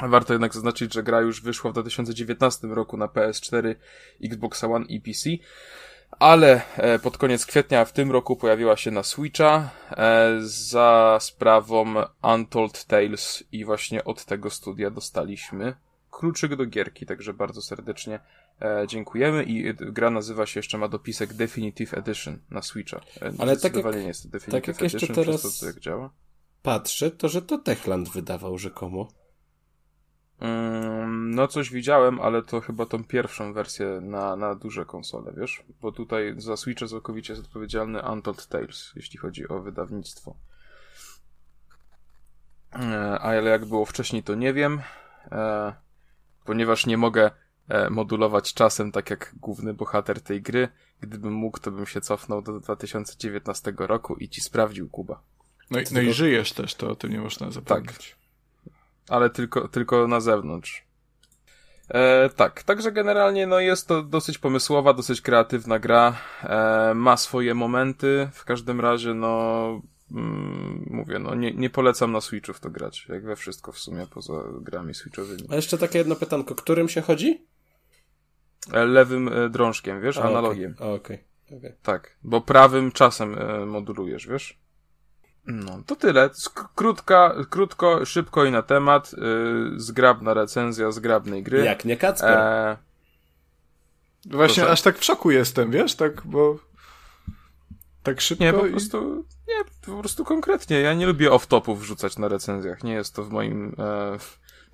Warto 0.02 0.32
jednak 0.32 0.54
zaznaczyć, 0.54 0.94
że 0.94 1.02
gra 1.02 1.20
już 1.20 1.42
wyszła 1.42 1.70
w 1.70 1.74
2019 1.74 2.66
roku 2.66 2.96
na 2.96 3.06
PS4, 3.06 3.74
Xbox 4.24 4.64
One 4.64 4.86
i 4.86 5.00
PC, 5.00 5.30
ale 6.10 6.62
e, 6.76 6.98
pod 6.98 7.18
koniec 7.18 7.46
kwietnia 7.46 7.84
w 7.84 7.92
tym 7.92 8.12
roku 8.12 8.36
pojawiła 8.36 8.76
się 8.76 8.90
na 8.90 9.02
Switcha 9.02 9.70
e, 9.90 10.36
za 10.40 11.18
sprawą 11.20 11.94
Untold 12.22 12.84
Tales 12.84 13.44
i 13.52 13.64
właśnie 13.64 14.04
od 14.04 14.24
tego 14.24 14.50
studia 14.50 14.90
dostaliśmy 14.90 15.74
kluczyk 16.10 16.56
do 16.56 16.66
gierki, 16.66 17.06
także 17.06 17.34
bardzo 17.34 17.62
serdecznie 17.62 18.20
e, 18.62 18.84
dziękujemy 18.88 19.44
i 19.44 19.74
gra 19.74 20.10
nazywa 20.10 20.46
się 20.46 20.58
jeszcze, 20.58 20.78
ma 20.78 20.88
dopisek 20.88 21.32
Definitive 21.34 21.94
Edition 21.94 22.38
na 22.50 22.62
Switcha. 22.62 22.96
E, 22.96 23.32
Ale 23.38 23.52
tak 23.52 23.58
zdecydowanie 23.58 23.96
jak- 23.96 24.02
nie 24.02 24.08
jest 24.08 24.22
to 24.22 24.28
Definitive 24.28 24.52
tak 24.66 24.68
jak 24.68 24.80
jeszcze 24.80 24.98
Edition 24.98 25.24
teraz- 25.24 25.40
przez 25.40 25.58
to, 25.60 25.66
jak 25.66 25.80
działa. 25.80 26.10
Patrzę, 26.62 27.10
to 27.10 27.28
że 27.28 27.42
to 27.42 27.58
Techland 27.58 28.08
wydawał 28.08 28.58
rzekomo. 28.58 29.08
Mm, 30.40 31.34
No 31.34 31.48
coś 31.48 31.70
widziałem, 31.70 32.20
ale 32.20 32.42
to 32.42 32.60
chyba 32.60 32.86
tą 32.86 33.04
pierwszą 33.04 33.52
wersję 33.52 33.86
na, 34.02 34.36
na 34.36 34.54
duże 34.54 34.84
konsole, 34.84 35.32
wiesz? 35.36 35.64
Bo 35.80 35.92
tutaj 35.92 36.34
za 36.38 36.56
Switcha 36.56 36.86
całkowicie 36.86 37.32
jest 37.32 37.44
odpowiedzialny 37.46 38.02
Untold 38.12 38.46
Tales, 38.48 38.92
jeśli 38.96 39.18
chodzi 39.18 39.48
o 39.48 39.60
wydawnictwo. 39.62 40.36
E, 42.72 43.18
Ale 43.18 43.50
jak 43.50 43.64
było 43.64 43.84
wcześniej, 43.84 44.22
to 44.22 44.34
nie 44.34 44.52
wiem, 44.52 44.80
ponieważ 46.44 46.86
nie 46.86 46.96
mogę 46.96 47.30
modulować 47.90 48.54
czasem 48.54 48.92
tak 48.92 49.10
jak 49.10 49.34
główny 49.40 49.74
bohater 49.74 50.20
tej 50.20 50.42
gry. 50.42 50.68
Gdybym 51.00 51.32
mógł, 51.32 51.60
to 51.60 51.70
bym 51.70 51.86
się 51.86 52.00
cofnął 52.00 52.42
do 52.42 52.60
2019 52.60 53.72
roku 53.78 54.14
i 54.14 54.28
ci 54.28 54.40
sprawdził, 54.40 54.88
Kuba. 54.88 55.22
No 55.70 55.80
i, 55.80 55.84
no 55.92 56.00
i 56.00 56.12
żyjesz 56.12 56.52
też, 56.52 56.74
to 56.74 56.90
o 56.90 56.96
tym 56.96 57.10
nie 57.10 57.20
można 57.20 57.50
zapomnieć. 57.50 58.16
ale 59.08 59.30
tylko, 59.30 59.68
tylko 59.68 60.08
na 60.08 60.20
zewnątrz. 60.20 60.84
E, 61.88 62.30
tak, 62.36 62.62
także 62.62 62.92
generalnie 62.92 63.46
no 63.46 63.60
jest 63.60 63.88
to 63.88 64.02
dosyć 64.02 64.38
pomysłowa, 64.38 64.92
dosyć 64.92 65.20
kreatywna 65.20 65.78
gra. 65.78 66.16
E, 66.42 66.92
ma 66.94 67.16
swoje 67.16 67.54
momenty, 67.54 68.28
w 68.32 68.44
każdym 68.44 68.80
razie 68.80 69.14
no 69.14 69.66
mm, 70.12 70.86
mówię, 70.90 71.18
no 71.18 71.34
nie, 71.34 71.54
nie 71.54 71.70
polecam 71.70 72.12
na 72.12 72.20
Switchu 72.20 72.52
w 72.52 72.60
to 72.60 72.70
grać, 72.70 73.06
jak 73.08 73.24
we 73.24 73.36
wszystko 73.36 73.72
w 73.72 73.78
sumie 73.78 74.06
poza 74.06 74.32
grami 74.60 74.94
Switchowymi. 74.94 75.42
A 75.50 75.56
jeszcze 75.56 75.78
takie 75.78 75.98
jedno 75.98 76.16
pytanko, 76.16 76.54
którym 76.54 76.88
się 76.88 77.00
chodzi? 77.00 77.46
E, 78.72 78.84
lewym 78.84 79.28
e, 79.28 79.48
drążkiem, 79.48 80.00
wiesz, 80.00 80.18
A, 80.18 80.22
analogiem. 80.22 80.74
Okej, 80.78 80.94
okej. 80.96 81.58
okej. 81.58 81.72
Tak, 81.82 82.16
bo 82.22 82.40
prawym 82.40 82.92
czasem 82.92 83.38
e, 83.38 83.66
modulujesz, 83.66 84.26
wiesz? 84.26 84.58
No, 85.46 85.82
to 85.86 85.96
tyle. 85.96 86.30
Krótka, 86.74 87.34
krótko, 87.50 88.04
szybko 88.04 88.44
i 88.44 88.50
na 88.50 88.62
temat. 88.62 89.12
Y, 89.14 89.80
zgrabna 89.80 90.34
recenzja 90.34 90.90
zgrabnej 90.92 91.42
gry. 91.42 91.64
Jak 91.64 91.84
nie 91.84 91.96
Kacper? 91.96 92.38
E, 92.38 92.76
Właśnie 94.26 94.54
Proszę. 94.62 94.72
aż 94.72 94.82
tak 94.82 94.98
w 94.98 95.04
szoku 95.04 95.30
jestem, 95.30 95.70
wiesz, 95.70 95.94
tak, 95.94 96.26
bo 96.26 96.58
tak 98.02 98.20
szybko 98.20 98.44
nie, 98.44 98.52
po 98.52 98.66
i- 98.66 98.70
prostu, 98.70 99.24
nie, 99.48 99.54
po 99.86 100.00
prostu 100.00 100.24
konkretnie. 100.24 100.80
Ja 100.80 100.94
nie 100.94 101.06
lubię 101.06 101.30
off-topów 101.30 101.78
wrzucać 101.78 102.18
na 102.18 102.28
recenzjach. 102.28 102.84
Nie 102.84 102.92
jest 102.92 103.14
to 103.14 103.24
w 103.24 103.30
moim, 103.30 103.74
e, 103.78 104.18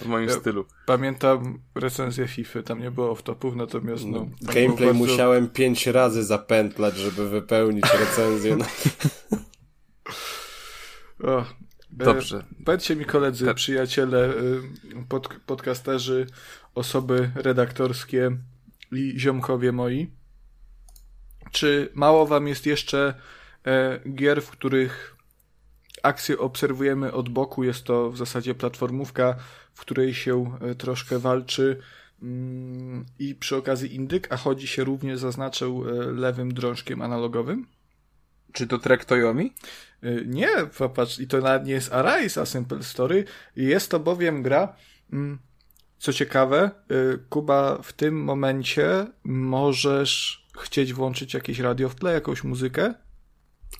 w 0.00 0.06
moim 0.06 0.28
Ja- 0.28 0.34
stylu. 0.34 0.64
pamiętam 0.86 1.58
recenzję 1.74 2.28
FIFA, 2.28 2.62
tam 2.62 2.80
nie 2.80 2.90
było 2.90 3.14
off-topów, 3.14 3.56
natomiast 3.56 4.04
no, 4.04 4.18
No, 4.18 4.26
gameplay 4.52 4.76
bardzo- 4.88 4.92
musiałem 4.94 5.48
pięć 5.48 5.86
razy 5.86 6.24
zapętlać, 6.24 6.96
żeby 6.96 7.28
wypełnić 7.28 7.84
recenzję. 8.00 8.56
No. 8.56 8.64
O, 11.24 11.40
e, 11.40 11.44
Dobrze. 11.90 12.44
Powiedzcie 12.64 12.96
mi 12.96 13.04
koledzy, 13.04 13.46
Tak. 13.46 13.56
przyjaciele, 13.56 14.28
y, 14.34 14.62
pod, 15.08 15.28
podcasterzy, 15.46 16.26
osoby 16.74 17.30
redaktorskie 17.34 18.30
i 18.92 19.14
ziomkowie 19.18 19.72
moi, 19.72 20.10
czy 21.52 21.88
mało 21.94 22.26
wam 22.26 22.48
jest 22.48 22.66
jeszcze 22.66 23.14
e, 23.66 24.00
gier, 24.14 24.42
w 24.42 24.50
których 24.50 25.16
akcje 26.02 26.38
obserwujemy 26.38 27.12
od 27.12 27.28
boku, 27.28 27.64
jest 27.64 27.84
to 27.84 28.10
w 28.10 28.16
zasadzie 28.16 28.54
platformówka, 28.54 29.36
w 29.80 29.82
której 29.82 30.14
się 30.14 30.58
e, 30.60 30.74
troszkę 30.74 31.18
walczy 31.18 31.80
mm, 32.22 33.04
i 33.18 33.34
przy 33.34 33.56
okazji 33.56 33.94
indyk, 33.94 34.32
a 34.32 34.36
chodzi 34.36 34.66
się 34.66 34.84
również, 34.84 35.18
zaznaczę, 35.18 35.66
e, 35.66 35.92
lewym 36.12 36.54
drążkiem 36.54 37.02
analogowym? 37.02 37.66
Czy 38.52 38.66
to 38.66 38.78
Trek 38.78 39.04
Toyomi? 39.04 39.54
Y, 40.04 40.24
Nie, 40.26 40.48
popatrz, 40.78 41.18
i 41.18 41.26
to 41.28 41.40
nawet 41.40 41.66
nie 41.66 41.72
jest 41.72 41.92
Arise, 41.92 42.40
a 42.40 42.46
Simple 42.46 42.82
Story. 42.82 43.24
Jest 43.56 43.90
to 43.90 44.00
bowiem 44.00 44.42
gra, 44.42 44.76
mm, 45.12 45.38
co 45.98 46.12
ciekawe, 46.12 46.70
Kuba, 47.28 47.78
w 47.82 47.92
tym 47.92 48.24
momencie 48.24 49.06
możesz 49.24 50.46
chcieć 50.58 50.92
włączyć 50.92 51.34
jakieś 51.34 51.58
radio 51.58 51.88
w 51.88 51.94
tle, 51.94 52.12
jakąś 52.12 52.44
muzykę, 52.44 52.94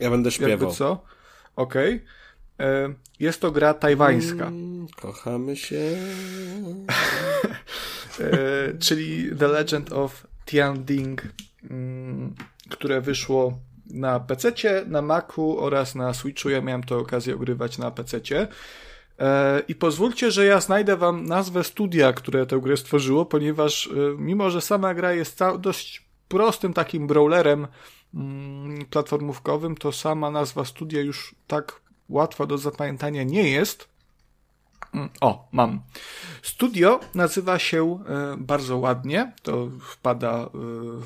Ja 0.01 0.11
będę 0.11 0.31
jakby 0.31 0.47
śpiewał. 0.47 0.73
co. 0.73 1.05
Okej. 1.57 1.95
Y, 1.95 2.01
Jest 3.21 3.41
to 3.41 3.51
gra 3.51 3.75
tajwańska, 3.75 4.47
Mm, 4.47 4.87
Kochamy 4.97 5.57
się. 5.57 5.97
y, 8.21 8.79
czyli 8.85 9.37
The 9.39 9.49
Legend 9.49 9.93
of 9.93 10.27
Tianding, 10.47 11.23
mm, 11.71 12.35
które 12.71 13.01
wyszło 13.01 13.59
na 13.91 14.21
PC, 14.21 14.53
na 14.87 15.03
Macu 15.03 15.61
oraz 15.61 15.95
na 15.95 16.15
Switchu. 16.15 16.51
Ja 16.51 16.61
miałem 16.61 16.83
to 16.83 16.99
okazję 16.99 17.35
ogrywać 17.35 17.79
na 17.79 17.91
PC. 17.91 18.21
I 19.69 19.75
pozwólcie, 19.75 20.31
że 20.31 20.45
ja 20.47 20.61
znajdę 20.61 20.97
wam 20.97 21.27
nazwę 21.27 21.65
studia, 21.65 22.13
które 22.13 22.47
tę 22.47 22.59
grę 22.59 22.77
stworzyło, 22.77 23.27
ponieważ 23.27 23.87
e, 23.87 23.91
mimo, 24.19 24.51
że 24.51 24.61
sama 24.61 24.95
gra 24.95 25.13
jest 25.13 25.39
dość 25.59 26.07
prostym 26.29 26.73
takim 26.73 27.07
brawlerem 27.07 27.67
mm, 28.15 28.85
platformówkowym, 28.91 29.77
to 29.77 29.93
sama 29.93 30.31
nazwa 30.31 30.65
studia 30.65 31.01
już 31.01 31.35
tak 31.47 31.81
łatwa 32.11 32.47
do 32.47 32.59
zapamiętania 32.59 33.23
nie 33.23 33.51
jest. 33.51 33.89
Mm, 34.95 35.09
O, 35.21 35.49
mam. 35.53 35.81
Studio 36.43 37.01
nazywa 37.15 37.59
się 37.59 37.99
e, 38.09 38.37
bardzo 38.39 38.79
ładnie, 38.79 39.33
to 39.43 39.69
wpada, 39.81 40.33
e, 40.33 40.49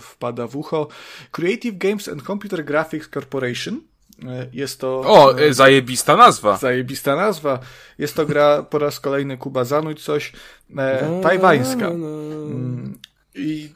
wpada 0.01 0.47
w 0.47 0.56
ucho. 0.56 0.89
Creative 1.31 1.78
Games 1.78 2.09
and 2.09 2.22
Computer 2.22 2.64
Graphics 2.64 3.09
Corporation. 3.09 3.81
E, 4.22 4.47
Jest 4.52 4.81
to. 4.81 5.01
O, 5.01 5.35
zajebista 5.51 6.16
nazwa. 6.16 6.56
Zajebista 6.56 7.16
nazwa. 7.16 7.59
Jest 7.98 8.14
to 8.16 8.26
gra 8.26 8.62
po 8.70 8.78
raz 8.78 9.01
kolejny 9.01 9.39
Kuba 9.39 9.64
Zanuć 9.64 10.02
coś 10.05 10.32
e, 10.76 11.20
tajwańska. 11.22 11.90
No, 11.90 11.98
no, 11.98 12.06
no. 12.09 12.47
Mm, 12.47 12.98
I 13.35 13.72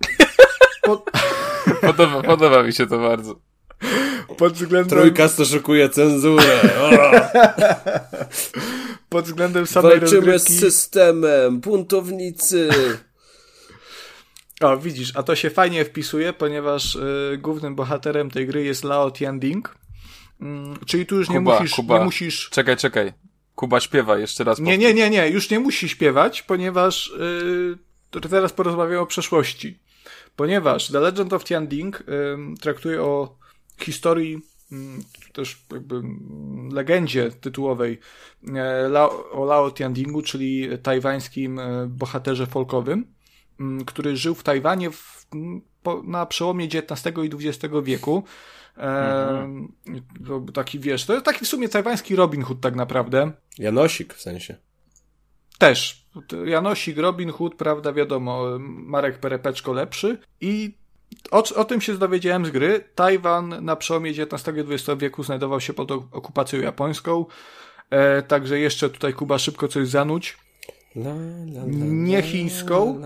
pod, 0.86 1.10
Podoba, 1.80 2.22
podoba 2.22 2.62
mi 2.62 2.72
się 2.72 2.86
to 2.86 2.98
bardzo. 2.98 3.36
Pod 4.38 4.52
względem, 4.52 4.98
Trójkas 4.98 5.36
to 5.36 5.44
szukuje 5.44 5.88
cenzurę. 5.88 6.60
O, 6.80 6.90
pod 9.08 9.24
względem 9.24 9.66
samej 9.66 10.00
walczymy 10.00 10.22
z 10.22 10.26
rozgrywki. 10.26 10.52
systemem, 10.52 11.60
buntownicy. 11.60 12.68
O, 14.60 14.76
widzisz, 14.76 15.12
a 15.14 15.22
to 15.22 15.34
się 15.36 15.50
fajnie 15.50 15.84
wpisuje, 15.84 16.32
ponieważ 16.32 16.94
y, 16.94 17.38
głównym 17.40 17.74
bohaterem 17.74 18.30
tej 18.30 18.46
gry 18.46 18.64
jest 18.64 18.84
Lao 18.84 19.10
Tianding. 19.10 19.74
Mm, 20.40 20.76
czyli 20.86 21.06
tu 21.06 21.16
już 21.16 21.28
nie 21.28 21.38
Kuba, 21.38 21.60
musisz, 21.60 21.74
Kuba. 21.76 21.98
nie 21.98 22.04
musisz. 22.04 22.48
Czekaj, 22.50 22.76
czekaj. 22.76 23.12
Kuba 23.54 23.80
śpiewa 23.80 24.18
jeszcze 24.18 24.44
raz. 24.44 24.58
Nie, 24.58 24.78
nie, 24.78 24.94
nie, 24.94 25.10
nie, 25.10 25.28
już 25.28 25.50
nie 25.50 25.60
musi 25.60 25.88
śpiewać, 25.88 26.42
ponieważ 26.42 27.08
y, 27.08 27.78
to 28.10 28.20
teraz 28.20 28.52
porozmawiamy 28.52 29.00
o 29.00 29.06
przeszłości. 29.06 29.78
Ponieważ 30.36 30.88
The 30.88 31.00
Legend 31.00 31.32
of 31.32 31.44
Tianding 31.44 32.00
y, 32.00 32.04
traktuje 32.60 33.02
o 33.02 33.41
historii, 33.80 34.42
y, 34.72 35.32
też 35.32 35.64
jakby 35.72 35.96
mm, 35.96 36.68
legendzie 36.72 37.30
tytułowej 37.30 37.98
e, 38.54 39.08
o 39.32 39.44
Lao 39.44 39.70
Tiandingu, 39.70 40.22
czyli 40.22 40.68
tajwańskim 40.82 41.58
e, 41.58 41.86
bohaterze 41.86 42.46
folkowym, 42.46 43.06
m, 43.60 43.84
który 43.84 44.16
żył 44.16 44.34
w 44.34 44.42
Tajwanie 44.42 44.90
w, 44.90 45.26
na 46.04 46.26
przełomie 46.26 46.64
XIX 46.64 47.16
i 47.24 47.48
XX 47.48 47.74
wieku. 47.82 48.24
To 50.26 50.40
był 50.40 50.52
taki, 50.52 50.78
wiesz, 50.78 51.06
to 51.06 51.12
jest 51.12 51.24
taki 51.24 51.44
w 51.44 51.48
sumie 51.48 51.68
tajwański 51.68 52.16
Robin 52.16 52.42
Hood 52.42 52.60
tak 52.60 52.74
naprawdę. 52.74 53.32
Janosik 53.58 54.14
w 54.14 54.20
sensie. 54.20 54.56
Też. 55.58 56.06
Janosik, 56.44 56.98
Robin 56.98 57.30
Hood, 57.30 57.54
prawda, 57.54 57.92
wiadomo, 57.92 58.58
Marek 58.58 59.18
Perepeczko 59.18 59.72
lepszy. 59.72 60.18
I 60.40 60.74
o, 61.30 61.42
o 61.56 61.64
tym 61.64 61.80
się 61.80 61.98
dowiedziałem 61.98 62.46
z 62.46 62.50
gry. 62.50 62.84
Tajwan 62.94 63.64
na 63.64 63.76
przełomie 63.76 64.10
XIX 64.10 64.56
i 64.56 64.60
XX 64.60 65.00
wieku 65.00 65.22
znajdował 65.22 65.60
się 65.60 65.72
pod 65.72 65.90
ok- 65.90 66.08
okupacją 66.12 66.60
japońską. 66.60 67.26
E, 67.90 68.22
także 68.22 68.58
jeszcze 68.58 68.90
tutaj 68.90 69.12
Kuba 69.14 69.38
szybko 69.38 69.68
coś 69.68 69.88
zanuć. 69.88 70.38
La, 70.96 71.10
la, 71.10 71.62
la, 71.62 71.84
Nie 71.86 72.22
chińską. 72.22 73.02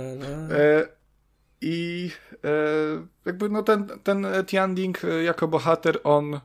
E, 0.50 0.88
I 1.60 2.10
e, 2.44 2.48
jakby 3.26 3.48
no 3.48 3.62
ten, 3.62 3.86
ten 4.02 4.26
Tianding 4.46 5.04
e, 5.04 5.22
jako 5.22 5.48
bohater, 5.48 6.00
on 6.04 6.40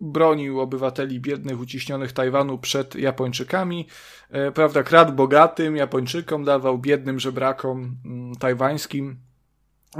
bronił 0.00 0.60
obywateli 0.60 1.20
biednych, 1.20 1.60
uciśnionych 1.60 2.12
Tajwanu 2.12 2.58
przed 2.58 2.94
Japończykami. 2.94 3.86
E, 4.30 4.52
prawda, 4.52 4.82
kradł 4.82 5.12
bogatym 5.12 5.76
Japończykom, 5.76 6.44
dawał 6.44 6.78
biednym 6.78 7.20
żebrakom 7.20 7.96
mm, 8.04 8.34
tajwańskim. 8.34 9.27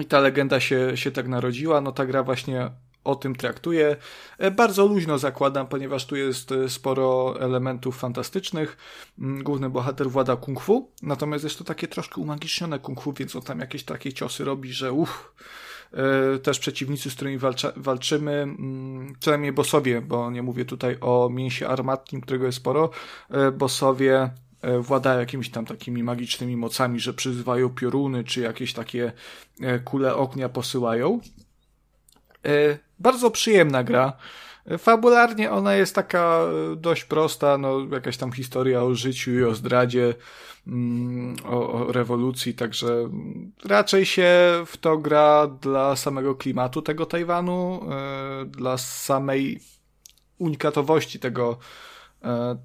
I 0.01 0.05
ta 0.05 0.21
legenda 0.21 0.61
się, 0.61 0.97
się 0.97 1.11
tak 1.11 1.29
narodziła. 1.29 1.81
No 1.81 1.93
ta 1.93 2.07
gra 2.07 2.23
właśnie 2.23 2.71
o 3.05 3.17
tym 3.17 3.37
traktuje. 3.37 3.97
E, 4.39 4.51
Bardzo 4.51 4.87
luźno 4.87 5.19
zakładam, 5.19 5.67
ponieważ 5.67 6.07
tu 6.07 6.17
jest 6.17 6.53
e, 6.53 6.69
sporo 6.69 7.37
elementów 7.41 7.99
fantastycznych. 7.99 8.77
Mm, 9.19 9.43
Główny 9.43 9.71
bohater 9.71 10.11
włada 10.11 10.37
kung 10.37 10.61
fu, 10.61 10.91
natomiast 11.03 11.45
jest 11.45 11.59
to 11.59 11.65
takie 11.65 11.89
troszkę 11.89 12.21
umagicznione 12.21 12.79
kung 12.79 13.01
fu, 13.01 13.13
więc 13.13 13.37
on 13.37 13.43
tam 13.43 13.59
jakieś 13.59 13.85
takie 13.85 14.13
ciosy 14.13 14.45
robi, 14.45 14.73
że 14.73 14.93
uff. 14.93 15.35
E, 16.35 16.39
Też 16.39 16.59
przeciwnicy, 16.59 17.11
z 17.11 17.15
którymi 17.15 17.39
walcza, 17.39 17.73
walczymy, 17.77 18.33
mm, 18.33 19.13
przynajmniej 19.21 19.53
bossowie, 19.53 20.01
bo 20.01 20.31
nie 20.31 20.43
mówię 20.43 20.65
tutaj 20.65 20.97
o 21.01 21.29
mięsie 21.33 21.69
armatnim, 21.69 22.21
którego 22.21 22.47
jest 22.47 22.59
sporo, 22.59 22.91
e, 23.31 23.53
e, 24.63 24.79
władają 24.79 25.21
jakimiś 25.21 25.51
tam 25.51 25.67
takimi 25.67 26.03
magicznymi 26.03 26.57
mocami, 26.57 27.01
że 27.01 27.15
przyzywają 27.15 27.69
pioruny, 27.69 28.25
czy 28.25 28.41
jakieś 28.41 28.73
takie 28.73 29.13
e, 29.61 29.79
kule 29.79 30.15
ognia 30.15 30.49
posyłają. 30.49 31.21
E, 32.47 32.79
Bardzo 32.99 33.31
przyjemna 33.31 33.85
gra. 33.85 34.13
Fabularnie 34.79 35.51
ona 35.51 35.75
jest 35.75 35.95
taka 35.95 36.41
dość 36.77 37.05
prosta, 37.05 37.59
no 37.59 37.87
jakaś 37.93 38.17
tam 38.17 38.33
historia 38.33 38.83
o 38.83 38.95
życiu 38.95 39.31
i 39.31 39.45
o 39.45 39.55
zdradzie, 39.55 40.15
mm, 40.67 41.37
o, 41.45 41.73
o 41.73 41.93
rewolucji, 41.93 42.55
także 42.55 42.93
mm, 42.93 43.53
raczej 43.65 44.07
się 44.07 44.31
w 44.67 44.77
to 44.77 44.99
gra 44.99 45.47
dla 45.47 45.97
samego 45.97 46.35
klimatu 46.35 46.83
tego 46.83 47.07
Tajwanu, 47.07 47.81
dla 48.47 48.79
samej 48.79 49.61
unikatowości 50.39 51.19
tego, 51.19 51.59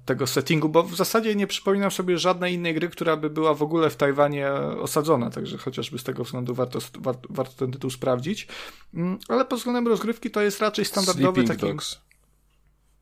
tego 0.04 0.26
settingu, 0.26 0.68
bo 0.68 0.82
w 0.82 0.94
zasadzie 0.96 1.34
nie 1.34 1.46
przypominam 1.46 1.90
sobie 1.90 2.18
żadnej 2.18 2.54
innej 2.54 2.74
gry, 2.74 2.88
która 2.88 3.16
by 3.16 3.30
była 3.30 3.54
w 3.54 3.62
ogóle 3.62 3.90
w 3.90 3.96
Tajwanie 3.96 4.52
osadzona, 4.80 5.30
także 5.30 5.58
chociażby 5.58 5.98
z 5.98 6.04
tego 6.04 6.24
względu 6.24 6.54
warto, 6.54 6.78
warto, 6.98 7.28
warto 7.30 7.52
ten 7.56 7.72
tytuł 7.72 7.90
sprawdzić. 7.90 8.48
Mm, 8.94 9.18
Ale 9.28 9.44
pod 9.44 9.58
względem 9.58 9.88
rozgrywki 9.88 10.30
to 10.30 10.42
jest 10.42 10.60
raczej 10.60 10.84
standardowy 10.84 11.40
Sleeping 11.40 11.60
taki... 11.60 11.72
Dogs. 11.72 12.00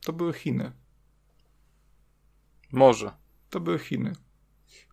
To 0.04 0.12
były 0.12 0.32
Chiny. 0.32 0.72
Może. 2.72 3.10
To 3.50 3.60
były 3.60 3.78
Chiny. 3.78 4.12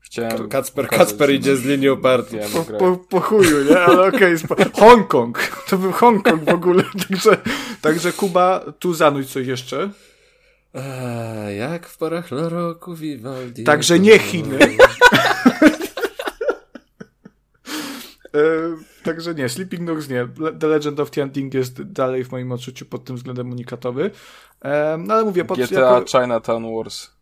Chciałem 0.01 0.49
Kacper, 0.49 0.87
Kacper 0.87 1.33
idzie 1.33 1.57
z 1.57 1.65
linią 1.65 1.97
partii. 1.97 2.37
Po, 2.53 2.63
po, 2.63 2.97
po 2.97 3.19
chuju, 3.19 3.63
nie? 3.63 3.79
Ale 3.79 4.07
okej. 4.07 4.37
spo- 4.37 4.79
Hongkong. 4.79 5.63
To 5.69 5.77
był 5.77 5.91
Hongkong 5.91 6.43
w 6.43 6.49
ogóle. 6.49 6.83
Także, 7.09 7.37
także 7.81 8.13
Kuba, 8.13 8.65
tu 8.79 8.93
zanuć 8.93 9.31
coś 9.31 9.47
jeszcze. 9.47 9.89
A, 10.73 10.81
jak 11.49 11.87
w 11.87 11.97
porach 11.97 12.31
roku 12.31 12.95
Vivaldi. 12.95 13.63
Także 13.63 13.99
nie 13.99 14.19
Chiny. 14.19 14.59
E, 18.35 18.41
także 19.03 19.35
nie, 19.35 19.49
Sleeping 19.49 19.87
Dogs 19.87 20.09
nie. 20.09 20.27
The 20.59 20.67
Legend 20.67 20.99
of 20.99 21.11
Tianting 21.11 21.53
jest 21.53 21.83
dalej 21.83 22.23
w 22.23 22.31
moim 22.31 22.51
odczuciu 22.51 22.85
pod 22.85 23.03
tym 23.03 23.15
względem 23.15 23.51
unikatowy. 23.51 24.11
E, 24.61 24.97
no 24.97 25.13
ale 25.13 25.23
mówię, 25.23 25.45
pod, 25.45 25.59
GTA 25.59 25.79
jako, 25.79 26.05
Chinatown 26.07 26.75
Wars. 26.75 27.18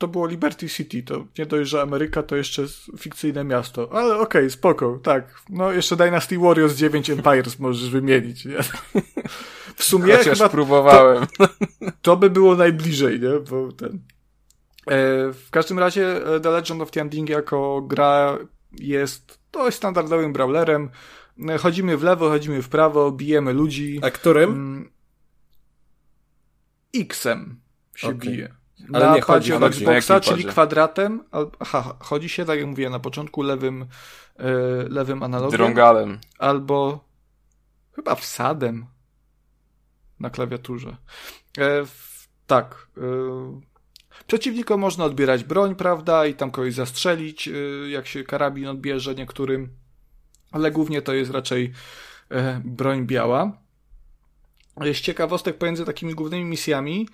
To 0.00 0.08
było 0.08 0.26
Liberty 0.26 0.68
City. 0.68 1.02
To 1.02 1.24
nie 1.38 1.46
dość, 1.46 1.70
że 1.70 1.82
Ameryka, 1.82 2.22
to 2.22 2.36
jeszcze 2.36 2.62
fikcyjne 2.98 3.44
miasto. 3.44 3.88
Ale 3.92 4.18
okej, 4.18 4.50
spoko, 4.50 4.98
tak. 5.02 5.42
No 5.48 5.72
jeszcze 5.72 5.96
Dynasty 5.96 6.38
Warriors 6.38 6.74
9 6.74 7.10
Empires 7.10 7.58
możesz 7.58 7.90
wymienić. 7.90 8.44
Nie? 8.44 8.58
W 9.76 9.84
sumie 9.84 10.16
Chociaż 10.16 10.38
chyba 10.38 10.48
próbowałem. 10.48 11.26
to 12.02 12.16
by 12.16 12.30
było 12.30 12.56
najbliżej, 12.56 13.20
nie? 13.20 13.40
Bo 13.50 13.72
ten... 13.72 13.90
E, 14.86 15.32
w 15.32 15.50
każdym 15.50 15.78
razie 15.78 16.26
e, 16.26 16.40
The 16.40 16.50
Legend 16.50 16.82
of 16.82 16.90
Tianding 16.90 17.28
jako 17.28 17.82
gra 17.82 18.38
jest 18.72 19.38
dość 19.52 19.76
standardowym 19.76 20.32
brawlerem. 20.32 20.90
E, 21.48 21.58
Chodzimy 21.58 21.96
w 21.96 22.02
lewo, 22.02 22.28
chodzimy 22.28 22.62
w 22.62 22.68
prawo, 22.68 23.12
bijemy 23.12 23.52
ludzi. 23.52 24.00
A 24.02 24.10
którym? 24.10 24.50
Mm, 24.50 24.90
X-em 26.94 27.60
się 27.94 28.08
Okej. 28.08 28.18
bije. 28.18 28.59
Ale 28.92 29.06
na 29.06 29.14
nie 29.14 29.20
chodzi- 29.20 29.58
na 29.58 29.66
Xboxa, 29.66 30.20
czyli 30.20 30.44
kwadratem. 30.44 31.24
Aha, 31.60 31.96
chodzi 32.00 32.28
się, 32.28 32.44
tak 32.44 32.58
jak 32.58 32.68
mówiłem 32.68 32.92
na 32.92 33.00
początku, 33.00 33.42
lewym, 33.42 33.86
e, 34.38 34.52
lewym 34.88 35.22
analogiem. 35.22 35.58
Drągalem. 35.58 36.18
Albo 36.38 37.04
chyba 37.92 38.14
wsadem 38.14 38.86
na 40.20 40.30
klawiaturze. 40.30 40.96
E, 41.58 41.86
w, 41.86 42.28
tak. 42.46 42.86
E, 42.96 43.00
przeciwnikom 44.26 44.80
można 44.80 45.04
odbierać 45.04 45.44
broń, 45.44 45.74
prawda, 45.74 46.26
i 46.26 46.34
tam 46.34 46.50
kogoś 46.50 46.74
zastrzelić, 46.74 47.48
e, 47.48 47.52
jak 47.90 48.06
się 48.06 48.24
karabin 48.24 48.66
odbierze 48.66 49.14
niektórym, 49.14 49.68
ale 50.52 50.70
głównie 50.70 51.02
to 51.02 51.12
jest 51.14 51.30
raczej 51.30 51.72
e, 52.30 52.60
broń 52.64 53.06
biała. 53.06 53.52
Z 54.92 55.00
ciekawostek 55.00 55.58
pomiędzy 55.58 55.84
takimi 55.84 56.14
głównymi 56.14 56.44
misjami 56.44 57.08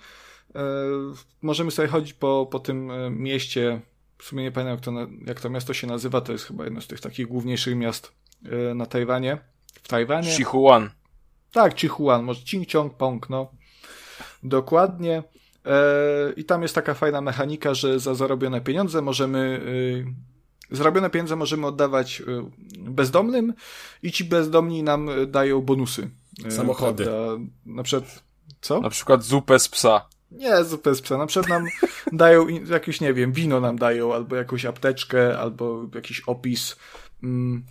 możemy 1.41 1.71
sobie 1.71 1.87
chodzić 1.87 2.13
po, 2.13 2.47
po 2.51 2.59
tym 2.59 2.91
e, 2.91 3.09
mieście. 3.09 3.81
W 4.17 4.23
sumie 4.23 4.43
nie 4.43 4.51
pamiętam, 4.51 4.95
jak 4.95 5.07
to, 5.07 5.13
jak 5.25 5.41
to 5.41 5.49
miasto 5.49 5.73
się 5.73 5.87
nazywa. 5.87 6.21
To 6.21 6.31
jest 6.31 6.45
chyba 6.45 6.63
jedno 6.63 6.81
z 6.81 6.87
tych 6.87 7.01
takich 7.01 7.27
główniejszych 7.27 7.75
miast 7.75 8.11
e, 8.45 8.73
na 8.73 8.85
Tajwanie. 8.85 9.37
W 9.83 9.87
Tajwanie. 9.87 10.31
Chihuan. 10.31 10.89
Tak, 11.51 11.79
Chihuan, 11.79 12.23
może 12.23 12.41
Ching 12.41 12.71
Chong 12.71 12.93
Pong, 12.93 13.29
no. 13.29 13.51
Dokładnie. 14.43 15.23
E, 15.65 16.33
I 16.37 16.45
tam 16.45 16.61
jest 16.61 16.75
taka 16.75 16.93
fajna 16.93 17.21
mechanika, 17.21 17.73
że 17.73 17.99
za 17.99 18.15
zarobione 18.15 18.61
pieniądze 18.61 19.01
możemy. 19.01 19.61
E, 20.71 20.75
zarobione 20.75 21.09
pieniądze 21.09 21.35
możemy 21.35 21.67
oddawać 21.67 22.21
e, 22.21 22.49
bezdomnym 22.91 23.53
i 24.03 24.11
ci 24.11 24.23
bezdomni 24.23 24.83
nam 24.83 25.09
e, 25.09 25.25
dają 25.25 25.61
bonusy. 25.61 26.09
E, 26.45 26.51
Samochody. 26.51 27.03
prawda? 27.03 27.43
Na 27.65 27.83
przykład. 27.83 28.23
Co? 28.61 28.81
Na 28.81 28.89
przykład 28.89 29.23
zupę 29.23 29.59
z 29.59 29.69
psa. 29.69 30.07
Nie, 30.31 30.63
zupę 30.63 30.95
z 30.95 31.01
psa. 31.01 31.17
Na 31.17 31.25
przykład 31.25 31.49
nam 31.49 31.65
dają 32.11 32.47
jakieś, 32.47 33.01
nie 33.01 33.13
wiem, 33.13 33.31
wino 33.31 33.59
nam 33.59 33.77
dają, 33.77 34.13
albo 34.13 34.35
jakąś 34.35 34.65
apteczkę, 34.65 35.39
albo 35.39 35.85
jakiś 35.95 36.21
opis 36.27 36.75
mm, 37.23 37.63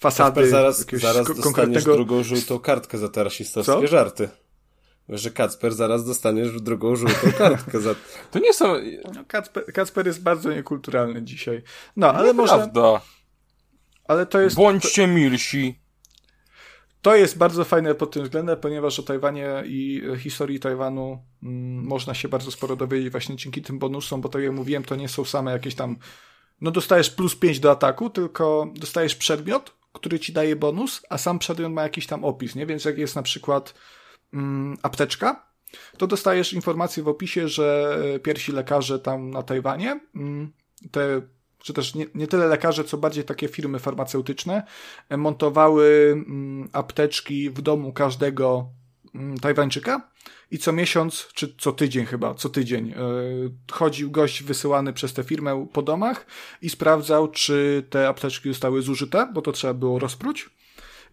fasady. 0.00 0.40
Kacper, 0.40 0.50
zaraz, 0.50 0.86
zaraz 0.92 1.26
ko- 1.26 1.34
konkretnego... 1.34 1.94
drugą 1.94 2.22
żółtą 2.22 2.58
kartkę 2.58 2.98
za 2.98 3.08
te 3.08 3.24
rasistowskie 3.24 3.72
Co? 3.72 3.86
żarty. 3.86 4.28
Że 5.08 5.30
Kacper, 5.30 5.74
zaraz 5.74 6.04
dostaniesz 6.04 6.60
drugą 6.60 6.96
żółtą 6.96 7.32
kartkę 7.38 7.80
za... 7.80 7.94
To 8.30 8.38
nie 8.38 8.52
są... 8.52 8.74
No, 9.14 9.24
Kacper, 9.28 9.64
Kacper 9.72 10.06
jest 10.06 10.22
bardzo 10.22 10.52
niekulturalny 10.52 11.22
dzisiaj. 11.22 11.62
No, 11.96 12.12
ale 12.12 12.32
może, 12.32 12.54
Prawda. 12.54 13.00
ale 14.08 14.26
to 14.26 14.40
jest... 14.40 14.56
Bądźcie 14.56 15.06
milsi. 15.06 15.83
To 17.04 17.16
jest 17.16 17.38
bardzo 17.38 17.64
fajne 17.64 17.94
pod 17.94 18.10
tym 18.10 18.22
względem, 18.22 18.60
ponieważ 18.60 18.98
o 18.98 19.02
Tajwanie 19.02 19.62
i 19.66 20.02
historii 20.18 20.60
Tajwanu 20.60 21.18
mm, 21.42 21.84
można 21.86 22.14
się 22.14 22.28
bardzo 22.28 22.50
sporo 22.50 22.76
dowiedzieć 22.76 23.10
właśnie 23.10 23.36
dzięki 23.36 23.62
tym 23.62 23.78
bonusom, 23.78 24.20
bo 24.20 24.28
tak 24.28 24.42
jak 24.42 24.52
mówiłem, 24.52 24.84
to 24.84 24.96
nie 24.96 25.08
są 25.08 25.24
same 25.24 25.52
jakieś 25.52 25.74
tam, 25.74 25.96
no 26.60 26.70
dostajesz 26.70 27.10
plus 27.10 27.36
5 27.36 27.60
do 27.60 27.70
ataku, 27.70 28.10
tylko 28.10 28.72
dostajesz 28.74 29.16
przedmiot, 29.16 29.74
który 29.92 30.18
ci 30.18 30.32
daje 30.32 30.56
bonus, 30.56 31.02
a 31.10 31.18
sam 31.18 31.38
przedmiot 31.38 31.72
ma 31.72 31.82
jakiś 31.82 32.06
tam 32.06 32.24
opis, 32.24 32.54
nie? 32.54 32.66
Więc 32.66 32.84
jak 32.84 32.98
jest 32.98 33.16
na 33.16 33.22
przykład 33.22 33.74
mm, 34.34 34.78
apteczka, 34.82 35.46
to 35.98 36.06
dostajesz 36.06 36.52
informację 36.52 37.02
w 37.02 37.08
opisie, 37.08 37.48
że 37.48 37.98
pierwsi 38.22 38.52
lekarze 38.52 38.98
tam 38.98 39.30
na 39.30 39.42
Tajwanie, 39.42 40.00
mm, 40.14 40.52
te 40.90 41.22
czy 41.64 41.72
też 41.72 41.94
nie, 41.94 42.06
nie 42.14 42.26
tyle 42.26 42.46
lekarze, 42.46 42.84
co 42.84 42.98
bardziej 42.98 43.24
takie 43.24 43.48
firmy 43.48 43.78
farmaceutyczne, 43.78 44.62
e, 45.08 45.16
montowały 45.16 46.12
mm, 46.12 46.68
apteczki 46.72 47.50
w 47.50 47.62
domu 47.62 47.92
każdego 47.92 48.68
mm, 49.14 49.38
Tajwańczyka 49.38 50.10
i 50.50 50.58
co 50.58 50.72
miesiąc, 50.72 51.28
czy 51.34 51.54
co 51.58 51.72
tydzień 51.72 52.06
chyba, 52.06 52.34
co 52.34 52.48
tydzień, 52.48 52.90
e, 52.90 52.96
chodził 53.72 54.10
gość 54.10 54.42
wysyłany 54.42 54.92
przez 54.92 55.12
tę 55.12 55.24
firmę 55.24 55.66
po 55.72 55.82
domach 55.82 56.26
i 56.62 56.70
sprawdzał, 56.70 57.28
czy 57.28 57.86
te 57.90 58.08
apteczki 58.08 58.48
zostały 58.48 58.82
zużyte, 58.82 59.30
bo 59.34 59.42
to 59.42 59.52
trzeba 59.52 59.74
było 59.74 59.98
rozpróć 59.98 60.50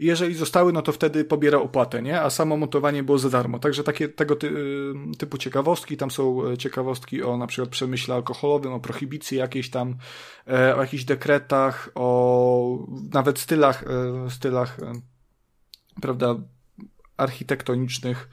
jeżeli 0.02 0.36
zostały, 0.36 0.74
no 0.74 0.82
to 0.82 0.92
wtedy 0.92 1.26
pobiera 1.26 1.58
opłatę, 1.58 2.02
nie? 2.02 2.22
A 2.22 2.30
samo 2.30 2.58
montowanie 2.58 3.04
było 3.04 3.18
za 3.18 3.30
darmo. 3.30 3.60
Także 3.60 3.84
takie 3.84 4.10
tego 4.10 4.36
ty, 4.36 4.54
typu 5.18 5.38
ciekawostki, 5.38 5.98
tam 5.98 6.12
są 6.12 6.48
e, 6.48 6.58
ciekawostki 6.58 7.24
o 7.24 7.38
na 7.38 7.48
przykład 7.48 7.70
przemyśle 7.70 8.16
alkoholowym, 8.16 8.74
o 8.74 8.80
prohibicji 8.80 9.38
jakiejś 9.38 9.70
tam, 9.70 9.98
e, 10.48 10.76
o 10.76 10.82
jakichś 10.82 11.04
dekretach, 11.04 11.90
o 11.96 12.88
nawet 13.14 13.40
stylach, 13.40 13.84
e, 13.84 14.30
stylach, 14.30 14.78
prawda, 16.02 16.36
architektonicznych. 17.18 18.30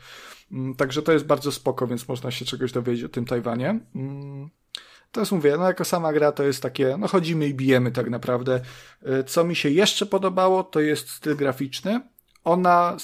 Mm, 0.53 0.75
także 0.75 1.03
to 1.03 1.13
jest 1.13 1.27
bardzo 1.27 1.53
spoko, 1.53 1.87
więc 1.87 2.09
można 2.09 2.31
się 2.31 2.45
czegoś 2.45 2.73
dowiedzieć 2.73 3.05
o 3.05 3.09
tym 3.09 3.25
Tajwanie. 3.25 3.81
Jest, 5.17 5.33
mówię, 5.33 5.57
no 5.59 5.67
jako 5.67 5.85
sama 5.85 6.13
gra 6.13 6.33
to 6.33 6.43
jest 6.43 6.63
takie, 6.63 6.97
no 6.99 7.09
chodzimy 7.09 7.47
i 7.47 7.55
bijemy 7.55 7.93
tak 7.93 8.11
naprawdę. 8.11 8.61
Y, 9.21 9.25
co 9.25 9.45
mi 9.45 9.57
się 9.57 9.71
jeszcze 9.71 10.07
podobało, 10.07 10.65
to 10.65 10.81
jest 10.81 11.11
styl 11.11 11.37
graficzny. 11.37 12.01
Ona, 12.45 12.97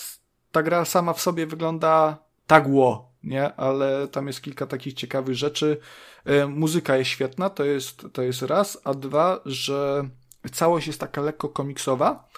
ta 0.52 0.62
gra 0.62 0.84
sama 0.84 1.12
w 1.12 1.20
sobie 1.20 1.46
wygląda 1.46 2.18
tak 2.46 2.68
ło, 2.68 3.12
nie? 3.22 3.54
Ale 3.54 4.08
tam 4.08 4.26
jest 4.26 4.42
kilka 4.42 4.66
takich 4.66 4.94
ciekawych 4.94 5.34
rzeczy. 5.34 5.78
Y, 6.28 6.46
muzyka 6.46 6.96
jest 6.96 7.10
świetna, 7.10 7.50
to 7.50 7.64
jest, 7.64 8.06
to 8.12 8.22
jest 8.22 8.42
raz, 8.42 8.78
a 8.84 8.94
dwa, 8.94 9.40
że 9.46 10.08
całość 10.52 10.86
jest 10.86 11.00
taka 11.00 11.20
lekko 11.20 11.48
komiksowa. 11.48 12.28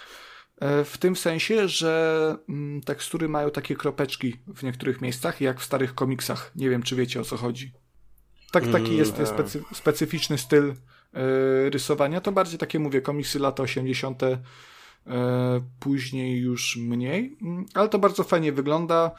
Y, 0.81 0.85
w 0.85 0.99
tym 0.99 1.17
sensie, 1.17 1.69
że 1.69 2.37
mm, 2.49 2.81
tekstury 2.81 3.29
mają 3.29 3.51
takie 3.51 3.77
kropeczki 3.77 4.37
w 4.47 4.63
niektórych 4.63 5.01
miejscach, 5.01 5.41
jak 5.41 5.61
w 5.61 5.65
starych 5.65 5.95
komiksach. 5.95 6.53
Nie 6.57 6.71
wiem, 6.71 6.83
czy 6.83 6.97
wiecie 6.97 7.21
o 7.21 7.25
co 7.25 7.37
chodzi. 7.37 7.86
Tak, 8.51 8.67
taki 8.73 8.97
jest 8.97 9.15
mm, 9.15 9.27
specy, 9.27 9.63
specyficzny 9.73 10.39
styl 10.39 10.71
e, 10.71 10.75
rysowania. 11.71 12.21
To 12.21 12.33
bardziej 12.33 12.59
takie, 12.59 12.79
mówię, 12.79 13.01
komiksy 13.01 13.39
lata 13.39 13.63
80., 13.63 14.23
e, 14.23 14.39
później 15.81 16.41
już 16.41 16.77
mniej, 16.77 17.37
mm, 17.43 17.67
ale 17.75 17.89
to 17.89 17.99
bardzo 17.99 18.25
fajnie 18.25 18.53
wygląda. 18.53 19.11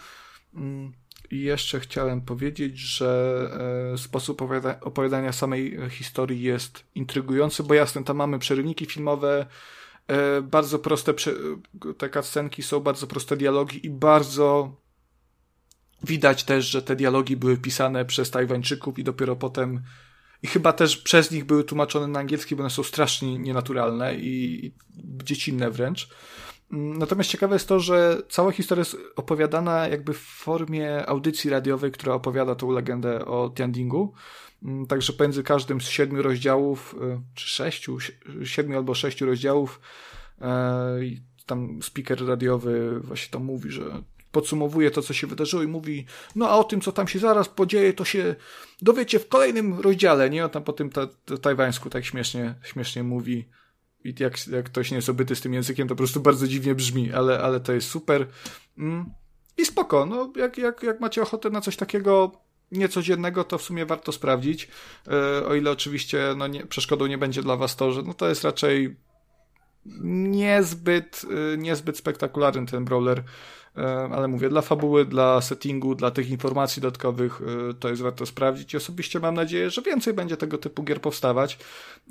Mm, 0.55 0.91
I 1.31 1.41
jeszcze 1.41 1.79
chciałem 1.79 2.21
powiedzieć, 2.21 2.79
że 2.79 3.91
e, 3.93 3.97
sposób 3.97 4.41
opowiada 4.41 4.79
opowiadania 4.79 5.31
samej 5.31 5.77
historii 5.89 6.41
jest 6.41 6.83
intrygujący, 6.95 7.63
bo 7.63 7.73
jasne, 7.73 8.03
tam 8.03 8.17
mamy 8.17 8.39
przerywniki 8.39 8.85
filmowe, 8.85 9.45
bardzo 10.43 10.79
proste, 10.79 11.13
te 11.97 12.09
cutscenki 12.09 12.63
są 12.63 12.79
bardzo 12.79 13.07
proste 13.07 13.37
dialogi 13.37 13.85
i 13.85 13.89
bardzo 13.89 14.75
Widać 16.03 16.43
też, 16.43 16.65
że 16.65 16.81
te 16.81 16.95
dialogi 16.95 17.37
były 17.37 17.57
pisane 17.57 18.05
przez 18.05 18.31
Tajwańczyków 18.31 18.99
i 18.99 19.03
dopiero 19.03 19.35
potem 19.35 19.81
i 20.43 20.47
chyba 20.47 20.73
też 20.73 20.97
przez 20.97 21.31
nich 21.31 21.45
były 21.45 21.63
tłumaczone 21.63 22.07
na 22.07 22.19
angielski, 22.19 22.55
bo 22.55 22.63
one 22.63 22.69
są 22.69 22.83
strasznie 22.83 23.39
nienaturalne 23.39 24.15
i, 24.15 24.71
dziecinne 25.23 25.71
wręcz. 25.71 26.09
Mm, 26.71 26.97
natomiast 26.97 27.29
ciekawe 27.29 27.55
jest 27.55 27.67
to, 27.67 27.79
że 27.79 28.21
cała 28.29 28.51
historia 28.51 28.81
jest 28.81 28.97
opowiadana 29.15 29.87
jakby 29.87 30.13
w 30.13 30.19
formie 30.19 31.05
audycji 31.05 31.49
radiowej, 31.49 31.91
która 31.91 32.13
opowiada 32.13 32.55
tą 32.55 32.71
legendę 32.71 33.25
o 33.25 33.51
Tiandingu. 33.55 34.13
Mm, 34.63 34.85
także 34.85 35.13
pomiędzy 35.13 35.43
każdym 35.43 35.81
z 35.81 35.87
siedmiu 35.87 36.21
rozdziałów, 36.21 36.95
y, 37.01 37.19
czy 37.35 37.47
sześciu, 37.47 37.97
siedmiu 38.43 38.77
albo 38.77 38.93
sześciu 38.93 39.25
rozdziałów, 39.25 39.79
e, 40.41 40.99
tam 41.45 41.79
speaker 41.81 42.27
radiowy 42.27 42.99
właśnie 42.99 43.31
tam 43.31 43.43
mówi, 43.43 43.71
że 43.71 44.03
podsumowuje 44.37 44.91
to, 44.91 45.01
co 45.01 45.13
się 45.13 45.27
wydarzyło 45.27 45.63
i 45.63 45.67
mówi, 45.67 46.05
no 46.35 46.49
a 46.49 46.55
o 46.57 46.63
tym, 46.63 46.81
co 46.81 46.91
tam 46.91 47.07
się 47.07 47.19
zaraz 47.19 47.49
podzieje, 47.49 47.93
to 47.93 48.05
się 48.05 48.35
dowiecie 48.81 49.19
w 49.19 49.27
kolejnym 49.27 49.79
rozdziale, 49.79 50.29
nie? 50.29 50.45
On 50.45 50.49
tam 50.49 50.63
po 50.63 50.73
tym 50.73 50.89
ta, 50.89 51.07
ta, 51.25 51.37
tajwańsku 51.37 51.89
tak 51.89 52.05
śmiesznie, 52.05 52.55
śmiesznie 52.63 53.03
mówi. 53.03 53.49
I 54.03 54.13
jak, 54.19 54.47
jak 54.47 54.65
ktoś 54.65 54.91
nie 54.91 54.97
jest 54.97 55.09
obyty 55.09 55.35
z 55.35 55.41
tym 55.41 55.53
językiem, 55.53 55.87
to 55.87 55.95
po 55.95 55.97
prostu 55.97 56.19
bardzo 56.19 56.47
dziwnie 56.47 56.75
brzmi, 56.75 57.13
ale, 57.13 57.39
ale 57.39 57.59
to 57.59 57.73
jest 57.73 57.89
super. 57.89 58.27
Mm. 58.77 59.05
I 59.57 59.65
spoko, 59.65 60.05
no 60.05 60.33
jak, 60.35 60.57
jak, 60.57 60.83
jak 60.83 60.99
macie 60.99 61.21
ochotę 61.21 61.49
na 61.49 61.61
coś 61.61 61.75
takiego 61.75 62.31
niecodziennego, 62.71 63.43
to 63.43 63.57
w 63.57 63.61
sumie 63.61 63.85
warto 63.85 64.11
sprawdzić. 64.11 64.67
E, 65.07 65.45
o 65.47 65.55
ile 65.55 65.71
oczywiście 65.71 66.19
no 66.37 66.47
nie, 66.47 66.65
przeszkodą 66.65 67.07
nie 67.07 67.17
będzie 67.17 67.41
dla 67.41 67.55
was 67.55 67.75
to, 67.75 67.91
że 67.91 68.01
no 68.01 68.13
to 68.13 68.29
jest 68.29 68.43
raczej 68.43 68.95
niezbyt, 70.29 71.25
e, 71.53 71.57
niezbyt 71.57 71.97
spektakularny 71.97 72.65
ten 72.65 72.85
brawler. 72.85 73.23
Ale 74.11 74.27
mówię, 74.27 74.49
dla 74.49 74.61
fabuły, 74.61 75.05
dla 75.05 75.41
settingu, 75.41 75.95
dla 75.95 76.11
tych 76.11 76.29
informacji 76.29 76.81
dodatkowych 76.81 77.41
e, 77.69 77.73
to 77.73 77.89
jest 77.89 78.01
warto 78.01 78.25
sprawdzić 78.25 78.73
i 78.73 78.77
osobiście 78.77 79.19
mam 79.19 79.35
nadzieję, 79.35 79.69
że 79.69 79.81
więcej 79.81 80.13
będzie 80.13 80.37
tego 80.37 80.57
typu 80.57 80.83
gier 80.83 81.01
powstawać, 81.01 81.59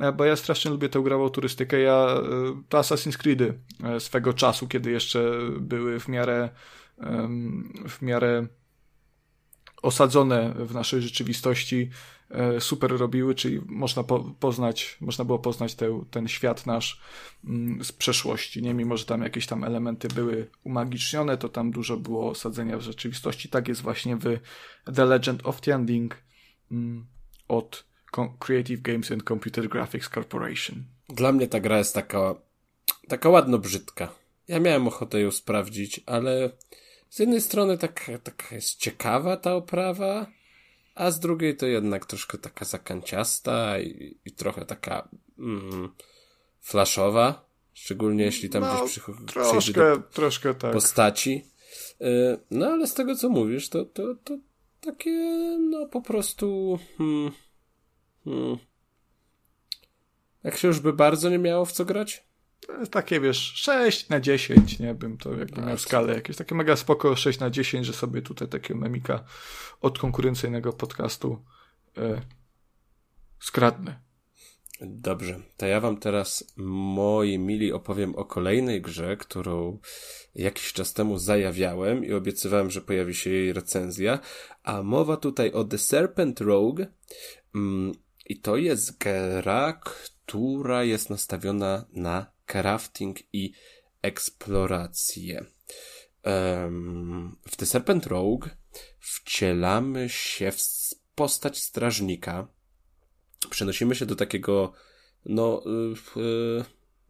e, 0.01 0.12
bo 0.12 0.24
ja 0.24 0.36
strasznie 0.36 0.70
lubię 0.70 0.88
tę 0.88 1.01
grową 1.01 1.28
turystykę. 1.28 1.80
Ja 1.80 2.06
to 2.68 2.78
Assassin's 2.78 3.16
Creedy 3.16 3.59
swego 3.98 4.32
czasu, 4.32 4.68
kiedy 4.68 4.90
jeszcze 4.90 5.32
były 5.60 6.01
w 6.01 6.09
miarę 6.09 6.48
w 7.88 8.02
miarę 8.02 8.47
osadzone 9.82 10.55
w 10.59 10.74
naszej 10.74 11.02
rzeczywistości, 11.02 11.90
super 12.61 12.90
robiły, 12.90 13.35
czyli 13.35 13.61
można 13.66 14.03
po, 14.03 14.20
poznać, 14.40 14.97
można 15.01 15.24
było 15.24 15.39
poznać 15.39 15.74
te, 15.74 16.05
ten 16.11 16.28
świat 16.28 16.66
nasz 16.66 17.01
mm, 17.44 17.85
z 17.85 17.93
przeszłości, 17.93 18.62
nie? 18.62 18.74
Mimo, 18.74 18.97
że 18.97 19.05
tam 19.05 19.23
jakieś 19.23 19.47
tam 19.47 19.65
elementy 19.65 20.09
były 20.09 20.51
umagicznione, 20.65 21.39
to 21.39 21.48
tam 21.48 21.70
dużo 21.70 21.97
było 21.97 22.31
osadzenia 22.31 22.78
w 22.78 22.81
rzeczywistości. 22.81 23.48
Tak 23.48 23.69
jest 23.69 23.82
właśnie 23.82 24.16
w 24.16 24.39
The 24.94 25.05
Legend 25.05 25.47
of 25.47 25.61
Tianding 25.61 26.16
mm, 26.70 27.07
od 27.48 27.85
Creative 28.39 28.82
Games 28.82 29.12
and 29.12 29.23
Computer 29.23 29.69
Graphics 29.69 30.09
Corporation. 30.09 30.85
Dla 31.09 31.32
mnie 31.32 31.47
ta 31.47 31.61
gra 31.61 31.78
jest 31.78 31.94
taka, 31.94 32.35
taka 33.09 33.28
ładno 33.28 33.59
brzydka. 33.59 34.09
Ja 34.48 34.61
miałem 34.61 34.89
ochotę 34.89 35.20
ją 35.20 35.31
sprawdzić, 35.31 36.01
ale 36.07 36.51
z 37.11 37.19
jednej 37.19 37.40
strony 37.40 37.78
tak, 37.78 38.11
taka 38.23 38.55
jest 38.55 38.77
ciekawa 38.78 39.36
ta 39.36 39.55
oprawa, 39.55 40.27
a 40.97 41.10
z 41.10 41.20
drugiej 41.20 41.56
to 41.56 41.66
jednak 41.66 42.06
troszkę 42.06 42.39
taka 42.39 42.64
zakanciasta 42.64 43.78
i, 43.78 44.18
i 44.24 44.32
trochę 44.32 44.64
taka 44.64 45.09
mm, 45.39 45.89
flashowa, 46.60 47.48
szczególnie 47.73 48.24
jeśli 48.24 48.51
tam 48.51 48.62
no, 48.62 48.77
gdzieś 48.77 48.90
przychodzi 48.90 49.24
troszkę, 49.27 50.02
troszkę 50.12 50.55
tak. 50.55 50.73
postaci. 50.73 51.44
Y, 52.01 52.39
no 52.51 52.66
ale 52.66 52.86
z 52.86 52.94
tego 52.94 53.14
co 53.14 53.28
mówisz, 53.28 53.68
to, 53.68 53.85
to, 53.85 54.14
to 54.24 54.39
takie 54.81 55.10
no 55.70 55.86
po 55.86 56.01
prostu 56.01 56.78
hmm, 56.98 57.32
hmm. 58.24 58.59
jak 60.44 60.56
się 60.56 60.68
już 60.68 60.81
by 60.81 60.93
bardzo 60.93 61.31
nie 61.31 61.39
miało 61.39 61.64
w 61.64 61.73
co 61.73 61.85
grać, 61.85 62.26
takie 62.90 63.20
wiesz, 63.20 63.52
6 63.54 64.08
na 64.08 64.20
10, 64.20 64.78
nie 64.78 64.94
bym 64.94 65.18
to 65.18 65.34
jakby 65.34 65.62
miał 65.62 65.78
skalę 65.78 66.14
jakieś 66.14 66.36
takie 66.36 66.54
mega 66.54 66.76
spoko 66.76 67.16
6 67.16 67.38
na 67.38 67.50
10, 67.50 67.86
że 67.86 67.92
sobie 67.92 68.22
tutaj 68.22 68.48
takiego 68.48 68.80
memika 68.80 69.24
od 69.80 69.98
konkurencyjnego 69.98 70.72
podcastu 70.72 71.44
e, 71.96 72.20
skradnę. 73.40 74.06
Dobrze, 74.80 75.40
to 75.56 75.66
ja 75.66 75.80
wam 75.80 75.96
teraz, 75.96 76.44
moi 76.56 77.38
mili, 77.38 77.72
opowiem 77.72 78.14
o 78.14 78.24
kolejnej 78.24 78.82
grze, 78.82 79.16
którą 79.16 79.78
jakiś 80.34 80.72
czas 80.72 80.92
temu 80.92 81.18
zajawiałem 81.18 82.04
i 82.04 82.12
obiecywałem, 82.12 82.70
że 82.70 82.80
pojawi 82.80 83.14
się 83.14 83.30
jej 83.30 83.52
recenzja, 83.52 84.18
a 84.62 84.82
mowa 84.82 85.16
tutaj 85.16 85.52
o 85.52 85.64
The 85.64 85.78
Serpent 85.78 86.40
Rogue 86.40 86.82
mm, 87.54 87.92
i 88.26 88.40
to 88.40 88.56
jest 88.56 88.98
gra, 88.98 89.72
która 89.72 90.84
jest 90.84 91.10
nastawiona 91.10 91.84
na 91.92 92.35
crafting 92.47 93.18
i 93.32 93.52
eksplorację. 94.02 95.44
W 97.48 97.56
The 97.56 97.66
Serpent 97.66 98.06
Rogue 98.06 98.48
wcielamy 99.01 100.09
się 100.09 100.52
w 100.52 100.60
postać 101.14 101.62
strażnika. 101.62 102.48
Przenosimy 103.51 103.94
się 103.94 104.06
do 104.06 104.16
takiego, 104.16 104.73
no, 105.24 105.62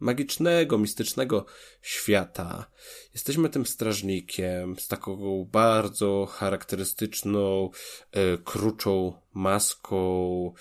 magicznego, 0.01 0.79
mistycznego 0.79 1.47
świata. 1.83 2.71
Jesteśmy 3.15 3.49
tym 3.49 3.67
strażnikiem 3.67 4.79
z 4.79 4.89
taką 4.89 5.45
bardzo 5.45 6.27
charakterystyczną, 6.27 7.71
e, 8.13 8.39
kruczą 8.39 9.21
maską 9.35 10.53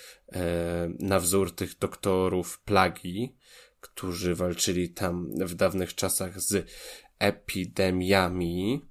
na 0.99 1.19
wzór 1.19 1.56
tych 1.56 1.77
doktorów 1.77 2.60
plagi, 2.60 3.35
którzy 3.85 4.35
walczyli 4.35 4.89
tam 4.89 5.29
w 5.45 5.55
dawnych 5.55 5.95
czasach 5.95 6.41
z 6.41 6.69
epidemiami. 7.19 8.81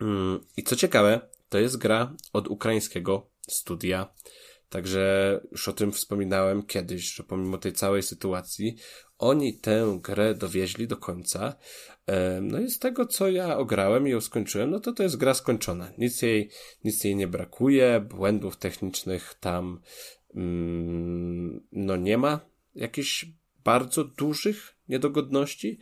Mm, 0.00 0.40
I 0.56 0.62
co 0.62 0.76
ciekawe, 0.76 1.20
to 1.48 1.58
jest 1.58 1.76
gra 1.76 2.16
od 2.32 2.48
ukraińskiego 2.48 3.30
studia. 3.48 4.14
Także 4.68 5.40
już 5.52 5.68
o 5.68 5.72
tym 5.72 5.92
wspominałem 5.92 6.62
kiedyś, 6.62 7.14
że 7.14 7.22
pomimo 7.22 7.58
tej 7.58 7.72
całej 7.72 8.02
sytuacji, 8.02 8.76
oni 9.18 9.58
tę 9.58 9.98
grę 10.02 10.34
dowieźli 10.34 10.88
do 10.88 10.96
końca. 10.96 11.54
No 12.42 12.60
i 12.60 12.70
z 12.70 12.78
tego, 12.78 13.06
co 13.06 13.30
ja 13.30 13.58
ograłem 13.58 14.08
i 14.08 14.10
ją 14.10 14.20
skończyłem, 14.20 14.70
no 14.70 14.80
to 14.80 14.92
to 14.92 15.02
jest 15.02 15.16
gra 15.16 15.34
skończona. 15.34 15.92
Nic 15.98 16.22
jej, 16.22 16.50
nic 16.84 17.04
jej 17.04 17.16
nie 17.16 17.28
brakuje, 17.28 18.00
błędów 18.00 18.56
technicznych 18.56 19.34
tam 19.40 19.80
mm, 20.34 21.66
no 21.72 21.96
nie 21.96 22.18
ma. 22.18 22.40
Jakichś 22.74 23.26
bardzo 23.64 24.04
dużych 24.04 24.76
niedogodności, 24.88 25.78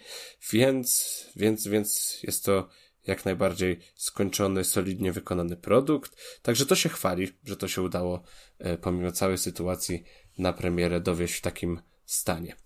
więc, 0.51 1.25
więc, 1.37 1.69
więc 1.69 2.21
jest 2.23 2.45
to 2.45 2.69
jak 3.07 3.25
najbardziej 3.25 3.79
skończony, 3.95 4.65
solidnie 4.65 5.13
wykonany 5.13 5.57
produkt. 5.57 6.41
Także 6.43 6.67
to 6.67 6.75
się 6.75 6.89
chwali, 6.89 7.29
że 7.45 7.57
to 7.57 7.69
się 7.69 7.83
udało 7.83 8.23
e, 8.59 8.79
pomimo 8.79 9.13
całej 9.13 9.39
sytuacji 9.39 10.05
na 10.39 10.53
premierę 10.53 11.01
dowieść 11.01 11.35
w 11.35 11.41
takim 11.41 11.81
stanie. 12.07 12.57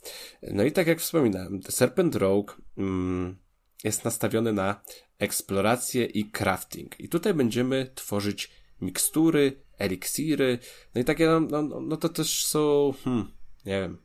No 0.43 0.65
i 0.65 0.73
tak 0.73 0.87
jak 0.87 1.01
wspominałem, 1.01 1.61
The 1.61 1.73
Serpent 1.73 2.15
Rogue 2.15 2.53
mm, 2.79 3.37
jest 3.85 4.05
nastawiony 4.05 4.53
na 4.53 4.83
eksplorację 5.19 6.05
i 6.05 6.31
crafting. 6.31 7.01
I 7.01 7.09
tutaj 7.09 7.35
będziemy 7.35 7.91
tworzyć 7.95 8.51
mikstury, 8.81 9.63
eliksiry, 9.79 10.59
no 10.95 11.01
i 11.01 11.05
takie, 11.05 11.27
no, 11.27 11.63
no, 11.63 11.81
no 11.81 11.97
to 11.97 12.09
też 12.09 12.47
są, 12.47 12.95
hmm, 13.05 13.33
nie 13.67 13.81
wiem, 13.81 13.99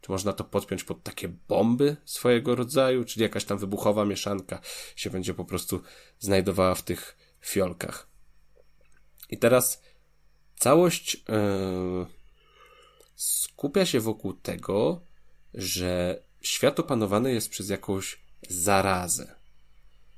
czy 0.00 0.10
można 0.12 0.32
to 0.32 0.44
podpiąć 0.44 0.84
pod 0.84 1.02
takie 1.02 1.28
bomby 1.28 1.96
swojego 2.04 2.54
rodzaju, 2.54 3.04
czyli 3.04 3.22
jakaś 3.22 3.44
tam 3.44 3.58
wybuchowa 3.58 4.04
mieszanka 4.04 4.60
się 4.96 5.10
będzie 5.10 5.34
po 5.34 5.44
prostu 5.44 5.82
znajdowała 6.18 6.74
w 6.74 6.82
tych 6.82 7.16
fiolkach. 7.40 8.08
I 9.30 9.38
teraz 9.38 9.82
całość 10.56 11.14
yy, 11.14 12.06
skupia 13.14 13.86
się 13.86 14.00
wokół 14.00 14.32
tego, 14.32 15.00
że 15.54 16.22
świat 16.40 16.80
opanowany 16.80 17.32
jest 17.32 17.50
przez 17.50 17.68
jakąś 17.68 18.20
zarazę. 18.48 19.34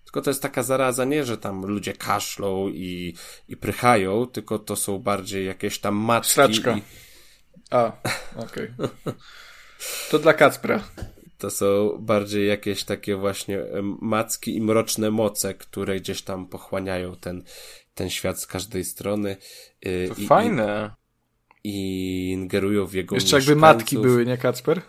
Tylko 0.05 0.23
to 0.23 0.31
jest 0.31 0.43
taka 0.43 0.63
zaraza 0.63 1.05
nie, 1.05 1.25
że 1.25 1.39
tam 1.39 1.67
ludzie 1.67 1.93
kaszlą 1.93 2.69
i, 2.69 3.15
i 3.49 3.57
prychają, 3.57 4.27
tylko 4.27 4.59
to 4.59 4.77
są 4.77 4.99
bardziej 4.99 5.47
jakieś 5.47 5.79
tam 5.79 5.95
matki. 5.95 6.31
Straczka. 6.31 6.77
I... 6.77 6.83
A, 7.71 7.93
okej. 8.37 8.75
Okay. 8.79 9.15
To 10.11 10.19
dla 10.19 10.35
Kacpra. 10.35 10.85
To 11.39 11.51
są 11.51 11.99
bardziej 11.99 12.49
jakieś 12.49 12.85
takie 12.85 13.17
właśnie 13.17 13.59
macki 14.01 14.57
i 14.57 14.61
mroczne 14.61 15.11
moce, 15.11 15.55
które 15.55 16.01
gdzieś 16.01 16.23
tam 16.23 16.47
pochłaniają 16.47 17.17
ten, 17.17 17.45
ten 17.95 18.11
świat 18.11 18.41
z 18.41 18.47
każdej 18.47 18.85
strony. 18.85 19.37
Y, 19.87 20.09
to 20.09 20.23
I, 20.23 20.27
fajne. 20.27 20.95
I, 21.65 21.71
I 21.71 22.31
ingerują 22.31 22.87
w 22.87 22.93
jego 22.93 23.15
Jeszcze 23.15 23.37
jakby 23.37 23.57
matki 23.57 23.99
były, 23.99 24.27
nie 24.27 24.39
Kacper? 24.39 24.83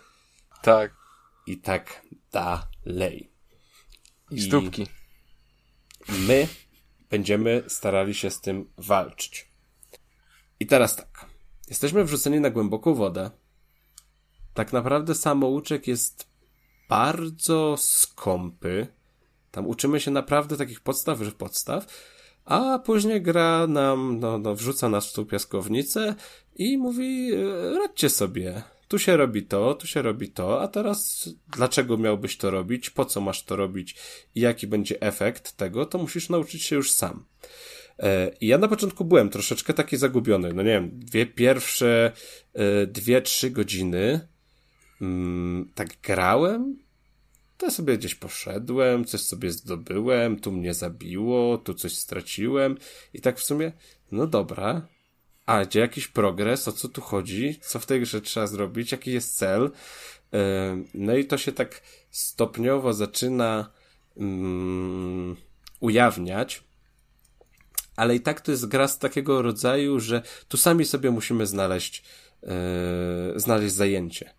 Tak. 0.62 0.96
I 1.48 1.58
tak 1.58 2.02
dalej. 2.32 3.32
I 4.32 4.42
stópki. 4.42 4.88
My 6.10 6.48
będziemy 7.10 7.64
starali 7.68 8.14
się 8.14 8.30
z 8.30 8.42
tym 8.42 8.72
walczyć. 8.78 9.52
I 10.60 10.66
teraz 10.66 10.96
tak. 10.96 11.26
Jesteśmy 11.70 12.04
wrzuceni 12.04 12.40
na 12.40 12.50
głęboką 12.50 12.94
wodę 12.94 13.32
tak 14.54 14.74
naprawdę 14.74 15.16
samouczek 15.16 15.88
jest 15.88 16.28
bardzo 16.90 17.76
skąpy. 17.78 18.88
Tam 19.52 19.68
uczymy 19.68 20.00
się 20.00 20.12
naprawdę 20.12 20.58
takich 20.58 20.82
podstaw, 20.82 21.22
że 21.22 21.32
podstaw, 21.32 21.88
a 22.46 22.80
później 22.80 23.22
gra 23.22 23.68
nam, 23.68 24.20
no, 24.20 24.38
no 24.38 24.56
wrzuca 24.56 24.90
nas 24.90 25.10
w 25.10 25.14
tą 25.14 25.26
piaskownicę 25.26 26.16
i 26.56 26.78
mówi, 26.78 27.34
e, 27.34 27.78
radźcie 27.80 28.10
sobie. 28.10 28.64
Tu 28.88 29.00
się 29.00 29.18
robi 29.18 29.44
to, 29.44 29.74
tu 29.74 29.88
się 29.88 30.02
robi 30.02 30.30
to, 30.30 30.62
a 30.62 30.68
teraz 30.68 31.30
dlaczego 31.48 31.98
miałbyś 31.98 32.38
to 32.38 32.52
robić, 32.52 32.90
po 32.90 33.06
co 33.06 33.22
masz 33.22 33.44
to 33.44 33.56
robić 33.56 33.96
i 34.36 34.42
jaki 34.42 34.68
będzie 34.68 35.02
efekt 35.02 35.58
tego, 35.58 35.86
to 35.86 35.98
musisz 35.98 36.30
nauczyć 36.30 36.64
się 36.64 36.76
już 36.76 36.92
sam. 36.92 37.26
E, 38.00 38.32
I 38.42 38.48
ja 38.48 38.58
na 38.58 38.68
początku 38.68 39.06
byłem 39.06 39.30
troszeczkę 39.30 39.74
taki 39.74 39.98
zagubiony. 39.98 40.54
No 40.54 40.64
nie 40.64 40.70
wiem, 40.70 40.92
dwie 40.94 41.26
pierwsze, 41.26 42.12
e, 42.54 42.88
dwie, 42.88 43.22
trzy 43.22 43.50
godziny 43.50 44.28
mm, 45.04 45.72
tak 45.76 45.90
grałem, 46.04 46.78
to 47.58 47.72
sobie 47.72 47.98
gdzieś 47.98 48.16
poszedłem, 48.16 49.06
coś 49.06 49.22
sobie 49.22 49.52
zdobyłem, 49.52 50.40
tu 50.40 50.52
mnie 50.52 50.74
zabiło, 50.74 51.58
tu 51.58 51.74
coś 51.74 51.98
straciłem. 51.98 52.78
I 53.14 53.22
tak 53.22 53.40
w 53.40 53.44
sumie, 53.44 53.72
no 54.12 54.28
dobra, 54.28 54.88
a 55.46 55.66
gdzie 55.66 55.80
jakiś 55.80 56.08
progres, 56.08 56.68
o 56.68 56.72
co 56.72 56.90
tu 56.90 57.02
chodzi, 57.02 57.60
co 57.62 57.80
w 57.80 57.86
tej 57.86 58.02
grze 58.02 58.22
trzeba 58.22 58.48
zrobić, 58.48 58.92
jaki 58.92 59.12
jest 59.12 59.38
cel. 59.38 59.72
No 60.94 61.16
i 61.16 61.26
to 61.26 61.38
się 61.38 61.52
tak 61.52 61.82
stopniowo 62.12 62.94
zaczyna 62.94 63.72
um, 64.16 65.36
ujawniać, 65.80 66.64
ale 67.96 68.16
i 68.16 68.20
tak 68.20 68.42
to 68.42 68.52
jest 68.52 68.66
gra 68.66 68.88
z 68.88 69.00
takiego 69.00 69.42
rodzaju, 69.42 70.00
że 70.00 70.22
tu 70.48 70.58
sami 70.58 70.86
sobie 70.86 71.12
musimy 71.12 71.46
znaleźć, 71.46 72.04
yy, 72.44 72.50
znaleźć 73.40 73.74
zajęcie. 73.74 74.34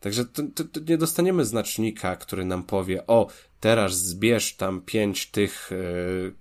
Także 0.00 0.24
to, 0.24 0.42
to, 0.54 0.64
to 0.64 0.80
nie 0.88 0.98
dostaniemy 0.98 1.44
znacznika, 1.44 2.16
który 2.16 2.44
nam 2.44 2.62
powie, 2.62 3.06
o, 3.06 3.28
teraz 3.60 3.98
zbierz 3.98 4.56
tam 4.56 4.80
pięć 4.80 5.26
tych 5.26 5.70
yy, 5.70 6.34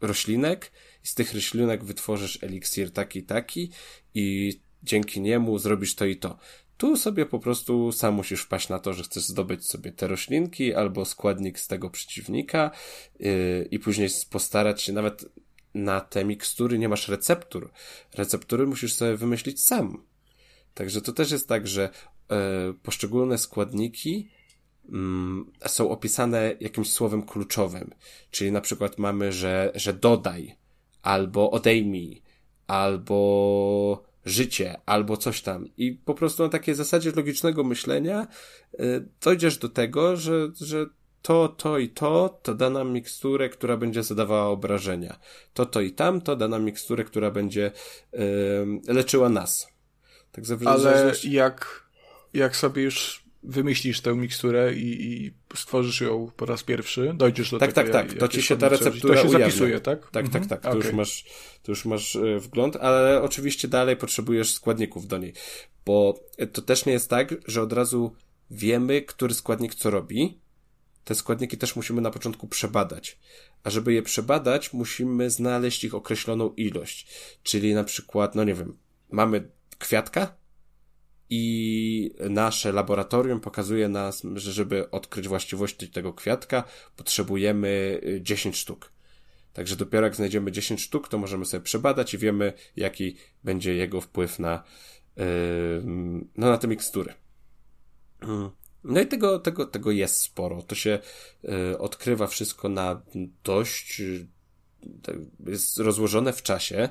roślinek 0.00 0.72
i 1.04 1.08
z 1.08 1.14
tych 1.14 1.34
roślinek 1.34 1.84
wytworzysz 1.84 2.38
eliksir 2.42 2.92
taki, 2.92 3.22
taki 3.22 3.70
i 4.14 4.52
dzięki 4.82 5.20
niemu 5.20 5.58
zrobisz 5.58 5.94
to 5.94 6.04
i 6.04 6.16
to. 6.16 6.38
Tu 6.76 6.96
sobie 6.96 7.26
po 7.26 7.38
prostu 7.38 7.92
sam 7.92 8.14
musisz 8.14 8.40
wpaść 8.40 8.68
na 8.68 8.78
to, 8.78 8.92
że 8.92 9.02
chcesz 9.02 9.24
zdobyć 9.24 9.66
sobie 9.66 9.92
te 9.92 10.08
roślinki 10.08 10.74
albo 10.74 11.04
składnik 11.04 11.58
z 11.58 11.66
tego 11.66 11.90
przeciwnika 11.90 12.70
yy, 13.20 13.68
i 13.70 13.78
później 13.78 14.08
postarać 14.30 14.82
się 14.82 14.92
nawet 14.92 15.24
na 15.74 16.00
te 16.00 16.24
mikstury 16.24 16.78
nie 16.78 16.88
masz 16.88 17.08
receptur. 17.08 17.70
Receptury 18.14 18.66
musisz 18.66 18.94
sobie 18.94 19.16
wymyślić 19.16 19.64
sam. 19.64 20.04
Także 20.74 21.02
to 21.02 21.12
też 21.12 21.30
jest 21.30 21.48
tak, 21.48 21.66
że 21.66 21.90
poszczególne 22.82 23.38
składniki 23.38 24.28
mm, 24.88 25.52
są 25.66 25.90
opisane 25.90 26.54
jakimś 26.60 26.92
słowem 26.92 27.22
kluczowym. 27.22 27.94
Czyli 28.30 28.52
na 28.52 28.60
przykład 28.60 28.98
mamy, 28.98 29.32
że, 29.32 29.72
że 29.74 29.92
dodaj, 29.92 30.56
albo 31.02 31.50
odejmij, 31.50 32.22
albo 32.66 34.08
życie, 34.24 34.80
albo 34.86 35.16
coś 35.16 35.42
tam. 35.42 35.68
I 35.76 35.92
po 35.92 36.14
prostu 36.14 36.42
na 36.42 36.48
takiej 36.48 36.74
zasadzie 36.74 37.12
logicznego 37.16 37.64
myślenia 37.64 38.26
e, 38.78 38.84
dojdziesz 39.20 39.58
do 39.58 39.68
tego, 39.68 40.16
że, 40.16 40.48
że 40.60 40.86
to, 41.22 41.48
to 41.48 41.78
i 41.78 41.88
to, 41.88 42.40
to 42.42 42.54
da 42.54 42.70
nam 42.70 42.92
miksturę, 42.92 43.48
która 43.48 43.76
będzie 43.76 44.02
zadawała 44.02 44.46
obrażenia. 44.46 45.18
To, 45.54 45.66
to 45.66 45.80
i 45.80 45.92
tam, 45.92 46.20
to 46.20 46.36
da 46.36 46.48
nam 46.48 46.64
miksturę, 46.64 47.04
która 47.04 47.30
będzie 47.30 47.72
yy, 48.12 48.94
leczyła 48.94 49.28
nas. 49.28 49.68
Tak 50.32 50.44
Ale 50.66 51.12
jak 51.24 51.87
jak 52.34 52.56
sobie 52.56 52.82
już 52.82 53.28
wymyślisz 53.42 54.00
tę 54.00 54.14
miksturę 54.14 54.74
i, 54.74 55.12
i, 55.12 55.32
stworzysz 55.54 56.00
ją 56.00 56.30
po 56.36 56.46
raz 56.46 56.62
pierwszy, 56.62 57.12
dojdziesz 57.14 57.50
do 57.50 57.58
tak, 57.58 57.72
tego. 57.72 57.92
Tak, 57.92 58.08
tak, 58.08 58.18
to 58.18 58.28
ci 58.28 58.42
się 58.42 58.56
ta 58.56 58.68
receptura 58.68 59.14
To 59.14 59.22
się 59.22 59.28
ujawnia. 59.28 59.46
zapisuje, 59.46 59.80
tak? 59.80 60.00
Tak, 60.00 60.10
tak 60.10 60.24
mhm. 60.24 60.48
tak, 60.48 60.50
tak. 60.50 60.72
To, 60.72 60.78
okay. 60.78 60.88
już 60.88 60.96
masz, 60.96 61.24
to 61.62 61.72
już 61.72 61.84
masz 61.84 62.18
wgląd, 62.38 62.76
ale 62.76 63.22
oczywiście 63.22 63.68
dalej 63.68 63.96
potrzebujesz 63.96 64.52
składników 64.52 65.06
do 65.06 65.18
niej, 65.18 65.32
bo 65.86 66.20
to 66.52 66.62
też 66.62 66.86
nie 66.86 66.92
jest 66.92 67.10
tak, 67.10 67.34
że 67.46 67.62
od 67.62 67.72
razu 67.72 68.14
wiemy, 68.50 69.02
który 69.02 69.34
składnik 69.34 69.74
co 69.74 69.90
robi. 69.90 70.38
Te 71.04 71.14
składniki 71.14 71.58
też 71.58 71.76
musimy 71.76 72.00
na 72.00 72.10
początku 72.10 72.48
przebadać. 72.48 73.18
A 73.64 73.70
żeby 73.70 73.92
je 73.92 74.02
przebadać, 74.02 74.72
musimy 74.72 75.30
znaleźć 75.30 75.84
ich 75.84 75.94
określoną 75.94 76.54
ilość. 76.54 77.06
Czyli 77.42 77.74
na 77.74 77.84
przykład, 77.84 78.34
no 78.34 78.44
nie 78.44 78.54
wiem, 78.54 78.76
mamy 79.10 79.50
kwiatka, 79.78 80.34
i 81.30 82.14
nasze 82.30 82.72
laboratorium 82.72 83.40
pokazuje 83.40 83.88
nas, 83.88 84.22
że 84.34 84.52
żeby 84.52 84.90
odkryć 84.90 85.28
właściwości 85.28 85.88
tego 85.88 86.12
kwiatka, 86.12 86.64
potrzebujemy 86.96 88.00
10 88.20 88.54
y, 88.54 88.58
sztuk. 88.58 88.92
Także 89.52 89.76
dopiero 89.76 90.06
jak 90.06 90.16
znajdziemy 90.16 90.52
10 90.52 90.82
sztuk, 90.82 91.08
to 91.08 91.18
możemy 91.18 91.44
sobie 91.44 91.64
przebadać 91.64 92.14
i 92.14 92.18
wiemy, 92.18 92.52
jaki 92.76 93.16
będzie 93.44 93.74
jego 93.74 94.00
wpływ 94.00 94.38
na, 94.38 94.62
yy, 95.16 95.24
no, 96.36 96.50
na 96.50 96.58
te 96.58 96.68
mikstury. 96.68 97.14
No 98.84 99.00
i 99.00 99.06
tego, 99.06 99.38
tego, 99.38 99.66
tego 99.66 99.90
jest 99.90 100.22
sporo. 100.22 100.62
To 100.62 100.74
się 100.74 100.98
y, 101.72 101.78
odkrywa 101.78 102.26
wszystko 102.26 102.68
na 102.68 103.02
dość, 103.44 104.00
y, 104.00 104.26
jest 105.46 105.78
rozłożone 105.78 106.32
w 106.32 106.42
czasie. 106.42 106.88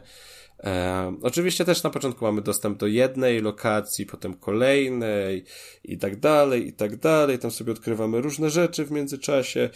E, 0.63 1.13
oczywiście 1.21 1.65
też 1.65 1.83
na 1.83 1.89
początku 1.89 2.25
mamy 2.25 2.41
dostęp 2.41 2.79
do 2.79 2.87
jednej 2.87 3.41
lokacji, 3.41 4.05
potem 4.05 4.33
kolejnej 4.33 5.43
i 5.83 5.97
tak 5.97 6.19
dalej, 6.19 6.67
i 6.67 6.73
tak 6.73 6.95
dalej. 6.95 7.39
Tam 7.39 7.51
sobie 7.51 7.71
odkrywamy 7.71 8.21
różne 8.21 8.49
rzeczy 8.49 8.85
w 8.85 8.91
międzyczasie. 8.91 9.69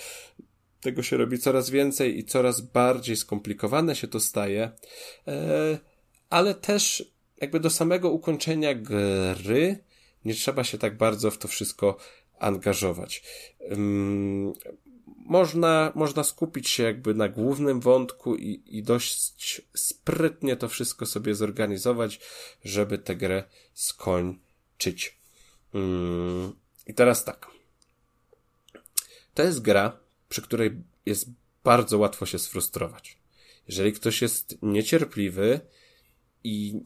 Tego 0.82 1.04
się 1.04 1.18
robi 1.18 1.40
coraz 1.40 1.70
więcej 1.70 2.20
i 2.20 2.26
coraz 2.26 2.62
bardziej 2.62 3.16
skomplikowane 3.16 3.96
się 3.96 4.08
to 4.08 4.20
staje. 4.20 4.72
E, 5.28 5.78
ale 6.30 6.56
też 6.56 7.14
jakby 7.42 7.60
do 7.60 7.70
samego 7.70 8.12
ukończenia 8.12 8.76
gry 8.76 9.78
nie 10.26 10.34
trzeba 10.34 10.64
się 10.64 10.78
tak 10.78 10.98
bardzo 10.98 11.32
w 11.32 11.38
to 11.38 11.48
wszystko 11.48 11.98
angażować. 12.40 13.24
Można, 15.26 15.92
można 15.96 16.24
skupić 16.24 16.70
się 16.70 16.84
jakby 16.84 17.14
na 17.14 17.30
głównym 17.30 17.80
wątku 17.80 18.36
i, 18.36 18.64
i 18.66 18.84
dość 18.84 19.62
sprytnie 19.74 20.56
to 20.56 20.70
wszystko 20.70 21.06
sobie 21.06 21.36
zorganizować, 21.36 22.20
żeby 22.64 22.98
tę 22.98 23.16
grę 23.16 23.44
skończyć. 23.74 25.20
I 26.88 26.94
teraz 26.94 27.26
tak. 27.26 27.48
To 29.34 29.44
jest 29.44 29.62
gra, 29.62 29.98
przy 30.30 30.42
której 30.42 30.84
jest 31.06 31.30
bardzo 31.64 31.98
łatwo 31.98 32.26
się 32.26 32.40
sfrustrować. 32.40 33.18
Jeżeli 33.68 33.94
ktoś 33.94 34.22
jest 34.22 34.58
niecierpliwy 34.62 35.60
i 36.44 36.82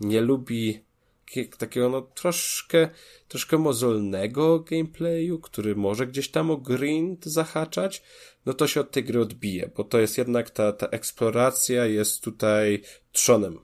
nie 0.00 0.20
lubi 0.20 0.85
takiego 1.58 1.88
no 1.88 2.02
troszkę, 2.02 2.88
troszkę 3.28 3.58
mozolnego 3.58 4.60
gameplayu, 4.60 5.38
który 5.38 5.76
może 5.76 6.06
gdzieś 6.06 6.28
tam 6.28 6.50
o 6.50 6.56
grind 6.56 7.24
zahaczać, 7.24 8.02
no 8.46 8.54
to 8.54 8.66
się 8.66 8.80
od 8.80 8.90
tej 8.90 9.04
gry 9.04 9.20
odbije, 9.20 9.70
bo 9.76 9.84
to 9.84 9.98
jest 9.98 10.18
jednak 10.18 10.50
ta, 10.50 10.72
ta 10.72 10.86
eksploracja 10.86 11.86
jest 11.86 12.22
tutaj 12.22 12.82
trzonem. 13.12 13.58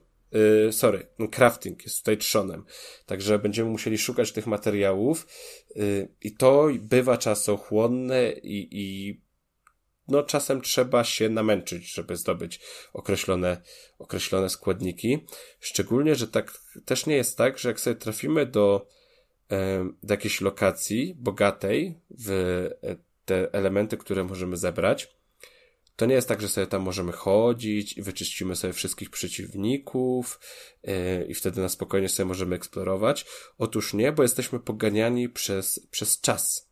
Yy, 0.65 0.73
sorry, 0.73 1.07
crafting 1.31 1.83
jest 1.83 1.99
tutaj 1.99 2.17
trzonem. 2.17 2.65
Także 3.05 3.39
będziemy 3.39 3.69
musieli 3.69 3.97
szukać 3.97 4.31
tych 4.31 4.47
materiałów 4.47 5.27
yy, 5.75 6.07
i 6.21 6.31
to 6.31 6.67
bywa 6.79 7.17
czasochłonne 7.17 8.31
i, 8.31 8.67
i 8.71 9.21
no 10.07 10.23
czasem 10.23 10.61
trzeba 10.61 11.03
się 11.03 11.29
namęczyć, 11.29 11.93
żeby 11.93 12.15
zdobyć 12.15 12.59
określone, 12.93 13.61
określone 13.99 14.49
składniki. 14.49 15.25
Szczególnie, 15.59 16.15
że 16.15 16.27
tak 16.27 16.53
też 16.85 17.05
nie 17.05 17.15
jest 17.15 17.37
tak, 17.37 17.57
że 17.57 17.69
jak 17.69 17.79
sobie 17.79 17.95
trafimy 17.95 18.45
do, 18.45 18.87
do 20.03 20.13
jakiejś 20.13 20.41
lokacji 20.41 21.15
bogatej 21.17 21.99
w 22.09 22.29
e, 22.83 22.95
te 23.25 23.53
elementy, 23.53 23.97
które 23.97 24.23
możemy 24.23 24.57
zebrać, 24.57 25.15
to 25.95 26.05
nie 26.05 26.15
jest 26.15 26.27
tak, 26.27 26.41
że 26.41 26.49
sobie 26.49 26.67
tam 26.67 26.81
możemy 26.81 27.11
chodzić 27.11 27.97
i 27.97 28.01
wyczyścimy 28.01 28.55
sobie 28.55 28.73
wszystkich 28.73 29.09
przeciwników 29.09 30.39
yy, 30.83 31.25
i 31.29 31.33
wtedy 31.33 31.61
na 31.61 31.69
spokojnie 31.69 32.09
sobie 32.09 32.27
możemy 32.27 32.55
eksplorować. 32.55 33.25
Otóż 33.57 33.93
nie, 33.93 34.11
bo 34.11 34.23
jesteśmy 34.23 34.59
poganiani 34.59 35.29
przez, 35.29 35.87
przez 35.91 36.21
czas. 36.21 36.69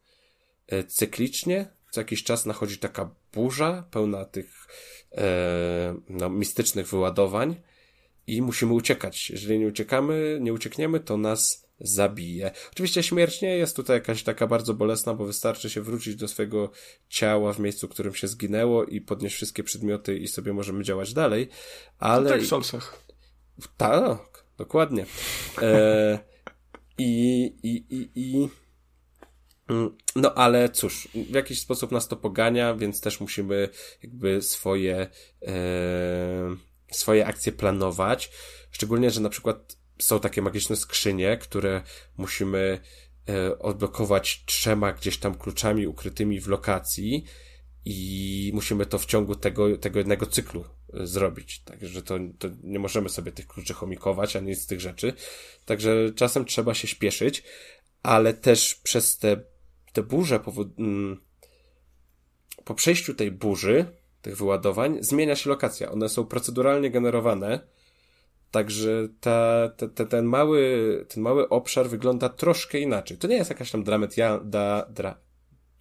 Yy, 0.71 0.83
cyklicznie 0.83 1.73
co 1.91 2.01
jakiś 2.01 2.23
czas 2.23 2.45
nachodzi 2.45 2.77
taka 2.77 3.09
burza 3.33 3.83
pełna 3.91 4.25
tych 4.25 4.67
e, 5.11 5.95
no, 6.09 6.29
mistycznych 6.29 6.87
wyładowań 6.87 7.55
i 8.27 8.41
musimy 8.41 8.73
uciekać. 8.73 9.29
Jeżeli 9.29 9.59
nie 9.59 9.67
uciekamy, 9.67 10.37
nie 10.41 10.53
uciekniemy, 10.53 10.99
to 10.99 11.17
nas 11.17 11.67
zabije. 11.79 12.51
Oczywiście 12.71 13.03
śmierć 13.03 13.41
nie 13.41 13.57
jest 13.57 13.75
tutaj 13.75 13.97
jakaś 13.97 14.23
taka 14.23 14.47
bardzo 14.47 14.73
bolesna, 14.73 15.13
bo 15.13 15.25
wystarczy 15.25 15.69
się 15.69 15.81
wrócić 15.81 16.15
do 16.15 16.27
swojego 16.27 16.71
ciała 17.09 17.53
w 17.53 17.59
miejscu, 17.59 17.87
w 17.87 17.91
którym 17.91 18.15
się 18.15 18.27
zginęło 18.27 18.85
i 18.85 19.01
podnieść 19.01 19.35
wszystkie 19.35 19.63
przedmioty 19.63 20.17
i 20.17 20.27
sobie 20.27 20.53
możemy 20.53 20.83
działać 20.83 21.13
dalej, 21.13 21.49
ale... 21.99 22.23
To 22.23 22.29
tak 22.29 22.41
w 22.41 22.47
Soulsach. 22.47 23.03
Tak, 23.77 24.43
dokładnie. 24.57 25.05
E, 25.61 26.19
i, 26.97 27.43
i, 27.63 27.85
i, 27.89 28.09
i 28.15 28.49
no 30.15 30.33
ale 30.33 30.69
cóż, 30.69 31.07
w 31.13 31.33
jakiś 31.35 31.61
sposób 31.61 31.91
nas 31.91 32.07
to 32.07 32.15
pogania, 32.15 32.75
więc 32.75 33.01
też 33.01 33.19
musimy 33.19 33.69
jakby 34.03 34.41
swoje, 34.41 35.07
e, 35.47 36.55
swoje 36.91 37.27
akcje 37.27 37.51
planować. 37.51 38.31
Szczególnie, 38.71 39.11
że 39.11 39.21
na 39.21 39.29
przykład 39.29 39.77
są 39.99 40.19
takie 40.19 40.41
magiczne 40.41 40.75
skrzynie, 40.75 41.37
które 41.37 41.81
musimy 42.17 42.79
e, 43.29 43.59
odblokować 43.59 44.43
trzema 44.45 44.93
gdzieś 44.93 45.17
tam 45.17 45.35
kluczami 45.35 45.87
ukrytymi 45.87 46.41
w 46.41 46.47
lokacji 46.47 47.25
i 47.85 48.51
musimy 48.53 48.85
to 48.85 48.99
w 48.99 49.05
ciągu 49.05 49.35
tego, 49.35 49.77
tego 49.77 49.99
jednego 49.99 50.25
cyklu 50.25 50.65
e, 50.93 51.07
zrobić. 51.07 51.59
Także 51.59 52.01
to, 52.01 52.19
to 52.39 52.47
nie 52.63 52.79
możemy 52.79 53.09
sobie 53.09 53.31
tych 53.31 53.47
kluczy 53.47 53.73
chomikować, 53.73 54.35
ani 54.35 54.55
z 54.55 54.67
tych 54.67 54.81
rzeczy. 54.81 55.13
Także 55.65 56.11
czasem 56.15 56.45
trzeba 56.45 56.73
się 56.73 56.87
śpieszyć, 56.87 57.43
ale 58.03 58.33
też 58.33 58.75
przez 58.75 59.17
te 59.17 59.50
te 59.93 60.03
burze 60.03 60.39
powod... 60.39 60.67
Mm, 60.79 61.21
po 62.63 62.75
przejściu 62.75 63.13
tej 63.13 63.31
burzy, 63.31 63.85
tych 64.21 64.37
wyładowań, 64.37 64.97
zmienia 65.01 65.35
się 65.35 65.49
lokacja. 65.49 65.91
One 65.91 66.09
są 66.09 66.25
proceduralnie 66.25 66.91
generowane, 66.91 67.59
także 68.51 69.07
ta, 69.19 69.69
ta, 69.77 69.87
ta, 69.87 70.05
ten, 70.05 70.25
mały, 70.25 71.05
ten 71.09 71.23
mały 71.23 71.49
obszar 71.49 71.89
wygląda 71.89 72.29
troszkę 72.29 72.79
inaczej. 72.79 73.17
To 73.17 73.27
nie 73.27 73.35
jest 73.35 73.49
jakaś 73.49 73.71
tam 73.71 73.83
dramatia, 73.83 74.39
da, 74.43 74.85
dra, 74.89 75.17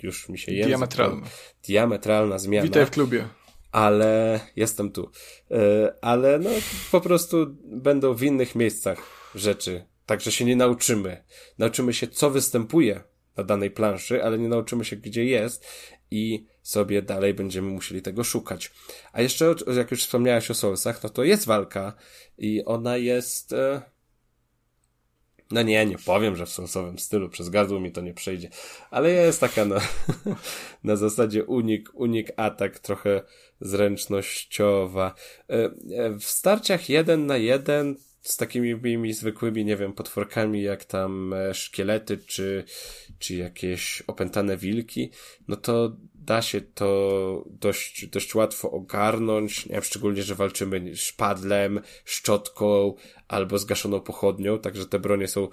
już 0.03 0.28
mi 0.28 0.39
się 0.39 0.53
język... 0.53 0.69
Diametralna. 0.69 1.27
Diametralna 1.66 2.39
zmiana. 2.39 2.65
Witaj 2.65 2.87
w 2.87 2.91
klubie. 2.91 3.28
Ale 3.73 4.41
jestem 4.57 4.93
tu. 4.93 5.11
E, 5.51 5.95
ale 6.03 6.39
no, 6.39 6.51
po 6.91 7.01
prostu 7.01 7.47
będą 7.65 8.15
w 8.15 8.23
innych 8.23 8.55
miejscach 8.55 8.99
rzeczy. 9.35 9.85
Także 10.07 10.32
się 10.32 10.45
nie 10.45 10.57
nauczymy. 10.57 11.24
Nauczymy 11.59 11.95
się, 11.95 12.09
co 12.09 12.31
występuje 12.31 13.01
na 13.41 13.45
danej 13.45 13.71
planszy, 13.71 14.25
ale 14.25 14.39
nie 14.39 14.49
nauczymy 14.49 14.85
się, 14.85 14.97
gdzie 14.97 15.25
jest 15.25 15.67
i 16.11 16.47
sobie 16.62 17.03
dalej 17.03 17.35
będziemy 17.35 17.69
musieli 17.69 18.03
tego 18.03 18.25
szukać. 18.25 18.73
A 19.12 19.23
jeszcze, 19.23 19.55
jak 19.77 19.91
już 19.91 20.05
wspomniałeś 20.05 20.51
o 20.51 20.55
Soulsach, 20.55 21.03
no 21.03 21.09
to 21.09 21.25
jest 21.25 21.47
walka 21.47 21.93
i 22.39 22.65
ona 22.65 22.97
jest... 22.97 23.53
E... 23.53 23.83
No 25.51 25.62
nie, 25.62 25.87
nie 25.87 25.99
powiem, 25.99 26.37
że 26.37 26.47
w 26.47 26.49
soulsowym 26.49 26.99
stylu, 26.99 27.29
przez 27.29 27.49
gardło 27.49 27.81
mi 27.81 27.93
to 27.93 28.01
nie 28.01 28.15
przejdzie, 28.15 28.49
ale 28.91 29.11
jest 29.11 29.41
taka 29.41 29.65
na, 29.65 29.81
na 30.85 30.97
zasadzie 30.97 31.45
unik, 31.45 31.91
unik, 31.95 32.33
atak, 32.37 32.79
trochę 32.79 33.23
zręcznościowa. 33.61 35.15
E, 35.51 35.55
e, 35.55 35.71
w 36.19 36.25
starciach 36.25 36.89
jeden 36.89 37.27
na 37.27 37.37
jeden 37.37 37.97
z 38.20 38.36
takimi 38.36 39.14
zwykłymi, 39.14 39.64
nie 39.64 39.76
wiem, 39.76 39.92
potworkami 39.92 40.62
jak 40.62 40.84
tam 40.84 41.32
e, 41.32 41.55
szkielety 41.55 42.18
czy, 42.18 42.64
czy 43.18 43.34
jakieś 43.34 44.02
opętane 44.06 44.56
wilki, 44.56 45.10
no 45.48 45.56
to 45.56 45.97
da 46.14 46.42
się 46.42 46.60
to 46.60 47.44
dość, 47.47 48.06
dość 48.06 48.34
łatwo 48.34 48.70
ogarnąć, 48.70 49.66
nie 49.66 49.72
wiem, 49.72 49.82
szczególnie, 49.82 50.22
że 50.22 50.34
walczymy 50.34 50.97
szpadlem, 50.97 51.80
szczotką 52.05 52.94
albo 53.28 53.59
zgaszoną 53.59 54.01
pochodnią, 54.01 54.59
także 54.59 54.86
te 54.86 54.98
bronie 54.98 55.28
są 55.28 55.48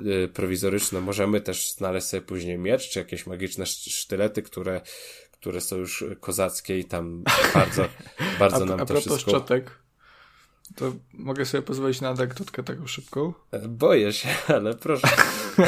y, 0.00 0.28
prowizoryczne. 0.28 1.00
Możemy 1.00 1.40
też 1.40 1.72
znaleźć 1.72 2.06
sobie 2.06 2.20
później 2.20 2.58
miecz, 2.58 2.88
czy 2.88 2.98
jakieś 2.98 3.26
magiczne 3.26 3.66
sztylety, 3.66 4.42
które, 4.42 4.80
które 5.32 5.60
są 5.60 5.76
już 5.76 6.04
kozackie 6.20 6.78
i 6.78 6.84
tam 6.84 7.24
bardzo, 7.54 7.88
bardzo 8.38 8.62
a, 8.62 8.64
nam 8.64 8.80
a 8.80 8.86
to 8.86 8.94
wszystko... 8.94 9.18
szczotek, 9.18 9.70
to 10.76 10.92
mogę 11.12 11.44
sobie 11.46 11.62
pozwolić 11.62 12.00
na 12.00 12.08
anegdotkę 12.08 12.62
taką 12.62 12.86
szybką? 12.86 13.34
E, 13.50 13.68
boję 13.68 14.12
się, 14.12 14.28
ale 14.56 14.74
proszę. 14.74 15.08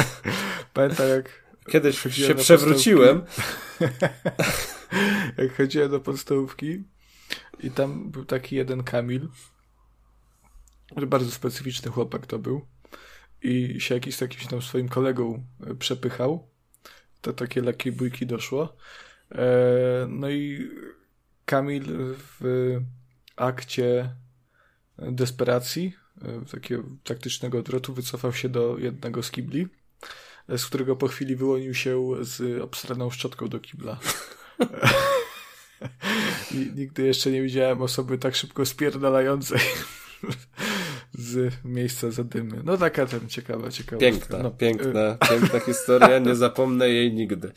Pamiętam 0.75 1.09
jak... 1.09 1.43
Kiedyś 1.71 1.99
się 1.99 2.35
przewróciłem. 2.35 3.23
jak 5.39 5.57
chodziłem 5.57 5.91
do 5.91 6.01
podstawówki 6.01 6.85
i 7.61 7.71
tam 7.71 8.11
był 8.11 8.25
taki 8.25 8.57
jeden 8.57 8.83
Kamil, 8.83 9.29
bardzo 11.07 11.31
specyficzny 11.31 11.91
chłopak 11.91 12.27
to 12.27 12.39
był 12.39 12.67
i 13.43 13.81
się 13.81 13.95
jakiś 13.95 14.17
z 14.17 14.21
jakimś 14.21 14.47
tam 14.47 14.63
swoim 14.63 14.89
kolegą 14.89 15.45
e, 15.67 15.75
przepychał. 15.75 16.49
To 17.21 17.33
takie 17.33 17.63
lekkie 17.63 17.93
bójki 17.93 18.27
doszło. 18.27 18.77
E, 19.33 19.47
no 20.09 20.31
i 20.31 20.71
Kamil 21.45 21.85
w 22.17 22.41
akcie 23.37 24.15
desperacji, 24.99 25.93
e, 26.23 26.45
takiego 26.51 26.83
taktycznego 27.05 27.59
odwrotu, 27.59 27.95
wycofał 27.95 28.33
się 28.33 28.49
do 28.49 28.79
jednego 28.79 29.23
z 29.23 29.31
kibli, 29.31 29.69
e, 30.49 30.59
z 30.59 30.67
którego 30.67 30.97
po 30.97 31.09
chwili 31.09 31.37
wyłonił 31.37 31.75
się 31.75 32.09
z 32.21 32.63
obstraną 32.63 33.11
szczotką 33.11 33.49
do 33.49 33.61
kibla. 33.61 34.01
I 36.55 36.73
nigdy 36.77 37.03
jeszcze 37.03 37.31
nie 37.31 37.43
widziałem 37.43 37.83
osoby 37.83 38.19
tak 38.19 38.37
szybko 38.37 38.67
spierdalającej. 38.67 39.61
z 41.15 41.53
miejsca 41.65 42.11
zadymy. 42.11 42.61
No 42.65 42.77
taka 42.77 43.07
tam 43.07 43.29
ciekawa, 43.29 43.71
ciekawa. 43.71 44.01
Piękna, 44.01 44.39
no, 44.39 44.51
piękna, 44.51 45.17
piękna 45.31 45.61
historia, 45.67 46.19
nie 46.19 46.35
zapomnę 46.35 46.89
jej 46.89 47.13
nigdy. 47.13 47.53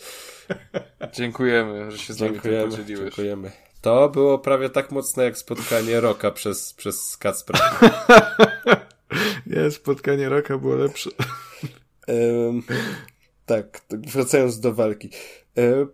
Dziękujemy, 1.13 1.91
że 1.91 1.97
się 1.97 2.13
z 2.13 2.19
nami 2.19 2.33
Dziękujemy, 2.33 2.69
podzieliłeś. 2.69 3.15
dziękujemy. 3.15 3.51
To 3.85 4.09
było 4.09 4.39
prawie 4.39 4.69
tak 4.69 4.91
mocne 4.91 5.23
jak 5.23 5.37
spotkanie 5.37 5.99
Roka 6.01 6.31
przez, 6.31 6.73
przez 6.73 7.17
Kacpra. 7.17 7.59
Nie, 9.47 9.71
spotkanie 9.71 10.29
Roka 10.29 10.57
było 10.57 10.75
lepsze. 10.75 11.09
Ym, 12.09 12.63
tak, 13.45 13.81
wracając 13.89 14.59
do 14.59 14.73
walki. 14.73 15.09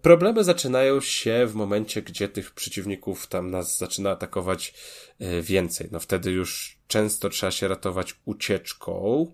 Problemy 0.02 0.44
zaczynają 0.44 1.02
się 1.02 1.46
w 1.48 1.56
momencie, 1.56 2.02
gdzie 2.02 2.30
tych 2.30 2.52
przeciwników 2.52 3.28
tam 3.28 3.52
nas 3.52 3.78
zaczyna 3.78 4.12
atakować 4.12 4.74
e, 5.20 5.42
więcej. 5.42 5.88
No 5.92 6.00
wtedy 6.00 6.32
już 6.32 6.78
często 6.88 7.30
trzeba 7.30 7.52
się 7.52 7.68
ratować 7.68 8.16
ucieczką, 8.26 9.28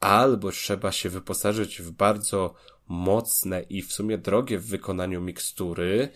albo 0.00 0.50
trzeba 0.50 0.92
się 0.92 1.08
wyposażyć 1.08 1.82
w 1.82 1.90
bardzo 1.90 2.54
mocne 2.88 3.62
i 3.62 3.82
w 3.82 3.92
sumie 3.92 4.18
drogie 4.18 4.58
w 4.58 4.66
wykonaniu 4.66 5.20
mikstury, 5.20 6.08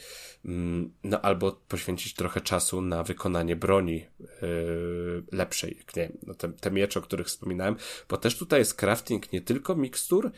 mm, 0.44 0.92
no 1.04 1.20
albo 1.20 1.52
poświęcić 1.52 2.14
trochę 2.14 2.40
czasu 2.40 2.82
na 2.82 3.02
wykonanie 3.02 3.56
broni 3.56 4.06
yy, 4.20 5.24
lepszej, 5.32 5.76
jak 5.78 5.96
nie 5.96 6.02
wiem, 6.02 6.18
no 6.26 6.34
te, 6.34 6.52
te 6.52 6.70
miecze, 6.70 7.00
o 7.00 7.02
których 7.02 7.26
wspominałem, 7.26 7.76
bo 8.08 8.16
też 8.16 8.38
tutaj 8.38 8.58
jest 8.58 8.74
crafting 8.74 9.32
nie 9.32 9.40
tylko 9.40 9.74
mikstur, 9.74 10.30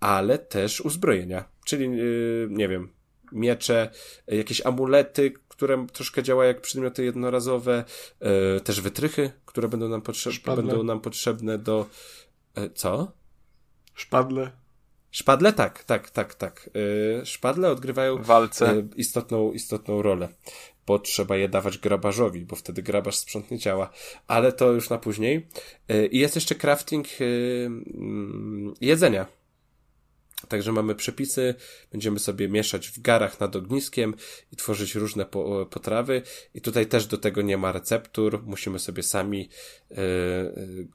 ale 0.00 0.38
też 0.38 0.80
uzbrojenia, 0.80 1.44
czyli 1.64 1.96
yy, 1.96 2.48
nie 2.50 2.68
wiem, 2.68 2.92
miecze, 3.32 3.90
jakieś 4.26 4.66
amulety, 4.66 5.32
które 5.48 5.86
troszkę 5.92 6.22
działają 6.22 6.48
jak 6.48 6.60
przedmioty 6.60 7.04
jednorazowe, 7.04 7.84
yy, 8.20 8.60
też 8.60 8.80
wytrychy, 8.80 9.30
które 9.46 9.68
będą 9.68 9.88
nam, 9.88 10.02
Szpadle. 10.14 10.62
będą 10.62 10.82
nam 10.82 11.00
potrzebne 11.00 11.58
do... 11.58 11.86
Yy, 12.56 12.70
co? 12.74 13.12
Szpadle. 13.94 14.63
Szpadle? 15.14 15.52
Tak, 15.52 15.84
tak, 15.84 16.10
tak, 16.10 16.34
tak. 16.34 16.70
Yy, 16.74 17.26
szpadle 17.26 17.70
odgrywają 17.70 18.22
walce. 18.22 18.74
yy, 18.74 18.88
istotną, 18.96 19.52
istotną 19.52 20.02
rolę, 20.02 20.28
bo 20.86 20.98
trzeba 20.98 21.36
je 21.36 21.48
dawać 21.48 21.78
grabarzowi, 21.78 22.40
bo 22.40 22.56
wtedy 22.56 22.82
grabarz 22.82 23.16
sprzątnie 23.16 23.58
ciała. 23.58 23.90
Ale 24.26 24.52
to 24.52 24.72
już 24.72 24.90
na 24.90 24.98
później. 24.98 25.46
Yy, 25.88 26.06
I 26.06 26.18
jest 26.18 26.34
jeszcze 26.34 26.54
crafting 26.54 27.06
mm, 27.20 28.74
jedzenia. 28.80 29.26
Także 30.48 30.72
mamy 30.72 30.94
przepisy, 30.94 31.54
będziemy 31.92 32.18
sobie 32.18 32.48
mieszać 32.48 32.88
w 32.88 33.00
garach 33.00 33.40
nad 33.40 33.56
ogniskiem 33.56 34.14
i 34.52 34.56
tworzyć 34.56 34.94
różne 34.94 35.24
po, 35.24 35.66
potrawy. 35.66 36.22
I 36.54 36.60
tutaj 36.60 36.86
też 36.86 37.06
do 37.06 37.18
tego 37.18 37.42
nie 37.42 37.56
ma 37.56 37.72
receptur, 37.72 38.42
musimy 38.46 38.78
sobie 38.78 39.02
sami 39.02 39.48
yy, 39.90 39.96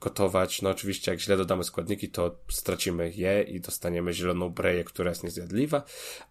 gotować. 0.00 0.62
No 0.62 0.70
oczywiście 0.70 1.10
jak 1.10 1.20
źle 1.20 1.36
dodamy 1.36 1.64
składniki, 1.64 2.08
to 2.08 2.36
stracimy 2.48 3.12
je 3.12 3.42
i 3.42 3.60
dostaniemy 3.60 4.12
zieloną 4.12 4.48
breję, 4.50 4.84
która 4.84 5.10
jest 5.10 5.24
niezjadliwa. 5.24 5.82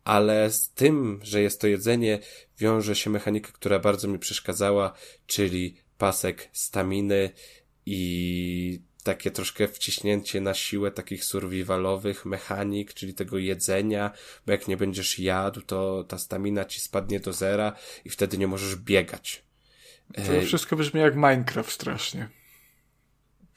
Ale 0.04 0.52
z 0.52 0.70
tym, 0.70 1.20
że 1.24 1.42
jest 1.42 1.62
to 1.62 1.68
jedzenie, 1.68 2.20
wiąże 2.58 2.96
się 2.96 3.10
mechanika, 3.10 3.52
która 3.52 3.80
bardzo 3.80 4.08
mi 4.08 4.20
przeszkadzała, 4.20 4.94
czyli 5.28 5.76
pasek 5.98 6.50
staminy 6.54 7.30
i 7.86 8.89
takie 9.04 9.32
troszkę 9.32 9.68
wciśnięcie 9.68 10.42
na 10.42 10.54
siłę 10.54 10.92
takich 10.92 11.24
survivalowych 11.26 12.26
mechanik, 12.26 12.94
czyli 12.94 13.14
tego 13.14 13.38
jedzenia, 13.38 14.12
bo 14.46 14.52
jak 14.52 14.68
nie 14.68 14.78
będziesz 14.78 15.20
jadł, 15.20 15.62
to 15.62 16.04
ta 16.04 16.18
stamina 16.18 16.66
ci 16.66 16.80
spadnie 16.80 17.20
do 17.20 17.34
zera 17.34 17.74
i 18.06 18.10
wtedy 18.10 18.38
nie 18.38 18.48
możesz 18.48 18.76
biegać. 18.76 19.44
To 20.16 20.22
E, 20.34 20.42
wszystko 20.42 20.76
brzmi 20.76 21.02
jak 21.02 21.16
Minecraft 21.16 21.72
strasznie. 21.72 22.30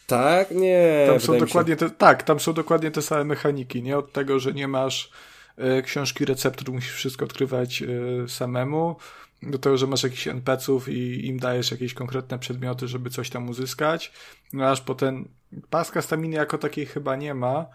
tak? 0.07 0.51
Nie. 0.51 1.05
Tam 1.07 1.21
są 1.21 1.39
dokładnie 1.39 1.77
te, 1.77 1.91
tak, 1.91 2.23
tam 2.23 2.41
są 2.41 2.53
dokładnie 2.53 2.91
te 2.91 3.03
same 3.03 3.25
mechaniki, 3.25 3.83
nie? 3.83 3.99
Od 3.99 4.13
tego, 4.13 4.39
że 4.39 4.53
nie 4.53 4.69
masz 4.69 5.11
e, 5.57 5.83
książki 5.83 6.25
receptur, 6.25 6.73
musisz 6.73 6.95
wszystko 6.95 7.25
odkrywać 7.25 7.83
e, 7.83 7.87
samemu, 8.29 8.97
do 9.43 9.59
tego, 9.59 9.77
że 9.77 9.87
masz 9.87 10.03
jakichś 10.03 10.29
NPC-ów 10.29 10.89
i 10.89 11.27
im 11.27 11.39
dajesz 11.39 11.71
jakieś 11.71 11.95
konkretne 11.95 12.39
przedmioty, 12.39 12.89
żeby 12.89 13.11
coś 13.11 13.31
tam 13.31 13.49
uzyskać. 13.49 14.13
No 14.53 14.71
aż 14.71 14.81
potem 14.81 15.29
paska 15.71 16.03
staminy 16.03 16.37
jako 16.37 16.59
takiej 16.59 16.87
chyba 16.87 17.17
nie 17.17 17.35
ma, 17.35 17.67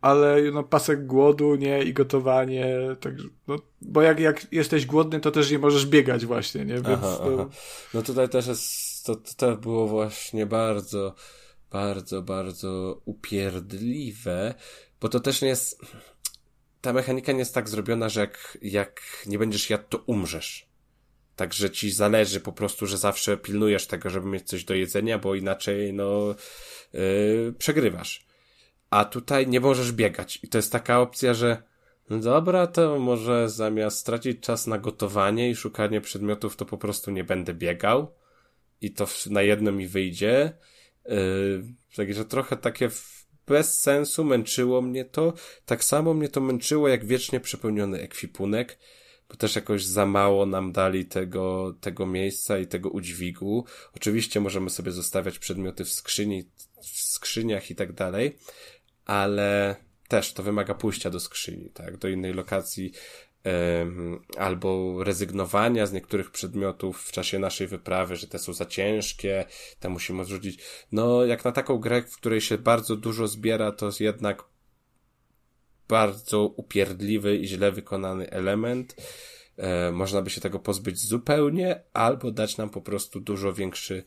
ale 0.00 0.36
no 0.52 0.62
pasek 0.62 1.06
głodu, 1.06 1.54
nie? 1.54 1.82
I 1.82 1.92
gotowanie, 1.92 2.76
tak, 3.00 3.14
no, 3.48 3.56
bo 3.80 4.02
jak, 4.02 4.20
jak 4.20 4.52
jesteś 4.52 4.86
głodny, 4.86 5.20
to 5.20 5.30
też 5.30 5.50
nie 5.50 5.58
możesz 5.58 5.86
biegać 5.86 6.26
właśnie, 6.26 6.64
nie? 6.64 6.74
Więc 6.74 6.86
Aha, 6.86 7.16
to, 7.16 7.34
aha. 7.34 7.48
No 7.94 8.02
tutaj 8.02 8.28
też 8.28 8.46
jest, 8.46 9.06
to, 9.06 9.16
to, 9.16 9.34
to 9.36 9.56
było 9.56 9.88
właśnie 9.88 10.46
bardzo, 10.46 11.14
bardzo, 11.70 12.22
bardzo 12.22 13.00
upierdliwe, 13.04 14.54
bo 15.00 15.08
to 15.08 15.20
też 15.20 15.42
nie 15.42 15.48
jest, 15.48 15.80
ta 16.80 16.92
mechanika 16.92 17.32
nie 17.32 17.38
jest 17.38 17.54
tak 17.54 17.68
zrobiona, 17.68 18.08
że 18.08 18.20
jak, 18.20 18.58
jak 18.62 19.02
nie 19.26 19.38
będziesz 19.38 19.70
jadł, 19.70 19.84
to 19.88 19.98
umrzesz. 20.06 20.67
Także 21.38 21.70
ci 21.70 21.90
zależy 21.90 22.40
po 22.40 22.52
prostu, 22.52 22.86
że 22.86 22.98
zawsze 22.98 23.36
pilnujesz 23.36 23.86
tego, 23.86 24.10
żeby 24.10 24.26
mieć 24.26 24.48
coś 24.48 24.64
do 24.64 24.74
jedzenia, 24.74 25.18
bo 25.18 25.34
inaczej, 25.34 25.92
no, 25.92 26.34
yy, 26.92 27.54
przegrywasz. 27.58 28.26
A 28.90 29.04
tutaj 29.04 29.46
nie 29.46 29.60
możesz 29.60 29.92
biegać. 29.92 30.40
I 30.42 30.48
to 30.48 30.58
jest 30.58 30.72
taka 30.72 31.00
opcja, 31.00 31.34
że 31.34 31.62
no 32.10 32.18
dobra, 32.18 32.66
to 32.66 32.98
może 32.98 33.48
zamiast 33.48 33.98
stracić 33.98 34.40
czas 34.40 34.66
na 34.66 34.78
gotowanie 34.78 35.50
i 35.50 35.56
szukanie 35.56 36.00
przedmiotów, 36.00 36.56
to 36.56 36.64
po 36.64 36.78
prostu 36.78 37.10
nie 37.10 37.24
będę 37.24 37.54
biegał. 37.54 38.14
I 38.80 38.90
to 38.90 39.06
na 39.30 39.42
jedno 39.42 39.72
mi 39.72 39.86
wyjdzie. 39.86 40.52
Yy, 41.04 41.64
także 41.96 42.24
trochę 42.24 42.56
takie 42.56 42.90
bez 43.46 43.80
sensu 43.80 44.24
męczyło 44.24 44.82
mnie 44.82 45.04
to. 45.04 45.32
Tak 45.66 45.84
samo 45.84 46.14
mnie 46.14 46.28
to 46.28 46.40
męczyło, 46.40 46.88
jak 46.88 47.04
wiecznie 47.04 47.40
przepełniony 47.40 48.00
ekwipunek, 48.00 48.78
bo 49.28 49.36
też 49.36 49.56
jakoś 49.56 49.84
za 49.84 50.06
mało 50.06 50.46
nam 50.46 50.72
dali 50.72 51.06
tego, 51.06 51.74
tego 51.80 52.06
miejsca 52.06 52.58
i 52.58 52.66
tego 52.66 52.90
udźwigu. 52.90 53.64
Oczywiście 53.96 54.40
możemy 54.40 54.70
sobie 54.70 54.92
zostawiać 54.92 55.38
przedmioty 55.38 55.84
w 55.84 55.92
skrzyni, 55.92 56.44
w 56.82 57.00
skrzyniach 57.00 57.70
i 57.70 57.74
tak 57.74 57.92
dalej, 57.92 58.38
ale 59.04 59.76
też 60.08 60.32
to 60.32 60.42
wymaga 60.42 60.74
pójścia 60.74 61.10
do 61.10 61.20
skrzyni, 61.20 61.70
tak, 61.70 61.96
do 61.96 62.08
innej 62.08 62.32
lokacji, 62.32 62.92
albo 64.38 65.04
rezygnowania 65.04 65.86
z 65.86 65.92
niektórych 65.92 66.30
przedmiotów 66.30 67.02
w 67.02 67.12
czasie 67.12 67.38
naszej 67.38 67.66
wyprawy, 67.66 68.16
że 68.16 68.26
te 68.26 68.38
są 68.38 68.52
za 68.52 68.66
ciężkie, 68.66 69.44
te 69.80 69.88
musimy 69.88 70.22
odrzucić. 70.22 70.60
No, 70.92 71.24
jak 71.24 71.44
na 71.44 71.52
taką 71.52 71.78
grę, 71.78 72.02
w 72.02 72.16
której 72.16 72.40
się 72.40 72.58
bardzo 72.58 72.96
dużo 72.96 73.28
zbiera, 73.28 73.72
to 73.72 73.90
jednak 74.00 74.44
bardzo 75.88 76.42
upierdliwy 76.42 77.36
i 77.36 77.46
źle 77.46 77.72
wykonany 77.72 78.30
element. 78.30 78.96
E, 79.56 79.92
można 79.92 80.22
by 80.22 80.30
się 80.30 80.40
tego 80.40 80.58
pozbyć 80.58 81.00
zupełnie, 81.00 81.82
albo 81.92 82.30
dać 82.30 82.56
nam 82.56 82.70
po 82.70 82.80
prostu 82.80 83.20
dużo 83.20 83.52
większy, 83.52 84.04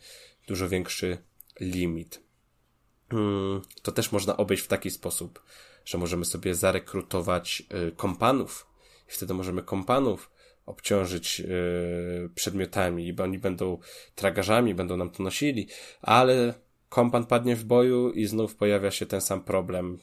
dużo 0.47 0.69
większy 0.69 1.17
limit. 1.59 2.21
Mm, 3.13 3.61
To 3.81 3.91
też 3.91 4.11
można 4.11 4.37
obejść 4.37 4.63
w 4.63 4.67
taki 4.67 4.91
sposób, 4.91 5.43
że 5.85 5.97
możemy 5.97 6.25
sobie 6.25 6.55
zarekrutować 6.55 7.63
y, 7.87 7.91
kompanów 7.91 8.67
i 9.09 9.11
wtedy 9.11 9.33
możemy 9.33 9.63
kompanów 9.63 10.31
obciążyć 10.65 11.39
y, 11.39 12.29
przedmiotami, 12.35 13.13
bo 13.13 13.23
oni 13.23 13.39
będą 13.39 13.77
tragarzami, 14.15 14.75
będą 14.75 14.97
nam 14.97 15.09
to 15.09 15.23
nosili, 15.23 15.67
ale 16.01 16.53
kompan 16.89 17.25
padnie 17.25 17.55
w 17.55 17.63
boju 17.63 18.11
i 18.11 18.25
znów 18.25 18.55
pojawia 18.55 18.91
się 18.91 19.05
ten 19.05 19.21
sam 19.21 19.43
problem. 19.43 19.99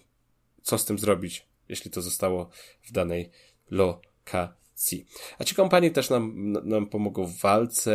Co 0.62 0.78
z 0.78 0.84
tym 0.84 0.98
zrobić, 0.98 1.46
jeśli 1.68 1.90
to 1.90 2.02
zostało 2.02 2.50
w 2.82 2.92
danej 2.92 3.30
lokacji? 3.70 5.06
A 5.38 5.44
ci 5.44 5.54
kompanii 5.54 5.90
też 5.90 6.10
nam, 6.10 6.52
nam 6.52 6.86
pomogą 6.86 7.24
w 7.26 7.40
walce. 7.40 7.92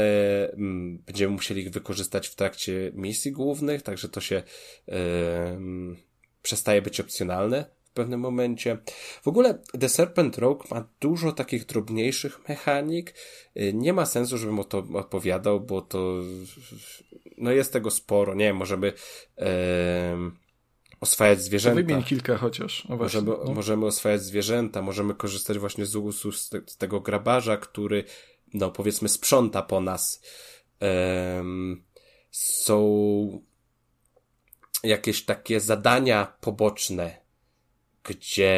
mm, 0.54 0.98
Będziemy 0.98 1.34
musieli 1.34 1.62
ich 1.62 1.70
wykorzystać 1.70 2.28
w 2.28 2.36
trakcie 2.36 2.92
misji 2.94 3.32
głównych, 3.32 3.82
także 3.82 4.10
to 4.10 4.22
się 4.22 4.44
em, 4.88 5.98
przestaje 6.42 6.82
być 6.82 7.00
opcjonalne 7.00 7.66
w 7.84 7.96
pewnym 7.96 8.20
momencie. 8.20 8.78
W 9.24 9.28
ogóle 9.28 9.60
The 9.80 9.90
Serpent 9.90 10.38
Rogue 10.38 10.64
ma 10.72 10.88
dużo 11.00 11.32
takich 11.32 11.66
drobniejszych 11.66 12.50
mechanik. 12.50 13.14
Y, 13.58 13.74
Nie 13.74 13.94
ma 13.94 14.06
sensu, 14.06 14.38
żebym 14.38 14.60
o 14.60 14.64
to 14.64 14.78
opowiadał, 14.94 15.62
bo 15.62 15.82
to 15.82 16.16
no 17.38 17.52
jest 17.52 17.74
tego 17.74 17.92
sporo. 17.92 18.36
Nie 18.36 18.46
wiem, 18.46 18.56
możemy 18.58 18.94
em, 19.36 20.38
oswajać 21.04 21.42
zwierzęta. 21.42 21.76
wymień 21.76 22.04
kilka 22.04 22.38
chociaż. 22.38 22.86
O 22.90 22.98
właśnie, 22.98 23.22
Możemy, 23.22 23.46
no. 23.46 23.54
możemy 23.54 23.86
oswajać 23.86 24.22
zwierzęta, 24.22 24.82
możemy 24.82 25.16
korzystać 25.16 25.60
właśnie 25.60 25.86
z 25.86 25.96
usług 25.96 26.36
z, 26.36 26.50
te, 26.50 26.62
z 26.68 26.78
tego 26.78 27.02
grabarza, 27.02 27.58
który, 27.58 28.04
no 28.54 28.72
powiedzmy, 28.72 29.10
sprząta 29.10 29.62
po 29.62 29.82
nas. 29.82 30.22
Em, 30.80 31.84
są 32.32 33.42
jakieś 34.84 35.26
takie 35.26 35.60
zadania 35.60 36.34
poboczne, 36.42 37.18
gdzie 38.04 38.58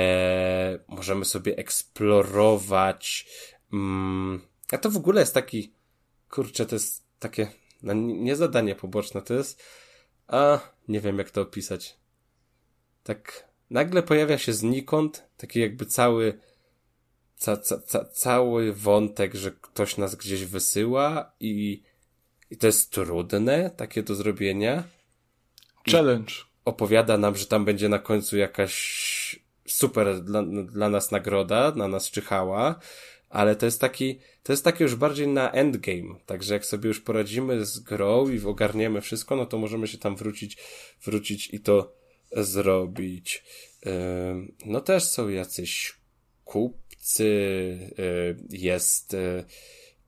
możemy 0.88 1.26
sobie 1.26 1.58
eksplorować. 1.58 3.28
Mm, 3.74 4.42
a 4.72 4.78
to 4.78 4.90
w 4.90 4.98
ogóle 4.98 5.22
jest 5.22 5.34
taki, 5.34 5.74
kurczę, 6.30 6.66
to 6.66 6.76
jest 6.76 7.04
takie, 7.20 7.48
no 7.84 7.94
nie 7.94 8.36
zadanie 8.36 8.76
poboczne, 8.76 9.22
to 9.22 9.34
jest, 9.34 9.64
a 10.28 10.60
nie 10.88 11.00
wiem 11.00 11.18
jak 11.18 11.32
to 11.32 11.42
opisać. 11.42 12.05
Tak 13.06 13.50
nagle 13.70 14.04
pojawia 14.04 14.38
się 14.38 14.54
znikąd 14.54 15.24
taki 15.38 15.60
jakby 15.60 15.86
cały 15.86 16.40
ca, 17.36 17.58
ca, 17.58 17.80
ca, 17.80 18.06
cały 18.06 18.74
wątek, 18.74 19.36
że 19.36 19.52
ktoś 19.52 19.98
nas 19.98 20.16
gdzieś 20.16 20.46
wysyła 20.46 21.32
i, 21.40 21.84
i 22.52 22.58
to 22.58 22.68
jest 22.68 22.92
trudne 22.92 23.70
takie 23.70 24.04
do 24.04 24.16
zrobienia. 24.16 24.84
Challenge. 25.92 26.34
I 26.34 26.36
opowiada 26.66 27.18
nam, 27.18 27.36
że 27.36 27.46
tam 27.46 27.66
będzie 27.66 27.90
na 27.90 28.00
końcu 28.00 28.38
jakaś 28.38 29.40
super 29.68 30.22
dla, 30.24 30.44
dla 30.44 30.90
nas 30.90 31.12
nagroda, 31.12 31.74
na 31.76 31.88
nas 31.88 32.12
czyhała, 32.12 32.80
ale 33.30 33.56
to 33.56 33.66
jest 33.66 33.82
taki, 33.82 34.20
to 34.44 34.54
jest 34.54 34.64
taki 34.64 34.84
już 34.84 34.96
bardziej 34.96 35.28
na 35.28 35.52
endgame, 35.52 36.20
także 36.26 36.54
jak 36.54 36.66
sobie 36.66 36.88
już 36.88 37.02
poradzimy 37.02 37.66
z 37.66 37.80
grą 37.80 38.30
i 38.30 38.46
ogarniemy 38.46 39.02
wszystko, 39.02 39.36
no 39.36 39.46
to 39.46 39.58
możemy 39.58 39.88
się 39.88 39.98
tam 39.98 40.16
wrócić, 40.16 40.58
wrócić 41.04 41.54
i 41.54 41.60
to 41.60 42.05
zrobić. 42.36 43.44
No 44.66 44.82
też 44.82 45.04
są 45.04 45.30
jacyś 45.30 45.94
kupcy, 46.46 47.26
jest 48.50 49.16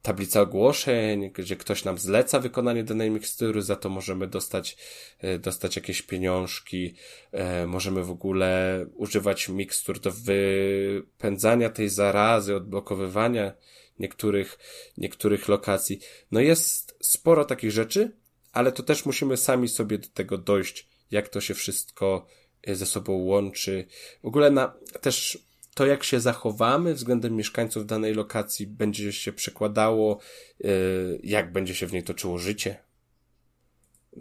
tablica 0.07 0.41
ogłoszeń, 0.41 1.31
gdzie 1.31 1.55
ktoś 1.55 1.83
nam 1.83 1.97
zleca 1.97 2.39
wykonanie 2.39 2.83
danej 2.83 3.11
mikstury, 3.11 3.61
za 3.61 3.75
to 3.75 3.89
możemy 3.89 4.27
dostać, 4.27 4.77
e, 5.19 5.39
dostać 5.39 5.75
jakieś 5.75 6.01
pieniążki, 6.01 6.95
e, 7.31 7.67
możemy 7.67 8.03
w 8.03 8.11
ogóle 8.11 8.85
używać 8.95 9.49
mikstur 9.49 9.99
do 9.99 10.11
wypędzania 10.11 11.69
tej 11.69 11.89
zarazy, 11.89 12.55
odblokowywania 12.55 13.53
niektórych, 13.99 14.59
niektórych 14.97 15.47
lokacji. 15.47 15.99
No 16.31 16.39
jest 16.39 16.97
sporo 17.01 17.45
takich 17.45 17.71
rzeczy, 17.71 18.11
ale 18.51 18.71
to 18.71 18.83
też 18.83 19.05
musimy 19.05 19.37
sami 19.37 19.67
sobie 19.67 19.97
do 19.97 20.07
tego 20.07 20.37
dojść, 20.37 20.89
jak 21.11 21.29
to 21.29 21.41
się 21.41 21.53
wszystko 21.53 22.27
e, 22.63 22.75
ze 22.75 22.85
sobą 22.85 23.13
łączy. 23.13 23.85
W 24.23 24.27
ogóle 24.27 24.51
na, 24.51 24.73
też 25.01 25.47
to, 25.77 25.85
jak 25.85 26.03
się 26.03 26.19
zachowamy 26.19 26.93
względem 26.93 27.35
mieszkańców 27.35 27.85
danej 27.85 28.13
lokacji, 28.13 28.67
będzie 28.67 29.13
się 29.13 29.33
przekładało, 29.33 30.19
y, 30.65 31.19
jak 31.23 31.51
będzie 31.51 31.75
się 31.75 31.87
w 31.87 31.93
niej 31.93 32.03
toczyło 32.03 32.37
życie. 32.37 32.77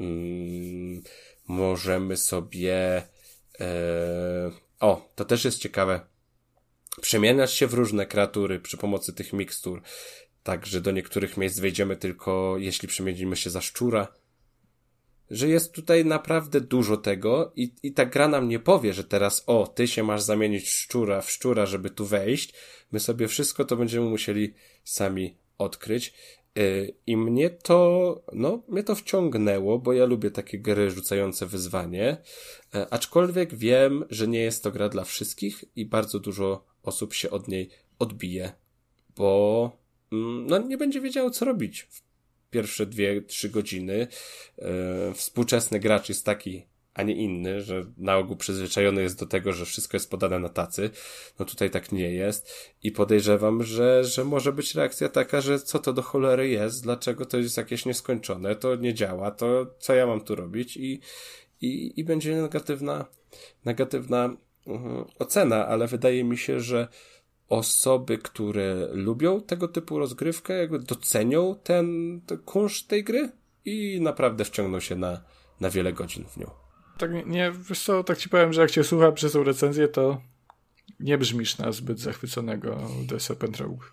Mm, 0.01 1.03
możemy 1.49 2.17
sobie. 2.17 3.03
Y, 3.61 3.65
o, 4.81 5.13
to 5.15 5.25
też 5.25 5.45
jest 5.45 5.59
ciekawe. 5.59 6.01
Przemieniać 7.01 7.53
się 7.53 7.67
w 7.67 7.75
różne 7.75 8.07
kreatury 8.07 8.61
przy 8.61 8.77
pomocy 8.77 9.13
tych 9.13 9.33
mikstur. 9.33 9.83
Także 10.43 10.81
do 10.81 10.91
niektórych 10.91 11.37
miejsc 11.37 11.59
wejdziemy 11.59 11.97
tylko, 11.97 12.57
jeśli 12.59 12.89
przemienimy 12.89 13.37
się 13.37 13.51
za 13.51 13.61
szczura 13.61 14.09
że 15.31 15.49
jest 15.49 15.73
tutaj 15.73 16.05
naprawdę 16.05 16.61
dużo 16.61 16.97
tego 16.97 17.53
i, 17.57 17.75
i 17.83 17.93
ta 17.93 18.07
gra 18.07 18.29
nam 18.29 18.49
nie 18.49 18.59
powie, 18.59 18.93
że 18.93 19.05
teraz 19.05 19.45
o, 19.47 19.67
ty 19.67 19.89
się 19.89 20.03
masz 20.03 20.23
zamienić 20.23 20.69
szczura 20.69 21.21
w 21.21 21.31
szczura, 21.31 21.67
żeby 21.67 21.91
tu 21.91 22.05
wejść. 22.05 22.55
My 22.93 23.01
sobie 23.01 23.29
wszystko 23.29 23.65
to 23.65 23.77
będziemy 23.77 24.07
musieli 24.07 24.55
sami 24.85 25.37
odkryć. 25.59 26.15
Y, 26.59 26.95
I 27.07 27.17
mnie 27.17 27.51
to, 27.51 28.25
no, 28.33 28.63
mnie 28.69 28.83
to 28.83 28.95
wciągnęło, 28.95 29.79
bo 29.79 29.93
ja 29.93 30.05
lubię 30.05 30.31
takie 30.31 30.59
gry 30.59 30.91
rzucające 30.91 31.47
wyzwanie. 31.47 32.17
E, 32.75 32.87
aczkolwiek 32.91 33.55
wiem, 33.55 34.05
że 34.11 34.29
nie 34.29 34.41
jest 34.41 34.63
to 34.63 34.73
gra 34.73 34.89
dla 34.89 35.05
wszystkich 35.05 35.65
i 35.77 35.87
bardzo 35.87 36.21
dużo 36.21 36.65
osób 36.83 37.15
się 37.15 37.31
od 37.31 37.49
niej 37.49 37.71
odbije, 37.99 38.53
bo 39.17 39.71
mm, 40.13 40.47
no, 40.47 40.59
nie 40.59 40.79
będzie 40.79 41.01
wiedziało, 41.01 41.31
co 41.31 41.45
robić 41.45 41.83
w 41.83 42.06
pierwsze 42.51 42.87
dwie, 42.87 43.23
trzy 43.23 43.49
godziny. 43.49 44.07
E, 44.59 45.15
współczesny 45.15 45.81
gracz 45.81 46.09
jest 46.09 46.25
taki, 46.25 46.67
a 46.97 47.03
nie 47.03 47.15
inny, 47.15 47.63
że 47.63 47.85
na 47.97 48.17
ogół 48.17 48.37
przyzwyczajony 48.37 49.03
jest 49.03 49.21
do 49.21 49.27
tego, 49.27 49.53
że 49.53 49.65
wszystko 49.65 49.97
jest 49.97 50.11
podane 50.11 50.39
na 50.39 50.49
tacy. 50.49 50.91
No 51.39 51.45
tutaj 51.45 51.71
tak 51.71 51.93
nie 51.93 52.13
jest 52.13 52.73
i 52.83 52.93
podejrzewam, 52.93 53.63
że, 53.63 54.05
że 54.05 54.25
może 54.25 54.53
być 54.53 54.75
reakcja 54.75 55.09
taka, 55.09 55.41
że 55.41 55.59
co 55.59 55.79
to 55.79 55.93
do 55.93 56.03
cholery 56.03 56.49
jest, 56.49 56.83
dlaczego 56.83 57.27
to 57.27 57.39
jest 57.39 57.57
jakieś 57.57 57.87
nieskończone, 57.87 58.57
to 58.57 58.77
nie 58.77 58.95
działa, 58.95 59.31
to 59.31 59.75
co 59.79 59.95
ja 59.95 60.07
mam 60.07 60.21
tu 60.21 60.35
robić 60.35 60.77
i, 60.77 61.01
i, 61.61 62.01
i 62.01 62.05
będzie 62.05 62.37
negatywna, 62.37 63.05
negatywna 63.65 64.37
uh, 64.67 65.07
ocena, 65.19 65.67
ale 65.67 65.87
wydaje 65.87 66.25
mi 66.25 66.39
się, 66.39 66.61
że 66.61 66.89
osoby, 67.49 68.19
które 68.19 68.89
lubią 68.93 69.41
tego 69.41 69.69
typu 69.69 69.99
rozgrywkę, 69.99 70.55
jakby 70.55 70.79
docenią 70.79 71.57
ten, 71.65 72.21
ten 72.27 72.39
kunszt 72.39 72.89
tej 72.89 73.05
gry 73.05 73.33
i 73.65 74.01
naprawdę 74.01 74.45
wciągną 74.45 74.81
się 74.81 74.97
na, 74.97 75.21
na 75.61 75.71
wiele 75.71 75.93
godzin 75.93 76.25
w 76.25 76.37
nią. 76.37 76.51
Tak, 76.99 77.27
nie, 77.27 77.53
wiesz 77.69 77.83
co, 77.83 78.05
tak 78.05 78.19
ci 78.19 78.29
powiem, 78.29 78.53
że 78.53 78.61
jak 78.61 78.71
cię 78.71 78.85
słucham 78.85 79.15
przez 79.15 79.33
tą 79.33 79.45
recenzję, 79.45 79.89
to 79.89 80.21
nie 81.01 81.19
brzmisz 81.19 81.59
na 81.59 81.73
zbyt 81.73 82.01
zachwyconego 82.01 82.79
The 83.09 83.21
Serpent 83.21 83.57
Rogue. 83.57 83.85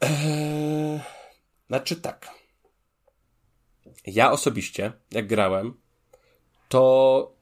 Eee, 0.00 1.00
znaczy 1.68 1.96
tak. 1.96 2.30
Ja 4.06 4.32
osobiście, 4.32 4.92
jak 5.10 5.26
grałem, 5.26 5.74
to 6.68 7.39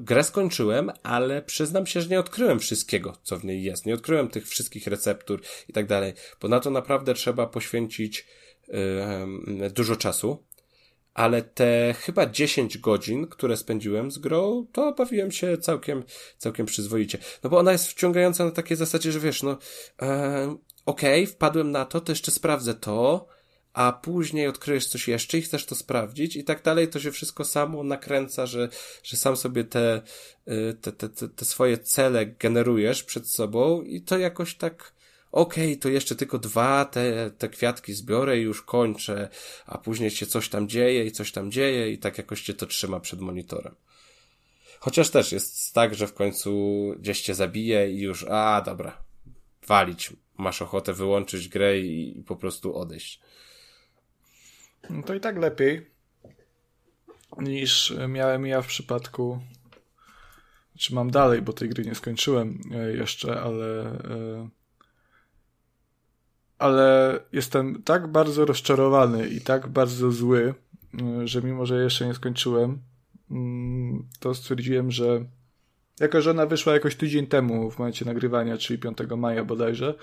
grę 0.00 0.24
skończyłem, 0.24 0.90
ale 1.02 1.42
przyznam 1.42 1.86
się, 1.86 2.00
że 2.00 2.08
nie 2.08 2.20
odkryłem 2.20 2.60
wszystkiego, 2.60 3.16
co 3.22 3.36
w 3.38 3.44
niej 3.44 3.62
jest. 3.62 3.86
Nie 3.86 3.94
odkryłem 3.94 4.28
tych 4.28 4.48
wszystkich 4.48 4.86
receptur 4.86 5.42
i 5.68 5.72
tak 5.72 5.86
dalej, 5.86 6.12
bo 6.40 6.48
na 6.48 6.60
to 6.60 6.70
naprawdę 6.70 7.14
trzeba 7.14 7.46
poświęcić 7.46 8.26
dużo 9.74 9.96
czasu. 9.96 10.44
Ale 11.14 11.42
te 11.42 11.94
chyba 11.98 12.26
10 12.26 12.78
godzin, 12.78 13.26
które 13.26 13.56
spędziłem 13.56 14.10
z 14.10 14.18
grą, 14.18 14.66
to 14.72 14.92
bawiłem 14.92 15.32
się 15.32 15.58
całkiem, 15.58 16.04
całkiem 16.38 16.66
przyzwoicie. 16.66 17.18
No 17.44 17.50
bo 17.50 17.58
ona 17.58 17.72
jest 17.72 17.88
wciągająca 17.88 18.44
na 18.44 18.50
takiej 18.50 18.76
zasadzie, 18.76 19.12
że 19.12 19.20
wiesz, 19.20 19.42
no, 19.42 19.50
yy, 19.50 20.08
okej, 20.86 21.24
okay, 21.24 21.26
wpadłem 21.26 21.70
na 21.70 21.84
to, 21.84 22.00
to 22.00 22.12
jeszcze 22.12 22.30
sprawdzę 22.30 22.74
to, 22.74 23.26
a 23.72 23.92
później 23.92 24.48
odkryjesz 24.48 24.86
coś 24.86 25.08
jeszcze 25.08 25.38
i 25.38 25.42
chcesz 25.42 25.66
to 25.66 25.74
sprawdzić 25.74 26.36
i 26.36 26.44
tak 26.44 26.62
dalej, 26.62 26.88
to 26.88 27.00
się 27.00 27.12
wszystko 27.12 27.44
samo 27.44 27.84
nakręca, 27.84 28.46
że, 28.46 28.68
że 29.02 29.16
sam 29.16 29.36
sobie 29.36 29.64
te, 29.64 30.02
y, 30.48 30.74
te, 30.80 30.92
te, 30.92 31.28
te, 31.28 31.44
swoje 31.44 31.78
cele 31.78 32.26
generujesz 32.26 33.02
przed 33.02 33.28
sobą 33.28 33.82
i 33.82 34.00
to 34.00 34.18
jakoś 34.18 34.54
tak 34.54 34.92
okej, 35.32 35.64
okay, 35.64 35.76
to 35.76 35.88
jeszcze 35.88 36.16
tylko 36.16 36.38
dwa 36.38 36.84
te, 36.84 37.30
te 37.38 37.48
kwiatki 37.48 37.92
zbiorę 37.92 38.38
i 38.38 38.42
już 38.42 38.62
kończę, 38.62 39.28
a 39.66 39.78
później 39.78 40.10
się 40.10 40.26
coś 40.26 40.48
tam 40.48 40.68
dzieje 40.68 41.04
i 41.04 41.12
coś 41.12 41.32
tam 41.32 41.50
dzieje 41.50 41.92
i 41.92 41.98
tak 41.98 42.18
jakoś 42.18 42.42
cię 42.42 42.54
to 42.54 42.66
trzyma 42.66 43.00
przed 43.00 43.20
monitorem. 43.20 43.74
Chociaż 44.80 45.10
też 45.10 45.32
jest 45.32 45.74
tak, 45.74 45.94
że 45.94 46.06
w 46.06 46.14
końcu 46.14 46.52
gdzieś 46.98 47.20
cię 47.22 47.34
zabije 47.34 47.90
i 47.90 48.00
już, 48.00 48.24
a 48.24 48.62
dobra, 48.66 49.02
walić. 49.66 50.12
Masz 50.38 50.62
ochotę 50.62 50.92
wyłączyć 50.92 51.48
grę 51.48 51.80
i, 51.80 52.18
i 52.18 52.22
po 52.22 52.36
prostu 52.36 52.76
odejść. 52.76 53.20
No 54.90 55.02
to 55.02 55.14
i 55.14 55.20
tak 55.20 55.38
lepiej 55.38 55.90
niż 57.38 57.94
miałem 58.08 58.46
ja 58.46 58.62
w 58.62 58.66
przypadku. 58.66 59.40
Czy 60.78 60.94
mam 60.94 61.10
dalej, 61.10 61.42
bo 61.42 61.52
tej 61.52 61.68
gry 61.68 61.84
nie 61.84 61.94
skończyłem 61.94 62.60
e, 62.72 62.92
jeszcze, 62.92 63.40
ale. 63.40 63.86
E, 63.86 64.48
ale 66.58 67.18
jestem 67.32 67.82
tak 67.82 68.06
bardzo 68.06 68.44
rozczarowany 68.44 69.28
i 69.28 69.40
tak 69.40 69.68
bardzo 69.68 70.10
zły, 70.10 70.54
e, 71.00 71.28
że 71.28 71.42
mimo, 71.42 71.66
że 71.66 71.82
jeszcze 71.82 72.06
nie 72.06 72.14
skończyłem, 72.14 72.78
mm, 73.30 74.08
to 74.20 74.34
stwierdziłem, 74.34 74.90
że 74.90 75.24
jako, 76.00 76.22
że 76.22 76.30
ona 76.30 76.46
wyszła 76.46 76.72
jakoś 76.72 76.96
tydzień 76.96 77.26
temu 77.26 77.70
w 77.70 77.78
momencie 77.78 78.04
nagrywania, 78.04 78.58
czyli 78.58 78.78
5 78.78 78.98
maja 79.16 79.44
bodajże, 79.44 79.94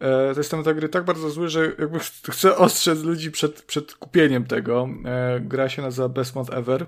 e, 0.00 0.34
to 0.34 0.40
jestem 0.40 0.62
na 0.62 0.74
gry 0.74 0.88
tak 0.88 1.04
bardzo 1.04 1.30
zły, 1.30 1.48
że 1.48 1.72
jakby 1.78 1.98
chcę 2.32 2.56
ostrzec 2.56 3.02
ludzi 3.02 3.30
przed, 3.30 3.62
przed 3.62 3.94
kupieniem 3.94 4.44
tego. 4.44 4.88
E, 5.04 5.40
gra 5.40 5.68
się 5.68 5.82
nazywa 5.82 6.08
Best 6.08 6.34
Month 6.34 6.52
Ever 6.52 6.86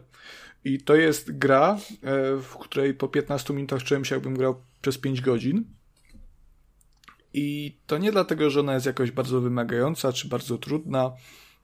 i 0.65 0.81
to 0.81 0.97
jest 0.97 1.39
gra, 1.39 1.79
e, 2.03 2.37
w 2.37 2.57
której 2.61 2.95
po 2.95 3.09
15 3.09 3.55
minutach 3.55 3.83
czułem 3.83 4.05
się 4.05 4.15
jakbym 4.15 4.37
grał 4.37 4.63
przez 4.83 4.99
5 4.99 5.21
godzin. 5.21 5.65
I 7.35 7.77
to 7.87 7.99
nie 7.99 8.13
dlatego, 8.13 8.51
że 8.51 8.61
ona 8.61 8.75
jest 8.75 8.87
jakoś 8.87 9.11
bardzo 9.11 9.41
wymagająca, 9.41 10.13
czy 10.13 10.29
bardzo 10.29 10.59
trudna, 10.59 11.13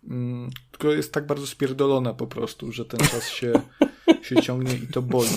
mm, 0.09 0.51
tylko 0.71 0.93
jest 0.93 1.13
tak 1.13 1.27
bardzo 1.27 1.47
spierdolona 1.47 2.15
po 2.15 2.27
prostu, 2.27 2.73
że 2.73 2.85
ten 2.85 3.01
czas 3.01 3.29
się, 3.29 3.53
się 4.23 4.43
ciągnie 4.43 4.75
i 4.75 4.87
to 4.87 5.03
boli. 5.03 5.31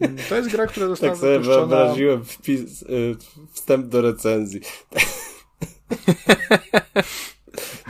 Mm, 0.00 0.16
to 0.28 0.36
jest 0.36 0.50
gra, 0.50 0.66
która 0.66 0.88
została 0.88 1.12
tak 1.12 1.20
sobie 1.20 1.32
wypuszczona... 1.32 1.66
wyobraziłem 1.66 2.24
wpis, 2.24 2.82
y, 2.82 3.16
wstęp 3.52 3.86
do 3.86 4.02
recenzji. 4.02 4.60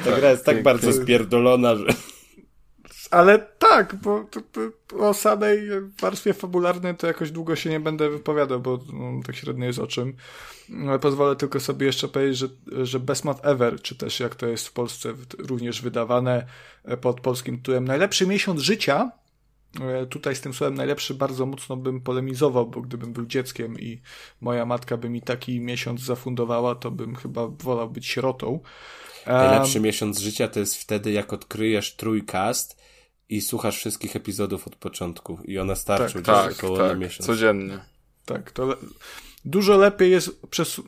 Ta 0.04 0.16
gra 0.16 0.30
jest 0.30 0.44
tak, 0.44 0.54
tak 0.54 0.62
bardzo 0.62 0.92
spierdolona, 0.92 1.76
że... 1.76 1.86
Ale 3.10 3.38
tak, 3.38 3.94
bo 3.94 4.24
to, 4.30 4.40
to, 4.40 4.60
o 4.98 5.14
samej 5.14 5.60
warstwie 6.00 6.34
fabularnej 6.34 6.96
to 6.96 7.06
jakoś 7.06 7.30
długo 7.30 7.56
się 7.56 7.70
nie 7.70 7.80
będę 7.80 8.10
wypowiadał, 8.10 8.60
bo 8.60 8.78
no, 8.92 9.22
tak 9.26 9.36
średnio 9.36 9.66
jest 9.66 9.78
o 9.78 9.86
czym. 9.86 10.16
Ale 10.88 10.98
pozwolę 10.98 11.36
tylko 11.36 11.60
sobie 11.60 11.86
jeszcze 11.86 12.08
powiedzieć, 12.08 12.38
że, 12.38 12.48
że 12.82 13.00
Best 13.00 13.24
Ever, 13.42 13.82
czy 13.82 13.94
też 13.94 14.20
jak 14.20 14.34
to 14.34 14.46
jest 14.46 14.68
w 14.68 14.72
Polsce 14.72 15.14
również 15.38 15.82
wydawane 15.82 16.46
pod 17.00 17.20
polskim 17.20 17.56
tytułem 17.56 17.84
Najlepszy 17.84 18.26
miesiąc 18.26 18.60
życia, 18.60 19.10
e, 19.10 19.21
tutaj 20.10 20.36
z 20.36 20.40
tym 20.40 20.54
słowem 20.54 20.74
najlepszy 20.74 21.14
bardzo 21.14 21.46
mocno 21.46 21.76
bym 21.76 22.00
polemizował, 22.00 22.66
bo 22.66 22.80
gdybym 22.80 23.12
był 23.12 23.26
dzieckiem 23.26 23.80
i 23.80 24.00
moja 24.40 24.66
matka 24.66 24.96
by 24.96 25.08
mi 25.08 25.22
taki 25.22 25.60
miesiąc 25.60 26.00
zafundowała, 26.00 26.74
to 26.74 26.90
bym 26.90 27.16
chyba 27.16 27.46
wolał 27.46 27.90
być 27.90 28.06
sierotą. 28.06 28.60
Najlepszy 29.26 29.78
um, 29.78 29.84
miesiąc 29.84 30.18
życia 30.18 30.48
to 30.48 30.60
jest 30.60 30.76
wtedy, 30.76 31.12
jak 31.12 31.32
odkryjesz 31.32 31.96
trójkast 31.96 32.82
i 33.28 33.40
słuchasz 33.40 33.76
wszystkich 33.76 34.16
epizodów 34.16 34.66
od 34.66 34.76
początku 34.76 35.38
i 35.44 35.58
ona 35.58 35.74
starczy 35.74 36.22
tak, 36.22 36.24
tak, 36.24 36.52
około 36.52 36.78
tak, 36.78 36.88
na 36.88 36.94
miesiąc. 36.94 37.26
Codziennie. 37.26 37.78
Tak, 38.24 38.50
to 38.50 38.66
le 38.66 38.76
dużo 39.44 39.76
lepiej 39.76 40.10
jest 40.10 40.46
przez 40.46 40.80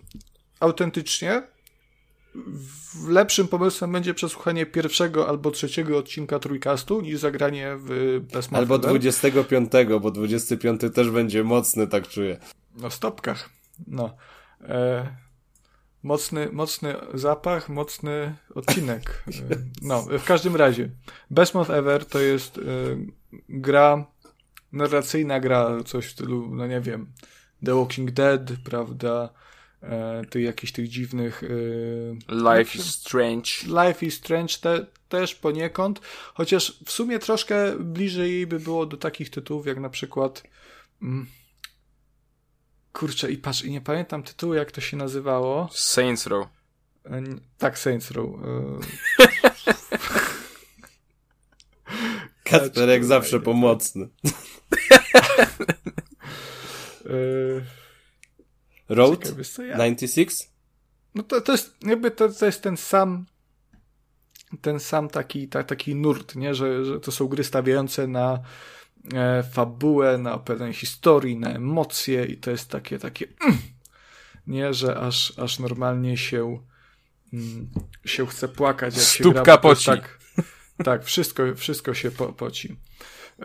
autentycznie 0.60 1.42
lepszym 3.08 3.48
pomysłem 3.48 3.92
będzie 3.92 4.14
przesłuchanie 4.14 4.66
pierwszego 4.66 5.28
albo 5.28 5.50
trzeciego 5.50 5.98
odcinka 5.98 6.38
trójkastu 6.38 7.00
niż 7.00 7.18
zagranie 7.18 7.76
w 7.78 8.20
Best 8.32 8.52
Albo 8.52 8.78
25, 8.78 9.72
bo 10.00 10.10
25 10.10 10.80
też 10.94 11.10
będzie 11.10 11.44
mocny, 11.44 11.86
tak 11.86 12.08
czuję. 12.08 12.38
No 12.76 12.90
stopkach. 12.90 13.50
No. 13.86 14.16
E, 14.62 15.16
mocny, 16.02 16.48
mocny 16.52 16.94
zapach, 17.14 17.68
mocny 17.68 18.34
odcinek. 18.54 19.24
E, 19.28 19.56
no, 19.82 20.02
w 20.02 20.24
każdym 20.24 20.56
razie. 20.56 20.90
Best 21.30 21.54
Month 21.54 21.70
Ever 21.70 22.06
to 22.06 22.20
jest 22.20 22.58
e, 22.58 22.62
gra, 23.48 24.06
narracyjna 24.72 25.40
gra, 25.40 25.82
coś 25.86 26.06
w 26.06 26.10
stylu, 26.10 26.54
no 26.54 26.66
nie 26.66 26.80
wiem, 26.80 27.12
The 27.64 27.74
Walking 27.74 28.10
Dead, 28.10 28.52
prawda, 28.64 29.30
e, 29.84 30.22
tych 30.30 30.44
jakichś 30.44 30.72
tych 30.72 30.88
dziwnych... 30.88 31.42
E, 31.44 31.48
Life 32.58 32.78
is 32.78 32.86
Strange. 32.86 33.50
Life 33.66 34.06
is 34.06 34.14
Strange 34.14 34.54
te, 34.60 34.86
też 35.08 35.34
poniekąd, 35.34 36.00
chociaż 36.34 36.78
w 36.86 36.90
sumie 36.90 37.18
troszkę 37.18 37.78
bliżej 37.78 38.32
jej 38.32 38.46
by 38.46 38.60
było 38.60 38.86
do 38.86 38.96
takich 38.96 39.30
tytułów, 39.30 39.66
jak 39.66 39.80
na 39.80 39.90
przykład... 39.90 40.42
Mm, 41.02 41.26
kurczę, 42.92 43.32
i 43.32 43.38
patrz, 43.38 43.62
i 43.62 43.70
nie 43.70 43.80
pamiętam 43.80 44.22
tytułu, 44.22 44.54
jak 44.54 44.72
to 44.72 44.80
się 44.80 44.96
nazywało. 44.96 45.68
Saints 45.72 46.26
Row. 46.26 46.46
E, 47.06 47.22
tak, 47.58 47.78
Saints 47.78 48.10
Row. 48.10 48.30
Kacper 52.44 52.88
jak 52.88 53.04
zawsze 53.04 53.40
pomocny. 53.40 54.08
Road 58.88 59.20
Czekaj, 59.20 59.68
ja... 59.68 59.74
96? 59.74 60.48
No 61.14 61.22
to, 61.22 61.40
to 61.40 61.52
jest 61.52 61.76
jakby 61.86 62.10
to, 62.10 62.28
to 62.28 62.46
jest 62.46 62.62
ten 62.62 62.76
sam 62.76 63.26
ten 64.60 64.80
sam 64.80 65.08
taki, 65.08 65.48
ta, 65.48 65.62
taki 65.62 65.94
nurt, 65.94 66.36
nie? 66.36 66.54
Że, 66.54 66.84
że 66.84 67.00
to 67.00 67.12
są 67.12 67.26
gry 67.26 67.44
stawiające 67.44 68.06
na 68.06 68.38
e, 69.14 69.42
fabułę, 69.42 70.18
na 70.18 70.34
opowiadanie 70.34 70.72
historii, 70.72 71.36
na 71.36 71.50
emocje 71.50 72.24
i 72.24 72.36
to 72.36 72.50
jest 72.50 72.70
takie, 72.70 72.98
takie 72.98 73.26
mm, 73.44 73.58
nie, 74.46 74.74
że 74.74 74.96
aż, 74.96 75.38
aż 75.38 75.58
normalnie 75.58 76.16
się 76.16 76.58
mm, 77.32 77.70
się 78.04 78.26
chce 78.26 78.48
płakać, 78.48 78.94
jak 78.94 79.04
Stópka 79.04 79.38
się 79.38 79.44
gra. 79.44 79.58
poci. 79.58 79.86
Tak, 79.86 80.18
tak, 80.84 81.04
wszystko, 81.04 81.42
wszystko 81.54 81.94
się 81.94 82.10
po, 82.10 82.32
poci. 82.32 82.76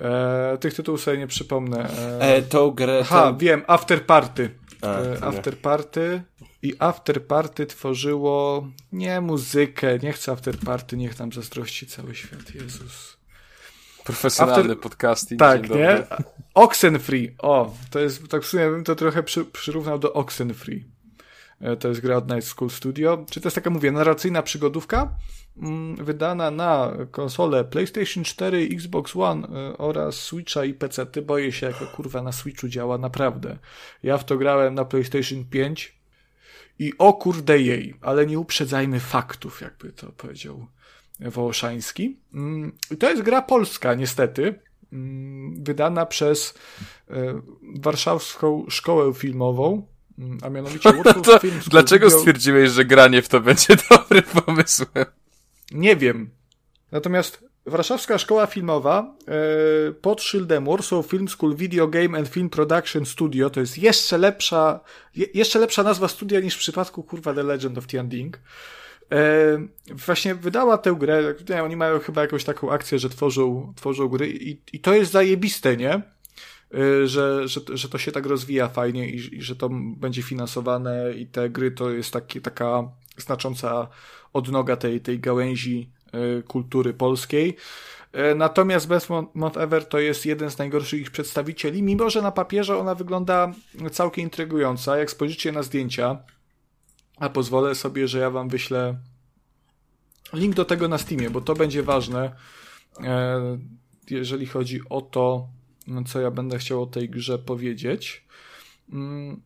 E, 0.01 0.57
tych 0.59 0.73
tytułów 0.73 1.01
sobie 1.01 1.17
nie 1.17 1.27
przypomnę. 1.27 1.89
E, 1.89 2.21
e 2.21 2.41
tą 2.41 2.71
grę... 2.71 2.99
Aha, 3.01 3.35
wiem, 3.39 3.63
After 3.67 4.05
Party. 4.05 4.58
A, 4.81 4.87
e, 4.87 5.23
after 5.23 5.57
Party 5.57 6.21
i 6.61 6.75
After 6.79 7.27
Party 7.27 7.65
tworzyło 7.65 8.67
nie 8.91 9.21
muzykę, 9.21 9.99
nie 9.99 10.13
chcę 10.13 10.31
After 10.31 10.57
Party, 10.57 10.97
niech 10.97 11.15
tam 11.15 11.31
zazdrości 11.31 11.87
cały 11.87 12.15
świat, 12.15 12.55
Jezus. 12.55 13.17
Profesjonalny 14.03 14.61
after... 14.61 14.79
podcasting. 14.79 15.39
Tak, 15.39 15.69
nie? 15.69 16.03
Oxenfree, 16.53 17.35
o, 17.37 17.75
to 17.89 17.99
jest, 17.99 18.27
tak 18.27 18.43
w 18.43 18.45
sumie 18.45 18.69
bym 18.69 18.83
to 18.83 18.95
trochę 18.95 19.23
przy, 19.23 19.45
przyrównał 19.45 19.99
do 19.99 20.13
Oxenfree. 20.13 20.85
E, 21.61 21.75
to 21.75 21.87
jest 21.87 22.01
gra 22.01 22.17
od 22.17 22.31
Night 22.31 22.45
School 22.45 22.69
Studio. 22.69 23.25
Czy 23.29 23.41
to 23.41 23.47
jest 23.47 23.55
taka, 23.55 23.69
mówię, 23.69 23.91
narracyjna 23.91 24.43
przygodówka? 24.43 25.15
Mm, 25.57 25.95
wydana 25.95 26.51
na 26.51 26.93
konsole 27.11 27.63
PlayStation 27.63 28.23
4, 28.23 28.69
Xbox 28.71 29.15
One 29.15 29.47
y, 29.47 29.77
oraz 29.77 30.15
Switcha 30.15 30.65
i 30.65 30.73
PC. 30.73 31.05
Ty 31.05 31.21
boję 31.21 31.51
się, 31.51 31.67
jak 31.67 31.91
kurwa 31.91 32.21
na 32.21 32.31
Switchu 32.31 32.67
działa, 32.67 32.97
naprawdę. 32.97 33.57
Ja 34.03 34.17
w 34.17 34.25
to 34.25 34.37
grałem 34.37 34.75
na 34.75 34.85
PlayStation 34.85 35.45
5 35.45 35.99
i 36.79 36.93
o 36.97 37.13
kurde 37.13 37.59
jej, 37.59 37.93
ale 38.01 38.25
nie 38.25 38.39
uprzedzajmy 38.39 38.99
faktów, 38.99 39.61
jakby 39.61 39.91
to 39.91 40.11
powiedział 40.11 40.67
Wołoszański. 41.19 42.17
Mm, 42.33 42.71
I 42.91 42.97
to 42.97 43.09
jest 43.09 43.21
gra 43.21 43.41
polska, 43.41 43.93
niestety, 43.93 44.59
mm, 44.93 45.63
wydana 45.63 46.05
przez 46.05 46.53
y, 47.09 47.13
Warszawską 47.79 48.65
Szkołę 48.69 49.13
Filmową, 49.13 49.87
a 50.41 50.49
mianowicie 50.49 50.93
Warsaw 50.93 51.41
Film 51.41 51.59
Dlaczego 51.67 52.09
stwierdziłeś, 52.09 52.71
że 52.71 52.85
granie 52.85 53.21
w 53.21 53.27
to 53.27 53.39
będzie 53.39 53.75
dobrym 53.91 54.23
pomysłem? 54.23 55.05
Nie 55.71 55.95
wiem. 55.95 56.29
Natomiast 56.91 57.49
Warszawska 57.65 58.17
Szkoła 58.17 58.47
Filmowa 58.47 59.15
e, 59.27 59.91
pod 59.91 60.21
szyldem 60.21 60.65
Warsaw 60.65 61.05
Film 61.05 61.27
School 61.27 61.55
Video 61.55 61.87
Game 61.87 62.17
and 62.17 62.27
Film 62.27 62.49
Production 62.49 63.05
Studio 63.05 63.49
to 63.49 63.59
jest 63.59 63.77
jeszcze 63.77 64.17
lepsza, 64.17 64.79
je, 65.15 65.25
jeszcze 65.33 65.59
lepsza 65.59 65.83
nazwa 65.83 66.07
studia 66.07 66.39
niż 66.39 66.55
w 66.55 66.59
przypadku 66.59 67.03
kurwa 67.03 67.33
The 67.33 67.43
Legend 67.43 67.77
of 67.77 67.87
Tianding. 67.87 68.39
E, 69.11 69.21
właśnie 69.91 70.35
wydała 70.35 70.77
tę 70.77 70.95
grę, 70.99 71.35
nie, 71.49 71.63
oni 71.63 71.75
mają 71.75 71.99
chyba 71.99 72.21
jakąś 72.21 72.43
taką 72.43 72.71
akcję, 72.71 72.99
że 72.99 73.09
tworzą, 73.09 73.73
tworzą 73.75 74.07
gry 74.07 74.29
i, 74.29 74.61
i 74.73 74.79
to 74.79 74.93
jest 74.93 75.11
zajebiste, 75.11 75.77
nie? 75.77 76.01
E, 76.73 77.07
że, 77.07 77.47
że, 77.47 77.61
że 77.73 77.89
to 77.89 77.97
się 77.97 78.11
tak 78.11 78.25
rozwija 78.25 78.67
fajnie 78.67 79.09
i, 79.09 79.35
i 79.37 79.41
że 79.41 79.55
to 79.55 79.69
będzie 79.97 80.21
finansowane 80.21 81.13
i 81.13 81.27
te 81.27 81.49
gry 81.49 81.71
to 81.71 81.89
jest 81.89 82.13
taki, 82.13 82.41
taka 82.41 82.91
znacząca 83.17 83.87
odnoga 84.33 84.75
tej, 84.75 85.01
tej 85.01 85.19
gałęzi 85.19 85.89
e, 86.11 86.41
kultury 86.43 86.93
polskiej. 86.93 87.55
E, 88.11 88.35
natomiast 88.35 88.87
Best 88.87 89.09
Mount 89.33 89.57
Ever 89.57 89.85
to 89.85 89.99
jest 89.99 90.25
jeden 90.25 90.51
z 90.51 90.57
najgorszych 90.57 91.01
ich 91.01 91.11
przedstawicieli, 91.11 91.83
mimo 91.83 92.09
że 92.09 92.21
na 92.21 92.31
papierze 92.31 92.77
ona 92.77 92.95
wygląda 92.95 93.51
całkiem 93.91 94.23
intrygująca. 94.23 94.97
Jak 94.97 95.11
spojrzycie 95.11 95.51
na 95.51 95.63
zdjęcia, 95.63 96.17
a 97.17 97.29
pozwolę 97.29 97.75
sobie, 97.75 98.07
że 98.07 98.19
ja 98.19 98.29
wam 98.29 98.49
wyślę 98.49 98.99
link 100.33 100.55
do 100.55 100.65
tego 100.65 100.87
na 100.87 100.97
Steamie, 100.97 101.29
bo 101.29 101.41
to 101.41 101.53
będzie 101.53 101.83
ważne, 101.83 102.35
e, 103.03 103.57
jeżeli 104.09 104.45
chodzi 104.45 104.81
o 104.89 105.01
to, 105.01 105.47
co 106.05 106.21
ja 106.21 106.31
będę 106.31 106.57
chciał 106.57 106.83
o 106.83 106.85
tej 106.85 107.09
grze 107.09 107.39
powiedzieć. 107.39 108.25
Mm, 108.93 109.41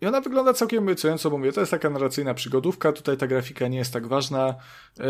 i 0.00 0.06
ona 0.06 0.20
wygląda 0.20 0.52
całkiem 0.52 0.84
obiecująco, 0.84 1.30
bo 1.30 1.38
mówię, 1.38 1.52
to 1.52 1.60
jest 1.60 1.70
taka 1.70 1.90
narracyjna 1.90 2.34
przygodówka, 2.34 2.92
tutaj 2.92 3.16
ta 3.16 3.26
grafika 3.26 3.68
nie 3.68 3.78
jest 3.78 3.92
tak 3.92 4.06
ważna. 4.06 4.54
Yy, 4.98 5.04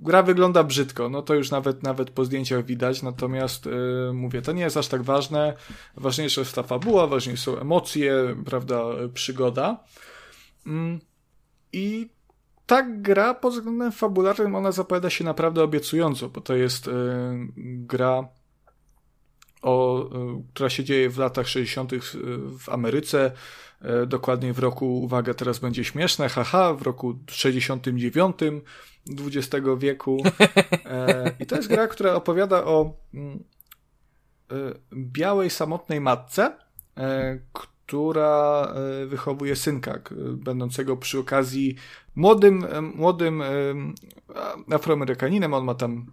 gra 0.00 0.22
wygląda 0.22 0.64
brzydko, 0.64 1.08
no 1.08 1.22
to 1.22 1.34
już 1.34 1.50
nawet, 1.50 1.82
nawet 1.82 2.10
po 2.10 2.24
zdjęciach 2.24 2.64
widać, 2.64 3.02
natomiast 3.02 3.66
yy, 3.66 4.12
mówię, 4.14 4.42
to 4.42 4.52
nie 4.52 4.62
jest 4.62 4.76
aż 4.76 4.88
tak 4.88 5.02
ważne. 5.02 5.56
Ważniejsza 5.96 6.40
jest 6.40 6.54
ta 6.54 6.62
fabuła, 6.62 7.06
ważniejsze 7.06 7.42
są 7.42 7.58
emocje, 7.58 8.36
prawda, 8.46 8.84
przygoda. 9.14 9.84
Yy, 10.66 10.72
I 11.72 12.08
ta 12.66 12.82
gra 12.82 13.34
pod 13.34 13.52
względem 13.52 13.92
fabularnym, 13.92 14.54
ona 14.54 14.72
zapowiada 14.72 15.10
się 15.10 15.24
naprawdę 15.24 15.62
obiecująco, 15.62 16.28
bo 16.28 16.40
to 16.40 16.54
jest 16.54 16.90
gra 17.56 18.28
o, 19.64 20.10
która 20.54 20.70
się 20.70 20.84
dzieje 20.84 21.10
w 21.10 21.18
latach 21.18 21.48
60. 21.48 21.92
w 22.58 22.68
Ameryce, 22.68 23.32
E, 23.84 24.06
dokładnie 24.06 24.52
w 24.52 24.58
roku, 24.58 25.02
uwaga, 25.02 25.34
teraz 25.34 25.58
będzie 25.58 25.84
śmieszne, 25.84 26.28
haha, 26.28 26.74
w 26.74 26.82
roku 26.82 27.18
69 27.26 28.36
XX 29.10 29.66
wieku. 29.78 30.22
E, 30.84 31.32
I 31.40 31.46
to 31.46 31.56
jest 31.56 31.68
gra, 31.68 31.88
która 31.88 32.14
opowiada 32.14 32.64
o 32.64 32.96
mm, 33.14 33.44
e, 34.50 34.54
białej, 34.92 35.50
samotnej 35.50 36.00
matce, 36.00 36.56
która 37.52 38.74
wychowuje 39.06 39.56
synka, 39.56 40.00
będącego 40.32 40.96
przy 40.96 41.18
okazji 41.18 41.76
młodym, 42.14 42.66
młodym 42.94 43.42
Afroamerykaninem. 44.70 45.54
On 45.54 45.64
ma 45.64 45.74
tam 45.74 46.06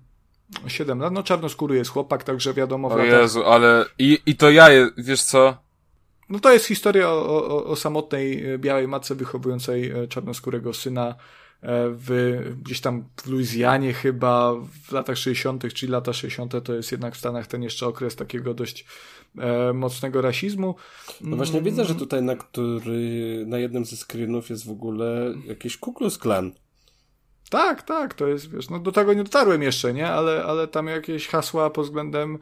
7 0.67 0.99
lat. 0.99 1.13
No, 1.13 1.23
czarnoskóry 1.23 1.75
jest 1.75 1.91
chłopak, 1.91 2.23
także 2.23 2.53
wiadomo. 2.53 2.87
O 2.87 2.99
Jezu, 2.99 3.43
ale 3.43 3.85
i, 3.99 4.19
i 4.25 4.35
to 4.35 4.49
ja, 4.49 4.67
wiesz 4.97 5.21
co? 5.21 5.57
No 6.29 6.39
to 6.39 6.53
jest 6.53 6.65
historia 6.65 7.09
o, 7.09 7.45
o, 7.47 7.65
o 7.65 7.75
samotnej 7.75 8.53
e, 8.53 8.57
białej 8.57 8.87
matce 8.87 9.15
wychowującej 9.15 9.91
e, 9.91 10.07
czarnoskórego 10.07 10.73
syna 10.73 11.09
e, 11.09 11.15
w, 11.89 12.39
gdzieś 12.63 12.81
tam 12.81 13.05
w 13.23 13.27
Luizjanie 13.27 13.93
chyba 13.93 14.53
w 14.87 14.91
latach 14.91 15.17
60., 15.17 15.73
czyli 15.73 15.91
lata 15.91 16.13
60. 16.13 16.63
to 16.63 16.73
jest 16.73 16.91
jednak 16.91 17.15
w 17.15 17.17
Stanach 17.17 17.47
ten 17.47 17.63
jeszcze 17.63 17.87
okres 17.87 18.15
takiego 18.15 18.53
dość 18.53 18.85
e, 19.37 19.73
mocnego 19.73 20.21
rasizmu. 20.21 20.75
No 21.21 21.37
właśnie 21.37 21.61
widzę, 21.61 21.85
że 21.85 21.95
tutaj 21.95 22.21
na 22.21 22.35
który, 22.35 23.43
na 23.47 23.57
jednym 23.57 23.85
ze 23.85 23.97
screenów 23.97 24.49
jest 24.49 24.65
w 24.65 24.71
ogóle 24.71 25.33
jakiś 25.45 25.77
Ku 25.77 25.93
Klux 25.93 26.17
Klan. 26.17 26.51
Tak, 27.51 27.83
tak, 27.83 28.13
to 28.13 28.27
jest, 28.27 28.51
wiesz, 28.51 28.69
no 28.69 28.79
do 28.79 28.91
tego 28.91 29.13
nie 29.13 29.23
dotarłem 29.23 29.63
jeszcze, 29.63 29.93
nie, 29.93 30.09
ale, 30.09 30.43
ale 30.43 30.67
tam 30.67 30.87
jakieś 30.87 31.27
hasła 31.27 31.69
pod 31.69 31.85
względem 31.85 32.39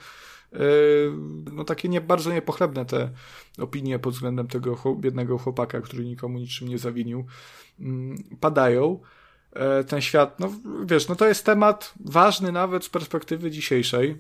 no 1.52 1.64
takie 1.64 1.90
nie, 1.90 2.02
bardzo 2.02 2.34
niepochlebne 2.34 2.86
te 2.86 3.10
opinie 3.60 4.00
pod 4.00 4.14
względem 4.14 4.48
tego 4.48 4.96
biednego 4.96 5.38
chłopaka, 5.38 5.82
który 5.82 6.06
nikomu 6.06 6.40
niczym 6.40 6.68
nie 6.68 6.78
zawinił, 6.78 7.26
mm, 7.80 8.18
padają. 8.40 9.00
E, 9.54 9.84
ten 9.84 10.02
świat, 10.02 10.40
no 10.40 10.52
wiesz, 10.86 11.08
no 11.08 11.16
to 11.16 11.28
jest 11.28 11.46
temat 11.46 11.94
ważny 12.06 12.52
nawet 12.52 12.84
z 12.86 12.90
perspektywy 12.90 13.52
dzisiejszej. 13.52 14.16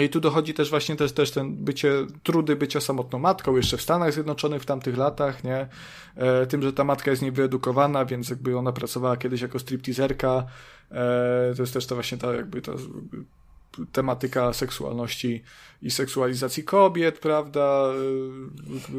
I 0.00 0.08
tu 0.08 0.20
dochodzi 0.20 0.54
też 0.54 0.70
właśnie 0.70 0.96
też, 0.96 1.12
też 1.12 1.30
ten 1.30 1.56
bycie, 1.56 1.92
trudy 2.22 2.56
bycia 2.56 2.80
samotną 2.80 3.18
matką, 3.18 3.56
jeszcze 3.56 3.76
w 3.76 3.82
Stanach 3.82 4.12
Zjednoczonych 4.12 4.62
w 4.62 4.66
tamtych 4.66 4.96
latach, 4.96 5.44
nie? 5.44 5.68
E, 6.16 6.46
tym, 6.46 6.62
że 6.62 6.72
ta 6.72 6.84
matka 6.84 7.10
jest 7.10 7.22
niewyedukowana, 7.22 8.04
więc 8.04 8.30
jakby 8.30 8.58
ona 8.58 8.72
pracowała 8.72 9.16
kiedyś 9.16 9.40
jako 9.40 9.58
stripteaserka. 9.58 10.46
E, 10.90 11.52
to 11.56 11.62
jest 11.62 11.72
też 11.72 11.86
to 11.86 11.94
właśnie 11.94 12.18
ta 12.18 12.34
jakby 12.34 12.62
ta 12.62 12.72
tematyka 13.92 14.52
seksualności 14.52 15.42
i 15.82 15.90
seksualizacji 15.90 16.64
kobiet, 16.64 17.18
prawda? 17.18 17.84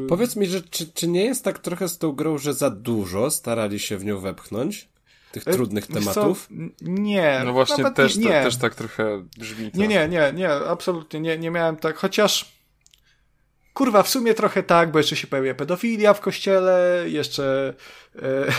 Powiedz 0.08 0.36
mi, 0.36 0.46
że 0.46 0.62
czy, 0.62 0.92
czy 0.92 1.08
nie 1.08 1.24
jest 1.24 1.44
tak 1.44 1.58
trochę 1.58 1.88
z 1.88 1.98
tą 1.98 2.12
grą, 2.12 2.38
że 2.38 2.54
za 2.54 2.70
dużo 2.70 3.30
starali 3.30 3.78
się 3.78 3.98
w 3.98 4.04
nią 4.04 4.20
wepchnąć? 4.20 4.93
Tych 5.34 5.48
e, 5.48 5.52
trudnych 5.52 5.86
tematów? 5.86 6.48
Co? 6.48 6.54
Nie. 6.82 7.42
No 7.44 7.52
właśnie 7.52 7.90
też, 7.90 8.16
nie. 8.16 8.28
też 8.28 8.56
tak 8.56 8.74
trochę 8.74 9.24
brzmi 9.38 9.70
to. 9.70 9.78
Nie, 9.78 9.88
nie, 9.88 10.08
nie, 10.08 10.32
nie, 10.34 10.50
absolutnie 10.50 11.20
nie, 11.20 11.38
nie 11.38 11.50
miałem 11.50 11.76
tak, 11.76 11.96
chociaż 11.96 12.54
kurwa, 13.72 14.02
w 14.02 14.08
sumie 14.08 14.34
trochę 14.34 14.62
tak, 14.62 14.90
bo 14.90 14.98
jeszcze 14.98 15.16
się 15.16 15.26
pojawia 15.26 15.54
pedofilia 15.54 16.14
w 16.14 16.20
kościele, 16.20 17.04
jeszcze... 17.06 17.74
E... 18.16 18.52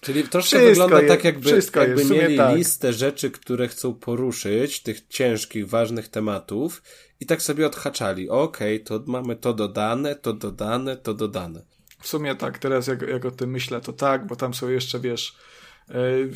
Czyli 0.00 0.22
troszkę 0.28 0.58
wszystko 0.58 0.70
wygląda 0.70 1.00
jest, 1.00 1.08
tak, 1.08 1.24
jakby, 1.24 1.50
jakby 1.74 2.04
mieli 2.04 2.36
tak. 2.36 2.56
listę 2.56 2.92
rzeczy, 2.92 3.30
które 3.30 3.68
chcą 3.68 3.94
poruszyć, 3.94 4.82
tych 4.82 5.08
ciężkich, 5.08 5.68
ważnych 5.68 6.08
tematów 6.08 6.82
i 7.20 7.26
tak 7.26 7.42
sobie 7.42 7.66
odhaczali. 7.66 8.28
Okej, 8.28 8.82
okay, 8.82 8.98
to 8.98 9.12
mamy 9.12 9.36
to 9.36 9.52
dodane, 9.52 10.14
to 10.14 10.32
dodane, 10.32 10.96
to 10.96 11.14
dodane. 11.14 11.62
W 12.00 12.08
sumie 12.08 12.34
tak, 12.34 12.58
teraz 12.58 12.86
jak, 12.86 13.02
jak 13.02 13.24
o 13.24 13.30
tym 13.30 13.50
myślę, 13.50 13.80
to 13.80 13.92
tak, 13.92 14.26
bo 14.26 14.36
tam 14.36 14.54
są 14.54 14.68
jeszcze, 14.68 15.00
wiesz, 15.00 15.36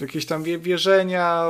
jakieś 0.01 0.27
tam 0.27 0.43
wierzenia 0.43 1.47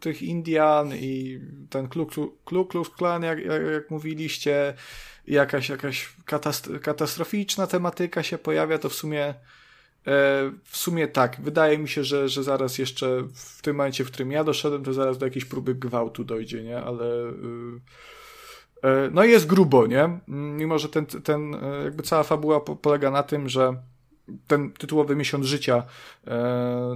tych 0.00 0.22
Indian 0.22 0.94
i 0.94 1.40
ten 1.70 1.88
Ku 1.88 2.66
Klux 2.66 2.90
Klan, 2.96 3.22
jak, 3.22 3.38
jak, 3.38 3.62
jak 3.72 3.90
mówiliście, 3.90 4.74
jakaś, 5.26 5.68
jakaś 5.68 6.08
katastroficzna 6.82 7.66
tematyka 7.66 8.22
się 8.22 8.38
pojawia, 8.38 8.78
to 8.78 8.88
w 8.88 8.94
sumie 8.94 9.34
E, 10.08 10.52
w 10.64 10.76
sumie 10.76 11.08
tak, 11.08 11.40
wydaje 11.40 11.78
mi 11.78 11.88
się, 11.88 12.04
że, 12.04 12.28
że 12.28 12.42
zaraz 12.42 12.78
jeszcze 12.78 13.22
w 13.34 13.62
tym 13.62 13.76
momencie, 13.76 14.04
w 14.04 14.10
którym 14.10 14.32
ja 14.32 14.44
doszedłem, 14.44 14.84
to 14.84 14.92
zaraz 14.92 15.18
do 15.18 15.26
jakiejś 15.26 15.44
próby 15.44 15.74
gwałtu 15.74 16.24
dojdzie, 16.24 16.62
nie? 16.62 16.80
Ale 16.80 17.04
y, 17.04 17.80
e, 18.82 19.10
no 19.12 19.24
jest 19.24 19.46
grubo, 19.46 19.86
nie? 19.86 20.18
Mimo, 20.28 20.78
że 20.78 20.88
ten, 20.88 21.06
ten 21.06 21.54
e, 21.54 21.84
jakby 21.84 22.02
cała 22.02 22.22
fabuła 22.22 22.60
polega 22.60 23.10
na 23.10 23.22
tym, 23.22 23.48
że 23.48 23.82
ten 24.46 24.72
tytułowy 24.72 25.16
miesiąc 25.16 25.46
życia 25.46 25.82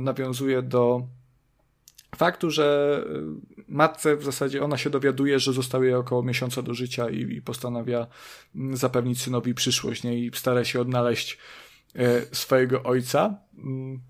nawiązuje 0.00 0.62
do 0.62 1.02
faktu, 2.16 2.50
że 2.50 2.98
matce 3.68 4.16
w 4.16 4.24
zasadzie 4.24 4.64
ona 4.64 4.76
się 4.76 4.90
dowiaduje, 4.90 5.38
że 5.38 5.52
zostało 5.52 5.84
jej 5.84 5.94
około 5.94 6.22
miesiąca 6.22 6.62
do 6.62 6.74
życia 6.74 7.10
i, 7.10 7.20
i 7.20 7.42
postanawia 7.42 8.06
zapewnić 8.72 9.22
synowi 9.22 9.54
przyszłość, 9.54 10.02
nie? 10.02 10.18
I 10.18 10.30
stara 10.34 10.64
się 10.64 10.80
odnaleźć 10.80 11.38
E, 11.94 12.22
swojego 12.32 12.82
ojca. 12.82 13.38
Mm. 13.58 14.00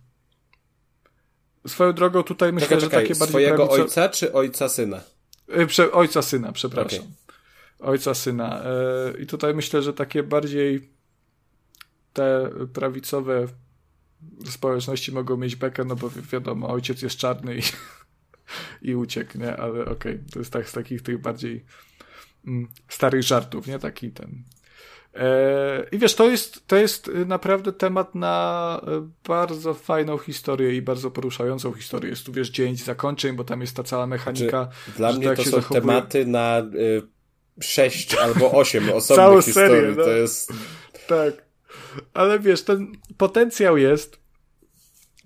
Swoją 1.67 1.93
drogą 1.93 2.23
tutaj 2.23 2.53
myślę, 2.53 2.69
czekaj, 2.69 2.81
że 2.81 2.91
takie 2.91 3.09
bardziej 3.09 3.29
swojego 3.29 3.57
prawico... 3.57 3.83
ojca 3.83 4.09
czy 4.09 4.33
ojca 4.33 4.69
syna? 4.69 5.01
E, 5.49 5.67
prze... 5.67 5.93
Ojca 5.93 6.23
syna, 6.23 6.53
przepraszam. 6.53 6.99
Okay. 6.99 7.89
Ojca 7.89 8.15
syna. 8.15 8.65
E, 8.65 9.21
I 9.23 9.27
tutaj 9.27 9.55
myślę, 9.55 9.83
że 9.83 9.93
takie 9.93 10.23
bardziej 10.23 10.92
te 12.13 12.51
prawicowe 12.73 13.47
społeczności 14.51 15.13
mogą 15.13 15.37
mieć 15.37 15.57
bekę, 15.57 15.85
no 15.85 15.97
bo 15.97 16.11
wiadomo, 16.33 16.69
ojciec 16.69 17.03
jest 17.03 17.17
czarny 17.17 17.57
i, 17.57 17.63
i 18.91 18.95
uciekł, 18.95 19.39
nie? 19.39 19.57
Ale 19.57 19.83
okej, 19.83 19.93
okay, 19.93 20.25
to 20.33 20.39
jest 20.39 20.53
tak 20.53 20.69
z 20.69 20.73
takich 20.73 21.03
tych 21.03 21.21
bardziej 21.21 21.65
mm, 22.47 22.69
starych 22.89 23.23
żartów, 23.23 23.67
nie? 23.67 23.79
Taki 23.79 24.11
ten 24.11 24.45
E, 25.15 25.87
I 25.93 25.99
wiesz, 25.99 26.15
to 26.15 26.31
jest, 26.31 26.67
to 26.67 26.77
jest 26.77 27.11
naprawdę 27.27 27.73
temat 27.73 28.15
na 28.15 28.81
e, 28.87 29.09
bardzo 29.29 29.75
fajną 29.75 30.19
historię 30.19 30.77
i 30.77 30.83
bardzo 30.83 31.11
poruszającą 31.11 31.73
historię. 31.73 32.11
Jest 32.11 32.27
tu, 32.27 32.33
wiesz, 32.33 32.51
dzień 32.51 32.77
zakończeń, 32.77 33.37
bo 33.37 33.45
tam 33.45 33.61
jest 33.61 33.77
ta 33.77 33.83
cała 33.83 34.07
mechanika. 34.07 34.69
Znaczy, 34.85 34.97
dla 34.97 35.13
mnie 35.13 35.37
to 35.37 35.45
są 35.45 35.51
zachowuje... 35.51 35.81
tematy 35.81 36.27
na 36.27 36.59
y, 36.59 37.03
sześć 37.61 38.15
albo 38.15 38.53
osiem 38.53 38.91
osobnych 38.95 39.27
Całą 39.27 39.43
historii. 39.43 39.81
Serię, 39.81 39.95
no. 39.97 40.05
To 40.05 40.11
jest... 40.11 40.53
Tak. 41.09 41.52
Ale 42.15 42.39
wiesz, 42.39 42.63
ten 42.65 42.93
potencjał 43.17 43.77
jest, 43.77 44.21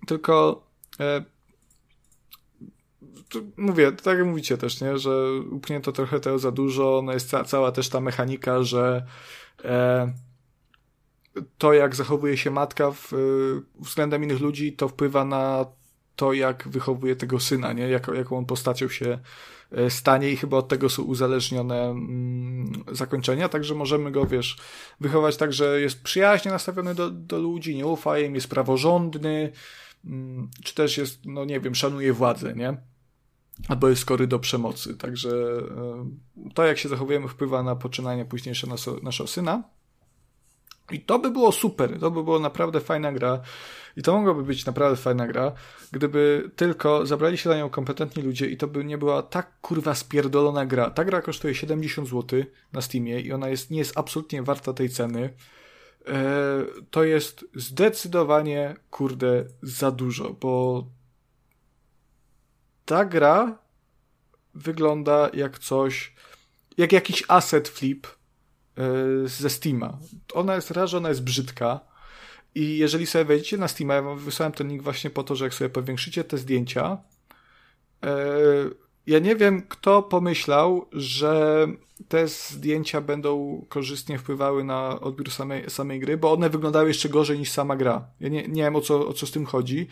tylko 0.06 0.66
e, 1.00 1.24
mówię, 3.56 3.92
tak 3.92 4.18
jak 4.18 4.26
mówicie 4.26 4.58
też, 4.58 4.80
nie, 4.80 4.98
że 4.98 5.32
upchnięto 5.50 5.92
trochę 5.92 6.20
tego 6.20 6.38
za 6.38 6.52
dużo, 6.52 7.02
no 7.04 7.12
jest 7.12 7.30
ca 7.30 7.44
cała 7.44 7.72
też 7.72 7.88
ta 7.88 8.00
mechanika, 8.00 8.62
że 8.62 9.06
E, 9.64 10.12
to, 11.58 11.72
jak 11.72 11.94
zachowuje 11.94 12.36
się 12.36 12.50
matka 12.50 12.90
w, 12.90 13.12
względem 13.80 14.24
innych 14.24 14.40
ludzi, 14.40 14.72
to 14.72 14.88
wpływa 14.88 15.24
na 15.24 15.66
to, 16.16 16.32
jak 16.32 16.68
wychowuje 16.68 17.16
tego 17.16 17.40
syna, 17.40 17.72
nie? 17.72 17.88
Jak, 17.88 18.08
jaką 18.14 18.38
on 18.38 18.46
postacią 18.46 18.88
się 18.88 19.06
e, 19.06 19.18
stanie 19.88 20.30
i 20.30 20.36
chyba 20.36 20.56
od 20.56 20.68
tego 20.68 20.88
są 20.88 21.02
uzależnione 21.02 21.82
mm, 21.82 22.84
zakończenia, 22.92 23.48
także 23.48 23.74
możemy 23.74 24.10
go, 24.10 24.26
wiesz, 24.26 24.56
wychować 25.00 25.36
tak, 25.36 25.52
że 25.52 25.80
jest 25.80 26.02
przyjaźnie 26.02 26.50
nastawiony 26.50 26.94
do, 26.94 27.10
do 27.10 27.38
ludzi, 27.38 27.76
nie 27.76 27.86
ufa 27.86 28.18
im, 28.18 28.34
jest 28.34 28.48
praworządny, 28.48 29.52
mm, 30.04 30.50
czy 30.64 30.74
też 30.74 30.98
jest, 30.98 31.20
no 31.24 31.44
nie 31.44 31.60
wiem, 31.60 31.74
szanuje 31.74 32.12
władzę, 32.12 32.54
nie? 32.54 32.76
albo 33.68 33.88
jest 33.88 34.02
skory 34.02 34.26
do 34.26 34.38
przemocy. 34.38 34.96
Także 34.96 35.30
e, 36.46 36.50
to, 36.54 36.64
jak 36.64 36.78
się 36.78 36.88
zachowujemy, 36.88 37.28
wpływa 37.28 37.62
na 37.62 37.76
poczynanie 37.76 38.24
późniejsze 38.24 38.66
naszego 39.02 39.28
syna. 39.28 39.62
I 40.92 41.00
to 41.00 41.18
by 41.18 41.30
było 41.30 41.52
super, 41.52 42.00
to 42.00 42.10
by 42.10 42.24
było 42.24 42.38
naprawdę 42.38 42.80
fajna 42.80 43.12
gra. 43.12 43.40
I 43.96 44.02
to 44.02 44.16
mogłaby 44.16 44.42
być 44.42 44.66
naprawdę 44.66 44.96
fajna 44.96 45.26
gra, 45.26 45.52
gdyby 45.92 46.50
tylko 46.56 47.06
zabrali 47.06 47.38
się 47.38 47.50
za 47.50 47.56
nią 47.56 47.70
kompetentni 47.70 48.22
ludzie 48.22 48.46
i 48.46 48.56
to 48.56 48.66
by 48.66 48.84
nie 48.84 48.98
była 48.98 49.22
tak 49.22 49.60
kurwa 49.60 49.94
spierdolona 49.94 50.66
gra. 50.66 50.90
Ta 50.90 51.04
gra 51.04 51.22
kosztuje 51.22 51.54
70 51.54 52.08
zł 52.08 52.42
na 52.72 52.80
Steamie 52.80 53.20
i 53.20 53.32
ona 53.32 53.48
jest, 53.48 53.70
nie 53.70 53.78
jest 53.78 53.98
absolutnie 53.98 54.42
warta 54.42 54.72
tej 54.72 54.90
ceny. 54.90 55.34
E, 56.08 56.64
to 56.90 57.04
jest 57.04 57.44
zdecydowanie, 57.54 58.76
kurde, 58.90 59.44
za 59.62 59.90
dużo, 59.90 60.32
bo 60.32 60.84
ta 62.84 63.04
gra 63.04 63.58
wygląda 64.54 65.30
jak 65.34 65.58
coś, 65.58 66.14
jak 66.76 66.92
jakiś 66.92 67.24
asset 67.28 67.68
flip 67.68 68.06
yy, 68.76 69.28
ze 69.28 69.50
Steama. 69.50 69.98
Ona 70.34 70.54
jest 70.54 70.70
raz, 70.70 70.94
ona 70.94 71.08
jest 71.08 71.22
brzydka 71.22 71.95
i 72.56 72.78
jeżeli 72.78 73.06
sobie 73.06 73.24
wejdziecie 73.24 73.58
na 73.58 73.68
Steama, 73.68 73.94
ja 73.94 74.02
wysłałem 74.02 74.52
ten 74.52 74.68
link 74.68 74.82
właśnie 74.82 75.10
po 75.10 75.22
to, 75.22 75.36
że 75.36 75.44
jak 75.44 75.54
sobie 75.54 75.70
powiększycie 75.70 76.24
te 76.24 76.38
zdjęcia, 76.38 76.98
yy, 78.02 78.08
ja 79.06 79.18
nie 79.18 79.36
wiem, 79.36 79.62
kto 79.68 80.02
pomyślał, 80.02 80.86
że 80.92 81.66
te 82.08 82.28
zdjęcia 82.28 83.00
będą 83.00 83.64
korzystnie 83.68 84.18
wpływały 84.18 84.64
na 84.64 85.00
odbiór 85.00 85.30
samej, 85.30 85.70
samej 85.70 86.00
gry, 86.00 86.16
bo 86.16 86.32
one 86.32 86.50
wyglądały 86.50 86.88
jeszcze 86.88 87.08
gorzej 87.08 87.38
niż 87.38 87.50
sama 87.50 87.76
gra. 87.76 88.04
Ja 88.20 88.28
nie, 88.28 88.48
nie 88.48 88.62
wiem, 88.62 88.76
o 88.76 88.80
co, 88.80 89.08
o 89.08 89.12
co 89.12 89.26
z 89.26 89.30
tym 89.30 89.46
chodzi. 89.46 89.88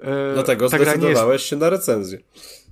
E, 0.00 0.34
Dlatego 0.34 0.68
ta 0.68 0.76
zdecydowałeś 0.76 1.40
jest... 1.40 1.44
się 1.44 1.56
na 1.56 1.70
recenzję. 1.70 2.18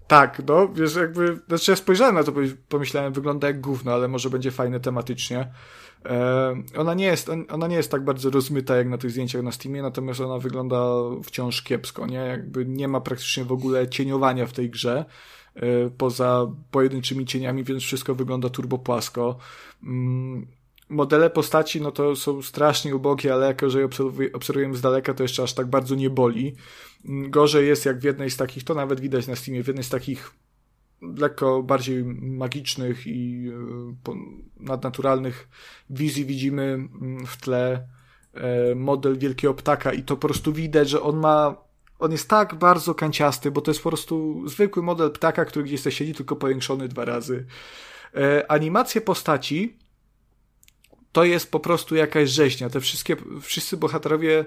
Tak, 0.07 0.43
no, 0.49 0.69
wiesz, 0.69 0.95
jakby, 0.95 1.39
znaczy 1.49 1.71
ja 1.71 1.77
spojrzałem 1.77 2.15
na 2.15 2.25
to, 2.25 2.33
pomyślałem, 2.69 3.13
wygląda 3.13 3.47
jak 3.47 3.61
gówno, 3.61 3.93
ale 3.93 4.09
może 4.09 4.31
będzie 4.31 4.51
fajne 4.51 4.81
tematycznie. 4.81 5.53
E, 6.05 6.55
ona 6.77 6.95
nie 6.95 7.05
jest, 7.05 7.31
ona 7.49 7.67
nie 7.67 7.77
jest 7.77 7.91
tak 7.91 8.05
bardzo 8.05 8.31
rozmyta 8.31 8.77
jak 8.77 8.89
na 8.89 8.99
tych 8.99 9.11
zdjęciach 9.11 9.43
na 9.43 9.53
Steamie, 9.53 9.83
natomiast 9.83 10.21
ona 10.21 10.39
wygląda 10.39 10.87
wciąż 11.25 11.63
kiepsko, 11.63 12.07
nie? 12.07 12.19
Jakby 12.19 12.67
nie 12.67 12.89
ma 12.89 13.01
praktycznie 13.01 13.45
w 13.45 13.53
ogóle 13.53 13.89
cieniowania 13.89 14.47
w 14.47 14.53
tej 14.53 14.71
grze, 14.71 15.05
e, 15.55 15.91
poza 15.91 16.47
pojedynczymi 16.71 17.27
cieniami, 17.27 17.65
więc 17.65 17.83
wszystko 17.83 18.15
wygląda 18.15 18.49
turbo 18.49 18.79
płasko. 18.79 19.39
Mm, 19.83 20.47
modele 20.89 21.31
postaci, 21.31 21.81
no 21.81 21.93
to 21.93 22.17
są 22.17 22.43
strasznie 22.43 22.97
ubogie, 22.97 23.35
ale 23.35 23.47
jako, 23.47 23.71
że 23.71 23.81
je 23.81 23.89
obserwujemy 24.33 24.77
z 24.77 24.81
daleka, 24.81 25.15
to 25.15 25.23
jeszcze 25.23 25.43
aż 25.43 25.55
tak 25.55 25.67
bardzo 25.67 25.95
nie 25.95 26.11
boli. 26.11 26.55
Gorzej 27.05 27.69
jest 27.69 27.87
jak 27.87 27.99
w 27.99 28.05
jednej 28.05 28.31
z 28.31 28.37
takich, 28.37 28.65
to 28.65 28.75
nawet 28.75 29.01
widać 29.01 29.27
na 29.27 29.37
Steamie, 29.37 29.63
w 29.63 29.67
jednej 29.67 29.85
z 29.85 29.89
takich 29.89 30.33
lekko 31.17 31.63
bardziej 31.63 32.05
magicznych 32.21 33.07
i 33.07 33.51
e, 34.09 34.15
nadnaturalnych 34.61 35.49
wizji 35.91 36.25
widzimy 36.25 36.63
mm, 36.63 37.27
w 37.27 37.37
tle 37.37 37.89
e, 38.35 38.75
model 38.75 39.19
wielkiego 39.19 39.55
ptaka 39.55 39.93
i 39.93 40.03
to 40.03 40.17
po 40.17 40.29
prostu 40.29 40.53
widać, 40.53 40.89
że 40.89 41.03
on 41.03 41.17
ma 41.17 41.65
on 41.99 42.13
jest 42.13 42.29
tak 42.29 42.55
bardzo 42.55 42.95
kanciasty, 42.95 43.51
bo 43.51 43.61
to 43.61 43.71
jest 43.71 43.83
po 43.83 43.91
prostu 43.91 44.43
zwykły 44.49 44.83
model 44.83 45.11
ptaka, 45.11 45.45
który 45.45 45.65
gdzieś 45.65 45.81
sobie 45.81 45.95
siedzi, 45.97 46.15
tylko 46.15 46.37
powiększony 46.37 46.89
dwa 46.89 47.05
razy. 47.05 47.47
E, 48.15 48.51
animacje 48.51 49.01
postaci 49.01 49.79
to 51.13 51.25
jest 51.25 51.51
po 51.51 51.61
prostu 51.61 51.95
jakaś 51.95 52.31
rzeźnia. 52.31 52.71
Te 52.71 52.81
wszystkie, 52.81 53.17
wszyscy 53.41 53.77
bohaterowie 53.77 54.45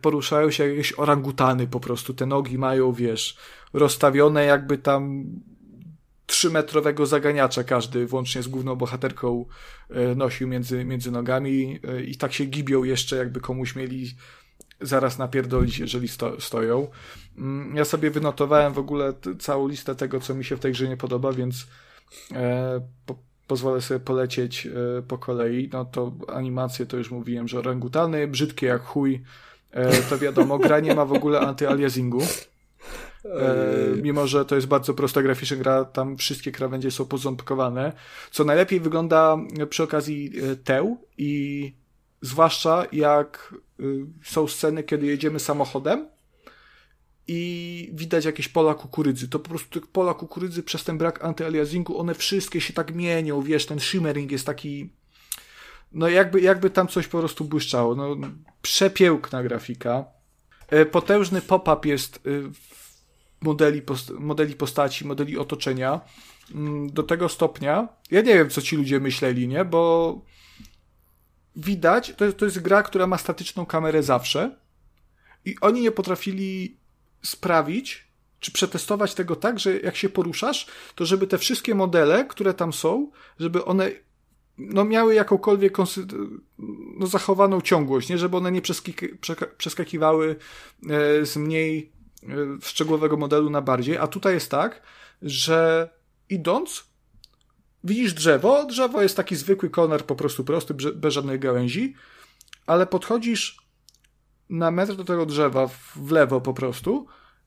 poruszają 0.00 0.50
się 0.50 0.64
jak 0.64 0.72
jakieś 0.72 0.98
orangutany 0.98 1.66
po 1.66 1.80
prostu. 1.80 2.14
Te 2.14 2.26
nogi 2.26 2.58
mają, 2.58 2.92
wiesz, 2.92 3.36
rozstawione 3.72 4.44
jakby 4.44 4.78
tam 4.78 5.24
trzymetrowego 6.30 7.06
zaganiacza 7.06 7.64
każdy, 7.64 8.06
włącznie 8.06 8.42
z 8.42 8.48
główną 8.48 8.76
bohaterką, 8.76 9.46
e, 9.90 10.14
nosił 10.14 10.48
między, 10.48 10.84
między 10.84 11.10
nogami 11.10 11.78
e, 11.88 12.02
i 12.02 12.16
tak 12.16 12.32
się 12.32 12.44
gibią 12.44 12.84
jeszcze, 12.84 13.16
jakby 13.16 13.40
komuś 13.40 13.76
mieli 13.76 14.14
zaraz 14.80 15.18
napierdolić, 15.18 15.78
jeżeli 15.78 16.08
sto, 16.08 16.40
stoją. 16.40 16.88
Mm, 17.38 17.76
ja 17.76 17.84
sobie 17.84 18.10
wynotowałem 18.10 18.72
w 18.72 18.78
ogóle 18.78 19.12
całą 19.38 19.68
listę 19.68 19.94
tego, 19.94 20.20
co 20.20 20.34
mi 20.34 20.44
się 20.44 20.56
w 20.56 20.60
tej 20.60 20.72
grze 20.72 20.88
nie 20.88 20.96
podoba, 20.96 21.32
więc 21.32 21.66
e, 22.32 22.80
po, 23.06 23.18
pozwolę 23.46 23.80
sobie 23.80 24.00
polecieć 24.00 24.66
e, 24.66 25.02
po 25.02 25.18
kolei. 25.18 25.68
No 25.72 25.84
to 25.84 26.12
animacje 26.28 26.86
to 26.86 26.96
już 26.96 27.10
mówiłem, 27.10 27.48
że 27.48 27.58
orangutany, 27.58 28.28
brzydkie 28.28 28.66
jak 28.66 28.82
chuj, 28.82 29.14
e, 29.14 29.20
to 30.10 30.18
wiadomo, 30.18 30.58
gra 30.58 30.80
nie 30.80 30.94
ma 30.94 31.04
w 31.04 31.12
ogóle 31.12 31.40
antyaliasingu. 31.40 32.22
E, 33.24 33.96
mimo, 34.02 34.26
że 34.26 34.44
to 34.44 34.54
jest 34.54 34.66
bardzo 34.66 34.94
prosta 34.94 35.22
graficzna 35.22 35.56
gra, 35.56 35.84
tam 35.84 36.16
wszystkie 36.16 36.52
krawędzie 36.52 36.90
są 36.90 37.06
poząbkowane. 37.06 37.92
Co 38.30 38.44
najlepiej 38.44 38.80
wygląda 38.80 39.36
przy 39.70 39.82
okazji 39.82 40.32
e, 40.42 40.56
teł 40.56 40.98
i 41.18 41.72
zwłaszcza 42.22 42.86
jak 42.92 43.54
e, 43.80 43.82
są 44.24 44.48
sceny, 44.48 44.82
kiedy 44.82 45.06
jedziemy 45.06 45.40
samochodem 45.40 46.08
i 47.28 47.90
widać 47.94 48.24
jakieś 48.24 48.48
pola 48.48 48.74
kukurydzy. 48.74 49.28
To 49.28 49.38
po 49.38 49.48
prostu 49.48 49.80
pola 49.92 50.14
kukurydzy 50.14 50.62
przez 50.62 50.84
ten 50.84 50.98
brak 50.98 51.24
antyaliasingu, 51.24 51.98
one 51.98 52.14
wszystkie 52.14 52.60
się 52.60 52.72
tak 52.72 52.94
mienią, 52.94 53.42
wiesz, 53.42 53.66
ten 53.66 53.80
shimmering 53.80 54.32
jest 54.32 54.46
taki 54.46 54.90
no 55.92 56.08
jakby, 56.08 56.40
jakby 56.40 56.70
tam 56.70 56.88
coś 56.88 57.06
po 57.06 57.18
prostu 57.18 57.44
błyszczało. 57.44 57.94
No, 57.94 58.16
przepiękna 58.62 59.42
grafika. 59.42 60.04
Potężny 60.90 61.42
pop-up 61.42 61.88
jest 61.88 62.20
modeli, 63.40 63.82
post 63.82 64.10
modeli 64.10 64.54
postaci, 64.54 65.06
modeli 65.06 65.38
otoczenia 65.38 66.00
mm, 66.54 66.92
do 66.92 67.02
tego 67.02 67.28
stopnia. 67.28 67.88
Ja 68.10 68.20
nie 68.20 68.34
wiem, 68.34 68.50
co 68.50 68.62
ci 68.62 68.76
ludzie 68.76 69.00
myśleli, 69.00 69.48
nie? 69.48 69.64
Bo 69.64 70.24
widać, 71.56 72.14
to 72.16 72.32
to 72.32 72.44
jest 72.44 72.60
gra, 72.60 72.82
która 72.82 73.06
ma 73.06 73.18
statyczną 73.18 73.66
kamerę 73.66 74.02
zawsze 74.02 74.56
i 75.44 75.56
oni 75.60 75.80
nie 75.80 75.92
potrafili 75.92 76.76
sprawić, 77.22 78.10
czy 78.40 78.52
przetestować 78.52 79.14
tego 79.14 79.36
tak, 79.36 79.58
że 79.58 79.80
jak 79.80 79.96
się 79.96 80.08
poruszasz, 80.08 80.66
to 80.94 81.06
żeby 81.06 81.26
te 81.26 81.38
wszystkie 81.38 81.74
modele, 81.74 82.24
które 82.24 82.54
tam 82.54 82.72
są, 82.72 83.10
żeby 83.38 83.64
one 83.64 83.90
no, 84.60 84.84
miały 84.84 85.14
jakąkolwiek 85.14 85.78
no, 86.98 87.06
zachowaną 87.06 87.60
ciągłość, 87.60 88.08
nie? 88.08 88.18
żeby 88.18 88.36
one 88.36 88.52
nie 88.52 88.62
przeskakiwały 89.58 90.36
e, 90.90 91.26
z 91.26 91.36
mniej 91.36 91.92
szczegółowego 92.62 93.16
modelu 93.16 93.50
na 93.50 93.62
bardziej, 93.62 93.96
a 93.96 94.06
tutaj 94.06 94.34
jest 94.34 94.50
tak, 94.50 94.82
że 95.22 95.90
idąc 96.28 96.84
widzisz 97.84 98.14
drzewo, 98.14 98.64
drzewo 98.64 99.02
jest 99.02 99.16
taki 99.16 99.36
zwykły 99.36 99.70
konar, 99.70 100.04
po 100.06 100.16
prostu 100.16 100.44
prosty, 100.44 100.74
bez 100.74 101.14
żadnej 101.14 101.38
gałęzi, 101.38 101.94
ale 102.66 102.86
podchodzisz 102.86 103.56
na 104.50 104.70
metr 104.70 104.94
do 104.94 105.04
tego 105.04 105.26
drzewa 105.26 105.68
w 105.96 106.10
lewo 106.10 106.40
po 106.40 106.54
prostu 106.54 107.06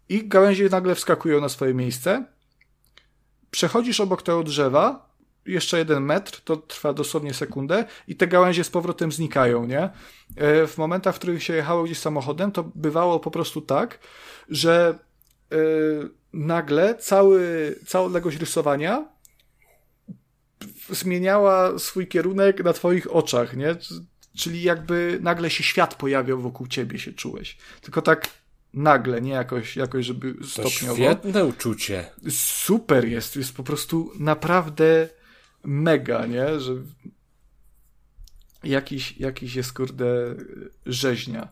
i 0.09 0.27
gałęzie 0.27 0.69
nagle 0.69 0.95
wskakują 0.95 1.41
na 1.41 1.49
swoje 1.49 1.73
miejsce. 1.73 2.25
Przechodzisz 3.51 3.99
obok 3.99 4.21
tego 4.21 4.43
drzewa, 4.43 5.12
jeszcze 5.45 5.77
jeden 5.77 6.03
metr, 6.03 6.41
to 6.41 6.57
trwa 6.57 6.93
dosłownie 6.93 7.33
sekundę 7.33 7.85
i 8.07 8.15
te 8.15 8.27
gałęzie 8.27 8.63
z 8.63 8.69
powrotem 8.69 9.11
znikają, 9.11 9.65
nie? 9.65 9.89
E, 10.35 10.67
w 10.67 10.77
momentach, 10.77 11.15
w 11.15 11.19
których 11.19 11.43
się 11.43 11.53
jechało 11.53 11.83
gdzieś 11.83 11.99
samochodem, 11.99 12.51
to 12.51 12.71
bywało 12.75 13.19
po 13.19 13.31
prostu 13.31 13.61
tak, 13.61 13.99
że 14.49 14.99
yy, 15.51 16.09
nagle 16.33 16.95
cały, 16.95 17.75
cała 17.85 18.05
odległość 18.05 18.37
rysowania 18.37 19.05
zmieniała 20.89 21.79
swój 21.79 22.07
kierunek 22.07 22.63
na 22.63 22.73
twoich 22.73 23.15
oczach, 23.15 23.55
nie? 23.55 23.75
Czyli 24.37 24.63
jakby 24.63 25.19
nagle 25.21 25.49
się 25.49 25.63
świat 25.63 25.95
pojawiał 25.95 26.41
wokół 26.41 26.67
ciebie, 26.67 26.99
się 26.99 27.13
czułeś. 27.13 27.57
Tylko 27.81 28.01
tak 28.01 28.29
nagle, 28.73 29.21
nie 29.21 29.31
jakoś, 29.31 29.75
jakoś 29.75 30.05
żeby 30.05 30.35
stopniowo. 30.47 30.95
To 30.95 30.95
świetne 30.95 31.45
uczucie. 31.45 32.05
Super 32.29 33.07
jest, 33.07 33.35
jest 33.35 33.55
po 33.55 33.63
prostu 33.63 34.11
naprawdę 34.19 35.09
mega, 35.63 36.25
nie? 36.25 36.59
Że 36.59 36.73
jakiś, 38.63 39.17
jakiś 39.17 39.55
jest, 39.55 39.73
kurde, 39.73 40.35
rzeźnia. 40.85 41.47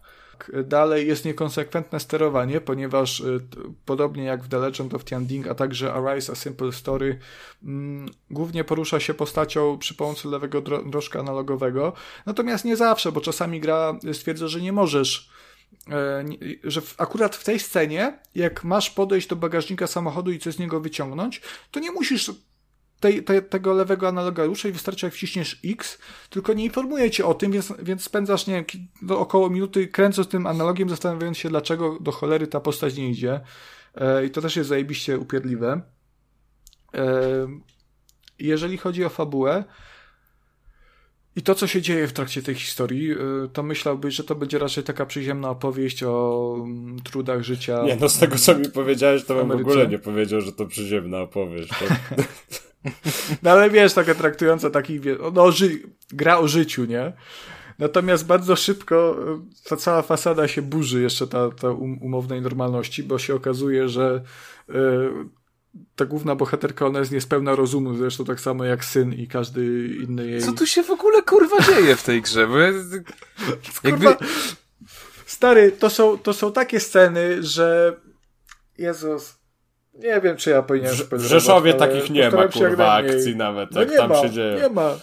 Dalej 0.63 1.07
jest 1.07 1.25
niekonsekwentne 1.25 1.99
sterowanie, 1.99 2.61
ponieważ 2.61 3.19
y, 3.19 3.41
podobnie 3.85 4.23
jak 4.23 4.43
w 4.43 4.47
The 4.47 4.59
Legend 4.59 4.93
of 4.93 5.05
Tianding, 5.05 5.47
a 5.47 5.55
także 5.55 5.93
Arise 5.93 6.31
a 6.31 6.35
Simple 6.35 6.71
Story, 6.71 7.19
mm, 7.63 8.09
głównie 8.29 8.63
porusza 8.63 8.99
się 8.99 9.13
postacią 9.13 9.77
przy 9.77 9.93
pomocy 9.93 10.27
lewego 10.27 10.61
drożka 10.61 11.19
analogowego. 11.19 11.93
Natomiast 12.25 12.65
nie 12.65 12.77
zawsze, 12.77 13.11
bo 13.11 13.21
czasami 13.21 13.59
gra 13.59 13.99
stwierdza, 14.13 14.47
że 14.47 14.61
nie 14.61 14.73
możesz 14.73 15.29
e, 15.89 16.25
że 16.63 16.81
akurat 16.97 17.35
w 17.35 17.43
tej 17.43 17.59
scenie, 17.59 18.19
jak 18.35 18.63
masz 18.63 18.89
podejść 18.89 19.27
do 19.27 19.35
bagażnika 19.35 19.87
samochodu 19.87 20.31
i 20.31 20.39
coś 20.39 20.55
z 20.55 20.59
niego 20.59 20.79
wyciągnąć, 20.79 21.41
to 21.71 21.79
nie 21.79 21.91
musisz 21.91 22.31
tej, 23.01 23.23
tego 23.49 23.73
lewego 23.73 24.07
analoga 24.07 24.45
rusza 24.45 24.69
i 24.69 24.71
wystarczy 24.71 25.05
jak 25.05 25.13
wciśniesz 25.13 25.59
X, 25.65 25.97
tylko 26.29 26.53
nie 26.53 26.63
informuje 26.63 27.11
cię 27.11 27.25
o 27.25 27.33
tym, 27.33 27.51
więc, 27.51 27.73
więc 27.79 28.03
spędzasz, 28.03 28.47
nie 28.47 28.53
wiem, 28.53 28.65
do 29.01 29.19
około 29.19 29.49
minuty 29.49 29.87
kręcąc 29.87 30.27
tym 30.27 30.47
analogiem, 30.47 30.89
zastanawiając 30.89 31.37
się, 31.37 31.49
dlaczego 31.49 31.97
do 32.01 32.11
cholery 32.11 32.47
ta 32.47 32.59
postać 32.59 32.97
nie 32.97 33.09
idzie. 33.09 33.41
E, 33.95 34.25
I 34.25 34.29
to 34.29 34.41
też 34.41 34.55
jest 34.55 34.69
zajebiście 34.69 35.19
upierdliwe. 35.19 35.81
E, 36.93 37.47
jeżeli 38.39 38.77
chodzi 38.77 39.05
o 39.05 39.09
fabułę, 39.09 39.63
i 41.35 41.41
to, 41.41 41.55
co 41.55 41.67
się 41.67 41.81
dzieje 41.81 42.07
w 42.07 42.13
trakcie 42.13 42.41
tej 42.41 42.55
historii, 42.55 43.11
e, 43.11 43.15
to 43.53 43.63
myślałbyś, 43.63 44.15
że 44.15 44.23
to 44.23 44.35
będzie 44.35 44.59
raczej 44.59 44.83
taka 44.83 45.05
przyziemna 45.05 45.49
opowieść 45.49 46.03
o 46.03 46.55
mm, 46.59 46.99
trudach 46.99 47.43
życia. 47.43 47.83
Nie, 47.83 47.95
no 47.95 48.09
z 48.09 48.19
tego, 48.19 48.35
co 48.35 48.57
mi 48.57 48.69
powiedziałeś, 48.69 49.25
to 49.25 49.35
bym 49.35 49.47
w 49.57 49.61
ogóle 49.61 49.87
nie 49.87 49.99
powiedział, 49.99 50.41
że 50.41 50.51
to 50.51 50.65
przyziemna 50.65 51.19
opowieść. 51.19 51.69
To... 51.69 51.85
No 53.43 53.51
ale 53.51 53.69
wiesz, 53.69 53.93
taka 53.93 54.15
traktująca 54.15 54.69
taki, 54.69 54.99
no, 55.33 55.51
ży 55.51 55.81
gra 56.09 56.37
o 56.37 56.47
życiu, 56.47 56.85
nie? 56.85 57.13
Natomiast 57.79 58.25
bardzo 58.25 58.55
szybko 58.55 59.17
e, 59.33 59.69
ta 59.69 59.77
cała 59.77 60.01
fasada 60.01 60.47
się 60.47 60.61
burzy, 60.61 61.01
jeszcze 61.01 61.27
ta, 61.27 61.51
ta 61.51 61.69
um 61.69 61.97
umownej 62.01 62.41
normalności, 62.41 63.03
bo 63.03 63.19
się 63.19 63.35
okazuje, 63.35 63.89
że 63.89 64.23
y, 64.69 64.73
ta 65.95 66.05
główna 66.05 66.35
bohaterka, 66.35 66.85
ona 66.85 66.99
jest 66.99 67.11
niespełna 67.11 67.55
rozumu, 67.55 67.95
zresztą 67.95 68.25
tak 68.25 68.39
samo 68.39 68.63
jak 68.65 68.85
syn 68.85 69.13
i 69.13 69.27
każdy 69.27 69.87
inny 70.03 70.27
jej... 70.27 70.41
Co 70.41 70.53
tu 70.53 70.67
się 70.67 70.83
w 70.83 70.89
ogóle, 70.89 71.21
kurwa, 71.21 71.57
dzieje 71.61 71.95
w 71.95 72.03
tej 72.03 72.21
grze? 72.21 72.47
Bo 72.47 72.57
ja... 72.57 72.71
Jakby... 73.83 74.05
Kurwa, 74.05 74.17
stary, 75.25 75.71
to 75.71 75.89
są, 75.89 76.17
to 76.17 76.33
są 76.33 76.51
takie 76.51 76.79
sceny, 76.79 77.43
że 77.43 77.97
Jezus, 78.77 79.40
nie 79.93 80.21
wiem, 80.21 80.37
czy 80.37 80.49
ja 80.49 80.61
powinienem 80.61 80.95
W, 80.95 81.09
w 81.11 81.21
Rzeszowie 81.21 81.73
takich 81.73 82.09
nie 82.09 82.31
ma, 82.31 82.47
kurwa, 82.47 82.93
akcji 82.93 83.35
nawet, 83.35 83.71
no 83.71 83.81
jak 83.81 83.95
tam 83.97 84.09
ma, 84.09 84.21
się 84.21 84.29
dzieje. 84.29 84.61
Nie 84.61 84.69
ma. 84.69 84.95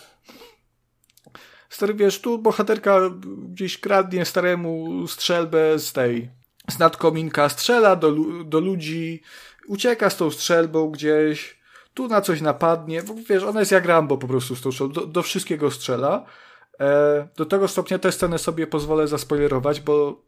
Stary, 1.69 1.95
wiesz, 1.95 2.21
tu 2.21 2.39
bohaterka 2.39 3.01
gdzieś 3.49 3.79
kradnie 3.79 4.25
staremu 4.25 5.07
strzelbę 5.07 5.79
z 5.79 5.93
tej, 5.93 6.31
z 6.71 6.79
nadkominka, 6.79 7.49
strzela 7.49 7.97
do, 7.97 8.13
do 8.45 8.61
ludzi, 8.61 9.23
ucieka 9.67 10.11
z 10.11 10.17
tą 10.17 10.31
strzelbą 10.31 10.91
gdzieś, 10.91 11.61
tu 11.95 12.09
na 12.09 12.21
coś 12.21 12.41
napadnie, 12.41 13.03
wiesz, 13.29 13.43
ona 13.43 13.61
jest 13.61 13.73
jak 13.73 13.87
Rambo 13.87 14.19
po 14.19 14.29
prostu 14.29 14.57
z 14.57 14.61
tą 14.61 14.73
strzelbą, 14.73 14.95
do, 14.95 15.07
do 15.07 15.23
wszystkiego 15.23 15.71
strzela. 15.71 16.25
E, 16.81 17.29
do 17.37 17.47
tego 17.47 17.69
stopnia 17.69 17.99
tę 17.99 18.13
scenę 18.13 18.39
sobie 18.39 18.67
pozwolę 18.67 19.09
zaspoilerować, 19.09 19.81
bo 19.81 20.23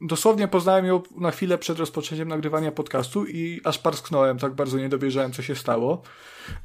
dosłownie 0.00 0.48
poznałem 0.48 0.86
ją 0.86 1.02
na 1.16 1.30
chwilę 1.30 1.58
przed 1.58 1.78
rozpoczęciem 1.78 2.28
nagrywania 2.28 2.72
podcastu 2.72 3.26
i 3.26 3.60
aż 3.64 3.78
parsknąłem, 3.78 4.38
tak 4.38 4.54
bardzo 4.54 4.78
nie 4.78 4.88
dowierzałem, 4.88 5.32
co 5.32 5.42
się 5.42 5.54
stało, 5.54 6.02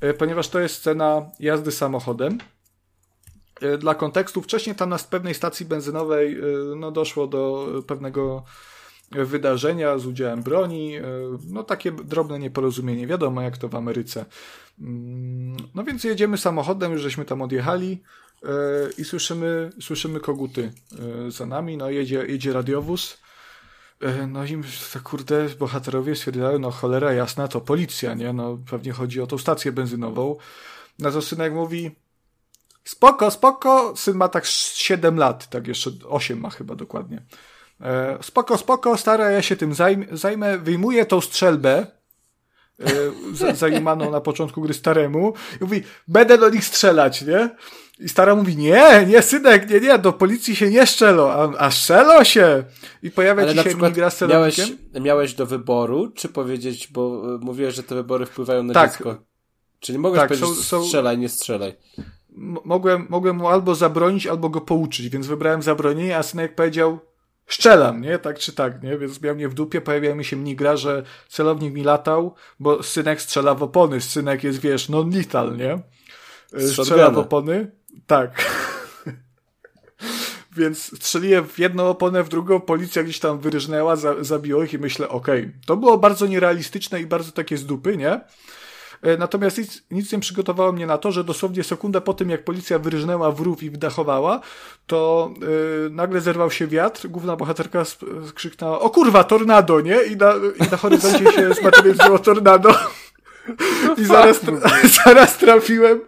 e, 0.02 0.14
ponieważ 0.14 0.48
to 0.48 0.60
jest 0.60 0.76
scena 0.76 1.26
jazdy 1.40 1.72
samochodem. 1.72 2.38
E, 3.62 3.78
dla 3.78 3.96
kontekstu, 3.96 4.42
wcześniej 4.42 4.76
tam 4.76 4.90
na 4.90 4.98
pewnej 4.98 5.34
stacji 5.34 5.66
benzynowej 5.66 6.40
e, 6.40 6.42
no, 6.76 6.92
doszło 6.92 7.28
do 7.28 7.68
pewnego 7.88 8.44
wydarzenia 9.12 9.98
z 9.98 10.06
udziałem 10.06 10.44
broni, 10.44 10.94
no 11.48 11.64
takie 11.64 11.92
drobne 11.92 12.40
nieporozumienie, 12.40 13.08
wiadomo 13.08 13.42
jak 13.42 13.58
to 13.58 13.70
w 13.70 13.76
Ameryce. 13.76 14.26
Mm, 14.80 15.58
no 15.76 15.84
więc 15.84 16.04
jedziemy 16.04 16.38
samochodem, 16.38 16.92
już 16.92 17.02
żeśmy 17.02 17.26
tam 17.26 17.42
odjechali 17.42 18.04
i 18.98 19.04
słyszymy, 19.04 19.70
słyszymy 19.82 20.20
koguty 20.20 20.72
za 21.30 21.46
nami, 21.46 21.78
no 21.78 21.90
jedzie, 21.90 22.26
jedzie 22.28 22.54
radiowóz, 22.54 23.18
no 24.28 24.46
i 24.46 24.62
tak 24.94 25.04
kurde, 25.04 25.50
bohaterowie 25.60 26.16
stwierdzają, 26.16 26.60
no 26.60 26.72
cholera 26.72 27.14
jasna, 27.14 27.48
to 27.48 27.62
policja, 27.62 28.14
nie? 28.14 28.34
No 28.34 28.58
pewnie 28.70 28.92
chodzi 28.92 29.22
o 29.22 29.28
tą 29.28 29.38
stację 29.38 29.72
benzynową. 29.72 30.36
Na 31.00 31.12
to 31.12 31.22
synek 31.22 31.54
mówi, 31.54 31.92
spoko, 32.84 33.32
spoko, 33.32 33.94
syn 33.96 34.18
ma 34.18 34.30
tak 34.30 34.46
7 34.46 35.18
lat, 35.18 35.50
tak 35.50 35.68
jeszcze 35.68 35.92
8 36.10 36.40
ma 36.40 36.50
chyba 36.50 36.76
dokładnie. 36.76 37.22
E, 37.82 38.18
spoko, 38.22 38.58
spoko, 38.58 38.98
stara, 38.98 39.32
ja 39.32 39.42
się 39.42 39.56
tym 39.56 39.74
zajmę, 39.74 40.06
zajmę 40.12 40.58
wyjmuję 40.58 41.06
tą 41.06 41.22
strzelbę, 41.22 41.88
e, 42.80 44.12
na 44.12 44.22
początku 44.22 44.62
gry 44.62 44.74
staremu 44.74 45.34
i 45.62 45.64
mówi, 45.64 45.84
będę 46.08 46.38
do 46.38 46.50
nich 46.50 46.66
strzelać, 46.66 47.22
nie? 47.22 47.50
I 48.00 48.10
stara 48.10 48.36
mówi, 48.36 48.58
nie, 48.58 49.06
nie, 49.08 49.22
synek, 49.22 49.70
nie, 49.70 49.80
nie, 49.80 49.98
do 49.98 50.14
policji 50.14 50.56
się 50.56 50.70
nie 50.70 50.88
szczelo, 50.88 51.34
a, 51.34 51.66
a 51.66 51.72
szczelo 51.72 52.24
się. 52.24 52.64
I 53.04 53.12
pojawia 53.12 53.44
Ale 53.44 53.64
się 53.64 53.76
minigra 53.76 54.10
z 54.10 54.22
miałeś, 54.22 54.62
miałeś 55.02 55.34
do 55.34 55.46
wyboru, 55.46 56.12
czy 56.16 56.30
powiedzieć, 56.30 56.88
bo 56.92 57.36
y, 57.36 57.38
mówiłeś, 57.38 57.76
że 57.76 57.84
te 57.84 57.96
wybory 57.96 58.26
wpływają 58.26 58.64
na 58.64 58.74
Tak. 58.74 58.92
dziecko. 58.92 59.18
Czyli 59.80 60.00
mogłeś 60.00 60.20
Tak, 60.20 60.28
powiedzieć, 60.30 60.50
są- 60.50 60.56
są- 60.64 60.84
strzelaj, 60.84 61.18
nie 61.18 61.30
strzelaj. 61.30 61.76
Mogłem, 62.66 63.08
mogłem 63.10 63.36
mu 63.36 63.48
albo 63.48 63.76
zabronić, 63.76 64.28
albo 64.28 64.50
go 64.50 64.62
pouczyć, 64.62 65.10
więc 65.10 65.28
wybrałem 65.28 65.62
zabronienie, 65.62 66.18
a 66.18 66.24
synek 66.24 66.56
powiedział, 66.56 67.00
szczelam, 67.48 68.02
nie? 68.02 68.20
Tak 68.20 68.40
czy 68.40 68.54
tak, 68.54 68.84
nie? 68.84 68.98
Więc 68.98 69.22
miał 69.22 69.36
mnie 69.36 69.50
w 69.50 69.54
dupie, 69.54 69.82
pojawia 69.82 70.16
mi 70.16 70.26
się 70.26 70.36
minigra, 70.36 70.78
że 70.78 71.04
celownik 71.28 71.74
mi 71.74 71.84
latał, 71.84 72.36
bo 72.60 72.84
synek 72.84 73.22
strzela 73.22 73.56
w 73.56 73.64
opony. 73.64 74.02
Synek 74.02 74.44
jest, 74.44 74.60
wiesz, 74.60 74.90
non-lethal, 74.90 75.58
nie? 75.58 75.80
Z 76.54 76.72
Strzela 76.72 77.12
w 77.12 77.18
opony. 77.18 77.72
Tak. 78.08 78.46
Więc 80.58 80.98
strzeliłem 80.98 81.48
w 81.48 81.60
jedną 81.60 81.88
oponę, 81.88 82.24
w 82.24 82.30
drugą, 82.30 82.62
policja 82.62 83.04
gdzieś 83.04 83.20
tam 83.20 83.40
wyryżnęła, 83.40 83.96
za, 83.96 84.24
zabiło 84.24 84.64
ich 84.64 84.74
i 84.74 84.78
myślę, 84.78 85.10
okej, 85.10 85.52
to 85.66 85.78
było 85.78 85.98
bardzo 85.98 86.28
nierealistyczne 86.28 87.02
i 87.02 87.06
bardzo 87.06 87.32
takie 87.32 87.58
z 87.58 87.66
dupy, 87.66 87.98
nie? 87.98 88.22
E, 89.06 89.18
Natomiast 89.18 89.58
nic, 89.58 89.84
nic 89.92 90.12
nie 90.12 90.20
przygotowało 90.20 90.72
mnie 90.72 90.88
na 90.88 90.98
to, 90.98 91.12
że 91.12 91.24
dosłownie 91.24 91.64
sekundę 91.64 92.02
po 92.02 92.14
tym, 92.14 92.30
jak 92.30 92.44
policja 92.44 92.80
wyryżnęła 92.80 93.32
w 93.32 93.40
rów 93.40 93.64
i 93.64 93.70
wdachowała, 93.70 94.42
to 94.88 95.32
yy, 95.42 95.90
nagle 95.92 96.22
zerwał 96.22 96.52
się 96.52 96.68
wiatr, 96.68 97.08
główna 97.08 97.36
bohaterka 97.36 97.84
skrzyknęła, 98.28 98.80
o 98.80 98.90
kurwa, 98.90 99.24
tornado, 99.24 99.82
nie? 99.82 100.04
I 100.04 100.18
na, 100.18 100.34
i 100.68 100.72
na 100.72 100.78
horyzoncie 100.78 101.32
się 101.32 101.54
zmaterializowało 101.62 102.20
tornado. 102.20 102.76
I 103.98 104.06
zaraz, 104.06 104.44
tra- 104.44 104.88
zaraz 105.06 105.38
trafiłem 105.38 106.02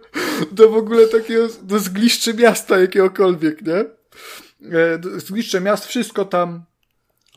do 0.52 0.70
w 0.70 0.76
ogóle 0.76 1.06
takiego, 1.06 1.48
do 1.62 1.78
zgliszczy 1.78 2.34
miasta 2.34 2.78
jakiegokolwiek, 2.78 3.62
nie? 3.62 3.74
E, 3.74 4.98
Zgliszcze 5.16 5.60
miast, 5.60 5.86
wszystko 5.86 6.24
tam 6.24 6.62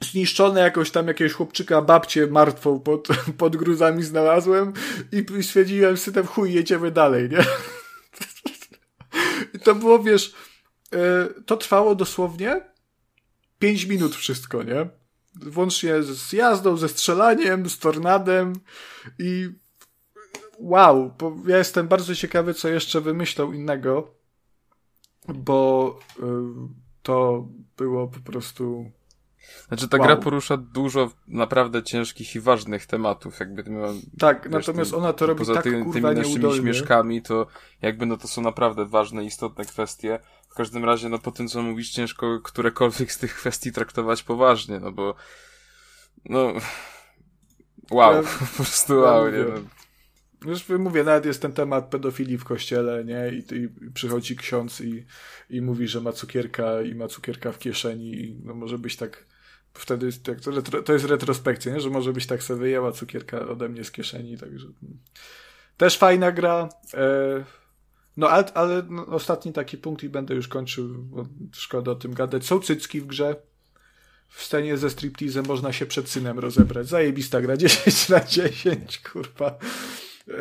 zniszczone, 0.03 0.61
jakoś 0.61 0.91
tam 0.91 1.07
jakiegoś 1.07 1.34
chłopczyka, 1.34 1.82
babcię 1.82 2.28
martwą 2.28 2.80
pod, 2.80 3.07
pod 3.38 3.56
gruzami 3.57 4.03
znalazłem 4.03 4.73
i, 5.11 5.44
stwierdziłem 5.44 5.98
synem, 5.98 6.26
chuj, 6.26 6.53
jedziemy 6.53 6.91
dalej, 6.91 7.30
nie? 7.30 7.45
I 9.53 9.60
to 9.60 9.76
było, 9.76 9.99
wiesz, 9.99 10.34
e, 10.94 11.28
to 11.45 11.57
trwało 11.57 11.95
dosłownie 11.95 12.61
5 13.60 13.86
minut 13.86 14.15
wszystko, 14.15 14.64
nie? 14.64 14.90
Włącznie 15.36 16.03
z 16.03 16.34
jazdą, 16.34 16.78
ze 16.78 16.90
strzelaniem, 16.90 17.69
z 17.69 17.80
tornadem 17.80 18.53
i 19.19 19.49
wow, 20.60 21.14
bo 21.19 21.36
ja 21.48 21.57
jestem 21.57 21.88
bardzo 21.88 22.15
ciekawy, 22.15 22.53
co 22.53 22.68
jeszcze 22.69 23.02
wymyślą 23.02 23.52
innego, 23.52 24.14
bo 25.28 25.99
y, 26.19 26.23
to 27.03 27.48
było 27.78 28.07
po 28.07 28.19
prostu 28.19 28.91
Znaczy 29.68 29.88
ta 29.88 29.97
Wow. 29.97 30.07
gra 30.07 30.15
porusza 30.15 30.57
dużo 30.57 31.11
naprawdę 31.27 31.84
ciężkich 31.84 32.35
i 32.35 32.39
ważnych 32.39 32.85
tematów, 32.85 33.39
jakby 33.39 33.63
miała 33.63 33.93
tak, 34.19 34.43
Wiesz, 34.43 34.51
natomiast 34.53 34.93
ona 34.93 35.13
to 35.13 35.26
robi 35.26 35.39
poza 35.39 35.53
tak 35.53 35.63
tymi, 35.63 35.93
tymi 35.93 36.01
naszymi 36.15 36.30
nieudolnie. 36.30 36.61
śmieszkami, 36.61 37.22
to 37.22 37.47
jakby 37.81 38.05
no 38.05 38.18
to 38.18 38.27
są 38.27 38.41
naprawdę 38.41 38.85
ważne, 38.85 39.23
istotne 39.26 39.65
kwestie. 39.65 40.19
W 40.49 40.53
każdym 40.55 40.85
razie, 40.85 41.09
no 41.09 41.19
po 41.19 41.31
tym 41.31 41.47
co 41.47 41.61
mówisz, 41.61 41.89
ciężko 41.89 42.39
którekolwiek 42.43 43.11
z 43.11 43.18
tych 43.18 43.35
kwestii 43.35 43.72
traktować 43.72 44.23
poważnie, 44.23 44.80
no 44.80 44.91
bo 44.91 45.15
no 46.26 46.53
wow, 47.91 48.13
Ja- 48.15 48.23
po 48.39 48.55
prostu 48.63 48.99
wow, 48.99 49.31
nie 49.31 49.38
no. 49.38 49.61
Już 50.45 50.69
mówię, 50.69 51.03
nawet 51.03 51.26
jest 51.26 51.41
ten 51.41 51.53
temat 51.53 51.89
pedofilii 51.89 52.38
w 52.38 52.43
kościele, 52.43 53.05
nie? 53.05 53.30
I, 53.34 53.55
i 53.55 53.91
przychodzi 53.93 54.35
ksiądz 54.35 54.81
i, 54.81 55.05
i 55.49 55.61
mówi, 55.61 55.88
że 55.88 56.01
ma 56.01 56.11
cukierka 56.11 56.81
i 56.81 56.95
ma 56.95 57.07
cukierka 57.07 57.51
w 57.51 57.59
kieszeni 57.59 58.11
i 58.15 58.39
no 58.43 58.53
może 58.53 58.77
być 58.77 58.95
tak 58.95 59.26
wtedy 59.73 60.06
jest 60.06 60.23
tak, 60.23 60.41
to, 60.41 60.52
retro, 60.52 60.84
to 60.84 60.93
jest 60.93 61.06
retrospekcja, 61.06 61.73
nie? 61.73 61.80
Że 61.80 61.89
może 61.89 62.14
być 62.14 62.27
tak 62.27 62.43
sobie 62.43 62.60
wyjęła 62.60 62.91
cukierka 62.91 63.48
ode 63.48 63.69
mnie 63.69 63.84
z 63.84 63.91
kieszeni, 63.91 64.38
także 64.38 64.65
mm. 64.65 64.99
też 65.77 65.98
fajna 65.98 66.31
gra. 66.31 66.69
E, 66.93 67.43
no 68.18 68.30
ale, 68.30 68.53
ale 68.53 68.84
no, 68.89 69.06
ostatni 69.06 69.53
taki 69.53 69.77
punkt 69.77 70.03
i 70.03 70.10
będę 70.10 70.34
już 70.34 70.48
kończył, 70.48 70.88
bo 70.88 71.26
szkoda 71.53 71.91
o 71.91 71.95
tym 71.95 72.14
gadać. 72.14 72.45
Są 72.45 72.60
cycki 72.60 73.02
w 73.02 73.07
grze. 73.07 73.35
W 74.27 74.43
scenie 74.43 74.77
ze 74.77 74.89
striptizem 74.89 75.45
można 75.48 75.73
się 75.73 75.85
przed 75.85 76.10
synem 76.10 76.39
rozebrać. 76.39 76.88
Zajebista 76.88 77.41
gra 77.41 77.57
10 77.68 78.10
na 78.10 78.19
10, 78.19 78.99
kurwa. 78.99 79.57
E, 80.27 80.34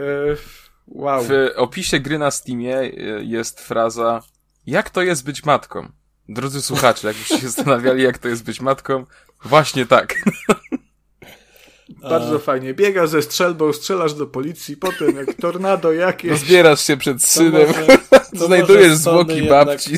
wow. 0.86 1.24
W 1.24 1.30
opisie 1.56 2.00
gry 2.00 2.18
na 2.18 2.30
Steamie 2.30 2.78
e, 2.78 2.90
jest 3.24 3.60
fraza 3.60 4.22
jak 4.66 4.90
to 4.90 5.02
jest 5.02 5.24
być 5.24 5.44
matką? 5.44 5.88
Drodzy 6.30 6.62
słuchacze, 6.62 7.08
jakbyście 7.08 7.38
się 7.38 7.48
zastanawiali, 7.48 8.02
jak 8.02 8.18
to 8.18 8.28
jest 8.28 8.44
być 8.44 8.60
matką, 8.60 9.04
właśnie 9.44 9.86
tak. 9.86 10.14
Bardzo 12.02 12.38
fajnie. 12.38 12.74
Biegasz 12.74 13.08
ze 13.10 13.22
strzelbą, 13.22 13.72
strzelasz 13.72 14.14
do 14.14 14.26
policji, 14.26 14.76
potem 14.76 15.16
jak 15.16 15.34
tornado 15.34 15.88
No, 15.88 15.94
jakieś. 15.94 16.38
zbierasz 16.38 16.80
się 16.84 16.96
przed 16.96 17.20
To 17.20 17.26
synem, 17.26 17.66
może- 17.66 17.98
to 18.38 18.46
znajdujesz 18.46 18.92
zwłoki 18.94 19.42
babci. 19.42 19.96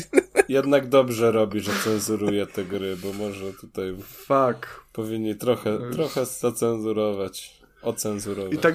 Jednak 0.49 0.87
dobrze 0.89 1.31
robi, 1.31 1.59
że 1.59 1.71
cenzuruje 1.83 2.47
te 2.47 2.63
gry, 2.65 2.95
bo 2.97 3.13
może 3.13 3.53
tutaj 3.53 3.95
Fuck. 4.03 4.83
powinni 4.93 5.35
trochę, 5.35 5.79
trochę 5.91 6.25
zacenzurować, 6.25 7.61
ocenzurować. 7.81 8.53
I 8.53 8.57
ta, 8.57 8.69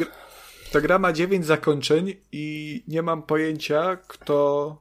ta 0.73 0.81
gra 0.81 0.99
ma 0.99 1.13
9 1.13 1.47
zakończeń 1.47 2.15
i 2.33 2.85
nie 2.89 3.03
mam 3.03 3.23
pojęcia, 3.23 3.97
kto 3.97 4.77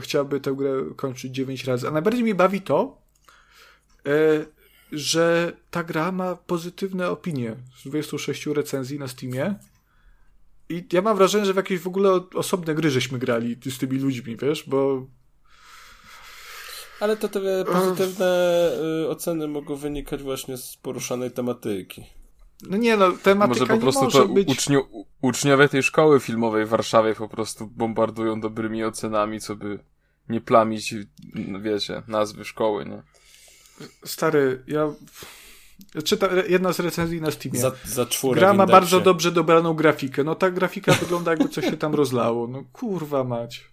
chciałby 0.00 0.40
tę 0.40 0.52
grę 0.52 0.70
kończyć 0.96 1.34
9 1.34 1.64
razy. 1.64 1.88
A 1.88 1.90
najbardziej 1.90 2.22
mnie 2.22 2.34
bawi 2.34 2.60
to, 2.60 2.98
e, 4.06 4.10
że 4.92 5.52
ta 5.70 5.84
gra 5.84 6.12
ma 6.12 6.36
pozytywne 6.36 7.10
opinie 7.10 7.56
z 7.78 7.84
26 7.88 8.46
recenzji 8.46 8.98
na 8.98 9.08
Steamie. 9.08 9.54
I 10.68 10.84
ja 10.92 11.02
mam 11.02 11.16
wrażenie, 11.16 11.44
że 11.46 11.52
w 11.52 11.56
jakieś 11.56 11.80
w 11.80 11.86
ogóle 11.86 12.20
osobne 12.34 12.74
gry 12.74 12.90
żeśmy 12.90 13.18
grali 13.18 13.56
z 13.70 13.78
tymi 13.78 13.98
ludźmi, 13.98 14.36
wiesz, 14.36 14.64
bo 14.68 15.06
Ale 17.00 17.16
to 17.16 17.28
te 17.28 17.64
pozytywne 17.64 18.70
y, 19.04 19.08
oceny 19.08 19.48
mogą 19.48 19.76
wynikać 19.76 20.22
właśnie 20.22 20.56
z 20.56 20.76
poruszanej 20.76 21.30
tematyki. 21.30 22.04
no 22.62 22.76
nie 22.76 22.96
no, 22.96 23.12
tematyka 23.12 23.48
Może 23.60 23.66
po 23.66 23.74
nie 23.74 23.80
prostu 23.80 24.04
może 24.04 24.18
to 24.18 24.28
być... 24.28 24.48
uczniu, 24.48 25.06
uczniowie 25.20 25.68
tej 25.68 25.82
szkoły 25.82 26.20
filmowej 26.20 26.66
w 26.66 26.68
Warszawie 26.68 27.14
po 27.14 27.28
prostu 27.28 27.66
bombardują 27.66 28.40
dobrymi 28.40 28.84
ocenami, 28.84 29.40
co 29.40 29.56
by 29.56 29.78
nie 30.28 30.40
plamić, 30.40 30.94
no 31.34 31.60
wiecie, 31.60 32.02
nazwy 32.08 32.44
szkoły, 32.44 32.84
nie? 32.84 33.02
Stary, 34.04 34.62
ja... 34.66 34.92
Czytam 36.04 36.30
jedna 36.48 36.72
z 36.72 36.80
recenzji 36.80 37.20
na 37.20 37.30
Steamie. 37.30 37.58
Za, 37.58 37.72
za 37.84 38.06
Gra 38.34 38.54
ma 38.54 38.66
bardzo 38.66 39.00
dobrze 39.00 39.32
dobraną 39.32 39.74
grafikę. 39.74 40.24
No 40.24 40.34
ta 40.34 40.50
grafika 40.50 40.92
wygląda 40.92 41.30
jakby 41.30 41.48
coś 41.48 41.64
się 41.64 41.76
tam 41.76 41.94
rozlało. 41.94 42.46
No 42.46 42.64
kurwa 42.72 43.24
mać. 43.24 43.64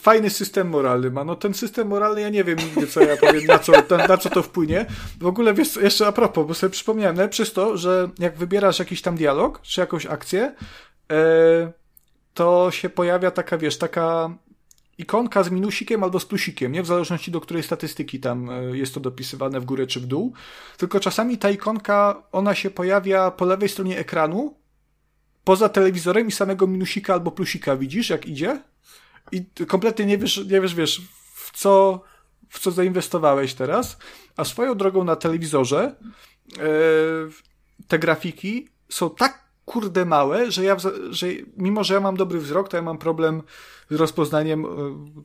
Fajny 0.00 0.30
system 0.30 0.68
moralny 0.68 1.10
ma. 1.10 1.24
No 1.24 1.36
ten 1.36 1.54
system 1.54 1.88
moralny, 1.88 2.20
ja 2.20 2.28
nie 2.28 2.44
wiem 2.44 2.58
nigdy, 2.58 2.86
co 2.86 3.00
ja 3.00 3.16
powiem, 3.16 3.44
na 3.44 3.58
co, 3.58 3.72
na, 4.08 4.16
co 4.16 4.30
to 4.30 4.42
wpłynie. 4.42 4.86
W 5.20 5.26
ogóle, 5.26 5.54
wiesz, 5.54 5.76
jeszcze 5.76 6.06
a 6.06 6.12
propos, 6.12 6.46
bo 6.46 6.54
sobie 6.54 6.70
przypomniałem, 6.70 7.16
jest 7.38 7.54
to, 7.54 7.76
że 7.76 8.10
jak 8.18 8.36
wybierasz 8.36 8.78
jakiś 8.78 9.02
tam 9.02 9.16
dialog, 9.16 9.60
czy 9.62 9.80
jakąś 9.80 10.06
akcję, 10.06 10.54
e, 11.12 11.72
to 12.34 12.70
się 12.70 12.88
pojawia 12.88 13.30
taka, 13.30 13.58
wiesz, 13.58 13.78
taka 13.78 14.30
ikonka 14.98 15.42
z 15.42 15.50
minusikiem 15.50 16.04
albo 16.04 16.20
z 16.20 16.26
plusikiem, 16.26 16.72
nie? 16.72 16.82
W 16.82 16.86
zależności 16.86 17.30
do 17.30 17.40
której 17.40 17.62
statystyki 17.62 18.20
tam 18.20 18.50
e, 18.50 18.76
jest 18.76 18.94
to 18.94 19.00
dopisywane 19.00 19.60
w 19.60 19.64
górę 19.64 19.86
czy 19.86 20.00
w 20.00 20.06
dół. 20.06 20.32
Tylko 20.76 21.00
czasami 21.00 21.38
ta 21.38 21.50
ikonka, 21.50 22.22
ona 22.32 22.54
się 22.54 22.70
pojawia 22.70 23.30
po 23.30 23.44
lewej 23.44 23.68
stronie 23.68 23.98
ekranu, 23.98 24.56
poza 25.44 25.68
telewizorem 25.68 26.28
i 26.28 26.32
samego 26.32 26.66
minusika 26.66 27.12
albo 27.12 27.30
plusika 27.30 27.76
widzisz, 27.76 28.10
jak 28.10 28.26
idzie. 28.26 28.60
I 29.32 29.46
kompletnie 29.66 30.06
nie 30.06 30.18
wiesz, 30.18 30.36
nie 30.36 30.60
wiesz, 30.60 30.74
wiesz, 30.74 31.02
w 31.34 31.58
co, 31.58 32.02
w 32.48 32.58
co 32.58 32.70
zainwestowałeś 32.70 33.54
teraz. 33.54 33.98
A 34.36 34.44
swoją 34.44 34.74
drogą 34.74 35.04
na 35.04 35.16
telewizorze 35.16 35.96
e, 36.58 36.64
te 37.88 37.98
grafiki 37.98 38.68
są 38.88 39.10
tak 39.10 39.44
kurde 39.64 40.04
małe, 40.04 40.50
że 40.50 40.64
ja, 40.64 40.76
że 41.10 41.26
mimo, 41.56 41.84
że 41.84 41.94
ja 41.94 42.00
mam 42.00 42.16
dobry 42.16 42.40
wzrok, 42.40 42.68
to 42.68 42.76
ja 42.76 42.82
mam 42.82 42.98
problem 42.98 43.42
z 43.90 43.94
rozpoznaniem, 43.94 44.64
e, 44.64 44.68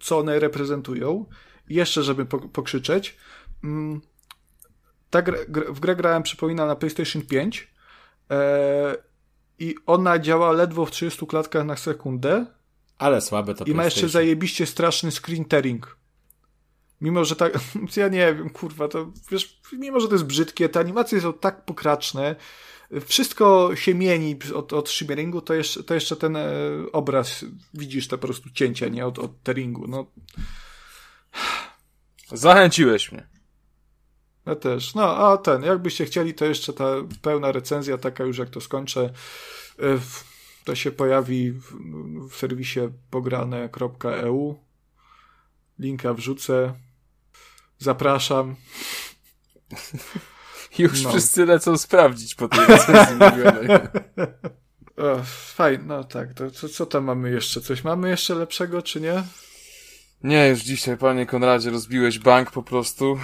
co 0.02 0.20
one 0.20 0.40
reprezentują. 0.40 1.26
Jeszcze, 1.70 2.04
żeby 2.04 2.26
po, 2.26 2.40
pokrzyczeć, 2.40 3.18
mm, 3.64 4.02
ta 5.10 5.22
w 5.70 5.80
grę 5.80 5.96
grałem, 5.96 6.24
przypominam, 6.24 6.68
na 6.68 6.76
PlayStation 6.76 7.22
5 7.22 7.68
e, 8.32 8.96
i 9.60 9.76
ona 9.86 10.20
działa 10.20 10.52
ledwo 10.52 10.86
w 10.86 10.92
30 10.92 11.28
klatkach 11.28 11.66
na 11.66 11.76
sekundę. 11.76 12.46
Ale 13.00 13.22
słabe 13.22 13.56
to 13.56 13.66
I 13.66 13.74
ma 13.74 13.86
jeszcze 13.86 14.10
zajebiście 14.10 14.66
straszny 14.66 15.12
screen 15.12 15.46
tearing. 15.46 15.98
Mimo, 17.02 17.26
że 17.26 17.36
tak, 17.36 17.54
ja 17.96 18.08
nie 18.08 18.34
wiem, 18.36 18.50
kurwa, 18.50 18.88
to 18.88 19.12
wiesz, 19.32 19.62
mimo, 19.74 20.00
że 20.00 20.08
to 20.08 20.14
jest 20.14 20.26
brzydkie, 20.26 20.70
te 20.70 20.80
animacje 20.80 21.22
są 21.22 21.34
tak 21.34 21.66
pokraczne, 21.66 22.36
wszystko 23.06 23.76
się 23.76 23.96
mieni 23.96 24.38
od, 24.56 24.74
od 24.74 24.90
shimmeringu, 24.90 25.42
to 25.42 25.54
jeszcze, 25.54 25.84
to 25.84 25.94
jeszcze 25.94 26.16
ten 26.16 26.36
e, 26.36 26.50
obraz, 26.92 27.46
widzisz 27.74 28.08
te 28.08 28.18
po 28.18 28.28
prostu 28.28 28.50
cięcia, 28.50 28.88
nie 28.88 29.06
od, 29.06 29.20
od 29.20 29.44
tearingu, 29.44 29.88
no. 29.88 30.06
Zachęciłeś 32.32 33.12
mnie. 33.12 33.28
Ja 34.46 34.56
też. 34.56 34.96
No, 34.96 35.18
a 35.18 35.38
ten, 35.38 35.64
jakbyście 35.64 36.06
chcieli, 36.06 36.34
to 36.34 36.46
jeszcze 36.46 36.74
ta 36.74 36.86
pełna 37.22 37.52
recenzja, 37.52 37.98
taka 37.98 38.24
już 38.24 38.38
jak 38.38 38.50
to 38.50 38.62
skończę, 38.62 39.02
e, 39.80 40.00
to 40.64 40.76
się 40.76 40.92
pojawi 40.92 41.52
w, 41.52 41.74
w 42.30 42.36
serwisie 42.36 42.80
pograne.eu. 43.10 44.60
Linka 45.80 46.14
wrzucę. 46.14 46.74
Zapraszam. 47.78 48.56
Już 50.80 51.04
no. 51.04 51.10
wszyscy 51.10 51.46
lecą 51.46 51.78
sprawdzić 51.78 52.36
po 52.36 52.48
tej 52.48 52.66
recenzji 52.66 53.16
Fajnie, 55.56 55.84
no 55.88 56.04
tak. 56.04 56.34
To, 56.34 56.52
co, 56.52 56.70
co 56.70 56.86
tam 56.86 57.04
mamy 57.04 57.32
jeszcze? 57.32 57.62
Coś 57.62 57.84
mamy 57.84 58.10
jeszcze 58.10 58.36
lepszego, 58.36 58.82
czy 58.82 59.02
nie? 59.02 59.24
Nie, 60.24 60.48
już 60.48 60.60
dzisiaj, 60.60 60.98
panie 60.98 61.26
Konradzie, 61.26 61.70
rozbiłeś 61.70 62.20
bank 62.20 62.52
po 62.52 62.64
prostu. 62.64 63.20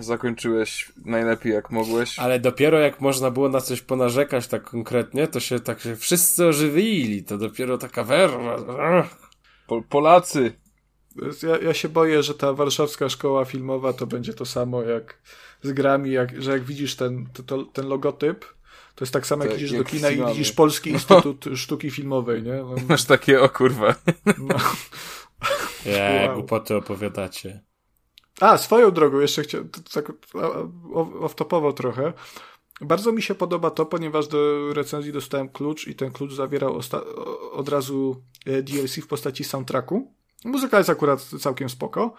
Zakończyłeś 0.00 0.92
najlepiej 1.04 1.52
jak 1.52 1.70
mogłeś. 1.70 2.18
Ale 2.18 2.40
dopiero 2.40 2.78
jak 2.78 3.00
można 3.00 3.30
było 3.30 3.48
na 3.48 3.60
coś 3.60 3.80
ponarzekać 3.80 4.46
tak 4.46 4.64
konkretnie, 4.64 5.26
to 5.26 5.40
się 5.40 5.60
tak 5.60 5.80
się 5.80 5.96
wszyscy 5.96 6.46
ożywili. 6.46 7.24
To 7.24 7.38
dopiero 7.38 7.78
taka 7.78 8.04
werwa. 8.04 8.56
Po, 9.66 9.82
Polacy. 9.82 10.52
Ja, 11.42 11.58
ja 11.58 11.74
się 11.74 11.88
boję, 11.88 12.22
że 12.22 12.34
ta 12.34 12.52
warszawska 12.52 13.08
szkoła 13.08 13.44
filmowa 13.44 13.92
to 13.92 14.06
będzie 14.06 14.34
to 14.34 14.46
samo 14.46 14.82
jak 14.82 15.18
z 15.62 15.72
grami, 15.72 16.10
jak, 16.10 16.42
że 16.42 16.52
jak 16.52 16.64
widzisz 16.64 16.96
ten, 16.96 17.26
to, 17.32 17.42
to, 17.42 17.64
ten 17.64 17.86
logotyp, 17.86 18.44
to 18.94 19.04
jest 19.04 19.12
tak 19.12 19.26
samo 19.26 19.44
jak 19.44 19.52
tak, 19.52 19.60
idziesz 19.60 19.72
jak 19.72 19.82
do 19.82 19.88
kina 19.88 20.10
i 20.10 20.26
widzisz 20.26 20.52
Polski 20.52 20.90
Instytut 20.90 21.44
Sztuki 21.54 21.90
Filmowej, 21.90 22.42
nie? 22.42 22.54
No, 22.54 22.74
Masz 22.88 23.04
takie, 23.04 23.40
o 23.40 23.48
kurwa. 23.48 23.94
No. 24.38 24.54
Ja, 25.86 26.26
wow. 26.26 26.34
głupoty 26.34 26.76
opowiadacie. 26.76 27.60
A, 28.40 28.58
swoją 28.58 28.90
drogą, 28.90 29.20
jeszcze 29.20 29.42
chciałem, 29.42 29.68
tak 29.92 30.12
off-topowo 31.20 31.74
trochę. 31.74 32.12
Bardzo 32.80 33.12
mi 33.12 33.22
się 33.22 33.34
podoba 33.34 33.70
to, 33.70 33.86
ponieważ 33.86 34.28
do 34.28 34.72
recenzji 34.74 35.12
dostałem 35.12 35.48
klucz 35.48 35.86
i 35.86 35.94
ten 35.94 36.12
klucz 36.12 36.32
zawierał 36.32 36.80
od 37.52 37.68
razu 37.68 38.22
e, 38.46 38.62
DLC 38.62 38.96
w 38.96 39.06
postaci 39.06 39.44
soundtracku. 39.44 40.14
Muzyka 40.44 40.78
jest 40.78 40.90
akurat 40.90 41.20
całkiem 41.20 41.68
spoko. 41.68 42.14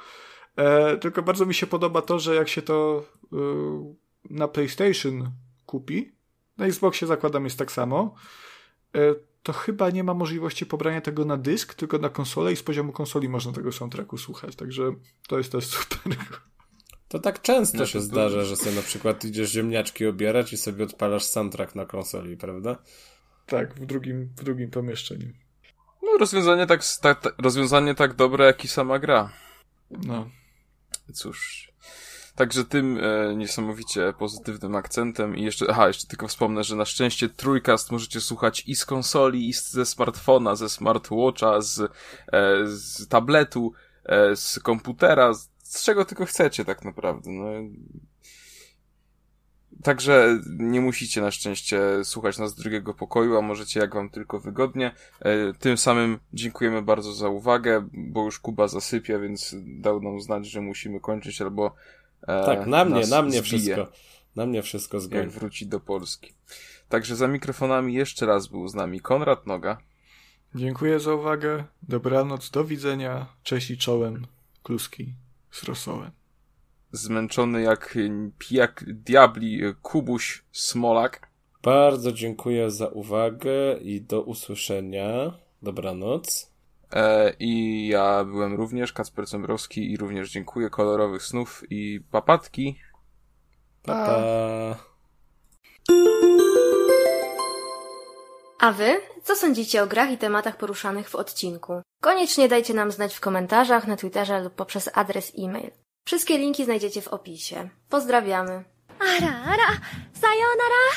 E, 0.56 0.98
tylko 0.98 1.22
bardzo 1.22 1.45
mi 1.45 1.53
się 1.53 1.68
podoba 1.68 2.02
to, 2.02 2.19
że 2.19 2.36
jak 2.36 2.49
się 2.49 2.61
to 2.61 3.03
e, 3.34 3.38
na 4.30 4.48
PlayStation 4.48 5.31
kupi, 5.65 6.11
na 6.57 6.65
Xboxie 6.65 7.07
zakładam 7.07 7.44
jest 7.44 7.60
tak 7.60 7.72
samo, 7.72 8.14
e, 8.95 8.99
to 9.44 9.53
chyba 9.53 9.90
nie 9.90 10.03
ma 10.03 10.14
możliwości 10.14 10.66
pobrania 10.66 11.02
tego 11.02 11.26
na 11.26 11.38
dysk, 11.38 11.74
tylko 11.74 11.98
na 11.98 12.10
konsolę 12.10 12.52
i 12.52 12.56
z 12.56 12.64
poziomu 12.64 12.91
konsoli 12.91 13.30
można 13.30 13.52
tego 13.52 13.72
soundtracku 13.72 14.18
słuchać, 14.18 14.56
także 14.56 14.91
to 15.28 15.38
jest 15.38 15.52
też 15.52 15.66
super. 15.66 16.18
To 17.07 17.20
tak 17.20 17.41
często 17.41 17.78
no, 17.78 17.86
się 17.86 17.99
to 17.99 18.06
zdarza, 18.06 18.44
że 18.44 18.56
sobie 18.56 18.76
na 18.76 18.82
przykład 18.82 19.26
idziesz 19.26 19.52
ziemniaczki 19.52 20.06
obierać 20.06 20.53
i 20.53 20.57
sobie 20.57 20.84
odpalasz 20.84 21.24
soundtrack 21.24 21.76
na 21.76 21.86
konsoli, 21.86 22.38
prawda? 22.38 22.78
Tak, 23.45 23.76
w 23.76 23.86
drugim, 23.86 24.30
w 24.38 24.44
drugim 24.44 24.70
pomieszczeniu. 24.70 25.28
No, 26.03 26.18
rozwiązanie 26.18 26.68
tak, 26.68 26.82
tak, 27.02 27.36
rozwiązanie 27.38 27.95
tak 27.95 28.16
dobre, 28.16 28.45
jak 28.45 28.66
i 28.66 28.68
sama 28.68 28.99
gra. 28.99 29.34
No. 29.91 30.30
Cóż. 31.14 31.69
Także 32.40 32.66
tym 32.66 32.98
e, 32.98 33.36
niesamowicie 33.36 34.14
pozytywnym 34.20 34.76
akcentem 34.76 35.38
i 35.38 35.44
jeszcze, 35.44 35.66
aha, 35.70 35.88
jeszcze 35.88 36.07
tylko 36.07 36.28
wspomnę, 36.28 36.64
że 36.64 36.76
na 36.76 36.86
szczęście 36.86 37.30
Trójkast 37.30 37.91
możecie 37.91 38.22
słuchać 38.22 38.64
i 38.68 38.76
z 38.76 38.86
konsoli, 38.86 39.49
i 39.49 39.53
ze 39.53 39.86
smartfona, 39.86 40.56
ze 40.56 40.70
smartwatcha, 40.70 41.61
z, 41.61 41.80
e, 41.80 41.88
z 42.66 43.07
tabletu, 43.07 43.74
e, 44.06 44.36
z 44.36 44.60
komputera, 44.60 45.34
z, 45.34 45.49
z 45.64 45.84
czego 45.84 46.06
tylko 46.06 46.26
chcecie 46.26 46.66
tak 46.66 46.86
naprawdę. 46.86 47.32
No. 47.32 47.49
Także 49.84 50.40
nie 50.60 50.82
musicie 50.82 51.22
na 51.22 51.32
szczęście 51.32 51.82
słuchać 52.03 52.38
nas 52.38 52.52
z 52.52 52.56
drugiego 52.56 52.94
pokoju, 52.94 53.38
a 53.38 53.41
możecie 53.41 53.80
jak 53.80 53.94
wam 53.94 54.10
tylko 54.10 54.40
wygodnie. 54.40 54.91
E, 55.20 55.53
tym 55.53 55.78
samym 55.78 56.20
dziękujemy 56.34 56.82
bardzo 56.82 57.14
za 57.14 57.30
uwagę, 57.30 57.88
bo 57.94 58.26
już 58.26 58.40
Kuba 58.40 58.68
zasypia, 58.68 59.20
więc 59.20 59.56
dał 59.57 60.02
nam 60.02 60.22
znać, 60.22 60.48
że 60.48 60.61
musimy 60.61 60.99
kończyć 60.99 61.41
albo 61.41 61.76
e, 62.22 62.46
Tak, 62.46 62.68
na 62.68 62.86
mnie, 62.86 63.08
na 63.08 63.22
mnie 63.22 63.32
zbije, 63.32 63.44
wszystko. 63.44 63.88
Na 64.36 64.46
mnie 64.46 64.62
wszystko 64.62 65.00
zgodnie. 65.00 65.20
Jak 65.20 65.30
wróci 65.30 65.68
do 65.68 65.80
Polski. 65.80 66.34
Także 66.90 67.16
za 67.16 67.28
mikrofonami 67.28 67.94
jeszcze 67.94 68.26
raz 68.26 68.48
był 68.48 68.68
z 68.68 68.76
nami 68.76 69.00
Konrad 69.00 69.48
Noga. 69.48 69.78
Dziękuję 70.56 71.00
za 71.00 71.14
uwagę. 71.14 71.64
Dobranoc, 71.84 72.50
do 72.50 72.64
widzenia. 72.66 73.26
Cześć 73.44 73.72
i 73.72 73.78
czołem. 73.78 74.28
Kluski 74.64 75.14
z 75.52 75.64
rosołem 75.64 76.12
zmęczony 76.91 77.62
jak 77.62 77.98
pijak 78.38 78.86
diabli 78.88 79.62
Kubuś 79.82 80.44
Smolak. 80.52 81.30
Bardzo 81.64 82.12
dziękuję 82.12 82.72
za 82.72 82.88
uwagę 82.88 83.78
i 83.82 84.02
do 84.02 84.22
usłyszenia. 84.22 85.34
Dobranoc. 85.62 86.49
E, 86.94 87.34
I 87.40 87.88
ja 87.88 88.26
byłem 88.26 88.53
również 88.53 88.94
Kacper 88.94 89.28
Cembrowski 89.28 89.91
i 89.91 89.98
również 89.98 90.32
dziękuję. 90.32 90.70
Kolorowych 90.70 91.24
snów 91.24 91.64
i 91.70 92.02
papatki. 92.11 92.80
Pa. 93.84 94.06
pa. 94.06 94.90
A 98.60 98.72
wy? 98.72 99.02
Co 99.24 99.36
sądzicie 99.36 99.84
o 99.84 99.88
grach 99.88 100.11
i 100.11 100.18
tematach 100.18 100.57
poruszanych 100.57 101.10
w 101.10 101.16
odcinku? 101.16 101.82
Koniecznie 102.02 102.48
dajcie 102.48 102.74
nam 102.74 102.91
znać 102.91 103.16
w 103.16 103.20
komentarzach, 103.20 103.88
na 103.88 103.98
Twitterze 103.98 104.41
lub 104.41 104.53
poprzez 104.53 104.90
adres 104.94 105.32
e-mail. 105.38 105.72
Wszystkie 106.06 106.38
linki 106.38 106.66
znajdziecie 106.66 107.02
w 107.02 107.07
opisie. 107.07 107.70
Pozdrawiamy. 107.90 108.64
Ara, 108.99 109.44
ara, 109.44 109.78
sayonara! 110.14 110.90